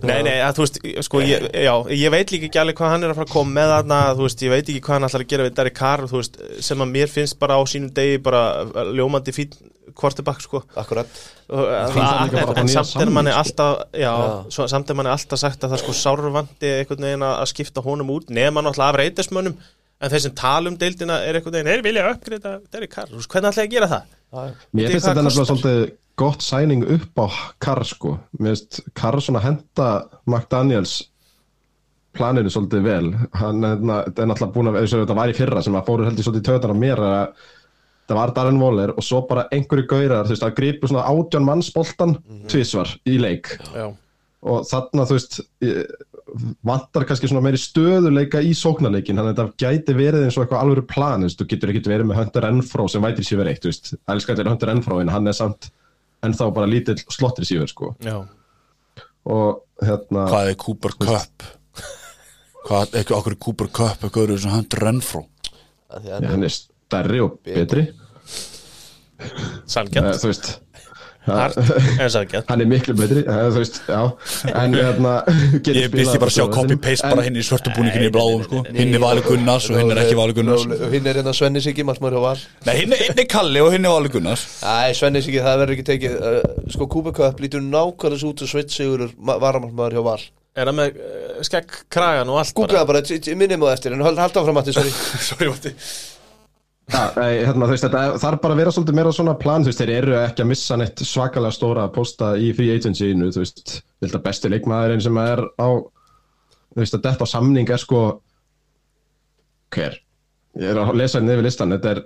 Nei, 0.09 0.19
nei, 0.25 0.37
að, 0.41 0.57
þú 0.57 0.63
veist, 0.63 0.77
sko, 1.05 1.21
ég, 1.23 1.45
já, 1.53 1.71
ég 1.93 2.13
veit 2.13 2.31
líka 2.33 2.47
ekki 2.47 2.59
alveg 2.61 2.77
hvað 2.79 2.93
hann 2.93 3.05
er 3.05 3.13
að 3.13 3.19
fara 3.19 3.27
að 3.27 3.33
koma 3.35 3.55
með 3.57 3.73
þarna, 3.73 3.99
þú 4.17 4.25
veist, 4.25 4.43
ég 4.45 4.53
veit 4.53 4.63
ekki 4.63 4.81
hvað 4.85 4.95
hann 4.95 5.07
ætlar 5.07 5.23
að 5.25 5.31
gera 5.33 5.45
við 5.45 5.57
Derek 5.59 5.75
Carr, 5.77 6.05
þú 6.09 6.21
veist, 6.21 6.39
sem 6.65 6.83
að 6.83 6.93
mér 6.95 7.11
finnst 7.11 7.37
bara 7.41 7.57
á 7.59 7.61
sínum 7.69 7.91
degi 7.95 8.17
bara 8.23 8.41
uh, 8.65 8.91
ljómandi 8.95 9.35
fín 9.35 9.55
kvortibakk, 9.99 10.41
sko. 10.43 10.63
Akkurat. 10.79 11.21
Og, 11.49 11.63
uh, 11.63 11.69
en, 12.55 12.71
samt 12.71 12.95
er 13.03 13.11
manni 13.11 13.33
samning, 13.33 13.41
alltaf 13.41 13.71
já, 13.93 14.09
Já. 14.09 14.35
Svo, 14.55 14.67
samt 14.71 14.91
er 14.91 14.99
manni 14.99 15.11
alltaf 15.13 15.39
sagt 15.41 15.63
að 15.65 15.75
það 15.75 15.83
sko 15.83 15.97
sárvandi 15.97 16.69
einhvern 16.79 17.07
veginn 17.09 17.27
að 17.27 17.35
að 17.43 17.51
skipta 17.53 17.83
honum 17.85 18.13
út 18.15 18.31
nema 18.33 18.63
náttúrulega 18.63 18.91
af 18.93 18.99
reytismönnum. 18.99 19.55
En 19.99 20.07
þeir 20.13 20.21
sem 20.23 20.35
tala 20.37 20.71
um 20.71 20.77
deildina 20.79 21.17
er 21.27 21.35
einhvern 21.35 21.57
veginn 21.57 21.71
þeir 21.73 21.83
vilja 21.83 22.11
uppgreita 22.13 22.51
Derek 22.71 22.93
Carr, 22.93 23.09
hvernig 23.11 23.49
ætla 23.51 23.65
það? 26.19 26.25
Þetta 26.25 26.25
gott 26.25 26.41
sæning 26.43 26.83
upp 26.83 27.21
á 27.23 27.27
Carr 27.59 27.85
sko. 27.85 28.17
Mér 28.39 28.55
finnst 28.55 28.81
Carr 28.93 29.19
svona 29.21 29.39
henda 29.43 30.09
McDaniels 30.27 31.09
planinu 32.11 32.49
svolítið 32.49 32.83
vel. 32.83 33.13
Hann 33.33 33.63
er 33.63 33.77
þetta 33.79 34.23
er 34.23 34.27
náttúrulega 34.27 34.53
búin 34.55 34.67
að 34.67 34.81
eins 34.81 34.93
og 34.93 35.05
þetta 35.05 35.15
var 35.15 35.29
í 35.29 35.37
fyrra 35.37 35.63
sem 35.63 35.75
að 35.75 35.87
fóru 35.87 36.05
heldur 36.07 36.23
svolítið 36.27 36.47
töðan 36.49 36.75
á 36.75 36.83
mér 36.83 36.99
að 36.99 37.45
það 38.09 38.17
var 38.17 38.33
Darren 38.33 38.59
Waller 38.59 38.93
og 38.95 39.05
svo 39.05 39.21
bara 39.29 39.47
einhverju 39.53 39.85
gaurar 39.87 40.25
þú 40.25 40.33
veist 40.33 40.43
að 40.43 40.55
gripu 40.57 40.89
svona 40.89 41.05
átján 41.05 41.45
mannsboltan 41.45 42.17
tvisvar 42.49 42.89
í 43.05 43.19
leik. 43.21 43.59
Já, 43.75 43.93
og 44.41 44.63
þarna 44.65 45.05
þú 45.05 45.17
veist 45.19 45.41
vantar 46.65 47.05
kannski 47.05 47.29
svona 47.29 47.41
meiri 47.45 47.57
stöðuleika 47.57 48.41
í 48.45 48.51
sóknarleikin, 48.57 49.17
þannig 49.17 49.33
að 49.33 49.39
þetta 49.39 49.61
gæti 49.63 49.95
verið 49.97 50.25
eins 50.25 50.37
og 50.37 50.43
eitthvað 50.43 50.61
alvöru 50.61 50.83
plan, 50.89 51.21
þú 51.21 51.29
veist, 51.29 51.39
þú 51.39 51.47
getur 51.53 51.71
ekki 51.73 51.89
verið 51.89 52.09
með 52.09 52.19
Hunter 52.21 52.47
Enfró 52.49 52.85
sem 52.89 53.01
vætir 53.05 53.25
sér 53.25 53.41
verið 53.41 53.55
eitt, 53.55 53.63
þú 53.63 53.71
veist. 53.71 53.91
Elskar 54.13 54.37
til 54.37 54.49
Hunter 54.49 54.73
Enfró 54.73 54.99
en 55.01 55.09
hann 55.13 55.29
er 55.29 55.37
samt 55.37 55.71
ennþá 56.25 56.49
bara 56.53 56.67
lítill 56.69 56.97
slottir 57.11 57.45
síður, 57.47 57.69
sko. 57.71 57.93
Já, 58.03 58.17
og 59.29 59.63
hérna 59.83 60.25
Hvað 60.31 60.49
er 60.53 60.55
Cooper 60.65 60.95
Cup? 60.99 61.43
Hvað, 62.69 62.95
ekki 62.99 63.15
okkur 63.15 63.35
er 63.35 63.39
Cooper 63.45 63.67
Cup 63.71 64.03
eitthvað 64.03 64.23
eru 64.27 64.37
sem 64.43 64.51
hann 64.51 64.67
að- 66.19 66.27
hann 66.29 66.43
er 66.43 66.53
stærri 66.53 67.21
og 67.23 67.39
betri. 67.43 67.87
Sangjant 69.69 70.13
uh, 70.13 70.17
þú 70.21 70.29
veist 70.31 70.49
en 70.53 70.68
hann 71.27 72.61
er 72.63 72.67
miklu 72.69 72.95
betri, 72.97 73.23
þú 73.27 73.57
veist, 73.57 73.81
já. 73.89 73.99
En 74.53 74.73
hérna 74.77 75.13
Ég 75.79 75.89
býst 75.93 76.15
ég 76.15 76.21
bara 76.21 76.31
að 76.31 76.35
sjá 76.37 76.45
copy-paste 76.53 77.11
bara 77.11 77.25
hinn 77.27 77.37
í 77.37 77.43
svörtu 77.45 77.73
búningin 77.75 78.07
í 78.07 78.11
bláum 78.13 78.43
sko. 78.45 78.63
Hinn 78.71 78.95
er 78.95 79.03
Valur 79.03 79.25
Gunnars 79.27 79.69
og 79.69 79.79
hinn 79.79 79.93
er 79.93 80.01
ekki 80.05 80.17
Valur 80.19 80.37
Gunnars. 80.39 80.65
Hinn 80.93 81.09
er 81.11 81.19
hérna 81.21 81.33
Svenni 81.35 81.63
Siggi, 81.63 81.85
markmaður 81.87 82.17
hjá 82.19 82.25
Val. 82.25 82.43
Nei, 82.69 82.75
hinn 82.81 82.95
er, 82.97 83.05
er 83.13 83.29
Kalli 83.29 83.63
og 83.63 83.71
hinn 83.75 83.85
er 83.87 83.95
Valur 83.95 84.13
Gunnars. 84.15 84.45
Svenni 84.97 85.23
Siggi, 85.25 85.41
það 85.45 85.63
verður 85.63 85.75
ekki 85.77 85.87
tekið 85.93 86.19
uh, 86.19 86.37
Sko, 86.75 86.89
Cup 87.19 87.41
lítur 87.43 87.63
nákvæmlega 87.65 88.21
svo 88.23 88.33
út 88.33 88.45
og 88.45 88.51
sveit 88.51 88.73
sigurur 88.73 89.11
varamarkmaður 89.19 89.99
hjá 89.99 90.05
Val. 90.07 90.21
Er 90.59 90.67
það 90.71 90.79
með 90.79 90.97
uh, 91.03 91.41
skegg 91.45 91.75
kragan 91.93 92.31
og 92.33 92.39
allt 92.41 92.63
bara, 92.89 93.03
t- 93.05 93.19
t- 93.21 93.35
minnum 93.37 93.67
á 93.69 93.75
eftir 93.75 93.93
En 93.95 94.01
hald 94.03 94.19
hald 94.19 94.39
áfram 94.39 94.57
Matti, 94.57 94.73
sorry. 94.75 94.91
Sorry, 95.29 95.51
nei, 95.51 95.75
hérna, 96.89 97.67
veist, 97.69 97.85
þetta 97.85 98.19
þarf 98.21 98.41
bara 98.43 98.55
að 98.55 98.61
vera 98.63 98.73
svolítið 98.73 98.97
meira 98.97 99.13
svona 99.13 99.35
plan, 99.39 99.63
þú 99.63 99.71
veist, 99.71 99.81
þeir 99.83 99.91
eru 99.97 100.15
ekki 100.19 100.43
að 100.43 100.49
missa 100.51 100.77
neitt 100.79 101.03
svakalega 101.05 101.55
stóra 101.55 101.87
posta 101.93 102.31
í 102.39 102.49
free 102.57 102.73
agency-inu, 102.75 103.29
þú 103.35 103.43
veist, 103.43 103.75
þetta 104.03 104.21
besti 104.25 104.51
leikmaðurinn 104.53 105.03
sem 105.05 105.19
er 105.21 105.43
á, 105.61 105.69
þú 106.73 106.81
veist, 106.81 106.97
að 106.97 107.05
þetta 107.09 107.27
á 107.29 107.33
samning 107.33 107.69
er 107.69 107.81
sko, 107.81 108.03
hver? 109.75 109.99
Ég 110.59 110.71
er 110.73 110.81
að 110.81 110.95
lesa 110.97 111.19
henni 111.19 111.35
yfir 111.35 111.45
listan, 111.45 111.75
þetta 111.75 111.93
er 111.93 112.03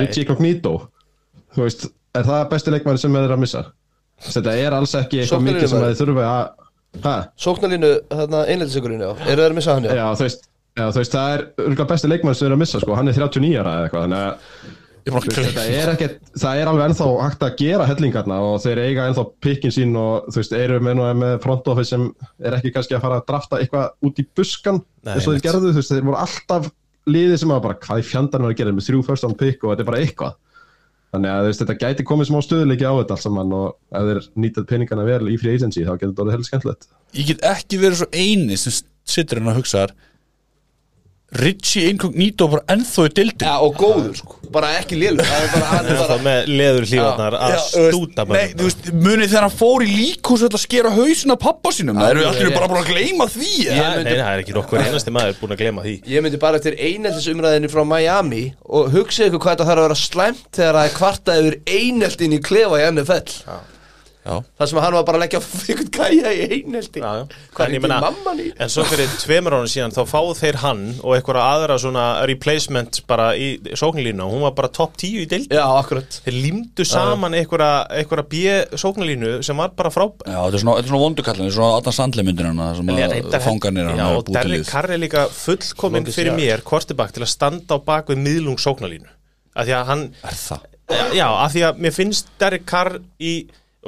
Richie 0.00 0.28
Cognito, 0.28 0.76
þú 1.56 1.66
veist, 1.66 1.88
er 2.16 2.28
það 2.28 2.46
besti 2.54 2.74
leikmaður 2.74 3.04
sem 3.04 3.20
eru 3.20 3.36
að 3.36 3.44
missa? 3.44 3.66
Þetta 4.28 4.54
er 4.58 4.74
alls 4.74 4.96
ekki 4.98 5.20
eitthvað 5.22 5.44
mikið 5.46 5.68
sem 5.70 5.84
þeir 5.84 5.98
þurfi 6.00 6.24
að, 6.26 6.68
hæ? 7.04 7.12
Sóknarlínu, 7.44 7.90
þarna, 8.10 8.46
einlætisegurinn, 8.50 9.04
já 9.04 9.10
Eru 9.28 9.42
það 9.42 9.50
að 9.50 9.58
missa 9.60 9.76
hann, 9.76 9.86
já? 9.86 9.94
Já, 10.00 10.06
þú 10.18 10.26
veist, 10.26 10.48
já, 10.78 10.84
þú 10.86 11.02
veist, 11.02 11.14
það 11.14 11.36
er 11.36 11.46
örgulega 11.66 11.88
besti 11.92 12.10
leikmaður 12.12 12.38
sem 12.38 12.44
þeir 12.44 12.50
eru 12.52 12.58
að 12.58 12.64
missa, 12.64 12.82
sko, 12.82 12.98
hann 12.98 13.10
er 13.10 13.18
39 13.18 13.56
ára 13.58 13.74
eða 13.78 13.88
eitthvað, 13.88 14.06
þannig 14.06 14.26
að 14.26 14.76
Ég 15.08 15.14
er 15.40 15.70
er 15.72 15.90
ekki, 15.94 16.06
það 16.36 16.58
er 16.60 16.68
alveg 16.68 16.90
ennþá 16.90 17.06
hægt 17.22 17.44
að 17.46 17.54
gera 17.62 17.84
hellingarna 17.88 18.40
og 18.44 18.58
þeir 18.60 18.80
eiga 18.82 19.06
ennþá 19.08 19.24
pikkin 19.44 19.72
sín 19.72 19.94
og 19.96 20.26
þú 20.28 20.40
veist, 20.42 20.56
eru 20.58 20.80
með, 20.84 21.00
með 21.16 21.36
front 21.44 21.70
office 21.72 21.94
sem 21.94 22.04
er 22.44 22.56
ekki 22.58 22.74
kannski 22.74 22.96
að 22.98 23.06
fara 23.06 23.20
að 23.20 23.24
drafta 23.30 23.60
eitthvað 23.62 23.94
út 24.04 24.20
í 24.20 24.26
buskan 24.36 24.82
eins 25.06 25.24
og 25.24 25.36
þeir 25.36 25.46
gerðu, 25.46 25.70
þú 25.72 25.80
veist, 25.80 25.94
þeir 25.94 26.04
voru 26.10 26.20
alltaf 26.20 26.68
liðið 27.08 27.40
sem 27.40 27.54
að 27.54 27.64
bara, 27.64 27.78
hvað 27.86 28.02
í 28.02 28.06
fjandarn 28.10 28.44
var 28.44 28.52
að 28.52 28.60
gera 28.60 28.74
með 28.76 28.88
þrjú 28.90 29.00
first 29.06 29.24
round 29.24 29.40
pick 29.40 29.64
og 29.64 29.72
þetta 29.72 29.84
er 29.84 29.88
bara 29.88 30.02
eitthvað. 30.02 30.36
Þannig 31.08 31.32
að 31.32 31.46
veist, 31.48 31.62
þetta 31.62 31.76
gæti 31.80 32.04
komið 32.04 32.28
smá 32.28 32.38
stöðuleiki 32.44 32.84
á 32.84 32.92
þetta 32.98 33.16
allt 33.16 33.24
saman 33.24 33.54
og 33.56 33.68
ef 33.96 34.08
þeir 34.10 34.18
nýtað 34.44 34.66
peningana 34.68 35.06
vel 35.08 35.30
í 35.32 35.38
free 35.40 35.56
agency 35.56 35.86
þá 35.86 35.94
getur 35.94 36.10
þetta 36.10 36.24
orðið 36.24 36.36
heldur 36.36 36.48
skemmtilegt. 36.50 36.88
Ég 37.16 37.30
get 37.30 37.46
ekki 37.48 37.78
verið 37.80 38.02
svo 38.02 38.08
eini 38.12 38.58
sem 38.60 38.76
sittur 39.08 39.40
hérna 39.40 39.54
og 39.54 39.62
hugsaðar 39.62 39.94
Richie 41.28 41.90
Incognito 41.92 42.46
bara 42.48 42.62
ennþá 42.72 43.04
í 43.04 43.10
dildin 43.12 43.44
Já, 43.44 43.58
og 43.60 43.74
góður, 43.76 44.14
sko. 44.16 44.38
Bara 44.48 44.70
ekki 44.78 44.96
Það 44.96 45.42
það 45.58 45.98
bara 46.00 46.16
með 46.24 46.48
leður 46.48 46.86
hlífarnar 46.88 47.36
að 47.36 47.56
stúta 47.66 48.24
Nei, 48.30 48.54
þú 48.54 48.64
veist, 48.64 48.88
munið 48.96 49.26
þegar 49.26 49.44
hann 49.44 49.54
fór 49.58 49.84
í 49.84 49.90
líkhús 49.92 50.46
að 50.48 50.56
skera 50.62 50.94
hausin 50.96 51.34
af 51.36 51.40
pappa 51.44 51.74
sínum. 51.76 52.00
Það 52.00 52.14
eru 52.14 52.26
allir 52.30 52.54
bara 52.56 52.70
búin 52.72 52.80
að 52.80 52.92
gleyma 52.94 53.28
því 53.34 53.52
ja. 53.66 53.76
nei, 53.98 54.08
það 54.08 54.32
er 54.32 54.42
ekki 54.46 54.56
nokkur 54.56 54.80
einasti 54.86 55.12
maður 55.18 55.40
búin 55.42 55.52
að 55.52 55.62
glema 55.66 55.84
því. 55.84 55.96
Ég 56.14 56.24
myndi 56.24 56.40
bara 56.40 56.62
eftir 56.62 56.80
eineltisumræðinni 56.80 57.72
frá 57.76 57.84
Miami 57.92 58.44
og 58.64 58.88
hugsa 58.96 59.28
ykkur 59.28 59.44
hvað 59.44 59.58
þetta 59.58 59.68
þarf 59.68 59.82
að 59.82 59.88
vera 59.90 60.02
slæmt 60.06 60.46
þegar 60.56 60.80
það 60.80 60.88
er 60.88 60.96
kvartað 60.96 61.42
yfir 61.42 61.58
eineltin 61.76 62.38
í 62.38 62.40
klefa 62.48 62.80
í 62.80 62.88
NFL 62.88 63.36
Já. 63.44 63.58
Það 64.58 64.68
sem 64.70 64.78
hann 64.84 64.96
var 64.98 65.04
bara 65.08 65.18
að 65.18 65.22
leggja 65.24 65.40
fyrir 65.64 65.88
gæja 65.94 66.32
í 66.34 66.46
einelti 66.58 67.00
Já, 67.02 67.10
já. 67.20 67.24
Hvað 67.56 67.64
En 67.64 67.70
er 67.70 67.76
ég 67.78 67.82
meina- 67.84 67.98
ekki 67.98 68.08
mamman 68.18 68.42
í? 68.44 68.48
En 68.60 68.72
svo 68.74 68.84
fyrir 68.90 69.12
tveimur 69.22 69.56
ánum 69.58 69.70
síðan 69.72 69.94
þá 69.96 70.00
fáðu 70.10 70.34
þeir 70.40 70.58
hann 70.62 70.82
og 71.02 71.14
einhverja 71.16 71.44
aðra 71.54 71.78
svona 71.82 72.04
replacement 72.28 73.00
bara 73.08 73.28
í 73.38 73.48
sóknarlínu 73.72 74.24
og 74.26 74.32
hún 74.36 74.44
var 74.46 74.54
bara 74.58 74.70
top 74.80 74.96
10 75.00 75.22
í 75.24 75.26
deild 75.30 75.54
Já, 75.54 75.64
akkurat 75.78 76.20
Þeir 76.26 76.38
límdu 76.44 76.86
saman 76.88 77.36
einhverja, 77.38 77.70
einhverja 78.02 78.26
B-sóknarlínu 78.32 79.32
sem 79.46 79.56
var 79.58 79.72
bara 79.78 79.90
frábæð 79.94 80.26
Já, 80.28 80.38
þetta 80.44 80.58
er 80.58 80.62
svona, 80.64 80.76
þetta 80.78 80.86
er 80.86 80.92
svona 80.92 81.02
vondukallin, 81.04 81.44
þetta 81.48 81.52
er 81.52 81.58
svona 81.58 81.78
Adam 81.80 81.96
Sandler 81.98 82.26
myndir 82.28 82.48
hana 82.50 82.68
sem 82.76 82.92
að 82.92 83.38
fanganir 83.44 83.88
Já, 83.88 83.94
hann 83.98 84.16
og 84.18 84.32
Derrick 84.34 84.68
Carr 84.68 84.90
er 84.94 85.00
líka 85.02 85.24
fullkominn 85.32 86.08
fyrir 86.12 86.34
mér 86.36 86.62
kortibak 86.66 87.14
til 87.16 87.24
að 87.24 87.32
standa 87.32 87.78
á 87.78 87.84
bak 87.84 88.10
við 88.12 88.20
miðlung 88.26 88.58
sóknarlínu 88.60 89.08
af 89.58 89.66
því 89.66 89.74
að 89.74 89.88
hann, 89.90 90.02
Er 90.28 90.36
það? 90.38 90.66
já, 91.16 91.26
af 91.28 91.54
því 91.54 91.62
að 91.68 91.80
mér 91.84 91.94
finnst 91.96 92.28
Derrick 92.40 92.66
Carr 92.70 92.98
í 93.18 93.32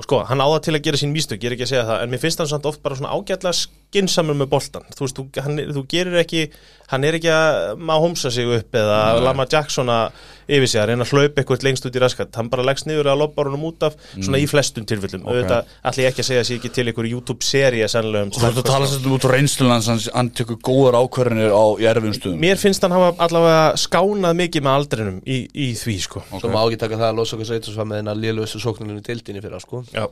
og 0.01 0.07
sko, 0.07 0.23
hann 0.31 0.41
á 0.41 0.49
það 0.49 0.63
til 0.65 0.75
að 0.79 0.85
gera 0.87 1.01
sín 1.01 1.13
mistök, 1.13 1.43
ég 1.45 1.51
er 1.51 1.57
ekki 1.59 1.67
að 1.67 1.73
segja 1.75 1.87
það 1.91 2.03
en 2.05 2.13
mér 2.15 2.23
finnst 2.23 2.41
hann 2.41 2.51
samt 2.51 2.69
oft 2.71 2.81
bara 2.85 2.97
svona 2.97 3.13
ágætlega 3.13 3.57
skinsamur 3.91 4.37
með 4.39 4.53
boltan, 4.53 4.85
þú 4.95 5.03
veist, 5.07 5.17
þú, 5.19 5.43
hann, 5.43 5.63
þú 5.75 5.87
gerir 5.91 6.21
ekki 6.23 6.45
hann 6.91 7.05
er 7.07 7.17
ekki 7.21 7.31
að 7.31 7.79
maður 7.87 8.03
homsa 8.09 8.31
sig 8.35 8.49
upp 8.51 8.75
eða 8.75 8.99
Lama 9.23 9.45
Jackson 9.51 9.91
að 9.91 10.17
yfir 10.51 10.71
sig 10.71 10.81
að 10.83 10.89
reyna 10.91 11.05
að 11.07 11.13
hlaupa 11.15 11.39
eitthvað 11.43 11.65
lengst 11.67 11.85
út 11.87 11.95
í 11.95 12.01
raskat. 12.03 12.33
Hann 12.35 12.49
bara 12.51 12.65
leggst 12.67 12.89
niður 12.89 13.13
að 13.13 13.21
lobba 13.21 13.45
honum 13.47 13.67
út 13.69 13.85
af 13.87 13.95
svona 14.17 14.41
í 14.43 14.49
flestum 14.51 14.87
tilfellum, 14.91 15.23
Ok. 15.23 15.31
auðvitað 15.31 15.71
ætla 15.87 16.03
ég 16.03 16.11
ekki 16.11 16.25
að 16.25 16.29
segja 16.31 16.43
að 16.43 16.49
sé 16.49 16.57
ekki 16.59 16.71
til 16.75 16.87
einhver 16.91 17.09
YouTube-sería 17.11 17.87
sennilega 17.93 18.27
um 18.27 18.33
Þú 18.35 18.43
veist 18.43 18.59
að 18.63 18.67
tala 18.73 18.89
svolítið 18.91 19.15
út 19.15 19.27
á 19.27 19.31
reynslunans 19.37 19.91
hann, 19.93 20.03
hann 20.17 20.33
tekur 20.41 20.59
góðar 20.67 20.99
ákvarðinir 20.99 21.55
á 21.55 21.65
í 21.79 21.87
erfiðum 21.93 22.19
stuðum 22.19 22.43
Mér 22.43 22.59
finnst 22.59 22.83
hann 22.83 22.97
hafa 22.97 23.13
allavega 23.29 23.63
skánað 23.79 24.41
mikið 24.43 24.67
með 24.67 24.79
aldrinum 24.81 25.23
í, 25.23 25.39
í 25.55 25.71
því 25.79 25.97
sko. 26.09 26.25
Svo 26.35 26.51
má 26.51 26.61
ekki 26.65 26.81
taka 26.83 26.99
það 26.99 27.13
að 27.13 27.21
losa 27.23 27.39
okkur 27.39 27.51
Seitus 27.53 27.79
var 27.79 27.87
með 27.87 28.03
hennar 28.03 28.19
lélustu 28.19 28.59
sóknarlinu 28.67 29.07
dildinni 29.07 29.45
fyrir 29.47 29.63
sko. 29.63 29.85
Já, 29.95 30.09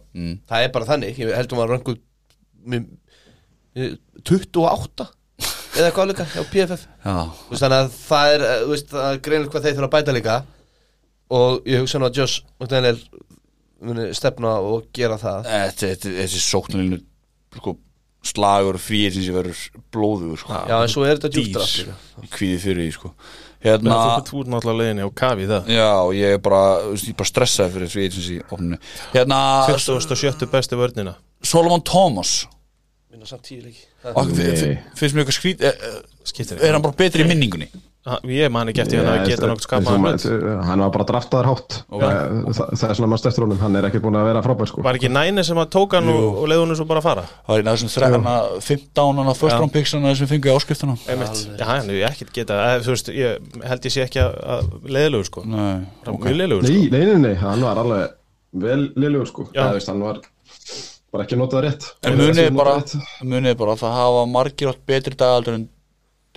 Það 0.46 0.62
er 0.62 0.72
bara 0.78 0.90
þannig, 0.94 1.18
ég 1.18 1.34
held 1.34 1.50
hún 1.50 1.64
var 1.64 1.74
röngu 1.74 1.98
28 3.76 5.08
eða 5.78 5.88
eitthvað 5.90 6.08
líka 6.10 6.26
á 6.26 6.42
PFF 6.50 6.84
Já, 7.04 7.16
Þú 7.28 7.52
veist, 7.52 7.62
Þannig 7.62 7.78
að 7.78 7.90
það 8.08 8.34
er, 8.34 8.44
eh, 8.48 8.62
þú 8.64 8.70
veist, 8.72 8.94
er 9.02 9.18
greinlega 9.26 9.52
hvað 9.54 9.66
þeir 9.66 9.76
þurfa 9.78 9.88
að 9.88 9.94
bæta 9.96 10.14
líka. 10.16 10.36
Og 11.30 11.68
ég 11.68 11.82
hugsa 11.82 11.98
nú 12.00 12.08
að 12.08 12.16
muni 13.80 14.08
stefna 14.16 14.56
og 14.58 14.88
gera 14.92 15.18
það. 15.20 15.44
Þetta- 15.44 15.90
þetta- 15.92 16.14
Þessi 16.18 16.40
sóknarlínu 16.42 16.98
sko, 17.56 17.76
slagur 18.24 18.78
fríir 18.82 19.12
sem 19.14 19.22
sé 19.22 19.32
verður 19.32 19.60
blóður 19.92 20.38
sko. 20.38 20.52
Já, 20.68 20.82
en 20.82 20.88
svo 20.88 21.04
er 21.06 21.16
þetta 21.16 21.30
Ég 22.22 22.30
kvíði 22.34 22.58
fyrir 22.58 22.82
því 22.88 22.92
sko. 22.92 23.12
Hérna 23.62 24.22
þú 24.26 24.40
ert 24.42 24.50
náttúrulega 24.50 24.78
leiðinni 24.78 25.06
á 25.06 25.10
kafi 25.14 25.46
það. 25.46 25.66
Já, 25.66 25.90
ég 26.14 26.34
er 26.34 26.38
bara, 26.38 26.62
ég 26.94 27.08
er 27.08 27.14
bara 27.18 27.30
stressaði 27.30 27.72
fyrir 27.74 27.90
free 27.90 28.06
agency 28.06 28.40
opninu 28.50 28.78
Hérna, 29.12 29.66
27. 29.66 30.46
bestu 30.50 30.76
vörnina. 30.76 31.14
Solomon 31.42 31.80
Thomas 31.82 32.46
Minna 33.18 33.26
samt 33.26 33.48
tíu 33.48 33.58
leiki. 33.58 33.80
Finnst 34.94 35.16
mér 35.16 35.24
eitthvað 35.24 35.34
skrít 35.34 35.62
eh, 35.66 35.74
eh, 35.74 36.60
Er 36.62 36.76
hann 36.76 36.84
bara 36.84 36.94
betri 36.94 37.24
í 37.24 37.26
minningunni? 37.26 37.66
Ég 38.30 38.46
man 38.54 38.70
ekki 38.70 38.84
eftir 38.84 39.00
hann 39.02 39.08
að 39.10 39.32
geta 39.32 39.48
nokkuð 39.50 39.64
skapaðan 39.66 40.04
hlut. 40.06 40.26
Hann 40.68 40.82
var 40.84 40.92
bara 40.94 41.06
draftaður 41.08 41.48
hátt. 41.50 41.78
Ok. 41.90 42.04
Það 42.06 42.84
er 42.86 42.94
svona 43.00 43.08
maður 43.10 43.22
steftur 43.24 43.44
honum. 43.44 43.58
Hann 43.58 43.80
er 43.80 43.88
ekki 43.88 44.00
búin 44.04 44.20
að 44.20 44.28
vera 44.30 44.42
frábær 44.46 44.70
sko. 44.70 44.84
Var 44.86 45.00
ekki 45.00 45.10
næni 45.10 45.42
sem 45.48 45.58
að 45.58 45.72
tók 45.74 45.96
hann 45.98 46.12
og, 46.12 46.38
leiði 46.46 46.62
hann 46.62 46.78
svo 46.78 46.86
bara 46.92 47.02
að 47.02 47.08
fara? 47.08 47.26
Það 47.26 47.52
var 47.52 47.64
einn 47.64 47.72
af 47.72 47.76
þessum 47.80 47.92
þræðana 47.96 48.36
15 48.68 49.20
hann 49.20 49.32
að 49.34 49.42
first 49.42 49.56
Já. 49.56 49.58
round 49.58 49.74
picks 49.74 49.96
hann 49.98 50.08
sem 50.14 50.94
Einmitt. 51.10 51.42
Já, 51.58 51.66
hann 51.72 51.90
hefur 51.90 52.06
ekkert 52.12 52.32
geta 52.38 52.62
eh, 52.68 52.78
Þú 52.86 52.94
veist, 52.94 53.12
ég 53.18 53.60
held 53.72 53.90
ég 53.90 53.96
sé 53.96 54.06
ekki 54.06 54.22
að, 54.22 54.38
að 54.54 54.72
leiðilegur 54.86 55.28
sko. 55.32 55.44
Nei, 55.48 55.84
Bara 56.06 56.14
ok 56.14 56.24
Mjög 56.30 56.38
leiðilegur 56.38 56.70
sko. 56.70 56.78
Nei, 56.78 56.88
nei, 56.94 57.04
nei, 57.10 57.20
nei, 57.26 57.36
hann 57.42 57.66
var 57.66 57.82
alveg 57.82 58.16
vel 58.62 58.80
liðlegur 58.94 59.28
sko. 59.34 59.48
Hann 59.58 60.06
var 60.06 60.22
bara 61.12 61.24
ekki 61.24 61.38
notað 61.40 61.66
rétt. 61.66 61.88
En 62.02 62.14
Bara 62.14 62.28
munið 62.28 62.44
ekki 62.44 62.58
bara, 62.58 62.76
bara 63.62 63.74
að 63.74 63.82
það 63.82 63.98
hafa 63.98 64.24
margir 64.32 64.72
átt 64.72 64.86
betri 64.88 65.18
dagaldur 65.18 65.58
en 65.58 65.68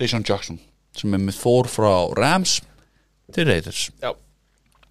Deshaun 0.00 0.26
Jackson 0.26 0.60
sem 0.96 1.14
er 1.16 1.22
með 1.22 1.38
Thor 1.40 1.70
frá 1.72 1.92
Rams 2.16 2.58
til 3.32 3.46
Raiders. 3.48 3.86
Já, 4.02 4.12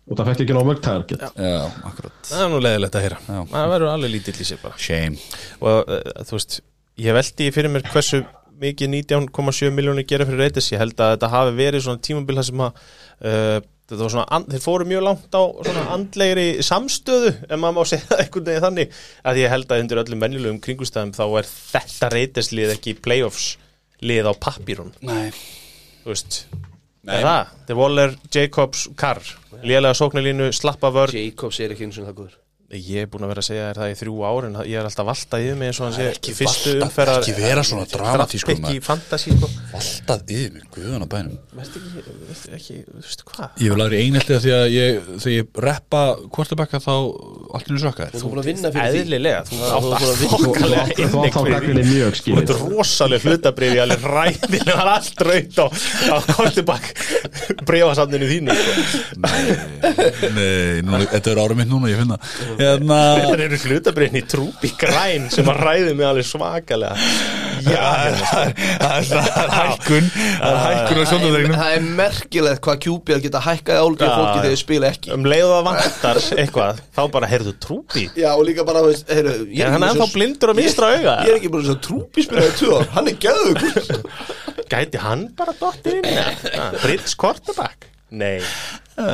Og 0.09 0.17
það 0.17 0.32
fekk 0.32 0.41
ekki 0.43 0.55
nóg 0.57 0.65
mörg 0.67 0.82
target. 0.84 1.21
Já, 1.23 1.59
akkurat. 1.88 2.15
Það 2.27 2.43
er 2.43 2.49
nú 2.51 2.59
leiðilegt 2.59 2.95
að 2.97 3.03
heyra. 3.05 3.17
Já. 3.21 3.41
Það 3.51 3.73
verður 3.75 3.91
alveg 3.93 4.11
lítill 4.15 4.34
í 4.34 4.47
sig 4.49 4.59
bara. 4.59 4.79
Shame. 4.82 5.19
Og 5.61 5.91
uh, 5.93 5.99
þú 6.27 6.36
veist, 6.36 6.57
ég 6.99 7.15
veldi 7.15 7.49
fyrir 7.55 7.71
mér 7.71 7.86
hversu 7.93 8.23
mikið 8.61 8.91
19,7 8.97 9.71
miljónir 9.73 10.05
gera 10.09 10.25
fyrir 10.27 10.43
reytis 10.43 10.67
Ég 10.73 10.82
held 10.82 10.99
að 11.01 11.15
þetta 11.15 11.29
hafi 11.32 11.53
verið 11.57 11.86
svona 11.86 12.03
tímabil 12.05 12.38
þar 12.38 12.47
sem 12.49 12.65
að 12.65 12.82
uh, 12.82 13.55
svona, 13.99 14.41
þeir 14.51 14.63
fóru 14.63 14.87
mjög 14.89 15.05
langt 15.05 15.37
á 15.37 15.43
svona 15.67 15.85
andlegri 15.95 16.47
samstöðu 16.65 17.33
en 17.47 17.61
maður 17.61 17.77
má 17.77 17.89
segja 17.91 18.07
það 18.09 18.21
einhvern 18.25 18.47
veginn 18.49 18.65
þannig. 18.67 18.99
Að 19.27 19.41
ég 19.41 19.53
held 19.55 19.71
að 19.71 19.83
undir 19.85 20.03
öllum 20.03 20.23
mennilegum 20.25 20.61
kringustæðum 20.65 21.15
þá 21.17 21.23
er 21.41 21.49
þetta 21.51 22.11
reytislið 22.15 22.75
ekki 22.77 22.97
playoffs 23.03 23.47
lið 24.01 24.31
á 24.31 24.33
pappírun 24.41 24.95
Nei. 25.05 25.29
Þú 26.01 26.13
veist 26.13 26.43
er 27.05 27.25
það, 27.25 27.55
þeir 27.67 27.81
Waller, 27.81 28.15
Jacobs, 28.33 28.87
Carr. 28.97 29.21
Lélega 29.61 29.93
sóknarlínu, 29.97 30.49
slappa 30.55 30.89
vörn. 30.93 31.13
Jacobs 31.17 31.59
er 31.61 31.75
ekki 31.75 31.89
eins 31.89 31.99
og 32.01 32.07
það 32.09 32.17
góður 32.21 32.40
ég 32.72 33.01
er 33.03 33.07
búin 33.11 33.26
að 33.26 33.32
vera 33.34 33.41
að 33.43 33.47
segja 33.49 33.63
þér 33.67 33.80
það 33.82 33.89
í 33.91 33.95
þrjú 33.99 34.13
ár 34.24 34.45
en 34.47 34.53
ég 34.69 34.78
er 34.80 34.88
alltaf 34.88 35.07
valtað 35.09 35.43
yfir 35.45 35.57
mig 35.59 35.67
eins 35.72 35.80
og 35.82 35.86
hann 35.88 35.95
sé 35.97 36.05
ekki 36.11 36.32
ekki 36.32 37.34
vera 37.36 37.63
svona 37.67 37.86
dramatískur, 37.91 38.53
ekki 38.55 38.80
sko. 38.80 39.49
Valtað 39.74 40.32
yfir 40.36 40.53
mig, 40.55 40.63
guðan 40.76 41.03
á 41.03 41.07
bænum 41.11 41.36
Veist 41.57 41.76
ekki, 41.82 42.03
veist 42.30 42.47
ekki, 42.55 42.78
þú 42.88 43.01
veist 43.01 43.26
hvað 43.28 43.65
Ég 43.65 43.74
vil 43.76 43.84
aðri 43.86 43.97
einhelti 44.05 44.36
að 44.38 44.45
því 44.45 44.53
að 44.55 44.65
ég, 44.76 45.01
þegar 45.11 45.36
ég 45.36 45.59
reppa 45.67 46.01
quarterbacka 46.38 46.82
þá 46.86 46.93
nú 47.72 47.82
sökka 47.84 48.07
Þú 48.13 48.22
er 48.22 48.26
búin 48.32 48.41
að 48.41 48.49
vinna 48.51 48.72
fyrir 48.72 48.95
því 48.95 49.01
eðlilega, 49.01 49.41
þú 49.49 49.55
er 49.59 49.67
að 49.72 49.82
búin 49.82 49.95
að 49.99 50.15
vinna- 50.22 51.51
gagninu 51.51 51.84
mjög 51.91 52.22
Þú 52.22 52.38
ert 52.41 52.55
rosaleg 52.61 53.26
hlutabriði 53.28 53.80
alveg 53.84 54.07
ræðilega, 54.15 54.72
það 54.72 54.86
er 54.86 54.91
allt 54.95 55.19
raut 55.28 55.55
á, 55.59 55.65
á 56.07 56.15
kortibak 56.32 56.86
breyfasamninu 57.67 58.32
þínu 58.32 58.55
sko. 58.55 58.72
Nei, 60.32 61.05
þetta 61.11 61.32
er 61.34 61.41
ára 61.43 61.55
mitt 61.57 61.69
núna, 61.72 61.89
ég 61.91 61.99
finna 62.01 62.17
Hérna 62.62 62.97
Þetta 63.20 63.45
eru 63.47 63.59
hlutabriðin 63.66 64.20
í 64.22 64.24
trúpi 64.32 64.72
græn 64.82 65.30
sem 65.34 65.49
að 65.51 65.62
ræði 65.66 65.93
mig 65.97 66.05
alveg 66.07 66.28
svakalega. 66.30 66.95
Já, 67.62 67.78
hérna. 67.78 68.30
Það 68.82 68.95
er 68.95 69.03
það 69.12 69.41
er 69.41 69.51
hækkun 69.53 70.07
Það 70.12 70.51
er 70.51 70.62
hækkun 70.66 70.97
á 70.97 71.01
er- 71.01 71.09
sjóndadeginum 71.12 71.57
það 71.59 71.74
er 71.76 71.84
merkilegt 71.99 72.62
hvað 72.66 72.80
QB 72.86 73.18
geta 73.26 73.41
hækkað 73.45 73.82
álgið 73.84 74.07
Já, 74.07 74.14
fólki 74.16 74.39
þegar 74.39 74.47
þið 74.55 74.62
spila 74.64 74.89
ekki. 74.95 75.12
Um 75.14 75.28
leið 75.30 75.43
og 75.45 75.53
það 75.53 75.68
vantar 75.70 76.22
eitthvað 76.41 76.82
þá 76.97 77.01
bara 77.18 77.30
heyrðu 77.36 77.53
trúpi 77.68 78.05
Já, 78.18 78.30
og 78.34 78.43
líka 78.49 78.66
bara, 78.66 78.82
heyru, 79.14 79.36
ég 79.51 79.62
Er 79.68 79.76
hann 79.76 79.86
ennþá 79.91 80.07
svo- 80.07 80.16
blindur 80.16 80.49
á 80.49 80.53
vinstra 80.57 80.89
auga? 80.95 81.16
Ég 81.28 81.36
er 81.36 81.38
ekki 81.41 81.53
búin 81.53 81.70
að 81.70 81.80
trúpi 81.86 82.26
spilaði 82.26 82.74
ár. 82.80 82.89
Hann 82.97 83.12
er 83.14 83.22
gæðugur 83.28 84.03
Gæti 84.72 84.97
hann 85.05 85.28
bara 85.38 85.53
dottið 85.62 86.01
inn? 86.01 86.12
Ah, 86.62 86.74
Brits 86.82 87.14
quarterback 87.16 87.88
Nei. 88.12 88.41
Uh, 88.99 89.05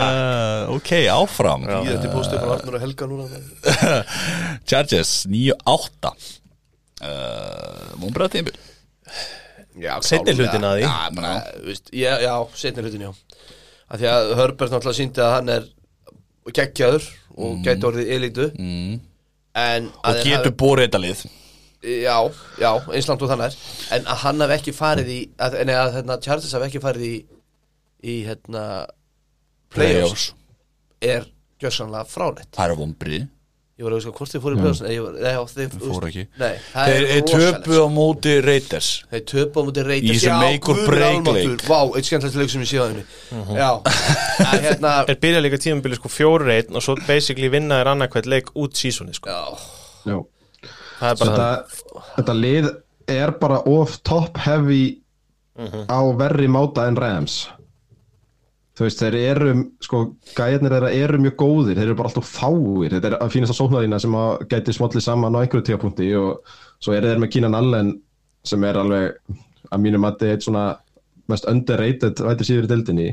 Ok, 0.67 0.91
áfram. 1.11 1.63
Ég 1.85 1.93
er 1.95 2.01
til 2.03 2.11
postið 2.11 2.41
frá 2.43 2.55
Arnur 2.57 2.75
og 2.77 2.83
Helga 2.83 3.07
núna 3.07 3.25
Chargers 4.69 5.13
9-8 5.31 6.11
uh, 6.11 7.93
Mónbræða 8.01 8.33
tímbil 8.35 8.57
Já, 9.77 9.93
Seinni 10.01 10.33
klárlega. 10.33 10.41
hlutin 10.41 10.65
að 10.67 10.75
því. 10.75 10.85
Já, 10.87 10.93
já, 12.01 12.13
já 12.25 12.33
setni 12.57 12.83
hlutin, 12.83 13.05
já. 13.05 13.11
Að 13.87 14.01
Því 14.01 14.07
að 14.11 14.31
Herbert 14.39 14.73
náttúrulega 14.73 14.97
síndi 14.97 15.21
að 15.23 15.33
hann 15.35 15.51
er 15.53 15.67
geggjaður 16.57 17.05
og 17.37 17.59
gæti 17.65 17.85
orðið 17.87 18.09
elítu. 18.15 18.47
Mm. 18.57 18.95
En 19.57 19.91
Og 20.01 20.19
getur 20.25 20.55
borið 20.57 20.87
þetta 20.87 21.01
lið. 21.03 21.21
Já, 21.87 22.17
já, 22.57 22.71
eins 22.89 23.07
langt 23.07 23.21
og 23.21 23.29
þannig 23.29 23.51
er. 23.51 23.57
En 23.95 24.09
að 24.09 24.21
hann 24.25 24.43
hafi 24.43 24.57
ekki 24.57 24.73
farið 24.75 25.11
í 25.13 25.19
að, 25.37 25.59
Nei, 25.69 25.75
að 25.77 25.93
hérna, 25.99 26.17
Charles 26.25 26.55
hafi 26.57 26.69
ekki 26.71 26.81
farið 26.83 27.05
í 27.07 27.15
Í, 27.97 28.15
hérna 28.27 28.63
Playoffs 29.73 30.31
er 31.01 31.25
gjörsanlega 31.61 32.05
frálegt 32.09 32.53
Það 32.55 32.71
er 32.71 32.79
vombrið 32.81 33.25
Ég 33.77 33.85
var 33.85 33.93
að 33.93 33.99
veist 33.99 34.17
hvort 34.17 34.31
þið 34.33 34.41
fóru 34.41 34.55
í 34.57 34.61
þeir 34.81 35.41
Þeir 35.53 35.73
fóru 35.83 36.07
ekki. 36.07 36.21
Nei, 36.41 36.53
Þeir 36.73 37.25
töpu 37.29 37.75
á 37.77 37.85
móti 37.93 38.31
Raiders. 38.41 38.87
Þeir 39.11 39.21
töpu 39.29 39.61
á 39.61 39.63
múti 39.67 39.83
reytast 39.85 40.07
Í 40.07 40.15
þessum 40.15 40.39
make 40.41 40.71
or 40.73 40.79
break 40.87 41.29
leik. 41.35 41.65
Vá, 41.69 41.77
eitt 41.93 42.09
skemmtilegt 42.09 42.39
leik 42.41 42.53
sem 42.55 42.63
ég 42.65 42.71
sé 42.71 42.79
á 42.81 42.85
henni. 42.87 43.03
Já, 43.53 43.69
að 44.41 44.65
hérna 44.65 44.93
Er 45.13 45.19
byrjað 45.21 45.45
líka 45.45 45.59
tímabili 45.61 45.99
sko 45.99 46.09
fjóri 46.09 46.55
einn 46.55 46.79
og 46.81 46.85
svo 46.87 46.97
basically 47.05 47.51
vinna 47.53 47.77
er 47.83 47.91
annarkvæmt 47.93 48.31
leik 48.33 48.49
út 48.57 48.81
sísoni 48.81 49.13
sko. 49.13 49.29
Já, 49.29 49.45
Já. 50.09 50.17
Það 50.97 51.11
er 51.11 51.21
bara 51.21 51.37
þetta, 51.37 51.93
það 51.93 52.09
þetta 52.17 52.37
lið 52.41 52.71
er 53.19 53.35
bara 53.45 53.61
of 53.77 53.99
top 54.09 54.41
heavy 54.41 54.81
á 55.85 56.01
verri 56.17 56.49
máta 56.49 56.89
en 56.89 56.97
Rams 56.97 57.43
þú 58.77 58.85
veist, 58.85 59.01
þeir 59.01 59.15
eru 59.19 59.53
sko, 59.81 60.01
gæjarnir 60.37 60.75
þeirra 60.75 60.91
eru 60.93 61.19
mjög 61.23 61.35
góðir 61.39 61.79
þeir 61.79 61.87
eru 61.87 61.97
bara 61.97 62.11
alltaf 62.11 62.29
fáir, 62.29 62.93
þetta 62.93 63.09
er 63.09 63.15
að 63.17 63.31
fínast 63.33 63.55
á 63.55 63.59
sóknarina 63.59 63.99
sem 64.01 64.17
að 64.17 64.43
gæti 64.51 64.75
smollið 64.77 65.05
saman 65.05 65.37
á 65.37 65.41
einhverju 65.41 65.65
tíapunkti 65.71 66.11
og 66.19 66.51
svo 66.77 66.93
eru 66.93 67.09
þeir 67.09 67.23
með 67.23 67.31
Keenan 67.33 67.57
Allen 67.57 67.95
sem 68.45 68.67
er 68.67 68.77
alveg 68.77 69.33
að 69.73 69.83
mínum 69.83 70.05
að 70.05 70.13
þetta 70.13 70.27
er 70.27 70.35
eitt 70.35 70.45
svona 70.45 70.67
mest 71.27 71.47
underrated 71.49 72.21
vætið 72.23 72.49
síður 72.49 72.67
í 72.67 72.71
deildinni. 72.71 73.07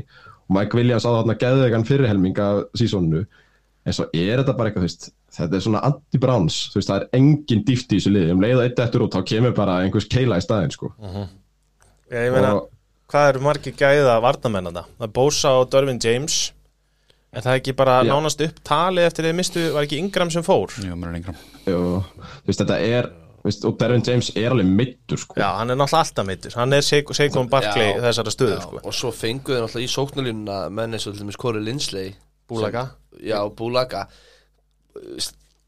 Og 0.45 0.53
Mike 0.55 0.77
Williams 0.77 1.07
á 1.09 1.11
þarna 1.11 1.35
geðvegan 1.41 1.87
fyrirhelming 1.87 2.37
af 2.39 2.61
sísónu 2.77 3.25
en 3.85 3.95
svo 3.97 4.05
er 4.13 4.39
þetta 4.39 4.55
bara 4.57 4.69
eitthvað, 4.69 4.85
þú 4.85 4.87
veist 4.87 5.09
þetta 5.35 5.57
er 5.57 5.65
svona 5.65 5.81
anti-browns, 5.89 6.59
þú 6.71 6.79
veist, 6.79 6.91
það 6.91 7.01
er 7.01 7.19
engin 7.19 7.65
dýft 7.67 7.91
í 7.91 7.99
þessu 7.99 8.13
liði, 8.13 8.31
um 8.33 8.45
leið 8.45 8.59
og 8.59 8.63
eitt 8.65 8.79
eftir 8.85 9.03
út 9.05 9.17
þá 9.17 9.27
kemur 9.33 9.57
bara 9.57 9.81
einhvers 9.83 10.07
keila 10.09 10.39
í 10.39 10.45
staðinn, 10.45 10.73
sko. 10.73 10.91
Ég 12.13 12.31
meina, 12.33 12.53
og 12.55 12.69
hvað 13.11 13.29
eru 13.33 13.41
margir 13.45 13.73
gæða 13.77 14.15
varnamennanda? 14.23 14.85
Það 14.97 15.07
er 15.07 15.13
Bosa 15.19 15.49
og 15.59 15.69
Dervin 15.71 15.99
James 16.03 16.51
Er 17.35 17.43
það 17.43 17.57
ekki 17.59 17.73
bara 17.75 17.97
Já. 18.03 18.07
nánast 18.13 18.39
upp 18.45 18.61
talið 18.63 19.05
eftir 19.09 19.25
þeir 19.27 19.35
mistu, 19.35 19.63
var 19.75 19.83
ekki 19.83 19.97
Ingram 19.99 20.29
sem 20.31 20.43
fór? 20.45 20.71
Jú, 20.79 20.95
mér 20.95 21.09
er 21.09 21.15
lengra 21.17 21.33
Jú, 21.67 21.79
þú 21.99 22.47
veist, 22.47 22.61
þetta 22.61 22.77
er 22.79 23.09
veist, 23.43 23.65
og 23.67 23.75
Dervin 23.81 24.05
James 24.07 24.29
er 24.39 24.53
alveg 24.55 24.69
mittur 24.71 25.19
sko. 25.19 25.35
Já, 25.37 25.49
hann 25.59 25.69
er 25.69 25.75
náttúrulega 25.75 26.05
alltaf 26.05 26.25
mittur 26.29 26.55
Hann 26.55 26.73
er 26.73 26.81
Seikon 26.81 27.49
Barkley 27.51 27.91
Já. 27.91 27.99
þessara 28.07 28.31
stöðu 28.33 28.55
já, 28.55 28.61
sko. 28.63 28.79
og 28.83 28.93
svo 28.95 29.11
fenguðu 29.11 29.65
náttúrulega 29.65 29.83
í 29.89 29.91
sóknarlínuna 29.97 30.59
menn 30.71 30.95
eins 30.95 31.07
og 31.07 31.13
til 31.17 31.25
dæmis 31.25 31.37
Corey 31.37 31.61
Lindsley 31.61 32.15
Búlaga. 32.49 32.85
sem- 33.11 33.27
Já, 33.27 33.39
Búlaga 33.51 34.07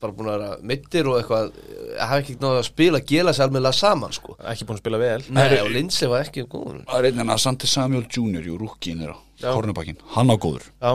bara 0.02 0.14
búin 0.14 0.30
að 0.30 0.36
vera 0.38 0.58
mittir 0.72 1.08
og 1.10 1.18
eitthvað 1.20 1.48
eh, 1.58 1.94
hafa 2.02 2.20
ekki 2.22 2.36
náðu 2.42 2.60
að 2.60 2.68
spila 2.68 3.02
gela 3.12 3.34
sér 3.34 3.48
almennilega 3.48 3.78
saman 3.80 4.14
sko. 4.14 4.36
Ekki 4.52 4.68
búin 4.68 4.78
að 4.78 4.84
spila 4.84 5.00
vel. 5.02 5.18
Nei, 5.34 5.48
og 5.64 5.72
Lindsley 5.74 6.12
var 6.12 6.28
ekki 6.28 6.46
góður. 6.46 6.84
Það 6.86 7.00
er 7.00 7.10
einn 7.10 7.24
en 7.24 7.34
að 7.34 7.42
Sandi 7.46 7.70
Samuel 7.72 8.06
Jr. 8.06 8.46
Jú, 8.46 8.60
rúkkin 8.62 9.02
þeirra 9.02 9.18
Já. 9.42 9.52
Kornubakkin, 9.54 9.98
hann 10.16 10.34
á 10.34 10.36
góður. 10.42 10.70
Já, 10.82 10.94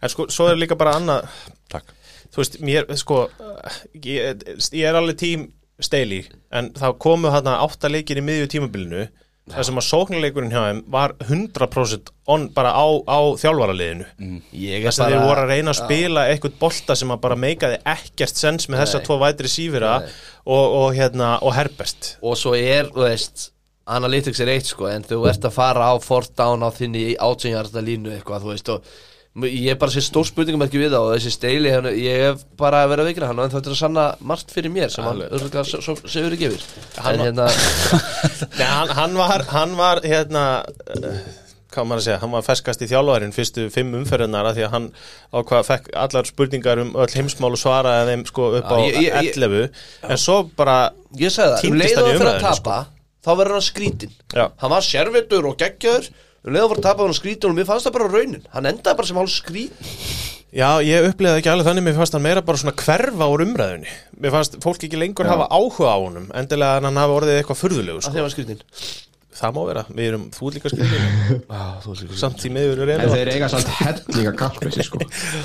en 0.00 0.12
sko, 0.12 0.28
svo 0.32 0.46
er 0.48 0.60
líka 0.60 0.76
bara 0.80 0.94
annað. 0.96 1.26
Takk. 1.72 1.90
Þú 2.32 2.40
veist, 2.40 2.60
mér, 2.64 2.86
sko 2.96 3.26
ég, 4.00 4.44
ég 4.72 4.86
er 4.88 4.96
alveg 4.96 5.18
tím 5.20 5.50
steili 5.82 6.22
en 6.54 6.70
þá 6.76 6.86
komu 7.00 7.32
þarna 7.32 7.58
átta 7.64 7.90
leikir 7.92 8.20
í 8.20 8.24
miðju 8.24 8.48
tímabilinu 8.54 9.06
þar 9.52 9.66
sem 9.68 9.80
að 9.80 9.86
sóknarleikurinn 9.88 10.52
hjá 10.52 10.60
þeim 10.64 10.82
var 10.94 11.14
100% 11.26 12.12
on, 12.32 12.48
bara 12.56 12.72
á, 12.74 12.86
á 13.06 13.20
þjálfaraliðinu. 13.42 14.08
Ég 14.56 14.84
þess 14.86 15.02
að 15.04 15.14
þeir 15.14 15.24
voru 15.28 15.44
að 15.44 15.52
reyna 15.54 15.72
að 15.74 15.80
spila 15.80 16.26
eitthvað 16.30 16.58
bolta 16.60 16.96
sem 16.98 17.14
að 17.14 17.22
bara 17.24 17.38
meikaði 17.44 17.80
ekkert 17.94 18.42
sens 18.42 18.68
með 18.68 18.84
þessa 18.84 19.02
tvo 19.06 19.18
vætri 19.22 19.50
sífira 19.52 19.94
og, 20.02 20.66
og, 20.66 20.88
hérna, 20.96 21.36
og 21.42 21.56
Herbert. 21.56 22.16
Og 22.22 22.38
svo 22.40 22.54
er, 22.58 22.90
þú 22.92 23.06
veist 23.06 23.48
Analytics 23.92 24.38
er 24.44 24.52
eitt 24.52 24.68
sko, 24.70 24.86
en 24.86 25.02
þú 25.02 25.24
ert 25.26 25.42
að 25.48 25.56
fara 25.56 25.88
á 25.90 25.94
fourth 25.98 26.36
down 26.38 26.62
á 26.62 26.70
þinni 26.70 27.16
átjönjarta 27.18 27.82
línu 27.82 28.12
eitthvað, 28.14 28.44
þú 28.44 28.52
veist, 28.52 28.68
og 28.70 28.86
Ég 29.32 29.70
er 29.72 29.78
bara 29.80 29.88
sér 29.94 30.04
stór 30.04 30.26
spurningamerki 30.28 30.76
við 30.76 30.90
það 30.92 31.06
og 31.06 31.12
þessi 31.16 31.30
steili, 31.32 31.70
hann, 31.72 31.86
ég 31.96 32.18
hef 32.20 32.42
bara 32.60 32.82
verið 32.90 33.06
að 33.06 33.08
veikra 33.08 33.28
hann 33.30 33.38
en 33.40 33.52
þetta 33.54 33.70
er 33.70 33.72
að 33.72 33.78
sanna 33.80 34.02
margt 34.28 34.50
fyrir 34.52 34.72
mér 34.74 34.90
sem 34.92 35.06
hann 35.06 35.22
segur 36.04 36.34
ekki 36.36 36.50
yfir 36.50 36.66
Hann 37.00 37.22
hérna, 37.24 37.46
hann, 38.74 38.92
hann 38.98 39.16
var, 39.16 39.44
hann 39.54 39.72
var 39.78 40.02
hérna 40.04 40.42
uh, 40.68 41.22
hvað 41.72 41.88
maður 41.88 42.02
að 42.02 42.04
segja, 42.10 42.18
hann 42.26 42.34
var 42.36 42.44
ferskast 42.44 42.84
í 42.84 42.88
þjálfærin 42.90 43.32
fyrstu 43.32 43.64
fimm 43.72 43.94
umferðinar 44.02 44.50
af 44.50 44.58
því 44.58 44.66
að 44.66 44.74
hann 44.76 44.88
ákvað 45.40 45.64
fekk 45.70 45.88
allar 46.04 46.28
spurningar 46.28 46.82
um 46.84 46.90
öll 47.00 47.14
heimsmál 47.16 47.54
og 47.56 47.62
svaraði 47.62 48.10
þeim 48.12 48.24
sko 48.28 48.50
upp 48.58 48.68
á 48.68 48.76
ég- 48.84 48.98
ég- 49.00 49.16
ég- 49.16 49.38
11 49.38 49.70
en 50.12 50.20
svo 50.20 50.36
bara 50.60 50.76
ég 51.16 51.32
sagði 51.32 51.54
það, 51.54 51.56
um 51.56 51.64
Týndist 51.70 51.86
leið 51.86 51.96
hann 51.96 52.04
og 52.04 52.10
í 52.10 52.12
hann 52.12 52.20
fyrir 52.26 52.34
að 52.36 52.44
tapa 52.50 52.76
þá 53.24 53.32
verður 53.40 53.56
hann 53.56 53.64
skrítin 53.70 54.12
Já. 54.36 54.44
Hann 54.60 54.74
var 54.76 54.84
sérvitur 54.92 55.48
og 55.48 55.56
geggjaður 55.64 56.10
um 56.42 56.52
leið 56.54 56.64
og 56.66 56.72
fyrir 56.72 56.82
að 56.82 56.86
tapa 56.88 57.02
var 57.02 57.12
hann 57.12 57.18
skrítin 57.20 57.52
og 57.52 57.58
mér 57.58 57.68
fannst 57.68 57.88
það 57.88 57.96
bara 57.98 58.12
raunin. 58.12 58.44
Hann 58.54 58.70
endaði 58.72 58.98
bara 58.98 59.10
sem 59.10 59.20
hálf 59.20 59.34
skrítin 59.34 60.30
Já, 60.52 60.82
ég 60.84 61.06
upplýði 61.08 61.40
ekki 61.40 61.48
alveg 61.48 61.64
þannig, 61.64 61.84
mér 61.86 61.94
fannst 61.96 62.12
hann 62.12 62.24
meira 62.26 62.42
bara 62.44 62.60
svona 62.60 62.74
hverfa 62.76 63.28
úr 63.32 63.40
umræðunni. 63.46 63.94
Mér 64.20 64.34
fannst 64.34 64.58
fólk 64.60 64.82
ekki 64.84 64.98
lengur 65.00 65.30
hafa 65.30 65.46
áhuga 65.48 65.94
á 65.94 65.96
honum 65.96 66.26
endilega 66.36 66.82
en 66.82 66.90
hann 66.90 67.00
hafi 67.00 67.14
orðið 67.16 67.38
eitthvað 67.38 67.60
furðulegu 67.62 68.02
að 68.02 68.28
sko. 68.34 68.90
Það 69.32 69.54
má 69.56 69.60
vera, 69.64 69.82
við 69.88 70.08
erum 70.10 70.24
þú 70.34 70.50
líka 70.52 70.68
skrifin 70.68 71.38
Samt 72.20 72.42
í 72.44 72.50
miður 72.52 72.82
En 72.92 73.00
þeir 73.08 73.30
eiga 73.32 73.48
samt 73.48 73.70
hellinga 73.78 74.34
kappessi 74.36 74.84
sko. 74.84 75.00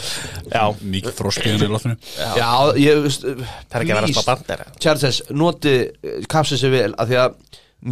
Já, 0.51 0.63
Mikið 0.83 1.15
þroskiðan 1.21 1.63
í 1.63 1.69
loftinu. 1.71 1.95
Já, 2.35 2.49
ég 2.83 2.99
veist 3.05 3.23
það 3.23 3.77
er 3.79 3.85
ekki 3.85 3.95
að 3.95 4.01
vera 4.01 4.11
spá 4.11 4.27
bandera. 4.33 4.67
Charles, 4.83 5.21
noti 5.31 5.77
kapsið 6.27 6.65
sér 6.65 6.75
vel 6.75 6.91
af 6.99 7.07
því 7.07 7.21
að 7.23 7.39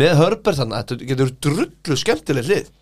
með 0.04 0.18
Herbert 0.20 0.60
þannig 0.60 0.84
þetta 0.84 1.10
getur 1.14 1.34
drullu 1.48 1.98
skemmtileg 2.04 2.52
hlið 2.52 2.74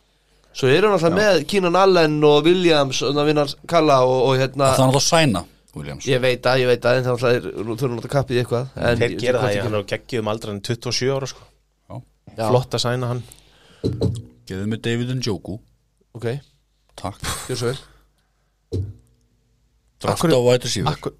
svo 0.53 0.69
eru 0.69 0.89
hann 0.89 0.97
alltaf 0.97 1.15
með 1.15 1.41
Keenan 1.49 1.79
Allen 1.79 2.19
og 2.27 2.45
Williams 2.47 3.01
og 3.05 3.15
það 3.17 3.29
vinnar 3.31 3.55
Kalla 3.73 3.99
og, 4.05 4.19
og 4.29 4.37
hérna 4.41 4.69
Það 4.73 4.83
er 4.83 4.83
náttúrulega 4.83 5.05
sæna 5.07 5.43
Williams? 5.73 6.05
Ég 6.09 6.21
veit 6.21 6.45
að, 6.45 6.61
ég 6.61 6.69
veit 6.69 6.85
að 6.85 6.99
en 6.99 7.07
það 7.07 7.15
alltaf 7.15 7.37
er, 7.37 7.47
nú 7.57 7.75
þurfum 7.77 7.95
að 7.95 7.99
nota 7.99 8.13
kappið 8.13 8.41
eitthvað 8.43 8.75
en 8.89 9.01
Þeir 9.01 9.15
gera 9.23 9.41
það, 9.41 9.55
ég 9.55 9.67
hann 9.67 9.77
er 9.79 9.85
á 9.85 9.91
geggjum 9.93 10.31
aldran 10.33 10.61
27 10.69 11.13
ára 11.15 11.29
sko. 11.31 11.47
Já. 12.33 12.47
Flott 12.47 12.77
að 12.77 12.83
sæna 12.85 13.09
hann. 13.11 13.23
Geðið 14.49 14.69
með 14.69 14.83
David 14.85 15.15
Njoku. 15.19 15.57
Ok, 16.13 16.27
Takk. 16.99 17.25
Gjör 17.49 17.59
svo 17.59 17.71
vel. 17.71 18.83
Drafta 20.03 20.37
á 20.37 20.41
væti 20.45 20.69
síður 20.71 21.13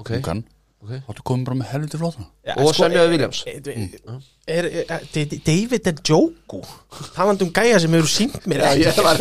ok, 0.00 0.14
Hún 0.14 0.24
kann 0.24 0.42
ok. 0.80 0.92
Þáttu 1.08 1.24
komið 1.30 1.48
bara 1.48 1.58
með 1.60 1.68
helviti 1.74 2.00
flóta 2.00 2.24
ja, 2.46 2.54
og 2.56 2.70
semjaði 2.76 3.12
Williams. 3.14 3.40
er, 3.46 3.68
er, 3.70 4.68
er, 4.80 4.94
er, 5.22 5.34
David 5.46 5.90
Njoku 6.00 6.62
talandi 7.16 7.46
um 7.46 7.52
gæja 7.54 7.80
sem 7.82 7.96
hefur 7.98 8.10
sínt 8.10 8.48
mér. 8.50 8.64
Já, 8.64 8.88
ég 8.88 9.02
var 9.04 9.20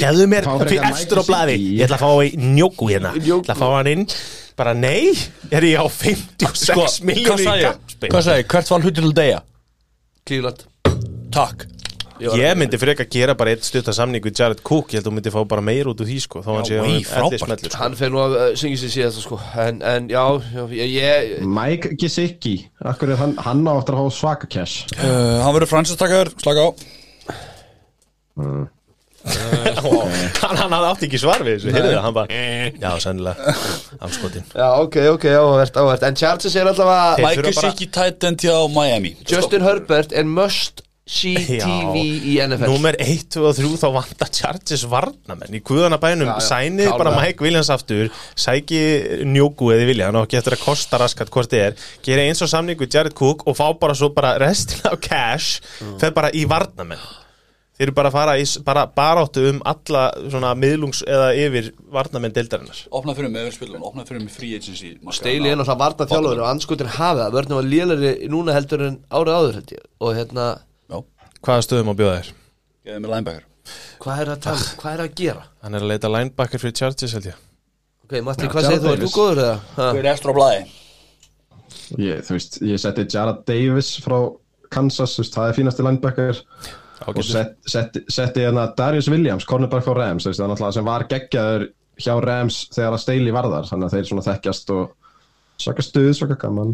Gæðu 0.00 0.26
mér 0.32 0.50
fyrir 0.64 0.88
eftir 0.90 1.22
blaði 1.28 1.56
Gesicki. 1.60 1.76
Ég 1.78 1.86
ætla 1.86 2.00
að 2.00 2.04
fá 2.06 2.42
Njoku 2.50 2.90
hérna. 2.90 3.14
Ég 3.20 3.32
ætla 3.40 3.56
að 3.56 3.62
fá 3.62 3.68
hann 3.76 3.92
inn. 3.94 4.08
Bara 4.56 4.72
nei, 4.72 5.12
er 5.52 5.68
ég 5.68 5.76
á 5.76 5.84
56 5.92 6.70
Sko, 6.70 6.86
miljónu 7.04 7.44
Hvað 7.44 8.22
sagði 8.24 8.40
ég? 8.40 8.48
Hvert 8.48 8.72
var 8.72 8.86
hlutir 8.86 9.04
til 9.04 9.16
deyja? 9.16 9.42
Cleveland. 10.26 10.64
Takk 11.34 11.66
Ég 12.20 12.54
myndi 12.56 12.78
fyrir 12.80 12.94
ekki 12.94 13.04
að 13.06 13.12
gera 13.16 13.34
bara 13.38 13.52
eitt 13.52 13.66
stutta 13.66 13.92
samning 13.96 14.24
við 14.24 14.38
Jared 14.40 14.62
Cook, 14.66 14.92
ég 14.92 15.00
held 15.00 15.06
að 15.06 15.10
þú 15.10 15.14
myndi 15.18 15.32
fá 15.34 15.40
bara 15.50 15.64
meir 15.64 15.90
út 15.90 16.00
úr 16.00 16.08
því 16.08 16.18
sko, 16.24 16.42
þá 16.44 16.50
hann 16.54 16.68
sé 16.68 16.78
oi, 16.80 16.84
hann 16.86 17.02
frábært. 17.10 17.26
elli 17.26 17.40
smellur 17.42 17.72
sko. 17.72 17.80
hann 17.82 17.96
fer 17.98 18.12
nú 18.14 18.22
að 18.22 18.36
uh, 18.36 18.46
syngja 18.60 18.80
sér 18.82 18.92
síðast 18.94 19.24
sko. 19.26 19.40
en, 19.66 19.82
en 19.94 20.08
já, 20.12 20.22
já 20.54 20.62
ég, 20.78 20.94
ég 20.96 21.44
Mike 21.58 21.92
Gesicki, 22.00 22.54
akkur 22.92 23.12
er 23.12 23.20
hann, 23.20 23.36
hann 23.44 23.66
á 23.68 23.74
eftir 23.76 23.96
að 23.98 24.00
hafa 24.04 24.14
svaka 24.20 24.48
cash? 24.56 24.86
Uh, 24.96 25.42
Hann 25.44 25.52
verður 25.58 25.72
fransistakar, 25.74 26.32
slaka 26.40 26.64
á. 26.64 26.70
Hann, 29.26 30.54
hann 30.54 30.70
hafði 30.70 30.88
átt 30.92 31.00
ekki 31.08 31.18
svar 31.18 31.42
við 31.42 31.56
þessu, 31.56 31.72
heyrðu 31.74 31.88
það, 31.96 32.02
hann 32.04 32.14
bara 32.14 32.36
Já, 32.78 32.90
sennilega, 33.02 33.54
afskotin 34.06 34.44
já, 34.52 34.66
ok, 34.84 34.98
ok, 35.16 35.26
áhvert, 35.40 35.80
áhvert 35.82 36.06
en 36.06 36.18
Charles 36.20 36.54
er 36.54 36.70
alltaf 36.70 36.92
að 36.92 37.22
Mike 37.24 37.46
Gesicki 37.50 37.88
tight 37.96 38.26
end 38.28 38.44
hjá 38.46 38.54
Miami. 38.70 39.16
Justin 39.26 39.66
Herbert 39.66 40.14
er 40.14 40.28
must 40.30 40.85
see 41.06 41.34
Já. 41.60 41.64
TV 41.64 42.00
í 42.26 42.32
NFL 42.42 42.66
Númer 42.66 42.96
1, 43.02 43.26
2 43.36 43.44
og 43.46 43.54
3 43.58 43.68
þá 43.78 43.86
vantar 43.94 44.30
Chargers 44.34 44.82
varnamenn. 44.90 45.54
Í 45.54 45.60
guðanabænum, 45.66 46.26
Já, 46.32 46.38
já, 46.40 46.46
sænið 46.50 46.90
bara. 46.98 47.12
Mike 47.20 47.44
Williams 47.46 47.70
aftur 47.70 48.10
sæki 48.34 48.80
njóku 49.30 49.70
eða 49.74 49.86
vilja 49.90 50.08
hann 50.10 50.18
og 50.18 50.34
eftir 50.34 50.56
að 50.58 50.64
kosta 50.66 50.98
raskat 51.02 51.30
hvort 51.30 51.52
þið 51.54 51.62
er 51.68 51.78
gera 52.06 52.24
eins 52.26 52.42
og 52.42 52.50
samning 52.50 52.80
við 52.82 52.98
Jared 52.98 53.14
Cook 53.18 53.46
og 53.46 53.54
fá 53.58 53.68
bara 53.78 53.94
svo 53.94 54.10
bara 54.16 54.34
restina 54.42 54.92
af 54.94 55.00
cash 55.06 55.60
Mm. 55.76 55.98
fer 56.00 56.10
bara 56.16 56.30
í 56.32 56.42
varnamenn. 56.48 57.00
Þeir 57.76 57.90
eru 57.90 57.92
bara 57.92 58.08
að 58.08 58.14
fara 58.16 58.34
í 58.40 58.44
bara 58.64 58.82
baráttu 58.88 59.42
um 59.50 59.58
alla 59.68 60.06
svona 60.32 60.54
miðlungs 60.56 61.02
eða 61.04 61.26
yfir 61.36 61.66
varnamenn 61.92 62.32
deildarinnar. 62.32 62.78
Opnað 62.88 63.18
fyrir 63.18 63.34
við 63.34 63.50
spilum, 63.52 63.82
opnað 63.84 64.08
fyrir 64.08 64.22
mig 64.24 64.32
free 64.32 64.54
agency. 64.56 64.94
Steili 65.12 65.50
er 65.52 65.58
náttúrulega 65.60 65.82
varna 65.82 66.06
þjálfur 66.08 66.40
og 66.40 66.48
anskotin 66.48 66.88
hafi 66.96 67.20
það. 67.20 67.34
Vörnum 67.36 67.60
var 67.60 67.68
lélari 67.68 68.14
núna 68.32 68.54
heldur 68.56 68.86
en 68.88 68.96
árið 69.12 69.36
áður 69.36 69.58
held 69.60 69.74
ég. 69.76 69.84
Og 70.00 70.16
hérna, 70.16 70.46
hvaða 71.46 71.66
stöðum 71.66 71.92
á 71.92 71.94
bjóða 71.98 72.16
þér? 72.20 72.30
geðið 72.86 73.02
með 73.06 73.12
linebacker 73.14 73.44
hvað 74.02 74.20
er 74.22 74.30
að 74.34 74.40
tala, 74.46 74.64
hvað 74.80 74.92
er 74.96 75.04
að 75.06 75.14
gera? 75.22 75.44
hann 75.64 75.74
er 75.78 75.84
að 75.86 75.90
leita 75.94 76.10
linebacker 76.12 76.62
fyrir 76.62 76.76
Chargers 76.80 77.14
held 77.18 77.30
ég 77.32 77.42
Ok, 78.06 78.12
Matti, 78.22 78.46
hvað 78.46 78.66
segir 78.68 78.82
þú, 78.84 78.90
er 78.92 79.00
þú 79.00 79.02
Davis. 79.02 79.14
góður 79.16 79.38
eða? 79.42 79.54
Ha? 79.74 79.86
Hver 79.96 80.04
er 80.04 80.08
eftir 80.12 80.30
á 80.30 80.34
blæði? 80.36 80.60
ég, 82.06 82.20
Þú 82.26 82.34
veist, 82.36 82.58
ég 82.62 82.78
setti 82.82 83.04
Jared 83.10 83.40
Davis 83.48 83.88
frá 84.04 84.18
Kansas, 84.70 85.14
þú 85.16 85.24
veist, 85.24 85.34
það 85.34 85.48
er 85.50 85.56
fínasti 85.56 85.86
linebacker 85.86 86.38
og 87.10 87.18
set, 87.26 87.56
setti, 87.70 88.02
setti 88.10 88.44
hérna 88.46 88.68
Darius 88.78 89.08
Williams, 89.10 89.44
cornerback 89.48 89.82
frá 89.88 89.96
Rams 89.98 90.22
þú 90.26 90.30
veist, 90.30 90.38
það 90.40 90.46
er 90.46 90.52
náttúrulega 90.54 90.76
sem 90.78 90.86
var 90.86 91.04
geggjaður 91.10 91.66
hjá 92.06 92.12
Rams 92.24 92.60
þegar 92.76 92.94
að 92.96 93.02
Staley 93.02 93.34
varðar, 93.34 93.68
þannig 93.72 93.88
að 93.90 93.96
þeir 93.98 94.08
svona 94.12 94.24
þekkjast 94.30 94.72
og 94.76 94.94
svaka 95.66 95.84
stuð, 95.86 96.10
svaka 96.20 96.38
gaman 96.46 96.72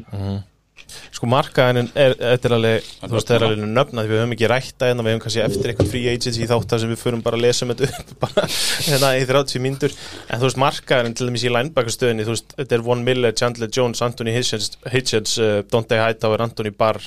Sko 1.15 1.29
markaðin 1.31 1.89
er, 1.99 2.15
alveg, 2.49 2.89
þú 3.03 3.11
veist, 3.15 3.29
það 3.29 3.37
er 3.37 3.45
alveg 3.47 3.63
nöfna 3.77 4.05
því 4.05 4.11
við 4.11 4.21
höfum 4.21 4.35
ekki 4.37 4.51
rætta 4.51 4.89
hérna, 4.89 5.05
við 5.07 5.15
höfum 5.15 5.23
kannski 5.25 5.43
eftir 5.45 5.73
eitthvað 5.73 5.91
free 5.93 6.11
agency 6.13 6.43
í 6.43 6.49
þáttar 6.51 6.83
sem 6.83 6.93
við 6.93 7.01
förum 7.03 7.23
bara 7.25 7.39
að 7.39 7.45
lesa 7.47 7.69
með 7.69 7.85
þetta 7.85 8.03
upp 8.03 8.15
bara 8.25 8.47
hérna 8.89 9.13
í 9.19 9.27
30 9.29 9.65
mínútur. 9.67 9.97
En 10.29 10.43
þú 10.43 10.49
veist, 10.49 10.61
markaðin 10.63 11.17
til 11.19 11.29
dæmis 11.29 11.47
í 11.47 11.53
linebackerstöðinni 11.53 12.27
þú 12.27 12.35
veist, 12.35 12.57
þetta 12.59 12.79
er 12.79 12.85
Von 12.89 13.07
Miller, 13.07 13.37
Chandler 13.39 13.73
Jones, 13.73 14.03
Anthony 14.05 14.35
Hitchens, 14.37 14.73
Hitchens 14.93 15.37
uh, 15.43 15.61
Dante 15.73 16.01
Hightower, 16.01 16.45
Anthony 16.49 16.75
Barr. 16.75 17.01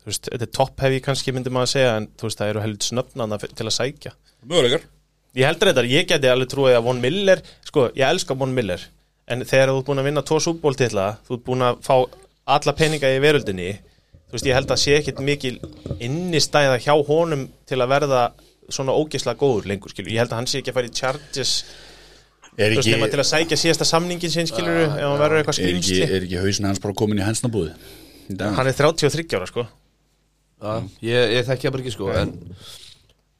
Þú 0.00 0.12
veist, 0.12 0.30
þetta 0.30 0.46
er 0.46 0.54
top 0.56 0.86
heavy 0.86 1.02
kannski 1.04 1.34
myndi 1.36 1.52
maður 1.52 1.68
að 1.68 1.74
segja 1.74 1.98
en 1.98 2.08
þú 2.16 2.30
veist, 2.30 2.40
það 2.40 2.54
eru 2.54 2.64
heldur 2.64 2.92
snöfnana 2.92 3.40
til 3.42 3.66
að 3.66 3.76
sækja. 3.76 4.14
Möguleikar? 4.46 4.88
Ég 5.36 5.46
heldur 5.46 5.70
þetta, 5.70 5.84
ég 5.86 6.08
geti 6.10 6.30
alveg 6.30 6.48
trúið 6.50 6.78
að 6.78 6.88
Von 6.88 7.02
Miller, 7.04 7.44
sko, 7.68 7.90
ég 7.94 8.08
elska 8.08 8.34
Von 8.38 8.56
Miller 8.56 8.88
en 9.30 9.44
þegar 9.46 9.70
þú 9.70 9.78
ert 9.80 9.88
búin 9.88 10.02
að 10.02 10.08
vinna 10.10 10.26
tvo 10.26 10.40
súbóltitla 10.42 11.06
þú 11.26 11.36
ert 11.36 11.46
búin 11.46 11.64
að 11.66 11.80
fá 11.86 11.94
alla 12.56 12.74
peninga 12.78 13.10
í 13.14 13.20
veröldinni 13.22 13.70
þú 14.30 14.36
veist, 14.36 14.46
ég 14.46 14.54
held 14.56 14.70
að 14.74 14.80
sé 14.82 14.96
ekkit 15.00 15.22
mikil 15.26 15.56
innistæða 16.02 16.78
hjá 16.84 16.92
honum 17.08 17.46
til 17.68 17.78
að 17.82 17.92
verða 17.94 18.22
svona 18.70 18.94
ógeðslega 18.94 19.38
góður 19.40 19.66
lengur, 19.72 19.90
skilur, 19.90 20.12
ég 20.14 20.22
held 20.22 20.30
að 20.34 20.38
hann 20.40 20.50
sé 20.50 20.60
ekki 20.60 20.70
að 20.70 20.78
fara 20.78 20.90
í 20.90 20.94
charges, 21.00 21.54
Er 22.60 22.70
veist, 22.74 22.82
ekki, 22.84 22.92
nema 22.94 23.08
til 23.10 23.20
að 23.22 23.28
sækja 23.30 23.58
síðasta 23.58 23.86
samningin 23.88 24.30
sinn, 24.32 24.48
skilur, 24.50 24.78
ef 24.84 24.94
hann 25.00 25.18
verður 25.18 25.40
eitthvað 25.40 25.58
er 25.58 25.70
ekki, 25.72 25.82
skrýmsli 25.88 26.16
er 26.18 26.26
ekki 26.28 26.40
hausin 26.44 26.68
hans 26.70 26.82
bara 26.82 26.96
komin 27.00 27.18
í 27.22 27.26
hensnabúði? 27.26 27.74
hann 28.40 28.70
er 28.70 28.76
33 28.78 29.26
ára, 29.38 29.48
sko. 29.50 29.64
Já, 30.60 30.72
ég, 31.02 31.34
ég 31.38 31.46
þekki 31.48 31.66
það 31.66 31.74
bara 31.74 31.82
ekki 31.86 31.94
sko 31.96 32.10
en 32.20 32.34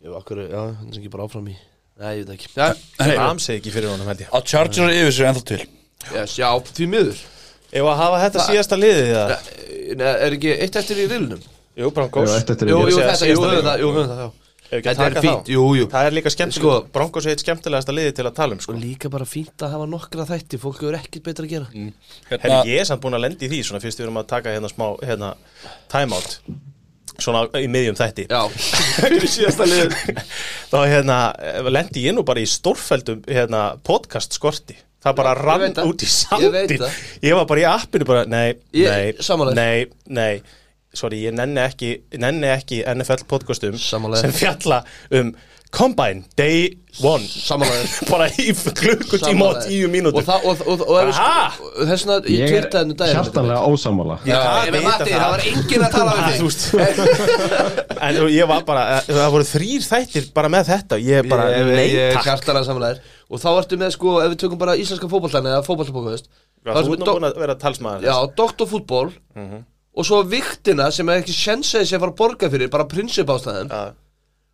Jú, 0.00 0.14
akkur, 0.16 0.38
já, 0.48 0.61
hann 0.78 0.88
er 0.88 0.98
ekki 1.02 1.12
bara 1.12 1.26
áfram 1.28 1.50
í 1.52 1.56
Nei, 2.00 2.14
ég 2.16 2.22
veit 2.24 2.30
ekki. 2.38 2.48
Já, 2.56 2.70
Hey, 2.96 3.18
Ram 3.18 3.38
segi 3.44 3.61
ekki 3.61 3.72
fyrir 3.74 3.90
honum, 3.92 4.08
held 4.08 4.22
ég. 4.24 4.30
Að 4.32 4.46
Chargers 4.48 4.78
er 4.80 4.94
yfir 4.96 5.12
sér 5.12 5.26
ennþá 5.28 5.42
til. 5.50 5.58
Yes, 6.14 6.38
já 6.40 6.48
því 6.70 6.86
miður 6.88 7.18
Ef 7.70 7.86
að 7.86 7.96
hafa 8.02 8.20
þetta 8.24 8.44
síðasta 8.48 8.78
liðið, 8.80 9.10
það? 9.14 9.48
Nei, 10.00 10.06
Er 10.26 10.36
ekki 10.36 10.52
eitt 10.56 10.76
eftir 10.80 11.00
í 11.02 11.06
riðlunum? 11.10 11.42
Jú, 11.80 11.90
Broncos 11.94 12.28
Jú, 12.30 12.36
eitt 12.40 12.50
eftir 12.54 12.68
í 12.70 12.72
Jú, 12.74 12.78
jú, 12.90 12.98
að 13.00 13.10
þetta, 13.12 13.28
jú, 13.30 13.42
liðið. 13.44 13.66
það, 13.68 13.82
jú, 13.84 13.90
við 13.98 14.08
það, 14.10 14.22
já. 14.24 14.30
Þetta 14.70 15.06
er 15.08 15.14
fínt, 15.18 15.40
þá. 15.46 15.50
jú, 15.50 15.62
jú. 15.80 15.86
Það 15.90 16.04
er 16.08 16.14
líka 16.14 16.30
skemmtilega, 16.30 16.74
Sko- 16.78 16.90
Broncos 16.94 17.26
er 17.26 17.32
eitt 17.34 17.42
skemmtilegasta 17.42 17.94
liðið 17.94 18.12
til 18.20 18.26
að 18.28 18.34
tala 18.36 18.54
um, 18.54 18.60
sko. 18.62 18.74
Og 18.76 18.78
líka 18.84 19.08
bara 19.10 19.26
fínt 19.26 19.64
að 19.66 19.72
hafa 19.74 19.86
nokkra 19.90 20.26
þætti 20.28 20.60
Fólk 20.62 20.78
hefur 20.84 20.98
ekkert 21.01 21.24
betra 21.26 21.47
að 21.48 21.55
gera. 21.56 21.66
Herri, 21.74 22.42
Hérna, 22.44 22.59
ég 22.70 22.78
er 22.78 22.86
samt 22.86 23.02
búin 23.02 23.16
að 23.18 23.24
lendi 23.24 23.48
í 23.48 23.51
því 23.51 23.59
svona 23.66 23.82
fyrst 23.82 23.98
við 23.98 24.06
erum 24.06 24.20
að 24.22 24.28
taka 24.30 24.55
hérna 24.55 24.70
smá 24.70 24.86
hérna, 25.02 25.32
timeout. 25.90 26.36
Svona 27.20 27.42
í 27.59 27.66
miðjum 27.68 27.98
þætti. 27.98 28.28
Já, 28.30 28.47
síðasta 29.34 29.66
lið 29.66 29.97
þá 30.70 30.78
hérna 30.86 31.18
lendi 31.66 32.06
ég 32.06 32.14
nú 32.14 32.22
bara 32.30 32.40
í 32.40 32.47
stórfældum 32.48 33.24
hérna, 33.26 33.64
podcast 33.82 34.38
skorti 34.38 34.78
það 35.05 35.18
bara 35.20 35.35
Já, 35.35 35.40
ég 35.40 35.44
rann 35.48 35.90
út 35.90 36.02
í 36.05 36.09
Ég 36.09 36.14
sandin 36.14 36.81
það. 36.85 36.97
ég 37.28 37.36
var 37.39 37.47
bara 37.52 37.60
í 37.60 37.68
appinu 37.70 38.09
bara, 38.09 38.24
nei, 38.28 38.55
Ég- 38.77 38.90
nei, 38.90 39.55
nei, 39.55 39.86
nei. 40.09 40.43
Sorry, 40.93 41.20
ég 41.22 41.32
nenni 41.39 41.60
ekki, 41.62 41.93
nenni 42.18 42.48
ekki 42.51 42.81
NFL 42.97 43.22
podcastum 43.31 43.77
Sammála 43.78 44.18
sem 44.24 44.32
fjalla 44.35 44.81
um 45.14 45.28
Combine 45.70 46.24
Day 46.35 46.64
One. 47.06 47.22
Sammála 47.22 47.77
þér. 47.78 48.09
bara 48.10 48.24
í 48.43 48.51
klukkutíma 48.74 49.47
og 49.52 49.60
tíu 49.68 49.86
mínútur. 49.93 50.18
Og, 50.18 50.24
það, 50.27 50.47
og, 50.51 50.64
og, 50.66 50.81
og, 50.82 50.97
og, 50.97 51.12
Aha! 51.14 51.44
og 51.62 51.85
þess 51.93 52.02
vegna 52.09 52.16
Ég 52.27 52.40
Ég 52.40 52.56
er 52.59 52.66
tvitaði 52.66 52.89
nú 52.90 52.97
daginn. 52.98 53.20
hjartanlega 53.20 53.60
ósamála 53.70 54.16
það 54.24 54.35
ég 55.06 55.20
var 55.22 55.44
enginn 55.52 55.86
að 55.86 55.94
tala 55.94 56.16
við 56.27 56.43
þú 56.43 56.51
þig. 56.56 56.98
en 58.09 58.20
ég 58.35 58.51
var 58.51 58.66
bara, 58.66 58.85
það 59.06 59.31
voru 59.36 59.47
þrýr 59.52 59.86
þættir 59.86 60.27
bara 60.35 60.51
með 60.56 60.72
þetta, 60.74 60.98
ég 61.06 61.22
er 61.22 61.31
bara, 61.31 61.47
Ég- 61.55 61.70
Ég 61.86 62.02
er 62.09 62.18
takk 62.18 62.27
hjartanlega 62.32 62.66
samanlegaðir 62.72 63.16
Og 63.31 63.39
þá 63.39 63.48
ertu 63.61 63.77
með 63.78 63.93
sko, 63.94 64.16
ef 64.24 64.32
við 64.32 64.39
tökum 64.43 64.59
bara 64.59 64.74
íslenska 64.81 65.07
fótbollan 65.11 65.47
eða 65.47 65.62
fótboltabókaðist 65.66 66.27
Já, 66.66 66.73
Þú 66.74 66.94
ert 66.97 67.01
nú 67.01 67.07
búin 67.15 67.27
að 67.28 67.36
vera 67.40 67.55
talsmaður. 67.57 68.02
Já, 68.05 68.15
doktorfútból 68.36 69.05
Og 70.01 70.07
svo 70.07 70.19
viktina 70.27 70.89
sem 70.94 71.09
er 71.11 71.20
ekki 71.23 71.35
sjensaði 71.35 71.86
sem 71.89 72.01
fara 72.02 72.12
að 72.12 72.19
borga 72.20 72.51
fyrir 72.52 72.70
Bara 72.70 72.86
prinsip 72.90 73.31
ástæðum 73.32 73.70
Já. 73.70 73.94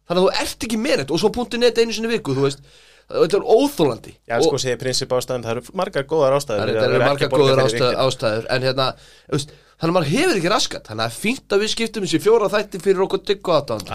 Þannig 0.06 0.20
að 0.20 0.26
þú 0.26 0.44
ert 0.44 0.66
ekki 0.68 0.78
með 0.78 1.00
þetta 1.02 1.16
Og 1.16 1.22
svo. 1.22 1.30
punktu 1.34 1.58
net 1.58 1.80
einu 1.82 1.92
sinni 1.96 2.08
viku, 2.12 2.34
þú 2.36 2.44
veist. 2.46 2.60
Þetta 3.06 3.38
er 3.40 3.44
óþólandi 3.56 4.12
Já, 4.28 4.36
sko, 4.42 4.58
segir 4.58 4.78
prinsip 4.80 5.12
ástæðum, 5.14 5.42
það 5.46 5.52
eru 5.56 5.74
margar 5.78 6.06
góðar 6.10 6.36
ástæður 6.36 6.72
Það 6.76 6.86
eru 6.86 7.00
margar 7.06 7.30
fyrir 7.32 7.62
ástæður, 7.64 7.98
ástæður. 8.06 8.46
En 8.54 8.66
hérna, 8.66 8.86
þú 9.28 9.36
veist, 9.38 9.52
þannig 9.76 9.92
að 9.92 9.96
maður 9.96 10.10
hefur 10.14 10.40
ekki 10.40 10.50
raskat. 10.52 10.88
Þannig 10.90 11.04
að 11.04 11.06
það 11.06 11.12
er 11.12 11.20
fínt 11.22 11.54
að 11.56 11.62
við 11.62 11.72
skiptum 11.74 12.06
þessi 12.06 12.20
fjóra 12.26 12.48
þætti 12.56 12.80
fyrir 12.82 13.04
okkur 13.06 13.22
digg 13.30 13.50
og 13.50 13.54
aðdánd 13.60 13.92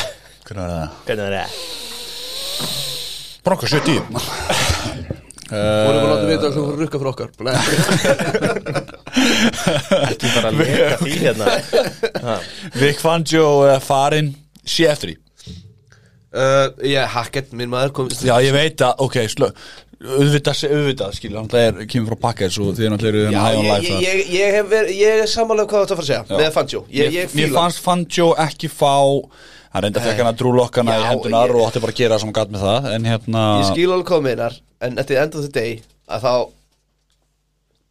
Hvernig 0.46 0.62
var 0.62 0.70
það? 0.70 0.88
Hvernig 1.06 1.24
er 1.26 1.32
það? 1.36 1.50
Bronco 3.46 3.66
70 3.70 4.00
Vorum 5.46 5.94
við 5.94 6.00
að 6.00 6.08
láta 6.10 6.26
vita 6.26 6.48
að 6.48 6.54
þú 6.56 6.62
voru 6.64 6.74
að 6.74 6.80
rukka 6.82 6.98
fyrir 6.98 7.10
okkar 7.12 7.30
Nei. 7.46 7.56
Ekki 10.10 10.26
bara 10.34 10.48
að 10.50 10.56
leka 10.62 10.96
því 11.02 11.12
hérna 11.20 11.46
Ha. 12.26 12.34
Vic 12.80 12.98
Fangio 13.02 13.46
uh, 13.68 13.76
farin 13.84 14.28
sé 14.66 14.88
eftir 14.90 15.12
því 15.12 15.16
uh, 16.34 16.66
Ég 16.82 16.98
er 17.04 17.12
Hackett, 17.14 17.54
minn 17.54 17.70
maður 17.70 17.94
kom 18.00 18.10
Já, 18.10 18.34
ég 18.42 18.54
veit 18.56 18.82
að, 18.82 18.98
ok, 19.06 19.16
slö 19.30 19.48
auðvitað, 19.96 20.62
auðvitað, 20.68 21.14
skilja, 21.16 21.40
hann 21.40 21.56
er, 21.56 21.78
kemur 21.88 22.12
frá 22.12 22.18
pakkes 22.28 22.58
og 22.60 22.74
þið 22.76 22.84
er 22.86 22.92
náttúrulega 22.92 23.30
Já, 23.32 23.40
high 23.46 23.58
on 23.60 23.68
life 23.70 23.86
ég, 23.88 24.00
ég, 24.04 24.32
ég, 24.36 24.54
hef 24.58 24.66
verið, 24.68 24.90
ég 25.00 25.20
er 25.22 25.30
samanlega 25.32 25.70
hvað 25.72 25.84
þetta 25.86 25.94
að 25.94 26.00
fara 26.00 26.06
að 26.06 26.10
segja 26.10 26.40
Með 26.40 26.50
Fangio. 26.56 26.82
Ég, 26.92 27.14
ég, 27.16 27.30
Mér 27.32 27.48
fíla 27.48 27.62
fannst 27.62 27.80
Fangio 27.86 28.26
ekki 28.44 28.68
fá 28.68 28.92
hann 29.72 29.86
reynda 29.86 30.02
fekk 30.04 30.20
hann 30.20 30.30
að 30.32 30.38
drúlokkana 30.42 30.96
Já, 30.96 31.00
í 31.00 31.08
hendunar 31.10 31.48
ég- 31.48 31.56
og 31.56 31.64
átti 31.70 31.82
bara 31.84 31.94
að 31.96 32.00
gera 32.02 32.14
það 32.16 32.20
sem 32.22 32.28
hann 32.30 32.36
gatt 32.40 32.52
með 32.52 32.66
það 32.66 32.90
en 32.92 33.08
hérna, 33.10 33.44
Ég 33.62 33.70
skil 33.72 33.88
alveg 33.96 34.06
hvað 34.10 34.20
þú 34.20 34.26
meinar 34.28 34.58
En 34.86 34.98
at 35.00 35.08
the 35.08 35.16
end 35.20 35.34
of 35.40 35.46
the 35.46 35.52
day 35.56 35.78
Að 36.12 36.26
þá 36.28 36.34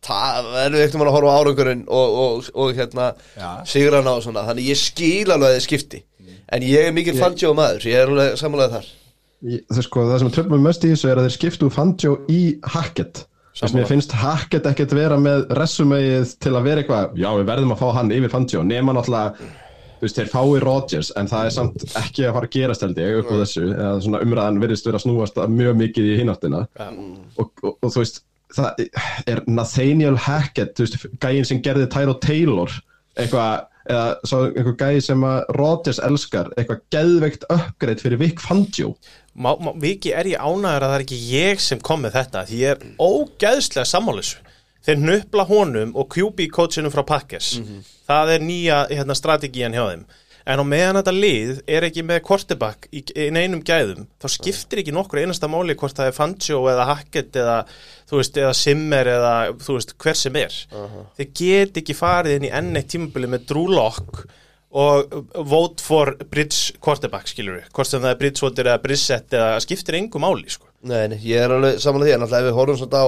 Það 0.06 0.50
verður 0.54 0.84
ekkert 0.84 0.96
um 1.00 1.04
að 1.08 1.16
horfa 1.16 1.34
á 1.34 1.38
árangurinn 1.42 1.84
Og, 1.90 2.18
og, 2.26 2.50
og 2.54 2.76
hérna 2.78 3.08
Já. 3.34 3.48
Sigrana 3.66 4.14
og 4.14 4.22
svona. 4.22 4.44
Þannig 4.46 4.68
ég 4.70 4.78
skil 4.78 5.26
alveg 5.34 5.48
að 5.50 5.56
þið 5.58 5.64
skipti. 5.66 6.02
En 6.54 6.62
ég 6.66 6.86
er 6.92 6.94
mikil 6.94 7.18
Fangio 7.18 7.56
maður 7.58 7.88
Ég 7.90 8.04
er 8.04 8.12
alveg 8.14 8.38
samanlega 8.38 8.78
þar 8.78 8.92
Það, 9.44 9.82
sko, 9.86 10.06
það 10.10 10.22
sem 10.22 10.32
tröfum 10.34 10.64
mest 10.64 10.86
í 10.86 10.92
þessu 10.94 11.10
er 11.12 11.20
að 11.20 11.28
þeir 11.28 11.36
skiptu 11.36 11.70
Fangio 11.74 12.16
í 12.32 12.42
Hackett. 12.76 13.26
Þess 13.56 13.70
að 13.70 13.76
mér 13.78 13.90
finnst 13.90 14.16
Hackett 14.20 14.66
ekkert 14.68 14.96
vera 14.96 15.18
með 15.20 15.46
resumegið 15.56 16.34
til 16.44 16.56
að 16.56 16.66
vera 16.66 16.82
eitthvað 16.82 17.20
Já, 17.20 17.30
við 17.38 17.46
verðum 17.52 17.76
að 17.76 17.84
fá 17.84 17.86
hann 18.00 18.12
yfir 18.16 18.34
Fangio. 18.34 18.64
Nema 18.68 18.96
náttúrulega, 18.96 19.52
þú 20.00 20.08
veist, 20.08 20.20
þeir 20.20 20.32
fái 20.34 20.64
Rodgers 20.66 21.12
En 21.20 21.30
það 21.32 21.50
er 21.50 21.56
samt 21.56 21.86
ekki 22.02 22.26
að 22.26 22.36
fara 22.36 22.50
að 22.50 22.56
gerast 22.58 22.88
held 22.88 23.04
ég 23.04 23.20
upp 23.22 23.32
á 23.32 23.36
þessu. 23.44 23.68
Eða 23.70 23.94
svona 24.08 24.24
umræðan 24.26 24.64
virðist 24.64 24.90
vera 24.90 25.00
að 25.00 25.06
snúast 25.06 25.40
mjög 25.56 25.78
mikið 25.84 26.10
í 26.10 26.18
hináttina 26.24 26.66
og, 26.82 27.46
og, 27.62 27.72
og 27.76 27.86
þú 27.86 28.02
veist, 28.02 28.20
það 28.56 28.84
er 29.32 29.46
Nathaniel 29.48 30.20
Hackett, 30.26 30.76
þú 30.76 30.88
veist, 30.88 31.08
gæinn 31.24 31.48
sem 31.48 31.64
gerði 31.64 31.88
Tyro 31.96 32.18
Taylor 32.24 32.76
Eitthvað 33.16 33.70
eða 33.86 34.06
svo 34.26 34.40
einhver 34.50 34.76
gæði 34.80 35.04
sem 35.06 35.26
að 35.28 35.52
Rodgers 35.60 36.00
elskar 36.04 36.50
eitthvað 36.56 36.82
geðveikt 36.94 37.46
uppgreitt 37.54 38.02
fyrir 38.02 38.22
Vic 38.22 38.42
Fangio 38.42 38.96
má, 39.36 39.52
má, 39.60 39.72
Viki 39.82 40.14
er 40.16 40.30
ég 40.32 40.42
ánæður 40.42 40.86
að 40.88 40.92
það 40.92 40.98
er 40.98 41.06
ekki 41.06 41.22
ég 41.30 41.64
sem 41.64 41.82
kom 41.84 42.04
með 42.06 42.18
þetta? 42.20 42.44
Því 42.50 42.60
ég 42.62 42.76
er 42.76 42.92
ógæðslega 43.04 43.88
sammálisu 43.90 44.42
þeir 44.86 45.02
nöpla 45.02 45.48
honum 45.50 45.96
og 45.98 46.12
QB 46.14 46.46
coachinum 46.54 46.94
frá 46.94 47.02
Packers. 47.10 47.56
Það 48.06 48.36
er 48.36 48.46
nýja 48.46 48.84
hérna, 48.92 49.18
strategían 49.18 49.74
hjá 49.74 49.88
þeim. 49.88 50.06
En 50.46 50.62
á 50.62 50.66
meðan 50.68 51.00
þetta 51.00 51.14
lið 51.16 51.62
er 51.74 51.88
ekki 51.88 52.04
með 52.06 52.20
quarterback 52.28 52.84
í, 52.94 53.00
í 53.18 53.32
neinum 53.34 53.64
gæðum 53.66 54.04
þá 54.22 54.28
skiptir 54.30 54.84
ekki 54.84 54.94
nokkur 54.94 55.24
einasta 55.24 55.50
máli 55.50 55.74
hvort 55.74 55.98
það 55.98 56.12
er 56.12 56.14
Fangio 56.20 56.60
eða 56.70 56.86
Hackett 56.92 57.40
eða, 57.42 57.56
veist, 58.12 58.38
eða 58.38 58.52
Simmer 58.54 59.10
eða 59.10 59.32
veist, 59.58 59.96
hver 59.98 60.20
sem 60.20 60.38
er. 60.38 60.54
Þeir 61.18 61.32
get 61.42 61.80
ekki 61.82 61.98
farið 61.98 62.38
inn 62.38 62.46
í 62.46 62.54
enn 62.54 62.78
eitt 62.78 62.92
tímabili 62.94 63.32
með 63.34 63.48
Drew 63.50 63.74
Lock 63.74 64.28
og 64.76 65.14
vote 65.48 65.84
for 65.84 66.12
bridge 66.32 66.76
quarterback 66.84 67.30
skilur 67.32 67.62
við, 67.62 67.70
hvort 67.72 67.88
sem 67.88 68.04
það 68.04 68.12
er 68.12 68.20
Bridgewater 68.20 68.70
eða 68.70 68.84
Brissett 68.84 69.36
eða 69.38 69.62
skiptir 69.64 69.96
engu 70.02 70.20
máli 70.20 70.52
sko. 70.52 70.68
Nei, 70.86 71.06
nei, 71.14 71.20
ég 71.24 71.42
er 71.42 71.56
alveg 71.56 71.80
samanlega 71.82 72.12
því 72.12 72.18
En 72.18 72.26
alltaf 72.28 72.44
ef 72.44 72.48
við 72.50 72.58
horfum 72.60 72.80
svona 72.82 73.00
á 73.02 73.08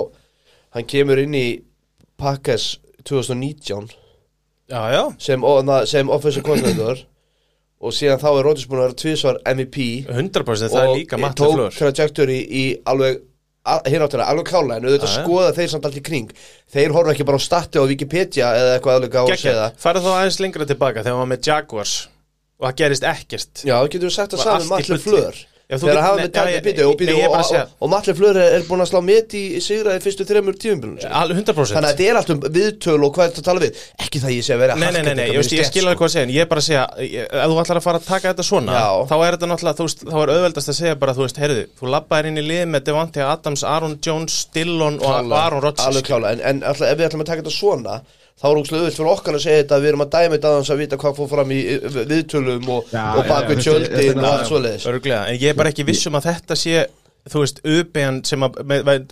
Hann 0.77 0.87
kemur 0.89 1.19
inn 1.21 1.35
í 1.37 1.47
Packers 2.17 2.71
2019 3.05 3.91
Já, 4.67 4.81
já. 4.91 5.03
Sem, 5.19 5.43
sem 5.85 6.09
offensive 6.09 6.43
coordinator. 6.43 7.05
Og 7.77 7.93
síðan 7.93 8.19
þá 8.19 8.27
er 8.31 8.47
Rodgers 8.47 8.67
búin 8.67 8.81
að 8.81 8.87
vera 8.87 8.97
tvisvar 8.99 9.37
MVP 9.45 9.77
100% 10.09 10.73
það 10.73 10.81
er 10.81 10.95
líka 10.97 11.19
Matt 11.21 11.37
tók 11.37 11.53
LaFleur 11.53 11.75
trajectory 11.77 12.37
í 12.41 12.63
alveg 12.89 13.19
hináttina, 13.87 14.27
alveg 14.31 14.47
klála 14.51 14.77
en 14.77 14.87
auðvitað 14.87 15.13
skoða 15.15 15.53
þeir 15.57 15.71
samt 15.73 15.87
allt 15.89 15.99
í 15.99 16.03
kring. 16.07 16.31
Þeir 16.73 16.95
horfa 16.95 17.13
ekki 17.15 17.27
bara 17.27 17.39
á 17.39 17.47
stati 17.47 17.81
á 17.81 17.83
Wikipedia 17.89 18.51
eða 18.57 18.77
eitthvað 18.77 18.99
alveg 18.99 19.17
á 19.17 19.23
að 19.23 19.33
segja 19.41 19.67
farið 19.83 20.07
þá 20.07 20.11
aðeins 20.15 20.39
lengra 20.43 20.69
tilbaka 20.69 21.03
þegar 21.05 21.21
var 21.21 21.29
með 21.33 21.51
Jaguars 21.51 21.95
og 22.57 22.67
það 22.69 22.79
gerist 22.81 23.07
ekkert. 23.11 23.63
Já, 23.67 23.75
getur 23.85 24.09
við 24.09 24.15
sagt 24.17 24.37
Var 24.37 24.43
saman 24.45 24.65
með 24.65 24.73
Matli 24.73 24.99
bulli. 25.05 25.45
Þegar 25.67 25.97
hafa 25.99 26.15
við 26.23 26.61
bítu 26.63 26.79
ég- 26.79 26.87
og, 26.87 27.01
er 27.27 27.31
að 27.35 27.89
Matli 27.91 28.13
Fleur 28.15 28.37
er, 28.39 28.53
er 28.55 28.61
búin 28.69 28.79
að 28.79 28.87
slá 28.87 29.01
mitt 29.03 29.33
í 29.35 29.59
sigraði 29.59 29.99
fyrstu 30.05 30.23
þremur 30.23 30.55
Alveg 31.11 31.41
100% 31.41 31.75
Þannig 31.75 31.89
að 31.89 31.91
þetta 31.91 32.05
er 32.07 32.15
allt 32.21 32.29
um 32.31 32.39
viðtöl 32.39 33.03
og 33.03 33.11
hvað 33.17 33.27
þetta 33.33 33.43
tala 33.43 33.59
við. 33.59 33.81
Ekki 33.99 34.21
það 34.23 34.31
ég 34.37 34.43
sé 34.47 34.53
að 34.55 34.61
vera 34.63 34.77
Nei, 34.79 34.91
nei, 34.95 35.01
nei, 35.03 35.13
nei, 35.19 35.27
ég, 35.35 35.43
ég 35.57 35.67
skil 35.67 35.83
alveg 35.83 35.99
hvað 35.99 36.07
að 36.07 36.13
segja 36.15 36.23
en 36.23 36.31
ég 36.31 36.39
er 36.45 36.47
bara 36.47 36.63
að 36.63 36.67
segja, 36.69 36.83
ef 37.03 37.51
þú 37.51 37.59
ætlar 37.65 37.77
að 37.81 37.83
fara 37.83 37.99
að 37.99 38.07
taka 38.07 38.31
þetta 38.31 38.45
svona 38.47 38.71
Já. 38.77 38.87
þá 39.11 39.15
er 39.17 39.31
þetta 39.35 39.49
náttúrulega, 39.51 39.77
þú 39.81 39.87
veist, 39.89 39.99
þá 40.07 40.17
er 40.23 40.31
auðveldast 40.37 40.71
að 40.71 40.79
segja 40.79 40.95
bara, 41.03 41.15
þú 41.17 41.23
veist, 41.27 41.41
heyrðu, 41.43 41.63
þú 41.81 41.91
labbaðir 41.97 42.29
inn 42.31 42.39
í 42.39 42.45
lið 42.47 42.63
með 42.71 42.81
Devante 42.87 43.21
Adams, 43.27 43.63
Aaron 43.67 43.99
Jones, 44.07 44.37
Dillon 44.55 45.01
og 45.03 45.35
Aaron 45.35 45.61
Rodgers 45.67 45.83
Þá 48.37 48.45
er 48.51 48.59
úrslega 48.59 48.83
auðvilt 48.83 48.97
fyrir 48.99 49.11
okkar 49.15 49.35
að 49.39 49.43
segja 49.47 49.61
þetta. 49.63 49.77
Að 49.77 49.83
við 49.83 49.91
erum 49.91 50.03
að 50.03 50.11
dæma 50.13 50.35
þetta 50.35 50.49
aðeins 50.51 50.69
að 50.73 50.81
vita 50.83 51.01
hvað 51.01 51.17
fór 51.17 51.29
fram 51.31 51.53
í 51.55 51.59
viðtölum 51.97 52.69
og, 52.69 52.91
og 52.93 52.93
já, 52.93 53.27
bak 53.31 53.49
við 53.49 53.57
já, 53.57 53.63
tjöldin 53.65 54.21
og 54.21 54.29
allt 54.29 54.51
svoleiðis. 54.51 54.87
Örglega, 54.91 55.21
en 55.25 55.39
ég 55.41 55.53
er 55.53 55.57
bara 55.57 55.73
ekki 55.73 55.87
viss 55.87 56.09
um 56.09 56.19
að 56.19 56.29
þetta 56.29 56.57
sé 56.61 56.85
þú 57.31 57.43
veist, 57.43 57.61
UBN 57.67 58.19
sem 58.27 58.45
að 58.45 58.59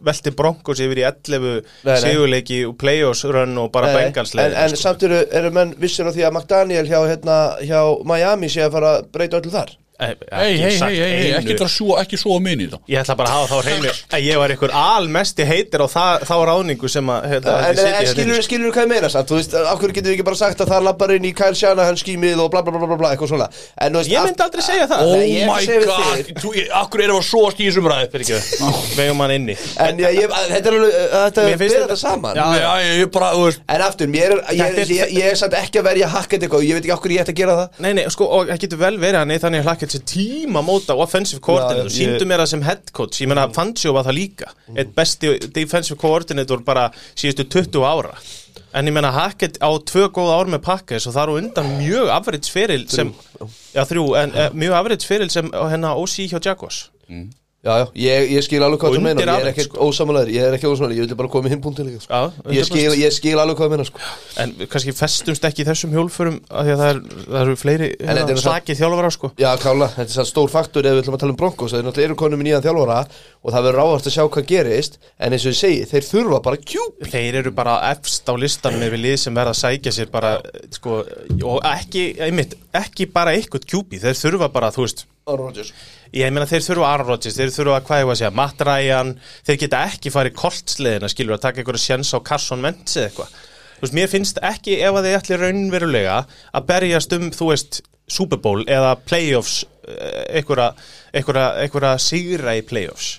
velti 0.06 0.34
Broncos 0.36 0.82
yfir 0.84 1.02
í 1.02 1.06
11 1.08 1.48
nei. 1.86 1.96
sigurleiki 2.02 2.62
og 2.68 2.78
playoffs 2.80 3.26
run 3.28 3.58
og 3.62 3.72
bara 3.74 3.92
bengalsleik 3.96 4.54
en, 4.54 4.60
en 4.66 4.80
samt 4.80 5.04
eru, 5.08 5.22
eru 5.36 5.52
menn 5.56 5.74
vissir 5.82 6.08
á 6.08 6.12
því 6.16 6.28
að 6.28 6.38
McDaniel 6.38 6.86
hjá, 6.90 7.00
hérna, 7.10 7.40
hjá 7.66 7.82
Miami 8.08 8.52
sé 8.52 8.66
að 8.66 8.78
fara 8.78 8.94
að 9.00 9.10
breyta 9.16 9.42
öllu 9.42 9.52
þar 9.56 9.76
hei, 10.00 10.16
hei, 10.32 10.56
hei, 10.60 10.78
hei, 10.80 10.96
hei, 11.00 11.30
ekki 11.40 11.56
það 11.60 11.70
svo, 11.72 11.96
ekki 12.02 12.18
svo 12.20 12.36
að 12.36 12.42
minni 12.46 12.66
þá. 12.72 12.78
Ég 12.92 13.00
ætla 13.02 13.16
bara 13.20 13.30
að 13.32 13.36
hafa 13.36 13.48
þá 13.56 13.70
hreinu 13.70 13.92
að 14.18 14.26
ég 14.26 14.40
var 14.42 14.54
einhver 14.54 14.74
almesti 14.76 15.46
heitir 15.48 15.84
á 15.84 15.88
það, 15.88 16.26
þá 16.30 16.36
ráðningu 16.50 16.90
sem 16.92 17.12
að 17.14 17.28
hérna, 17.32 17.54
En, 17.56 17.64
þetta 17.64 17.70
en, 17.70 17.78
sitji 17.78 17.92
en 17.92 17.96
hérna 17.96 18.14
skilur, 18.16 18.42
skilur 18.48 18.74
hvað 18.76 18.84
ég 18.86 18.92
meina 18.92 19.10
samt, 19.14 19.30
þú 19.32 19.36
veist, 19.40 19.56
af 19.56 19.80
hverju 19.80 19.96
getum 19.96 20.10
við 20.12 20.16
ekki 20.18 20.26
bara 20.28 20.40
sagt 20.42 20.60
að 20.66 20.72
það 20.74 20.82
lappar 20.90 21.14
inn 21.16 21.28
í 21.30 21.32
Kyle 21.38 21.56
Shanahan 21.60 22.00
skýmið 22.02 22.42
og 22.44 22.52
bla 22.52 22.62
bla 22.66 22.72
bla 22.76 22.90
bla 22.92 22.98
bla, 23.00 23.10
eitthvað 23.16 23.32
svona? 23.32 23.48
En, 23.80 23.90
þú 23.96 24.02
veist, 24.02 24.12
Ég 24.16 24.20
myndi 24.28 24.44
aldrei 24.46 24.64
segja 24.66 24.86
það. 24.92 25.00
Oh 25.06 25.16
my 25.48 25.62
god, 25.86 26.34
þú, 26.44 26.50
ég- 26.60 26.72
akkur 26.82 27.00
erum 27.06 27.16
við 27.16 27.24
að 27.24 27.30
svo 27.30 27.42
að 27.48 27.56
stíða 27.56 27.72
sumræði 27.78 28.12
Fyrir 28.16 28.26
ekki, 28.26 28.38
vegum 29.00 29.20
hann 29.24 29.34
inni. 29.36 29.56
En 29.86 29.94
þetta 30.00 30.68
er 30.68 30.74
alveg, 30.76 30.92
þetta 31.16 31.96
er 31.96 32.00
saman. 32.00 32.36
Já, 32.36 32.46
já, 32.60 32.72
ég 32.84 33.00
ég 33.06 33.10
bara, 33.16 33.32
þú 33.36 33.44
veist 33.48 33.60
En 33.76 33.82
aftur, 33.86 34.08
mér 34.12 34.36
er, 34.36 34.40
ég, 34.56 34.62
er- 34.84 34.94
ég, 34.96 35.16
ég 35.16 35.26
er 35.32 35.38
samt 35.40 35.56
ekki 35.58 35.80
að 35.82 35.88
verja 35.90 36.08
hakket 36.12 36.44
eitthvað 36.46 36.66
Ég 36.66 36.74
veit 36.80 36.86
ekki 39.66 39.85
að 39.86 39.92
að 39.92 40.02
að 40.02 40.06
hlakka 40.06 40.16
þessi 40.16 40.46
tíma 40.46 40.62
móta 40.66 40.96
offensive 40.98 41.42
coordinator, 41.42 41.86
ég- 41.90 41.96
síndu 41.98 42.26
mér 42.26 42.40
það 42.44 42.48
sem 42.48 42.62
head 42.62 42.92
coach. 42.94 43.22
Ég 43.22 43.28
meina, 43.28 43.48
Fangio 43.54 43.94
var 43.94 44.04
það 44.04 44.14
líka. 44.18 44.50
Eitt 44.76 44.96
besti 44.96 45.40
defensive 45.54 45.98
coordinator 45.98 46.60
bara 46.64 46.92
síðustu 47.16 47.46
20 47.48 47.84
ára. 47.86 48.16
En 48.74 48.86
ég 48.88 48.92
meina, 48.94 49.12
Hackett 49.12 49.58
á 49.64 49.70
tvö 49.80 50.10
góða 50.12 50.40
ár 50.42 50.46
með 50.52 50.62
Packers 50.64 51.08
og 51.08 51.14
það 51.14 51.24
eru 51.24 51.38
undan 51.38 51.78
mjög 51.80 52.10
afritsferil 52.10 52.88
sem, 52.90 53.14
já 53.74 53.84
þrjú, 53.86 54.16
en 54.18 54.32
eh, 54.36 54.50
mjög 54.52 54.74
afritsferil 54.84 55.30
sem 55.32 55.50
hennar 55.52 55.96
OC 55.96 56.28
hjá 56.28 56.40
Jaguars 56.44 56.90
Já, 57.66 57.80
já, 57.82 57.86
ég, 57.98 58.28
ég 58.36 58.44
skil 58.46 58.62
alveg 58.62 58.78
hvað 58.84 58.94
þú 58.94 59.00
meina 59.02 59.24
Ég 59.24 59.30
er 59.42 59.48
ekkert 59.50 59.72
sko. 59.72 59.86
ósamanlegur, 59.88 60.30
ég 60.36 60.44
er 60.46 60.54
ekki 60.54 60.68
ósamanlegur 60.70 61.02
Ég 61.02 61.10
vil 61.10 61.18
bara 61.18 61.30
koma 61.34 61.48
með 61.48 61.54
hinn 61.56 61.62
punktin 61.64 61.88
líka 61.90 62.04
sko. 62.04 62.14
Já, 62.14 62.52
ég, 62.54 62.68
skil, 62.68 62.82
100%. 62.92 63.00
ég 63.02 63.16
skil 63.16 63.40
alveg 63.42 63.58
hvað 63.58 63.66
þú 63.66 63.74
meina 63.74 63.86
sko. 63.90 64.00
En 64.44 64.54
kannski 64.70 64.94
festumst 64.94 65.48
ekki 65.50 65.64
í 65.64 65.66
þessum 65.66 65.96
hjólförum 65.96 66.38
af 66.46 66.62
Því 66.68 66.76
að 66.76 66.84
það, 66.84 66.92
er, 66.92 67.00
það 67.26 67.40
eru 67.42 67.56
fleiri 67.58 67.88
er 67.96 68.20
hérna, 68.20 68.38
slakið 68.44 68.78
þjálfara 68.84 69.10
sko. 69.16 69.32
Já, 69.42 69.50
klála, 69.64 69.90
þetta 69.96 70.06
er 70.06 70.18
sann 70.20 70.30
stór 70.30 70.54
faktor 70.54 70.86
ef 70.86 70.94
við 70.94 71.02
ætlum 71.02 71.18
að 71.18 71.24
tala 71.26 71.34
um 71.34 71.40
Broncos. 71.42 71.74
Þeir 71.74 71.88
náttúrulega 71.88 72.12
eru 72.12 72.20
konum 72.22 72.44
í 72.44 72.46
nýjan 72.46 72.66
þjálfara 72.68 73.00
og 73.42 73.56
það 73.56 73.66
verður 73.66 73.82
áhvert 73.82 74.06
að 74.12 74.16
sjá 74.20 74.24
hvað 74.30 74.48
gerist. 74.54 75.02
En 75.18 75.34
eins 75.34 75.46
og 75.50 75.56
ég 75.56 75.60
segi, 75.64 75.82
þeir 75.90 76.06
þurfa 76.12 76.42
bara 76.46 76.62
kjúp 76.62 77.10
Þeir 77.16 77.42
eru 77.42 77.56
bara 77.56 77.80
efst 77.90 78.30
á 78.30 78.34
listanum 78.38 78.86
með 78.86 79.00
lið 79.02 79.18
sem 79.26 79.34
verða 79.34 79.56
að 79.56 79.62
sækja 79.64 79.96
sér 79.96 80.14
bara 80.14 80.38
sko, 80.74 81.02
og 81.42 81.66
ekki, 81.66 82.12
einmitt, 82.22 82.54
ekki 82.78 83.10
bara 83.10 83.34
þú 85.26 85.48
veist 85.58 85.74
ég 86.16 86.32
meina 86.36 86.46
þeir 86.50 86.64
þurfa 86.68 86.90
Aaron 86.92 87.08
Rodgers, 87.10 87.36
þeir 87.40 87.52
þurfa 87.56 87.80
hvað 87.88 88.02
ég 88.02 88.08
var 88.10 88.16
að 88.16 88.20
segja, 88.22 88.34
Matt 88.38 88.62
Ryan 88.68 89.12
þeir 89.48 89.58
geta 89.64 89.82
ekki 89.90 90.12
farið 90.14 90.36
koltsliðina 90.38 91.10
skilur 91.12 91.36
að 91.38 91.44
taka 91.48 91.62
einhverja 91.64 91.86
sjens 91.88 92.14
á 92.14 92.20
Carson 92.30 92.62
Wentz 92.66 92.96
eða 93.00 93.10
eitthvað 93.10 93.34
þú 93.76 93.84
veist, 93.88 93.96
mér 93.98 94.12
finnst 94.14 94.40
ekki 94.46 94.78
ef 94.86 94.96
að 95.00 95.08
þeir 95.10 95.18
ætli 95.20 95.40
raunverulega 95.42 96.18
að 96.56 96.68
berjast 96.70 97.18
um, 97.18 97.28
þú 97.36 97.50
veist 97.52 97.82
Super 98.06 98.38
Bowl 98.38 98.62
eða 98.70 98.94
playoffs 99.02 99.64
eh, 99.90 100.38
einhverja, 100.38 101.96
sigra 102.06 102.54
í 102.60 102.62
playoffs 102.66 103.16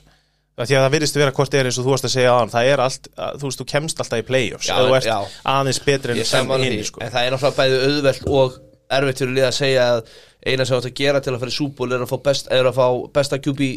því 0.56 0.72
að 0.78 0.84
það 0.86 0.92
virðist 0.94 1.18
vera 1.20 1.32
hvort 1.36 1.54
er 1.58 1.68
eins 1.68 1.76
og 1.76 1.84
þú 1.84 1.92
varst 1.92 2.06
að 2.08 2.14
segja 2.14 2.30
aðan 2.32 2.52
það 2.54 2.68
er 2.70 2.82
allt, 2.86 3.08
að- 3.20 3.34
þú 3.42 3.48
veist, 3.50 3.60
þú 3.60 3.66
kemst 3.74 3.98
alltaf 4.00 4.22
í 4.22 4.24
playoffs 4.30 4.70
Já, 4.70 4.76
eða 4.78 4.86
þú 4.86 4.94
ert 4.96 5.08
já. 5.10 5.18
aðeins 5.52 5.80
betri 5.84 6.14
en 6.16 6.24
sem 6.30 6.54
hinn 6.62 6.78
sko. 6.86 7.02
en 7.04 7.12
það 7.12 7.26
er 7.26 7.34
náttúrulega 7.34 7.58
bæði 7.58 7.82
auðvelt 7.90 8.30
og 8.40 8.56
erfitt 8.96 9.20
fyrir 9.20 9.34
lið 9.36 9.48
að 9.50 9.56
segja 9.58 9.84
að 9.90 10.00
eina 10.46 10.64
sem 10.66 10.76
þú 10.76 10.80
átt 10.80 10.88
að 10.92 10.96
gera 11.02 11.20
til 11.24 11.34
að 11.34 11.42
fara 11.42 11.52
í 11.52 11.56
súból 11.58 11.92
er 11.96 12.04
að 12.06 12.10
fá, 12.12 12.16
best, 12.30 12.48
er 12.54 12.68
að 12.70 12.76
fá 12.78 12.86
besta 13.18 13.38
QB 13.42 13.68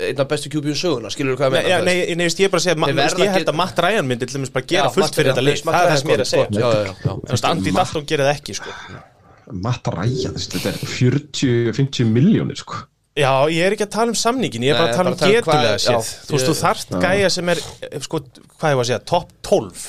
einn 0.00 0.20
af 0.22 0.28
bestu 0.30 0.48
QB 0.52 0.70
um 0.72 0.76
söguna, 0.80 1.10
skilur 1.12 1.34
þú 1.36 1.40
hvað 1.42 1.52
Nei, 1.52 1.60
ég 1.60 1.68
já, 1.68 1.78
meina? 1.80 1.90
nei, 1.90 2.14
nei, 2.16 2.26
ég 2.30 2.44
er 2.46 2.52
bara 2.52 2.60
að 2.60 2.64
segja, 2.64 2.76
ma- 2.80 2.86
Þeir 2.88 2.94
þú 2.96 3.00
veist, 3.02 3.16
verða 3.18 3.26
ég 3.26 3.34
held 3.36 3.50
að 3.52 3.56
Matt 3.60 3.80
Ryan 3.84 4.06
myndi 4.08 4.26
til 4.30 4.36
dæmis 4.38 4.52
bara 4.54 4.64
gera 4.70 4.86
Já, 4.88 4.94
fullt 4.94 5.18
fyrir 5.18 5.34
þetta 5.34 5.44
Matt 5.50 5.74
það 5.74 5.80
er 5.80 5.84
Ryan 5.84 5.90
það 5.90 6.00
sem 6.00 6.10
ég 6.10 6.14
er 6.14 6.22
að 6.24 6.30
segja. 6.30 6.46
gott, 6.46 6.60
já, 6.60 6.68
já, 6.70 6.94
já. 7.04 7.12
Þú 7.20 7.34
veist, 7.34 7.48
Andy 7.50 7.72
Dalton 7.76 8.06
gerir 8.08 8.24
það 8.24 8.38
ekki, 8.38 8.56
sko. 8.60 8.70
Matt 9.66 9.90
Ryan, 9.96 10.38
þetta 10.40 10.70
er 10.70 10.78
40-50 10.94 12.08
miljónir 12.14 12.60
sko. 12.62 12.80
Já, 13.20 13.32
ég 13.52 13.66
er 13.66 13.74
ekki 13.76 13.84
að 13.88 13.92
tala 13.98 14.14
um 14.14 14.16
samningin, 14.16 14.64
ég 14.64 14.72
er 14.72 14.78
bara 14.78 14.88
Nei, 14.88 14.94
að 14.94 14.96
tala 14.96 15.10
bara 15.10 15.10
um 15.10 15.16
að 15.16 15.20
tala 15.20 15.30
um 15.30 15.36
getulega 15.36 15.78
séð 15.82 15.96
já, 15.98 16.00
Þú 16.30 16.36
veist, 16.36 16.46
þú 16.46 16.54
ég- 16.54 16.60
þarft 16.64 16.92
gæja 17.04 17.30
sem 17.36 17.48
er, 17.52 17.62
sko, 18.06 18.20
hvað 18.60 18.70
ég 18.72 18.78
var 18.80 18.84
að 18.84 18.90
segja, 18.92 19.00
top 19.10 19.32
12 19.42 19.86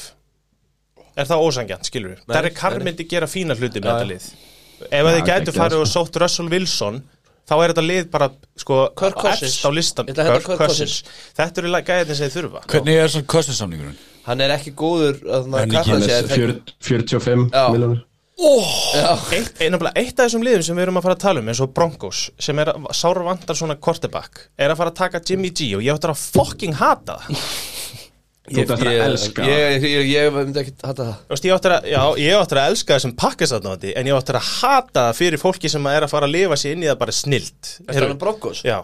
Er 1.22 1.28
það 1.30 1.44
ósangjant, 1.45 1.88
skilur 1.88 2.16
við? 2.16 2.24
Derek 2.34 2.56
Carr 2.58 2.80
myndi 2.84 3.06
gera 3.08 3.28
fína 3.30 3.56
hluti 3.56 3.80
með 3.80 3.91
þetta 3.94 4.10
lið 4.10 4.28
Ef 4.90 5.10
þið 5.18 5.26
gætu 5.30 5.56
farið 5.56 5.82
og 5.84 5.90
sko. 5.90 6.06
sótt 6.06 6.22
Russell 6.24 6.52
Wilson 6.52 7.02
þá 7.52 7.56
er 7.58 7.74
þetta 7.74 7.84
lið 7.84 8.06
bara, 8.14 8.30
sko, 8.60 8.78
efst 9.32 9.66
á 9.68 9.70
listan. 9.74 10.08
Þetta 10.12 11.64
eru 11.64 11.74
gæðin 11.90 12.16
sem 12.16 12.30
þið 12.30 12.38
þurfa 12.38 12.62
Hvernig 12.72 13.02
er 13.02 13.12
svona 13.12 13.30
kostnarsamningurinn? 13.34 13.99
Hann 14.28 14.45
er 14.45 14.53
ekki 14.56 14.74
góður 14.78 15.18
ekki 15.18 15.82
Hann 15.90 16.08
er 16.08 16.32
40 16.32 16.74
45 16.86 17.49
Já. 17.52 17.66
miljónir 17.74 18.08
Eitt, 18.41 19.52
af 20.18 20.24
þessum 20.24 20.45
liðum 20.45 20.64
sem 20.66 20.78
við 20.78 20.88
erum 20.88 20.98
að 20.98 21.06
fara 21.06 21.18
að 21.18 21.24
tala 21.26 21.41
um 21.44 21.49
eins 21.52 21.60
og 21.62 21.74
Broncos 21.78 22.22
sem 22.41 22.62
er 22.64 22.72
að 22.72 22.88
sára 22.98 23.26
vantar 23.28 23.58
svona 23.60 23.76
quarterback 23.78 24.48
er 24.58 24.74
að 24.74 24.80
fara 24.80 24.94
að 24.94 25.02
taka 25.02 25.22
Jimmy 25.30 25.52
G 25.53 25.68
og 25.78 25.84
ég 25.86 25.94
áttur 25.94 26.14
að 26.16 26.24
fucking 26.40 26.74
hata 26.80 27.20
það 27.22 27.44
Þú 28.52 28.64
ert 28.64 28.73
eftir 28.76 28.90
að 28.91 29.03
elska 29.07 29.48
Ég, 29.48 29.86
ég, 29.88 30.07
ég 30.11 30.32
myndi 30.36 30.61
ekki 30.61 30.73
hata 30.84 31.07
það. 31.07 31.19
Þú 31.26 31.36
veist, 31.36 31.48
ég 31.48 31.57
áttur 31.57 31.76
að, 31.76 31.91
að 32.61 32.72
elska 32.72 32.98
þessum 32.98 33.14
pakkisatnáðandi 33.19 33.94
en 33.98 34.10
ég 34.11 34.18
áttur 34.18 34.40
að 34.40 34.49
hata 34.61 35.06
það 35.10 35.19
fyrir 35.22 35.41
fólki 35.41 35.72
sem 35.72 35.91
er 35.91 36.07
að 36.07 36.14
fara 36.15 36.30
að 36.30 36.36
lifa 36.38 36.57
sér 36.60 36.76
inn 36.76 36.86
í 36.86 36.90
það 36.91 36.99
bara 37.03 37.15
snilt. 37.15 37.76
Þetta 37.86 38.02
er 38.02 38.07
hann 38.10 38.22
Broncos 38.22 38.64
Já, 38.68 38.78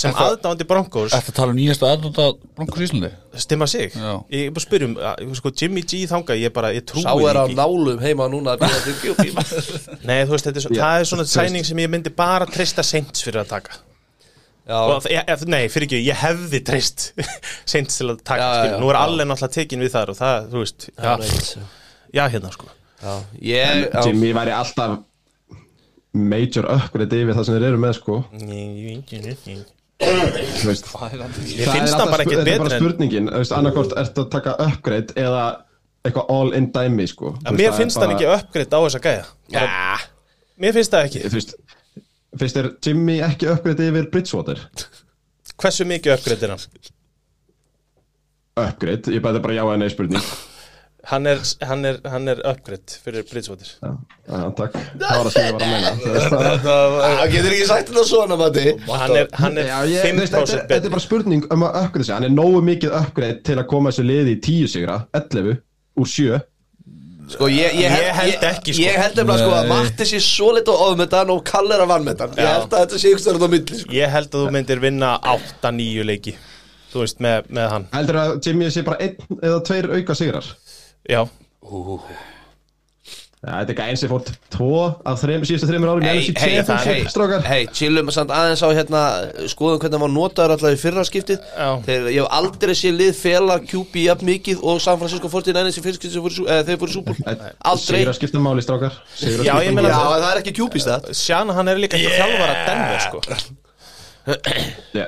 sem 0.00 0.14
aðdáðandi 0.16 0.66
Broncos 0.68 1.14
Þetta 1.14 1.34
tala 1.36 1.54
um 1.54 1.58
nýjasta 1.60 1.90
aðnóta 1.92 2.28
Broncos 2.56 2.84
Íslandi? 2.86 3.10
Stimma 3.46 3.68
sig. 3.70 3.92
Já. 3.92 4.12
Ég 4.32 4.48
er 4.48 4.54
bara 4.56 4.62
að 4.62 4.66
spyrjum, 4.66 4.94
sko, 5.40 5.52
Jimmy 5.62 5.84
G 5.86 6.04
þanga 6.10 6.38
ég 6.40 6.54
bara, 6.56 6.72
ég 6.76 6.86
trúi 6.88 7.04
Sá 7.04 7.12
er 7.14 7.40
á 7.40 7.44
nálum 7.52 8.00
heima 8.02 8.28
núna 8.32 8.56
Nei, 10.08 10.22
þú 10.24 10.36
veist, 10.36 10.48
þetta 10.48 10.62
er 10.62 10.78
það 10.80 11.02
er 11.02 11.10
svona 11.12 11.28
sæning 11.28 11.68
sem 11.68 11.84
ég 11.84 11.92
myndi 11.92 12.12
bara 12.16 12.48
treysta 12.48 12.84
seint 12.86 13.20
fyrir 13.20 13.44
að 13.44 13.52
taka 13.58 13.85
ég, 14.66 15.46
Nei, 15.46 15.66
fyrir 15.70 15.86
ekki, 15.86 16.00
ég 16.06 16.18
hefði 16.22 16.60
treyst 16.66 17.04
seint 17.70 17.92
til 17.94 18.08
að 18.12 18.22
taka, 18.26 18.48
skilur, 18.60 18.80
nú 18.82 18.90
er 18.90 18.98
allir 18.98 19.28
náttúrulega 19.30 19.54
tekin 19.60 19.84
við 19.84 19.92
þar 19.94 20.12
og 20.14 20.18
það, 20.18 20.48
þú 20.54 20.62
veist, 20.64 20.88
já, 20.90 21.12
já, 21.22 21.66
já 22.18 22.24
hérna 22.34 22.50
sko. 22.54 22.72
Já 23.02 23.12
Ég, 23.44 23.86
Jimmy 24.06 24.32
væri 24.34 24.54
alltaf 24.56 24.96
major 26.16 26.66
upgrade 26.72 27.12
yfir 27.22 27.36
það 27.36 27.46
sem 27.48 27.58
þeir 27.58 27.68
eru 27.70 27.80
með 27.82 27.96
sko. 28.00 28.18
Ég 28.40 29.66
Þú 29.96 30.68
veist, 30.68 30.88
finnst 30.90 30.92
er 31.56 31.70
það 31.72 32.02
alltaf 32.02 32.32
er 32.36 32.50
en 32.66 32.72
spurningin, 32.74 33.30
þú 33.32 33.40
veist, 33.40 33.54
annarkort 33.56 33.94
ertu 33.96 34.24
að 34.26 34.32
taka 34.34 34.56
upgrade 34.66 35.14
eða 35.16 35.44
eitthvað 36.06 36.32
all 36.34 36.52
in 36.58 36.68
dæmi 36.74 37.06
sko. 37.10 37.32
Mér 37.46 37.70
það 37.70 37.78
finnst 37.80 37.98
hann 38.00 38.10
bara- 38.10 38.18
ekki 38.18 38.28
uppgreitt 38.34 38.76
á 38.76 38.78
þessa 38.84 39.00
gæja. 39.06 39.24
Já, 39.52 39.62
Mér 40.60 40.72
finnst 40.76 40.92
það 40.92 41.08
ekki. 41.08 41.22
Þú 41.26 41.38
veist, 41.38 41.54
finnst 42.40 42.56
þér 42.58 42.68
Jimmy 42.86 43.18
ekki 43.26 43.48
upgrade 43.52 43.86
yfir 43.90 44.10
Bridgewater? 44.12 44.60
Hversu 45.56 45.86
mikið 45.88 46.16
uppgreitt 46.18 46.42
er 46.46 46.54
hann? 46.56 46.66
Upgrade, 48.56 49.12
ég 49.12 49.20
bæði 49.24 49.40
bara 49.44 49.56
já 49.58 49.64
eða 49.66 49.80
nei 49.84 49.90
spurning. 49.92 50.28
Hann 51.06 51.22
er, 51.30 51.38
hann 51.62 51.84
er, 51.86 52.00
hann 52.10 52.24
er 52.32 52.40
uppgreitt 52.50 52.96
fyrir 53.04 53.22
Bridgewater. 53.28 53.68
Já, 53.78 53.90
já, 54.26 54.38
takk, 54.58 54.72
það 54.98 55.12
var 55.20 55.28
það 55.28 55.34
sem 55.36 55.44
ég 55.44 55.52
var 55.54 55.62
að 55.62 55.70
meina. 55.70 55.92
Það- 56.64 56.96
það 57.04 57.30
getur 57.36 57.54
ekki 57.54 57.68
sagt 57.68 57.92
þetta 57.92 58.02
svona, 58.08 58.38
Matti? 58.40 58.64
Hann 58.88 59.14
er, 59.20 59.28
hann 59.38 59.60
er 59.62 59.68
Já, 59.68 59.76
ég, 59.92 60.08
þú 60.08 60.18
veist, 60.24 60.34
5% 60.34 60.40
þetta, 60.40 60.56
er- 60.56 60.66
þetta 60.72 60.90
er 60.90 60.94
bara 60.96 61.04
spurning 61.04 61.46
um 61.54 61.62
að 61.68 61.78
upgrade 61.84 62.08
sig. 62.08 62.14
Hann 62.16 62.26
er 62.26 62.34
nógu 62.34 62.64
mikið 62.72 62.96
upgrade 62.98 63.38
til 63.46 63.54
að 63.62 63.68
koma 63.70 63.92
þessu 63.94 64.06
liði 64.08 64.34
í 64.34 64.40
10 64.48 64.72
sigra 64.74 64.96
11 65.20 65.54
úr 66.02 66.10
7 66.16 66.40
Sko, 67.26 67.48
ég, 67.50 67.74
ég, 67.74 67.90
Ég 67.90 68.12
held 68.14 68.44
ekki, 68.46 68.74
sko. 68.76 68.82
Ég 68.84 68.98
held 69.00 69.18
eftir 69.18 69.40
sko 69.40 69.54
að 69.56 69.64
Nei. 69.66 69.70
Matti 69.72 70.06
sé 70.06 70.20
svo 70.22 70.52
lit 70.54 70.68
og 70.70 70.82
ofmetan 70.84 71.32
og 71.34 71.40
Kalle 71.48 71.74
er 71.74 71.82
að 71.82 71.90
vannmetan 71.90 72.36
Ég 72.38 72.46
held 72.46 72.68
að 72.70 72.84
þetta 72.84 73.00
sé 73.02 73.10
ykkur 73.10 73.24
stærð 73.24 73.46
á 73.46 73.48
milli 73.56 73.80
sko. 73.80 73.96
Ég 73.96 74.12
held 74.14 74.30
að 74.30 74.44
þú 74.44 74.52
myndir 74.54 74.82
vinna 74.84 75.10
8-9 75.34 76.06
leiki 76.06 76.36
Þú 76.92 77.02
veist, 77.02 77.18
með, 77.26 77.50
með 77.58 77.68
hann 77.74 77.88
Heldur 77.96 78.20
að 78.22 78.36
Jimmy 78.46 78.70
sé 78.70 78.86
bara 78.86 79.02
einn 79.02 79.40
eða 79.42 79.58
tveir 79.66 79.90
auka 79.96 80.16
sigrar 80.18 80.52
Já, 81.10 81.20
Já, 81.26 82.26
þetta 83.46 83.70
er 83.70 83.72
ekki 83.76 83.84
eins 83.86 84.00
sem 84.02 84.10
fórt 84.10 84.30
tvo 84.50 84.78
af 85.06 85.20
síðustu 85.22 85.68
þreimur 85.68 85.90
árum 85.92 86.02
Hei, 86.06 86.18
hei, 86.18 86.32
hey, 86.40 86.62
það- 86.66 86.86
hei, 86.88 87.42
hei, 87.46 87.60
chillum 87.78 88.10
samt 88.10 88.32
aðeins 88.34 88.62
á 88.66 88.68
hérna 88.74 89.02
Skoðum 89.52 89.78
hvernig 89.78 89.94
hann 89.94 90.02
var 90.02 90.12
notaður 90.14 90.54
alltaf 90.56 90.74
í 90.74 90.80
fyrra 90.80 91.04
skiptið. 91.06 91.44
Þegar 91.86 92.08
ég 92.10 92.18
hef 92.24 92.34
aldrei 92.40 92.74
sé 92.74 92.90
lið 92.90 93.12
fela 93.20 93.58
QB 93.62 94.02
jafn 94.08 94.26
mikið 94.26 94.64
og 94.66 94.80
San 94.82 94.98
Francisco 94.98 95.30
49ers 95.30 95.78
í 95.78 95.84
fyrra 95.84 96.00
skiptið 96.00 96.16
sem 96.16 96.26
fóru 96.26 96.34
í 96.34 96.38
sú- 96.40 96.48
eða 96.50 96.66
þeir 96.66 96.80
fóru 96.82 96.90
í 96.90 96.96
súbúl 96.96 97.16
Aldrei. 97.70 98.00
Sigra 98.02 98.16
skiptum 98.18 98.42
máli 98.42 98.66
strákar. 98.66 98.98
Já, 99.22 99.54
ég 99.62 99.72
meina- 99.72 99.94
en 99.94 100.22
það 100.26 100.30
er 100.32 100.42
ekki 100.42 100.56
QB 100.58 100.82
stað 100.82 101.10
Sjana 101.14 101.54
hann 101.54 101.68
er 101.68 101.78
líka 101.78 102.00
yeah. 102.00 102.18
þjálfara 102.18 102.54
Denver 102.66 103.00
sko. 103.06 103.20
Já. 104.94 105.06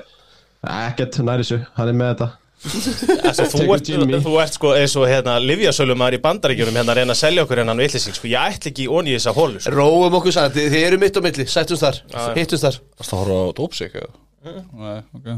Ekkert 0.68 1.18
nær 1.26 1.42
þessu, 1.42 1.58
hann 1.74 1.88
er 1.90 1.96
með 1.98 2.14
þetta 2.14 2.30
Þessi, 2.58 3.44
þú, 3.52 3.66
ert, 3.76 3.90
þú 4.24 4.32
ert 4.42 4.56
sko 4.56 4.72
eins 4.74 4.94
og 4.98 5.04
hérna 5.06 5.36
Livjasölumar 5.42 6.16
í 6.16 6.22
bandaríkjunum 6.24 6.80
hérna 6.80 6.94
að 6.94 7.00
reyna 7.02 7.14
að 7.14 7.20
selja 7.20 7.44
okkur 7.46 7.62
hennan 7.62 7.78
villisík 7.78 8.16
sko, 8.18 8.30
ég 8.32 8.56
ætla 8.56 8.72
ekki 8.72 8.88
onni 8.90 9.14
í 9.14 9.18
þessa 9.18 9.34
hólu 9.36 9.60
sko. 9.62 9.74
Róum 9.76 10.16
okkur 10.18 10.34
saman, 10.34 10.56
þið, 10.56 10.66
þið 10.74 10.86
eru 10.88 10.98
mitt 11.04 11.18
á 11.18 11.22
milli. 11.28 11.46
Sættumst 11.52 11.86
þar, 11.86 12.00
Já. 12.10 12.24
hittumst 12.34 12.66
þar. 12.66 12.80
Það 12.98 13.12
að 13.14 13.22
horfa 13.22 13.38
á 13.38 13.50
dópsik 13.60 13.94
eða? 14.02 14.10
Nei, 14.48 14.98
ok. 15.20 15.30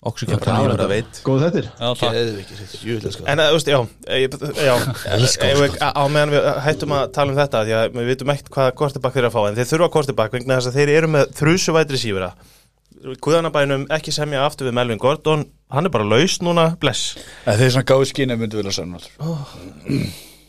Oxygen 0.00 0.38
Það 0.40 0.62
er 0.64 0.80
að 0.80 0.92
veit. 0.94 1.18
Góð 1.26 1.42
þettir 1.44 1.66
Já, 1.68 1.88
takk. 2.00 2.14
Geðvikið, 2.16 2.60
júlega 2.88 3.10
sko. 3.12 3.24
En 3.28 3.40
þú 3.42 3.56
veist, 3.56 3.68
já, 3.68 3.80
ég, 4.16 4.36
já. 4.56 4.70
Ef 5.50 5.58
við- 5.60 5.74
á 5.84 6.04
meðan 6.08 6.32
við 6.32 6.46
hættum 6.64 6.94
að 6.96 7.02
tala 7.18 7.34
um 7.34 7.36
þetta 7.40 7.60
því 7.66 7.74
að 7.76 7.98
við 7.98 8.08
vitum 8.08 8.32
ekkert 8.32 8.48
hvaða 8.54 8.72
kortibakk 8.80 9.12
þeir 9.18 9.20
eru 9.26 9.28
að 9.28 9.34
fá 9.36 9.42
en 9.50 9.58
þeir 9.58 9.68
þurfa 9.74 9.90
kortibakk 9.98 10.38
vegna 10.38 10.56
þess 10.56 10.70
að 10.72 10.78
þeir 10.80 10.92
eru 10.94 11.10
með 11.18 11.34
þrjusuvætri 11.36 12.00
sífura 12.00 12.30
Guðanabænum 13.00 13.86
ekki 13.96 14.12
semja 14.12 14.42
aftur 14.44 14.68
við 14.68 14.76
Melvin 14.76 15.00
Gordon. 15.00 15.46
Hann 15.72 15.88
er 15.88 15.92
bara 15.94 16.04
laus 16.04 16.38
núna, 16.44 16.66
bless. 16.82 17.14
En 17.48 17.56
þeir 17.56 17.72
svona 17.72 17.88
gáði 17.88 18.26
ef 18.34 18.38
myndu 18.42 18.60
vilja 18.60 18.74
sann 18.76 18.98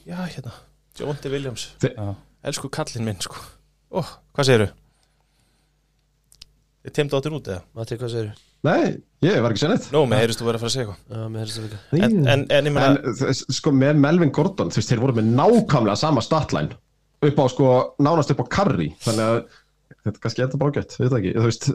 Já, 0.01 0.17
hérna, 0.27 0.51
Jóndi 0.99 1.31
Williams. 1.31 1.69
Þi- 1.79 1.93
Elsku 2.43 2.69
kallinn 2.73 3.05
minn, 3.05 3.19
sko. 3.21 3.37
Ó, 3.93 4.01
hvað 4.35 4.47
segirðu? 4.49 4.69
Þið 6.81 6.95
teimdu 6.97 7.17
áttur 7.19 7.35
út 7.37 7.47
eða? 7.51 7.61
Matti, 7.77 7.97
hvað 8.01 8.09
segir 8.15 8.31
Nei, 8.61 8.97
ég 9.25 9.39
var 9.41 9.53
ekki 9.53 9.63
sér 9.63 9.71
neitt. 9.73 9.87
Nó, 9.93 10.03
með 10.05 10.19
heyrist 10.21 10.41
þú 10.41 10.45
verið 10.45 10.59
að 10.59 10.61
fara 10.61 10.69
að 10.69 10.73
segja 10.75 10.85
eitthvað. 10.85 11.17
Já, 11.17 11.29
mér 11.33 11.41
heyrst 11.41 11.55
það 11.57 11.63
líka 11.65 12.05
en, 12.05 12.17
en, 12.29 12.43
en 12.57 12.67
En 12.69 13.15
þú 13.17 13.25
veist, 13.29 13.45
sko 13.57 13.71
með 13.73 14.01
Melvin 14.03 14.33
Gordon, 14.37 14.69
þú 14.73 14.77
veist, 14.81 14.91
þeir 14.91 15.01
voru 15.01 15.15
með 15.17 15.31
nákvæmlega 15.39 15.97
sama 15.97 16.21
statline 16.25 16.77
upp 17.25 17.37
á 17.41 17.45
sko, 17.53 17.71
nánast 18.01 18.33
upp 18.33 18.43
á 18.45 18.51
Curry. 18.57 18.89
Þannig 19.01 19.25
að 19.25 19.39
þetta 20.01 20.11
er 20.15 20.23
kannski 20.23 20.43
eitthvað 20.45 20.61
bara 20.63 20.75
gett, 20.77 20.95
við 20.99 21.09
það 21.11 21.17
ekki 21.19 21.33
þú 21.35 21.45
veist, 21.47 21.67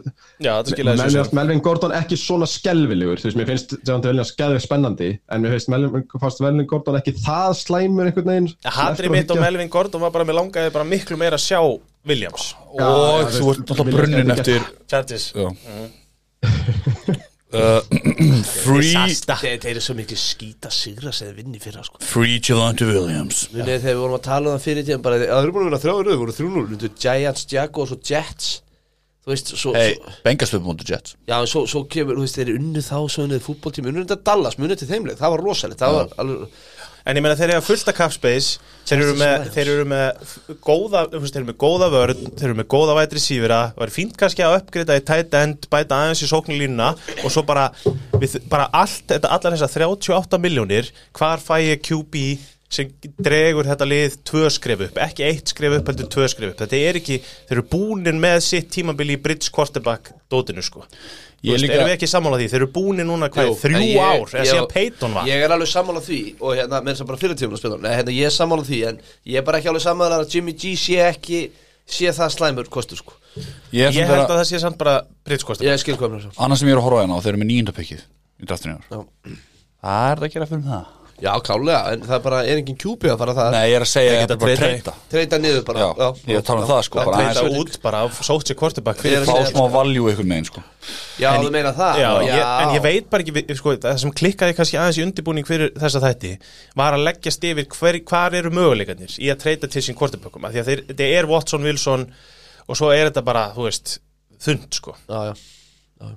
já, 0.43 0.53
Melvin, 0.87 1.31
Melvin 1.39 1.63
Gordon 1.67 1.95
ekki 1.97 2.19
svona 2.21 2.47
skelvilegur 2.49 3.21
þú 3.21 3.29
veist, 3.29 3.39
mér 3.39 3.49
finnst 3.51 3.75
Javante 3.79 4.11
Williams 4.11 4.33
skelvig 4.33 4.65
spennandi 4.65 5.09
en 5.31 5.43
mér 5.45 5.55
finnst 5.55 5.71
Melvin, 5.73 6.07
fannst 6.23 6.43
Melvin 6.45 6.69
Gordon 6.71 6.99
ekki 7.01 7.15
það 7.21 7.53
slæmur 7.61 8.09
einhvern 8.09 8.31
veginn. 8.33 8.49
Hatri 8.77 9.11
mitt 9.13 9.33
og 9.33 9.41
Melvin 9.43 9.71
Gordon 9.73 10.03
var 10.03 10.13
bara 10.15 10.27
með 10.27 10.39
langaði 10.41 10.73
bara 10.75 10.87
miklu 10.87 11.19
meira 11.19 11.39
að 11.39 11.45
sjá 11.47 11.61
Williams. 12.07 12.53
Já, 12.77 12.85
Og 12.87 13.33
þú 13.35 13.49
veist, 13.51 13.65
náttúrulega 13.67 13.97
brunnin 13.97 14.35
eftir 14.37 14.69
Chargers. 14.87 15.31
Já 15.35 15.51
uh, 17.55 17.79
Free 18.63 18.91
Þeir 18.91 19.67
eru 19.71 19.83
svo 19.83 19.95
mikið 19.97 20.19
skýta 20.21 20.71
sigra 20.73 21.13
sem 21.15 21.29
þeir 21.29 21.39
vinni 21.41 21.61
fyrra 21.63 21.83
sko. 21.85 22.01
Free 22.03 22.39
Javante 22.43 22.87
Williams. 22.89 23.45
Þegar 23.53 23.83
við 23.85 23.99
vorum 24.01 24.17
að 24.19 24.23
tala 24.29 24.51
um 24.51 24.57
það 24.57 24.65
fyrir 24.67 24.87
tíðan 24.87 25.03
bara, 25.05 25.19
það 25.23 25.43
eru 25.43 25.55
búin 25.55 25.65
að 25.65 25.69
vinna 25.71 25.81
þrjáður, 25.83 26.09
þau 26.11 26.21
voru 26.23 26.37
3-0 26.39 26.71
Myndu 26.71 26.93
Giants, 27.03 27.45
Jaguars 27.51 27.93
og 27.95 28.01
Jets. 28.11 28.55
Þú 29.27 29.33
veist, 29.33 29.49
svo, 29.59 29.73
Hey, 29.75 29.97
Bengastöp 30.23 30.63
mútið 30.63 30.93
Jets. 30.93 31.15
Já, 31.27 31.35
en 31.41 31.49
svo, 31.51 31.65
svo 31.67 31.81
kemur, 31.91 32.15
þú 32.15 32.23
veist, 32.23 32.37
þeir 32.39 32.47
eru 32.53 32.61
unnu 32.61 32.83
þá 32.85 32.97
Svo 33.11 33.25
unnið 33.27 33.41
fútboltím, 33.43 33.89
unnu 33.91 34.05
þetta 34.05 34.21
Dallas, 34.29 34.55
munið 34.55 34.79
til 34.79 34.87
þeimleik 34.93 35.19
Það 35.19 35.33
var 35.33 35.43
rosalegt, 35.43 35.81
það 35.83 35.97
var 35.97 36.13
alveg 36.23 36.61
En 37.07 37.15
ég 37.15 37.23
meina 37.23 37.37
þeir 37.39 37.53
eru 37.53 37.61
að 37.61 37.67
fullta 37.69 37.93
capspace 37.95 38.57
þeir 38.87 39.03
eru, 39.03 39.13
með, 39.19 39.45
þeir 39.55 39.69
eru 39.73 39.85
með 39.87 40.33
góða 40.63 41.03
þeir 41.13 41.39
eru 41.39 41.47
með 41.47 41.57
góða 41.63 41.87
vörn, 41.93 42.25
þeir 42.33 42.49
eru 42.49 42.57
með 42.59 42.67
góða 42.73 42.97
vætri 42.97 43.23
sífira, 43.23 43.59
það 43.71 43.83
var 43.83 43.93
fínt 43.95 44.19
kannski 44.19 44.43
að 44.43 44.57
uppgreita 44.61 44.97
í 44.99 45.03
tight 45.07 45.37
end, 45.39 45.69
bæta 45.71 46.01
aðeins 46.01 46.23
í 46.23 46.29
sóknulínuna 46.31 46.89
og 47.23 47.31
svo 47.31 47.43
bara, 47.47 47.69
við, 48.19 48.37
bara 48.51 48.67
allt, 48.75 49.05
þetta, 49.11 49.31
allar 49.37 49.55
þessar 49.55 49.87
38 49.87 50.41
miljónir 50.43 50.91
hvar 51.15 51.43
fæ 51.43 51.55
ég 51.63 51.83
QB 51.87 52.27
sem 52.69 52.89
dregur 53.23 53.63
þetta 53.69 53.85
lið 53.87 54.17
tvö 54.27 54.49
skref 54.51 54.81
upp. 54.89 54.97
Ekki 54.99 55.23
eitt 55.23 55.53
skref 55.53 55.77
upp, 55.79 55.87
heldur 55.87 56.09
tvö 56.11 56.25
skref 56.27 56.51
upp. 56.51 56.57
Þetta 56.65 56.81
er 56.89 56.99
ekki, 56.99 57.19
þeir 57.47 57.55
eru 57.57 57.63
búnir 57.71 58.17
með 58.19 58.41
sitt 58.43 58.67
tímabili 58.75 59.15
í 59.15 59.21
bridge 59.23 59.49
quarterback 59.55 60.11
dótinu 60.29 60.63
sko. 60.65 60.83
Veist, 61.47 61.61
líka- 61.63 61.77
erum 61.77 61.87
við 61.87 61.93
ekki 61.95 62.09
sammála 62.11 62.37
því, 62.41 62.47
þeir 62.51 62.59
eru 62.59 62.67
búnir 62.73 63.05
núna 63.07 63.29
hvað, 63.29 63.45
Jú, 63.47 63.55
þrjú 63.61 63.81
ég- 63.85 64.01
ár, 64.01 64.25
eða 64.33 64.41
ég- 64.43 64.51
síðan 64.51 64.67
Peyton 64.73 65.13
var. 65.13 65.23
Ég 65.29 65.43
er 65.45 65.49
alveg 65.55 65.69
sammála 65.71 66.01
því 66.01 66.19
og 66.41 66.55
hérna, 66.57 66.81
með 66.81 66.91
þess 66.91 67.01
að 67.01 67.07
bara 67.07 67.17
fyrir 67.21 67.35
tíma 67.37 67.53
að 67.53 67.57
spila 67.61 67.77
Nei, 67.79 67.91
hérna, 67.95 68.11
ég 68.17 68.25
er 68.25 68.33
sammála 68.35 68.65
því 68.67 68.79
en 68.89 68.99
ég 69.27 69.37
er 69.37 69.41
bara 69.43 69.57
ekki 69.61 69.69
alveg 69.69 69.85
sammála 69.85 70.17
að 70.19 70.33
Jimmy 70.33 70.51
G 70.57 70.73
sé 70.75 70.97
ekki 71.13 71.51
sé 71.87 72.09
það 72.11 72.33
slæmur 72.35 72.67
kostur 72.67 72.97
sko. 72.97 73.13
Ég 73.71 73.85
er 73.87 73.91
Ég 73.93 74.03
held 74.03 74.09
vera 74.09 74.25
að 74.27 74.41
það 74.41 74.49
sé 74.49 74.59
samt 74.59 74.77
bara 74.77 75.01
bridge 75.23 75.45
quarterback. 75.45 75.71
Ég 75.71 75.79
skil 75.79 75.95
hvað 75.95 76.11
mér 76.11 76.21
svo 76.25 76.31
Annars 76.43 76.59
sem 76.59 76.67
ég 76.67 76.73
er 76.73 76.79
að 76.81 76.83
horfa 76.89 77.05
hérna 77.05 77.15
og 77.15 77.23
þeir 77.23 77.31
eru 77.31 77.37
með 77.37 77.49
nýjundapekkið 77.53 78.01
Í 78.41 78.45
draftinu. 78.45 78.77
Í. 78.77 78.83
Já. 78.91 79.05
Það 79.83 80.11
er 80.11 80.15
það 80.17 80.25
að 80.27 80.33
gera 80.33 80.45
fyrir 80.45 80.63
það 80.67 80.85
Já, 81.17 81.31
klálega, 81.41 81.77
en 81.95 82.03
það 82.05 82.19
bara 82.27 82.39
er 82.45 82.59
engin 82.61 82.75
QB 82.77 83.07
að 83.09 83.15
fara 83.17 83.33
það 83.33 83.47
Nei, 83.55 83.61
ég 83.71 83.75
er 83.79 83.83
að 83.83 83.89
segja 83.89 84.09
Þeir 84.11 84.17
Ég 84.17 84.21
geta 84.21 84.35
er 84.35 84.41
bara 84.41 84.51
að 84.51 84.59
treyta- 84.61 84.93
treyta 85.09 85.39
niður 85.41 85.63
bara. 85.65 85.79
Já, 85.79 86.09
ég 86.27 86.35
er 86.35 86.41
að 86.43 86.45
tala 86.45 86.61
um 86.61 86.67
það, 86.69 86.81
sko, 86.85 86.99
Já, 86.99 87.07
treyta 87.17 87.61
út 87.61 87.77
bara 87.81 88.01
af 88.05 88.19
quarterback 88.59 88.97
Ég 88.97 89.01
fyrir 89.01 89.17
er 89.17 89.25
Fá 89.25 89.33
að 89.33 89.49
smá 89.49 89.63
valjú 89.73 90.11
ykkur 90.11 90.27
megin 90.29 90.45
sko. 90.51 90.61
Já, 91.17 91.29
þú 91.41 91.49
meina 91.55 91.73
það. 91.73 91.97
Já, 92.03 92.11
ég, 92.27 92.43
en 92.45 92.75
ég 92.77 92.83
veit 92.85 93.09
bara 93.09 93.25
ekki, 93.25 93.57
sko, 93.57 93.73
það 93.87 93.97
sem 94.03 94.13
klikkaði 94.21 94.57
kannski 94.59 94.77
aðeins 94.77 94.99
í 95.01 95.05
undirbúning 95.07 95.49
fyrir 95.49 95.73
þessa 95.73 96.03
þætti 96.05 96.35
var 96.77 96.93
að 96.93 97.05
leggjast 97.09 97.49
yfir 97.49 97.65
hver, 97.73 97.99
hvar 98.13 98.37
eru 98.37 98.53
möguleikarnir 98.53 99.17
í 99.17 99.31
að 99.33 99.41
treyta 99.41 99.67
til 99.73 99.81
sín 99.81 99.97
af 99.97 100.53
því 100.53 100.61
að 100.61 100.69
þeir, 100.69 100.85
þetta 100.93 101.09
er 101.17 101.25
Watson, 101.33 101.65
Wilson 101.65 102.05
og 102.67 102.77
svo 102.77 102.93
er 102.93 103.09
þetta 103.09 103.25
bara, 103.25 103.47
þú 103.57 103.65
veist, 103.65 103.97
þund 104.37 104.69
sko, 104.77 104.93
Já, 105.09 105.33
já. 105.33 106.13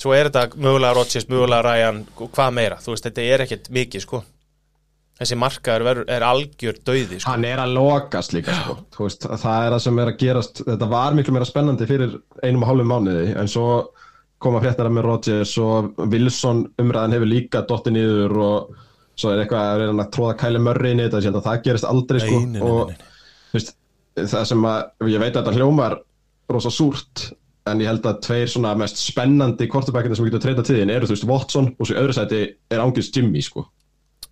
Svo 0.00 0.14
er 0.16 0.30
þetta 0.30 0.56
mögulega 0.56 0.96
Rodgers, 0.96 1.26
mögulega 1.28 1.62
Ryan 1.66 1.98
hvað 2.16 2.54
meira, 2.56 2.78
þú 2.80 2.94
veist, 2.94 3.04
þetta 3.04 3.24
er 3.34 3.42
ekkert 3.44 3.66
mikið 3.76 4.04
sko, 4.06 4.22
þessi 5.20 5.36
markaður 5.38 6.02
er 6.08 6.24
algjör 6.24 6.78
dauði 6.86 7.18
sko, 7.20 7.30
Hann 7.30 7.46
er 7.48 7.60
að 7.62 7.74
lokast 7.76 8.34
líka 8.34 8.54
sko. 8.56 8.76
Veist, 8.98 9.26
það 9.28 9.64
er 9.66 9.74
það 9.74 9.82
sem 9.86 10.02
er 10.02 10.12
að 10.12 10.20
gerast 10.22 10.62
þetta 10.66 10.90
var 10.90 11.16
miklu 11.18 11.34
meira 11.36 11.48
spennandi 11.48 11.88
fyrir 11.88 12.14
einum 12.42 12.64
og 12.64 12.70
hálfum 12.70 12.92
mánuði 12.94 13.34
en 13.36 13.50
svo 13.50 13.66
koma 14.40 14.62
fréttara 14.64 14.92
með 14.92 15.08
Rodgers 15.08 15.56
og 15.60 15.98
Wilson 16.10 16.64
umræðan 16.80 17.18
hefur 17.18 17.28
líka 17.28 17.64
dotti 17.68 17.92
niður 17.92 18.38
og 18.40 18.78
svo 19.20 19.34
er 19.34 19.42
eitthvað 19.42 19.66
að 19.66 19.82
reyna 19.82 20.06
að 20.06 20.14
tróða 20.16 20.36
kæli 20.40 20.62
mörri 20.64 20.94
inn 20.94 21.02
í 21.02 21.08
þetta 21.12 21.42
það 21.44 21.64
gerist 21.66 21.88
aldrei 21.88 22.22
sko. 22.22 22.38
Nei, 22.38 22.46
nei, 22.46 22.60
nei, 22.60 22.70
og 22.70 23.52
veist, 23.52 23.74
það 24.16 24.46
sem 24.48 24.64
að 24.70 25.10
ég 25.12 25.20
veit 25.20 25.34
að 25.34 25.42
þetta 25.42 25.56
hljómar 25.58 25.98
rosa 26.50 26.72
súrt 26.72 27.26
en 27.68 27.82
ég 27.84 27.90
held 27.90 28.06
að 28.08 28.22
tveir 28.24 28.48
svona 28.50 28.72
mest 28.78 28.98
spennandi 29.02 29.68
kortebækina 29.70 30.16
sem 30.16 30.24
við 30.24 30.32
getum 30.32 30.46
treyta 30.46 30.64
þín 30.66 30.94
eru 30.94 31.10
þú 31.10 31.14
veist 31.14 31.28
Watson 31.28 31.68
og 31.76 31.86
svo 31.90 32.00
öðru 32.00 32.16
sæti 32.16 32.40
er 32.72 32.82
ángist 32.82 33.16
Jimmy 33.16 33.44
sko. 33.44 33.66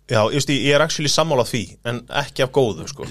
Já, 0.09 0.21
just, 0.33 0.49
ég 0.49 0.73
er 0.73 0.81
actually 0.85 1.11
sammála 1.11 1.45
því 1.45 1.63
en 1.89 2.01
ekki 2.21 2.45
af 2.45 2.53
góðu 2.55 2.87
sko. 2.89 3.05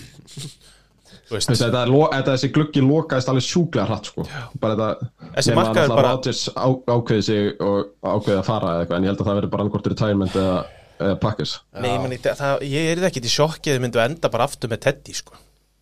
Veist, 1.29 1.51
veist, 1.51 1.61
þetta, 1.61 1.83
er 2.17 2.25
þessi 2.25 2.49
gluggi 2.55 2.81
lokaðist 2.81 3.29
alveg 3.29 3.45
sjúklega 3.45 3.85
hratt 3.91 4.09
sko. 4.09 4.25
bara 4.61 4.77
þetta 4.79 5.51
náttúrulega 5.59 5.89
bara- 5.93 6.15
ákveði 6.97 7.23
sig 7.27 7.51
og 7.61 7.91
ákveði 8.03 8.39
að 8.39 8.47
fara 8.49 8.71
eða 8.73 8.85
eitthvað 8.85 8.97
en 8.97 9.05
ég 9.05 9.13
held 9.13 9.21
að 9.21 9.29
það 9.29 9.39
verður 9.39 9.53
bara 9.53 9.67
annarkort 9.67 9.91
retirement 9.93 10.39
eða, 10.41 10.55
eða 10.99 11.19
pakkis 11.21 11.53
Nei, 11.77 11.91
ég, 11.91 12.01
meni, 12.07 12.19
það, 12.25 12.65
ég 12.65 12.89
er 12.95 13.05
ekki 13.11 13.21
í 13.21 13.35
sjokki 13.35 13.71
að 13.71 13.77
þið 13.77 13.85
myndu 13.85 14.03
enda 14.07 14.33
bara 14.33 14.49
aftur 14.49 14.73
með 14.73 14.83
Teddy 14.87 15.19
sko. 15.21 15.37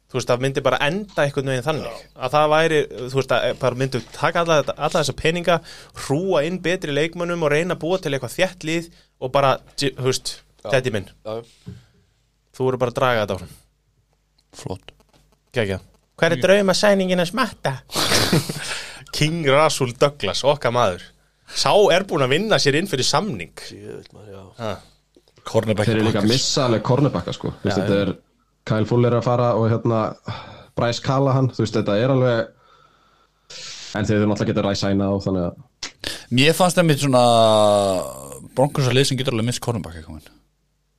Þú 0.07 0.19
veist, 0.19 0.29
það 0.31 0.43
myndi 0.45 0.63
bara 0.63 0.79
enda 0.87 1.25
einhvern 1.25 1.49
veginn 1.51 1.65
þannig. 1.67 2.03
Að 2.15 2.35
það 2.37 2.51
væri, 2.53 2.77
þú 3.11 3.17
veist, 3.19 3.33
að 3.35 3.57
bara 3.59 3.79
myndu 3.81 4.01
taka 4.15 4.43
alla, 4.45 4.59
alla 4.77 5.01
þessa 5.01 5.15
peninga 5.19 5.57
hrúa 6.05 6.45
inn 6.47 6.61
betri 6.63 6.95
leikmönnum 6.95 7.43
og 7.43 7.51
reyna 7.51 7.75
að 7.75 7.83
búa 7.83 7.99
til 7.99 8.13
eitthvað 8.15 8.37
þjætt 8.37 8.67
lið 8.71 8.87
og 9.19 9.33
bara, 9.35 9.57
þú 9.79 10.07
veist, 10.07 10.37
Teddy 10.73 10.93
minn. 10.95 11.11
Já, 11.27 11.41
þú 12.57 12.69
voru 12.69 12.81
bara 12.83 12.95
að 12.95 12.99
draga 13.01 13.25
þetta 13.25 13.37
áfram. 13.39 13.55
Flott. 14.57 14.95
Kækja. 15.57 15.81
Hver 16.17 16.33
er 16.33 16.41
drauma 16.41 16.75
sæningin 16.77 17.21
að 17.21 17.31
smatta? 17.33 17.75
King 19.17 19.47
Rasul 19.49 19.93
Douglas, 20.01 20.43
okkar 20.49 20.73
maður. 20.75 21.05
Sá 21.47 21.71
er 21.95 22.07
búin 22.09 22.25
að 22.25 22.35
vinna 22.35 22.59
sér 22.61 22.79
inn 22.81 22.89
fyrir 22.91 23.07
samning. 23.07 23.53
Cornerback 25.47 25.87
þeir 25.87 26.01
eru 26.01 26.09
líka 26.09 26.25
að 26.25 26.31
missa 26.33 26.67
alveg 26.67 26.83
cornerbacka 26.87 27.35
sko. 27.37 27.53
Já, 27.63 27.77
þetta 27.77 27.99
er 28.03 28.13
Kyle 28.67 28.89
Fuller 28.89 29.15
að 29.15 29.27
fara 29.29 29.53
og 29.55 29.69
hérna 29.71 30.01
Bryce 30.77 31.05
Callahan, 31.05 31.53
þú 31.55 31.63
veist 31.63 31.79
þetta 31.79 31.99
er 32.03 32.13
alveg 32.13 32.53
en 33.97 34.09
þeir 34.09 34.19
eru 34.19 34.31
náttúrulega 34.31 34.53
getið 34.53 34.67
ræsæna 34.67 35.11
og 35.15 35.23
þannig 35.25 35.47
að 35.49 35.63
Mér 36.37 36.57
fannst 36.59 36.79
það 36.79 36.89
mitt 36.89 37.03
svona 37.05 37.23
Broncos 38.57 38.89
að 38.91 39.05
sem 39.07 39.19
getur 39.19 39.37
alveg 39.37 39.53
mist 39.53 39.63
cornerback 39.63 40.01
eitthvað 40.01 40.33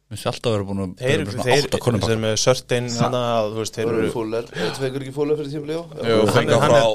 Mér 0.07 0.15
finnst 0.15 0.29
alltaf 0.31 0.47
að 0.47 0.55
vera 0.55 0.65
búin 0.69 0.81
að 0.83 0.91
Þeir, 1.01 1.09
vera 1.09 1.23
með 1.27 1.33
svona 1.33 1.43
þeir, 1.47 1.65
átta 1.67 1.77
þeir 1.77 2.07
eru 2.07 2.21
með 2.23 2.35
sörtein 2.43 2.85
hana, 3.01 3.21
þú 3.51 3.57
veist, 3.59 3.75
þeir 3.77 3.87
eru 3.87 3.97
eru 4.03 4.11
fúlar. 4.13 4.45
Tveikur 4.77 5.03
ekki 5.03 5.13
fúlar 5.17 5.39
fyrir 5.41 5.51
tímli 5.51 5.75
Jú, 5.75 6.19
hann, 6.31 6.47
er- 6.47 6.85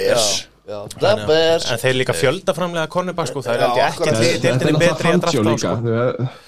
er 0.00 0.24
það 0.64 1.32
er 1.34 1.66
en 1.74 1.80
þeir 1.82 1.96
líka 1.98 2.14
fjöldaframlega 2.16 2.88
cornerback 2.94 3.28
sko, 3.28 3.42
það 3.44 3.58
er 3.58 3.64
ekki 3.66 3.82
er 4.48 4.54
náttúrulega 4.54 4.80
betri 4.80 5.10
en 5.12 5.20
Fangio 5.20 5.42
drafta 5.44 5.52
á 5.52 5.60
sko. 5.60 5.74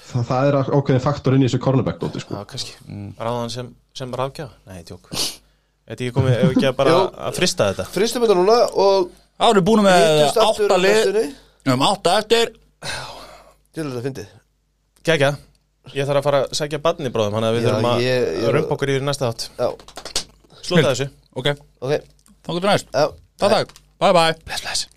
það, 0.09 0.23
það 0.31 0.47
er 0.49 0.57
ákveðin 0.79 1.03
faktor 1.03 1.37
inn 1.37 1.43
í 1.43 1.49
þessu 1.51 1.59
cornerback 1.61 1.99
dóti 2.01 2.23
sko. 2.23 2.33
Já, 2.33 2.47
kannski, 2.49 2.73
ráðan 3.21 3.53
sem, 3.53 3.69
sem 3.93 4.15
rafgjafa 4.17 4.57
Nei, 4.71 4.81
tjók 4.87 5.11
Þetta 5.13 6.03
ekki 6.03 6.15
komið, 6.17 6.33
ef 6.41 6.55
ekki 6.55 6.65
að 6.67 6.75
bara 6.81 6.95
að 7.29 7.37
frista 7.37 7.69
þetta? 7.69 7.85
Fristum 7.93 8.25
þetta 8.25 8.39
núna 8.41 8.57
og 8.73 9.11
Það 9.37 9.53
eru 9.53 9.61
búin 9.69 9.83
með 9.85 10.01
hittust 10.01 10.39
aftur 10.41 10.65
átta 10.73 10.73
á 10.73 10.79
lið. 10.81 10.97
næstunni. 10.97 11.25
Um 11.67 11.83
átta 11.85 12.13
eftir. 12.23 12.49
Til 13.77 13.83
þetta 13.85 14.01
fyndið. 14.07 14.31
Gægja, 15.05 15.29
ég 15.95 16.07
þarf 16.09 16.19
að 16.21 16.27
fara 16.27 16.41
að 16.45 16.53
segja 16.59 16.79
badni 16.83 17.09
bróðum 17.13 17.37
Þannig 17.37 17.49
að 17.49 17.57
við 17.57 17.63
Já, 17.63 17.69
þurfum 17.69 17.89
að 17.91 18.01
ég- 18.03 18.27
ég- 18.43 18.51
rumpa 18.57 18.75
okkur 18.77 18.89
yfir 18.93 19.01
í 19.01 19.07
næsta 19.07 19.29
þátt. 19.31 19.49
Já, 19.57 19.67
Slúta 20.67 20.91
þessu. 20.91 21.09
Ok, 21.35 21.47
ok. 21.81 21.93
Þá 22.43 22.49
getur 22.57 22.69
næst. 22.71 22.87
Já. 22.93 23.05
Takk, 23.37 23.51
takk, 23.53 23.73
bye 23.99 24.13
bye. 24.13 24.33
Bless, 24.45 24.61
bless 24.61 24.87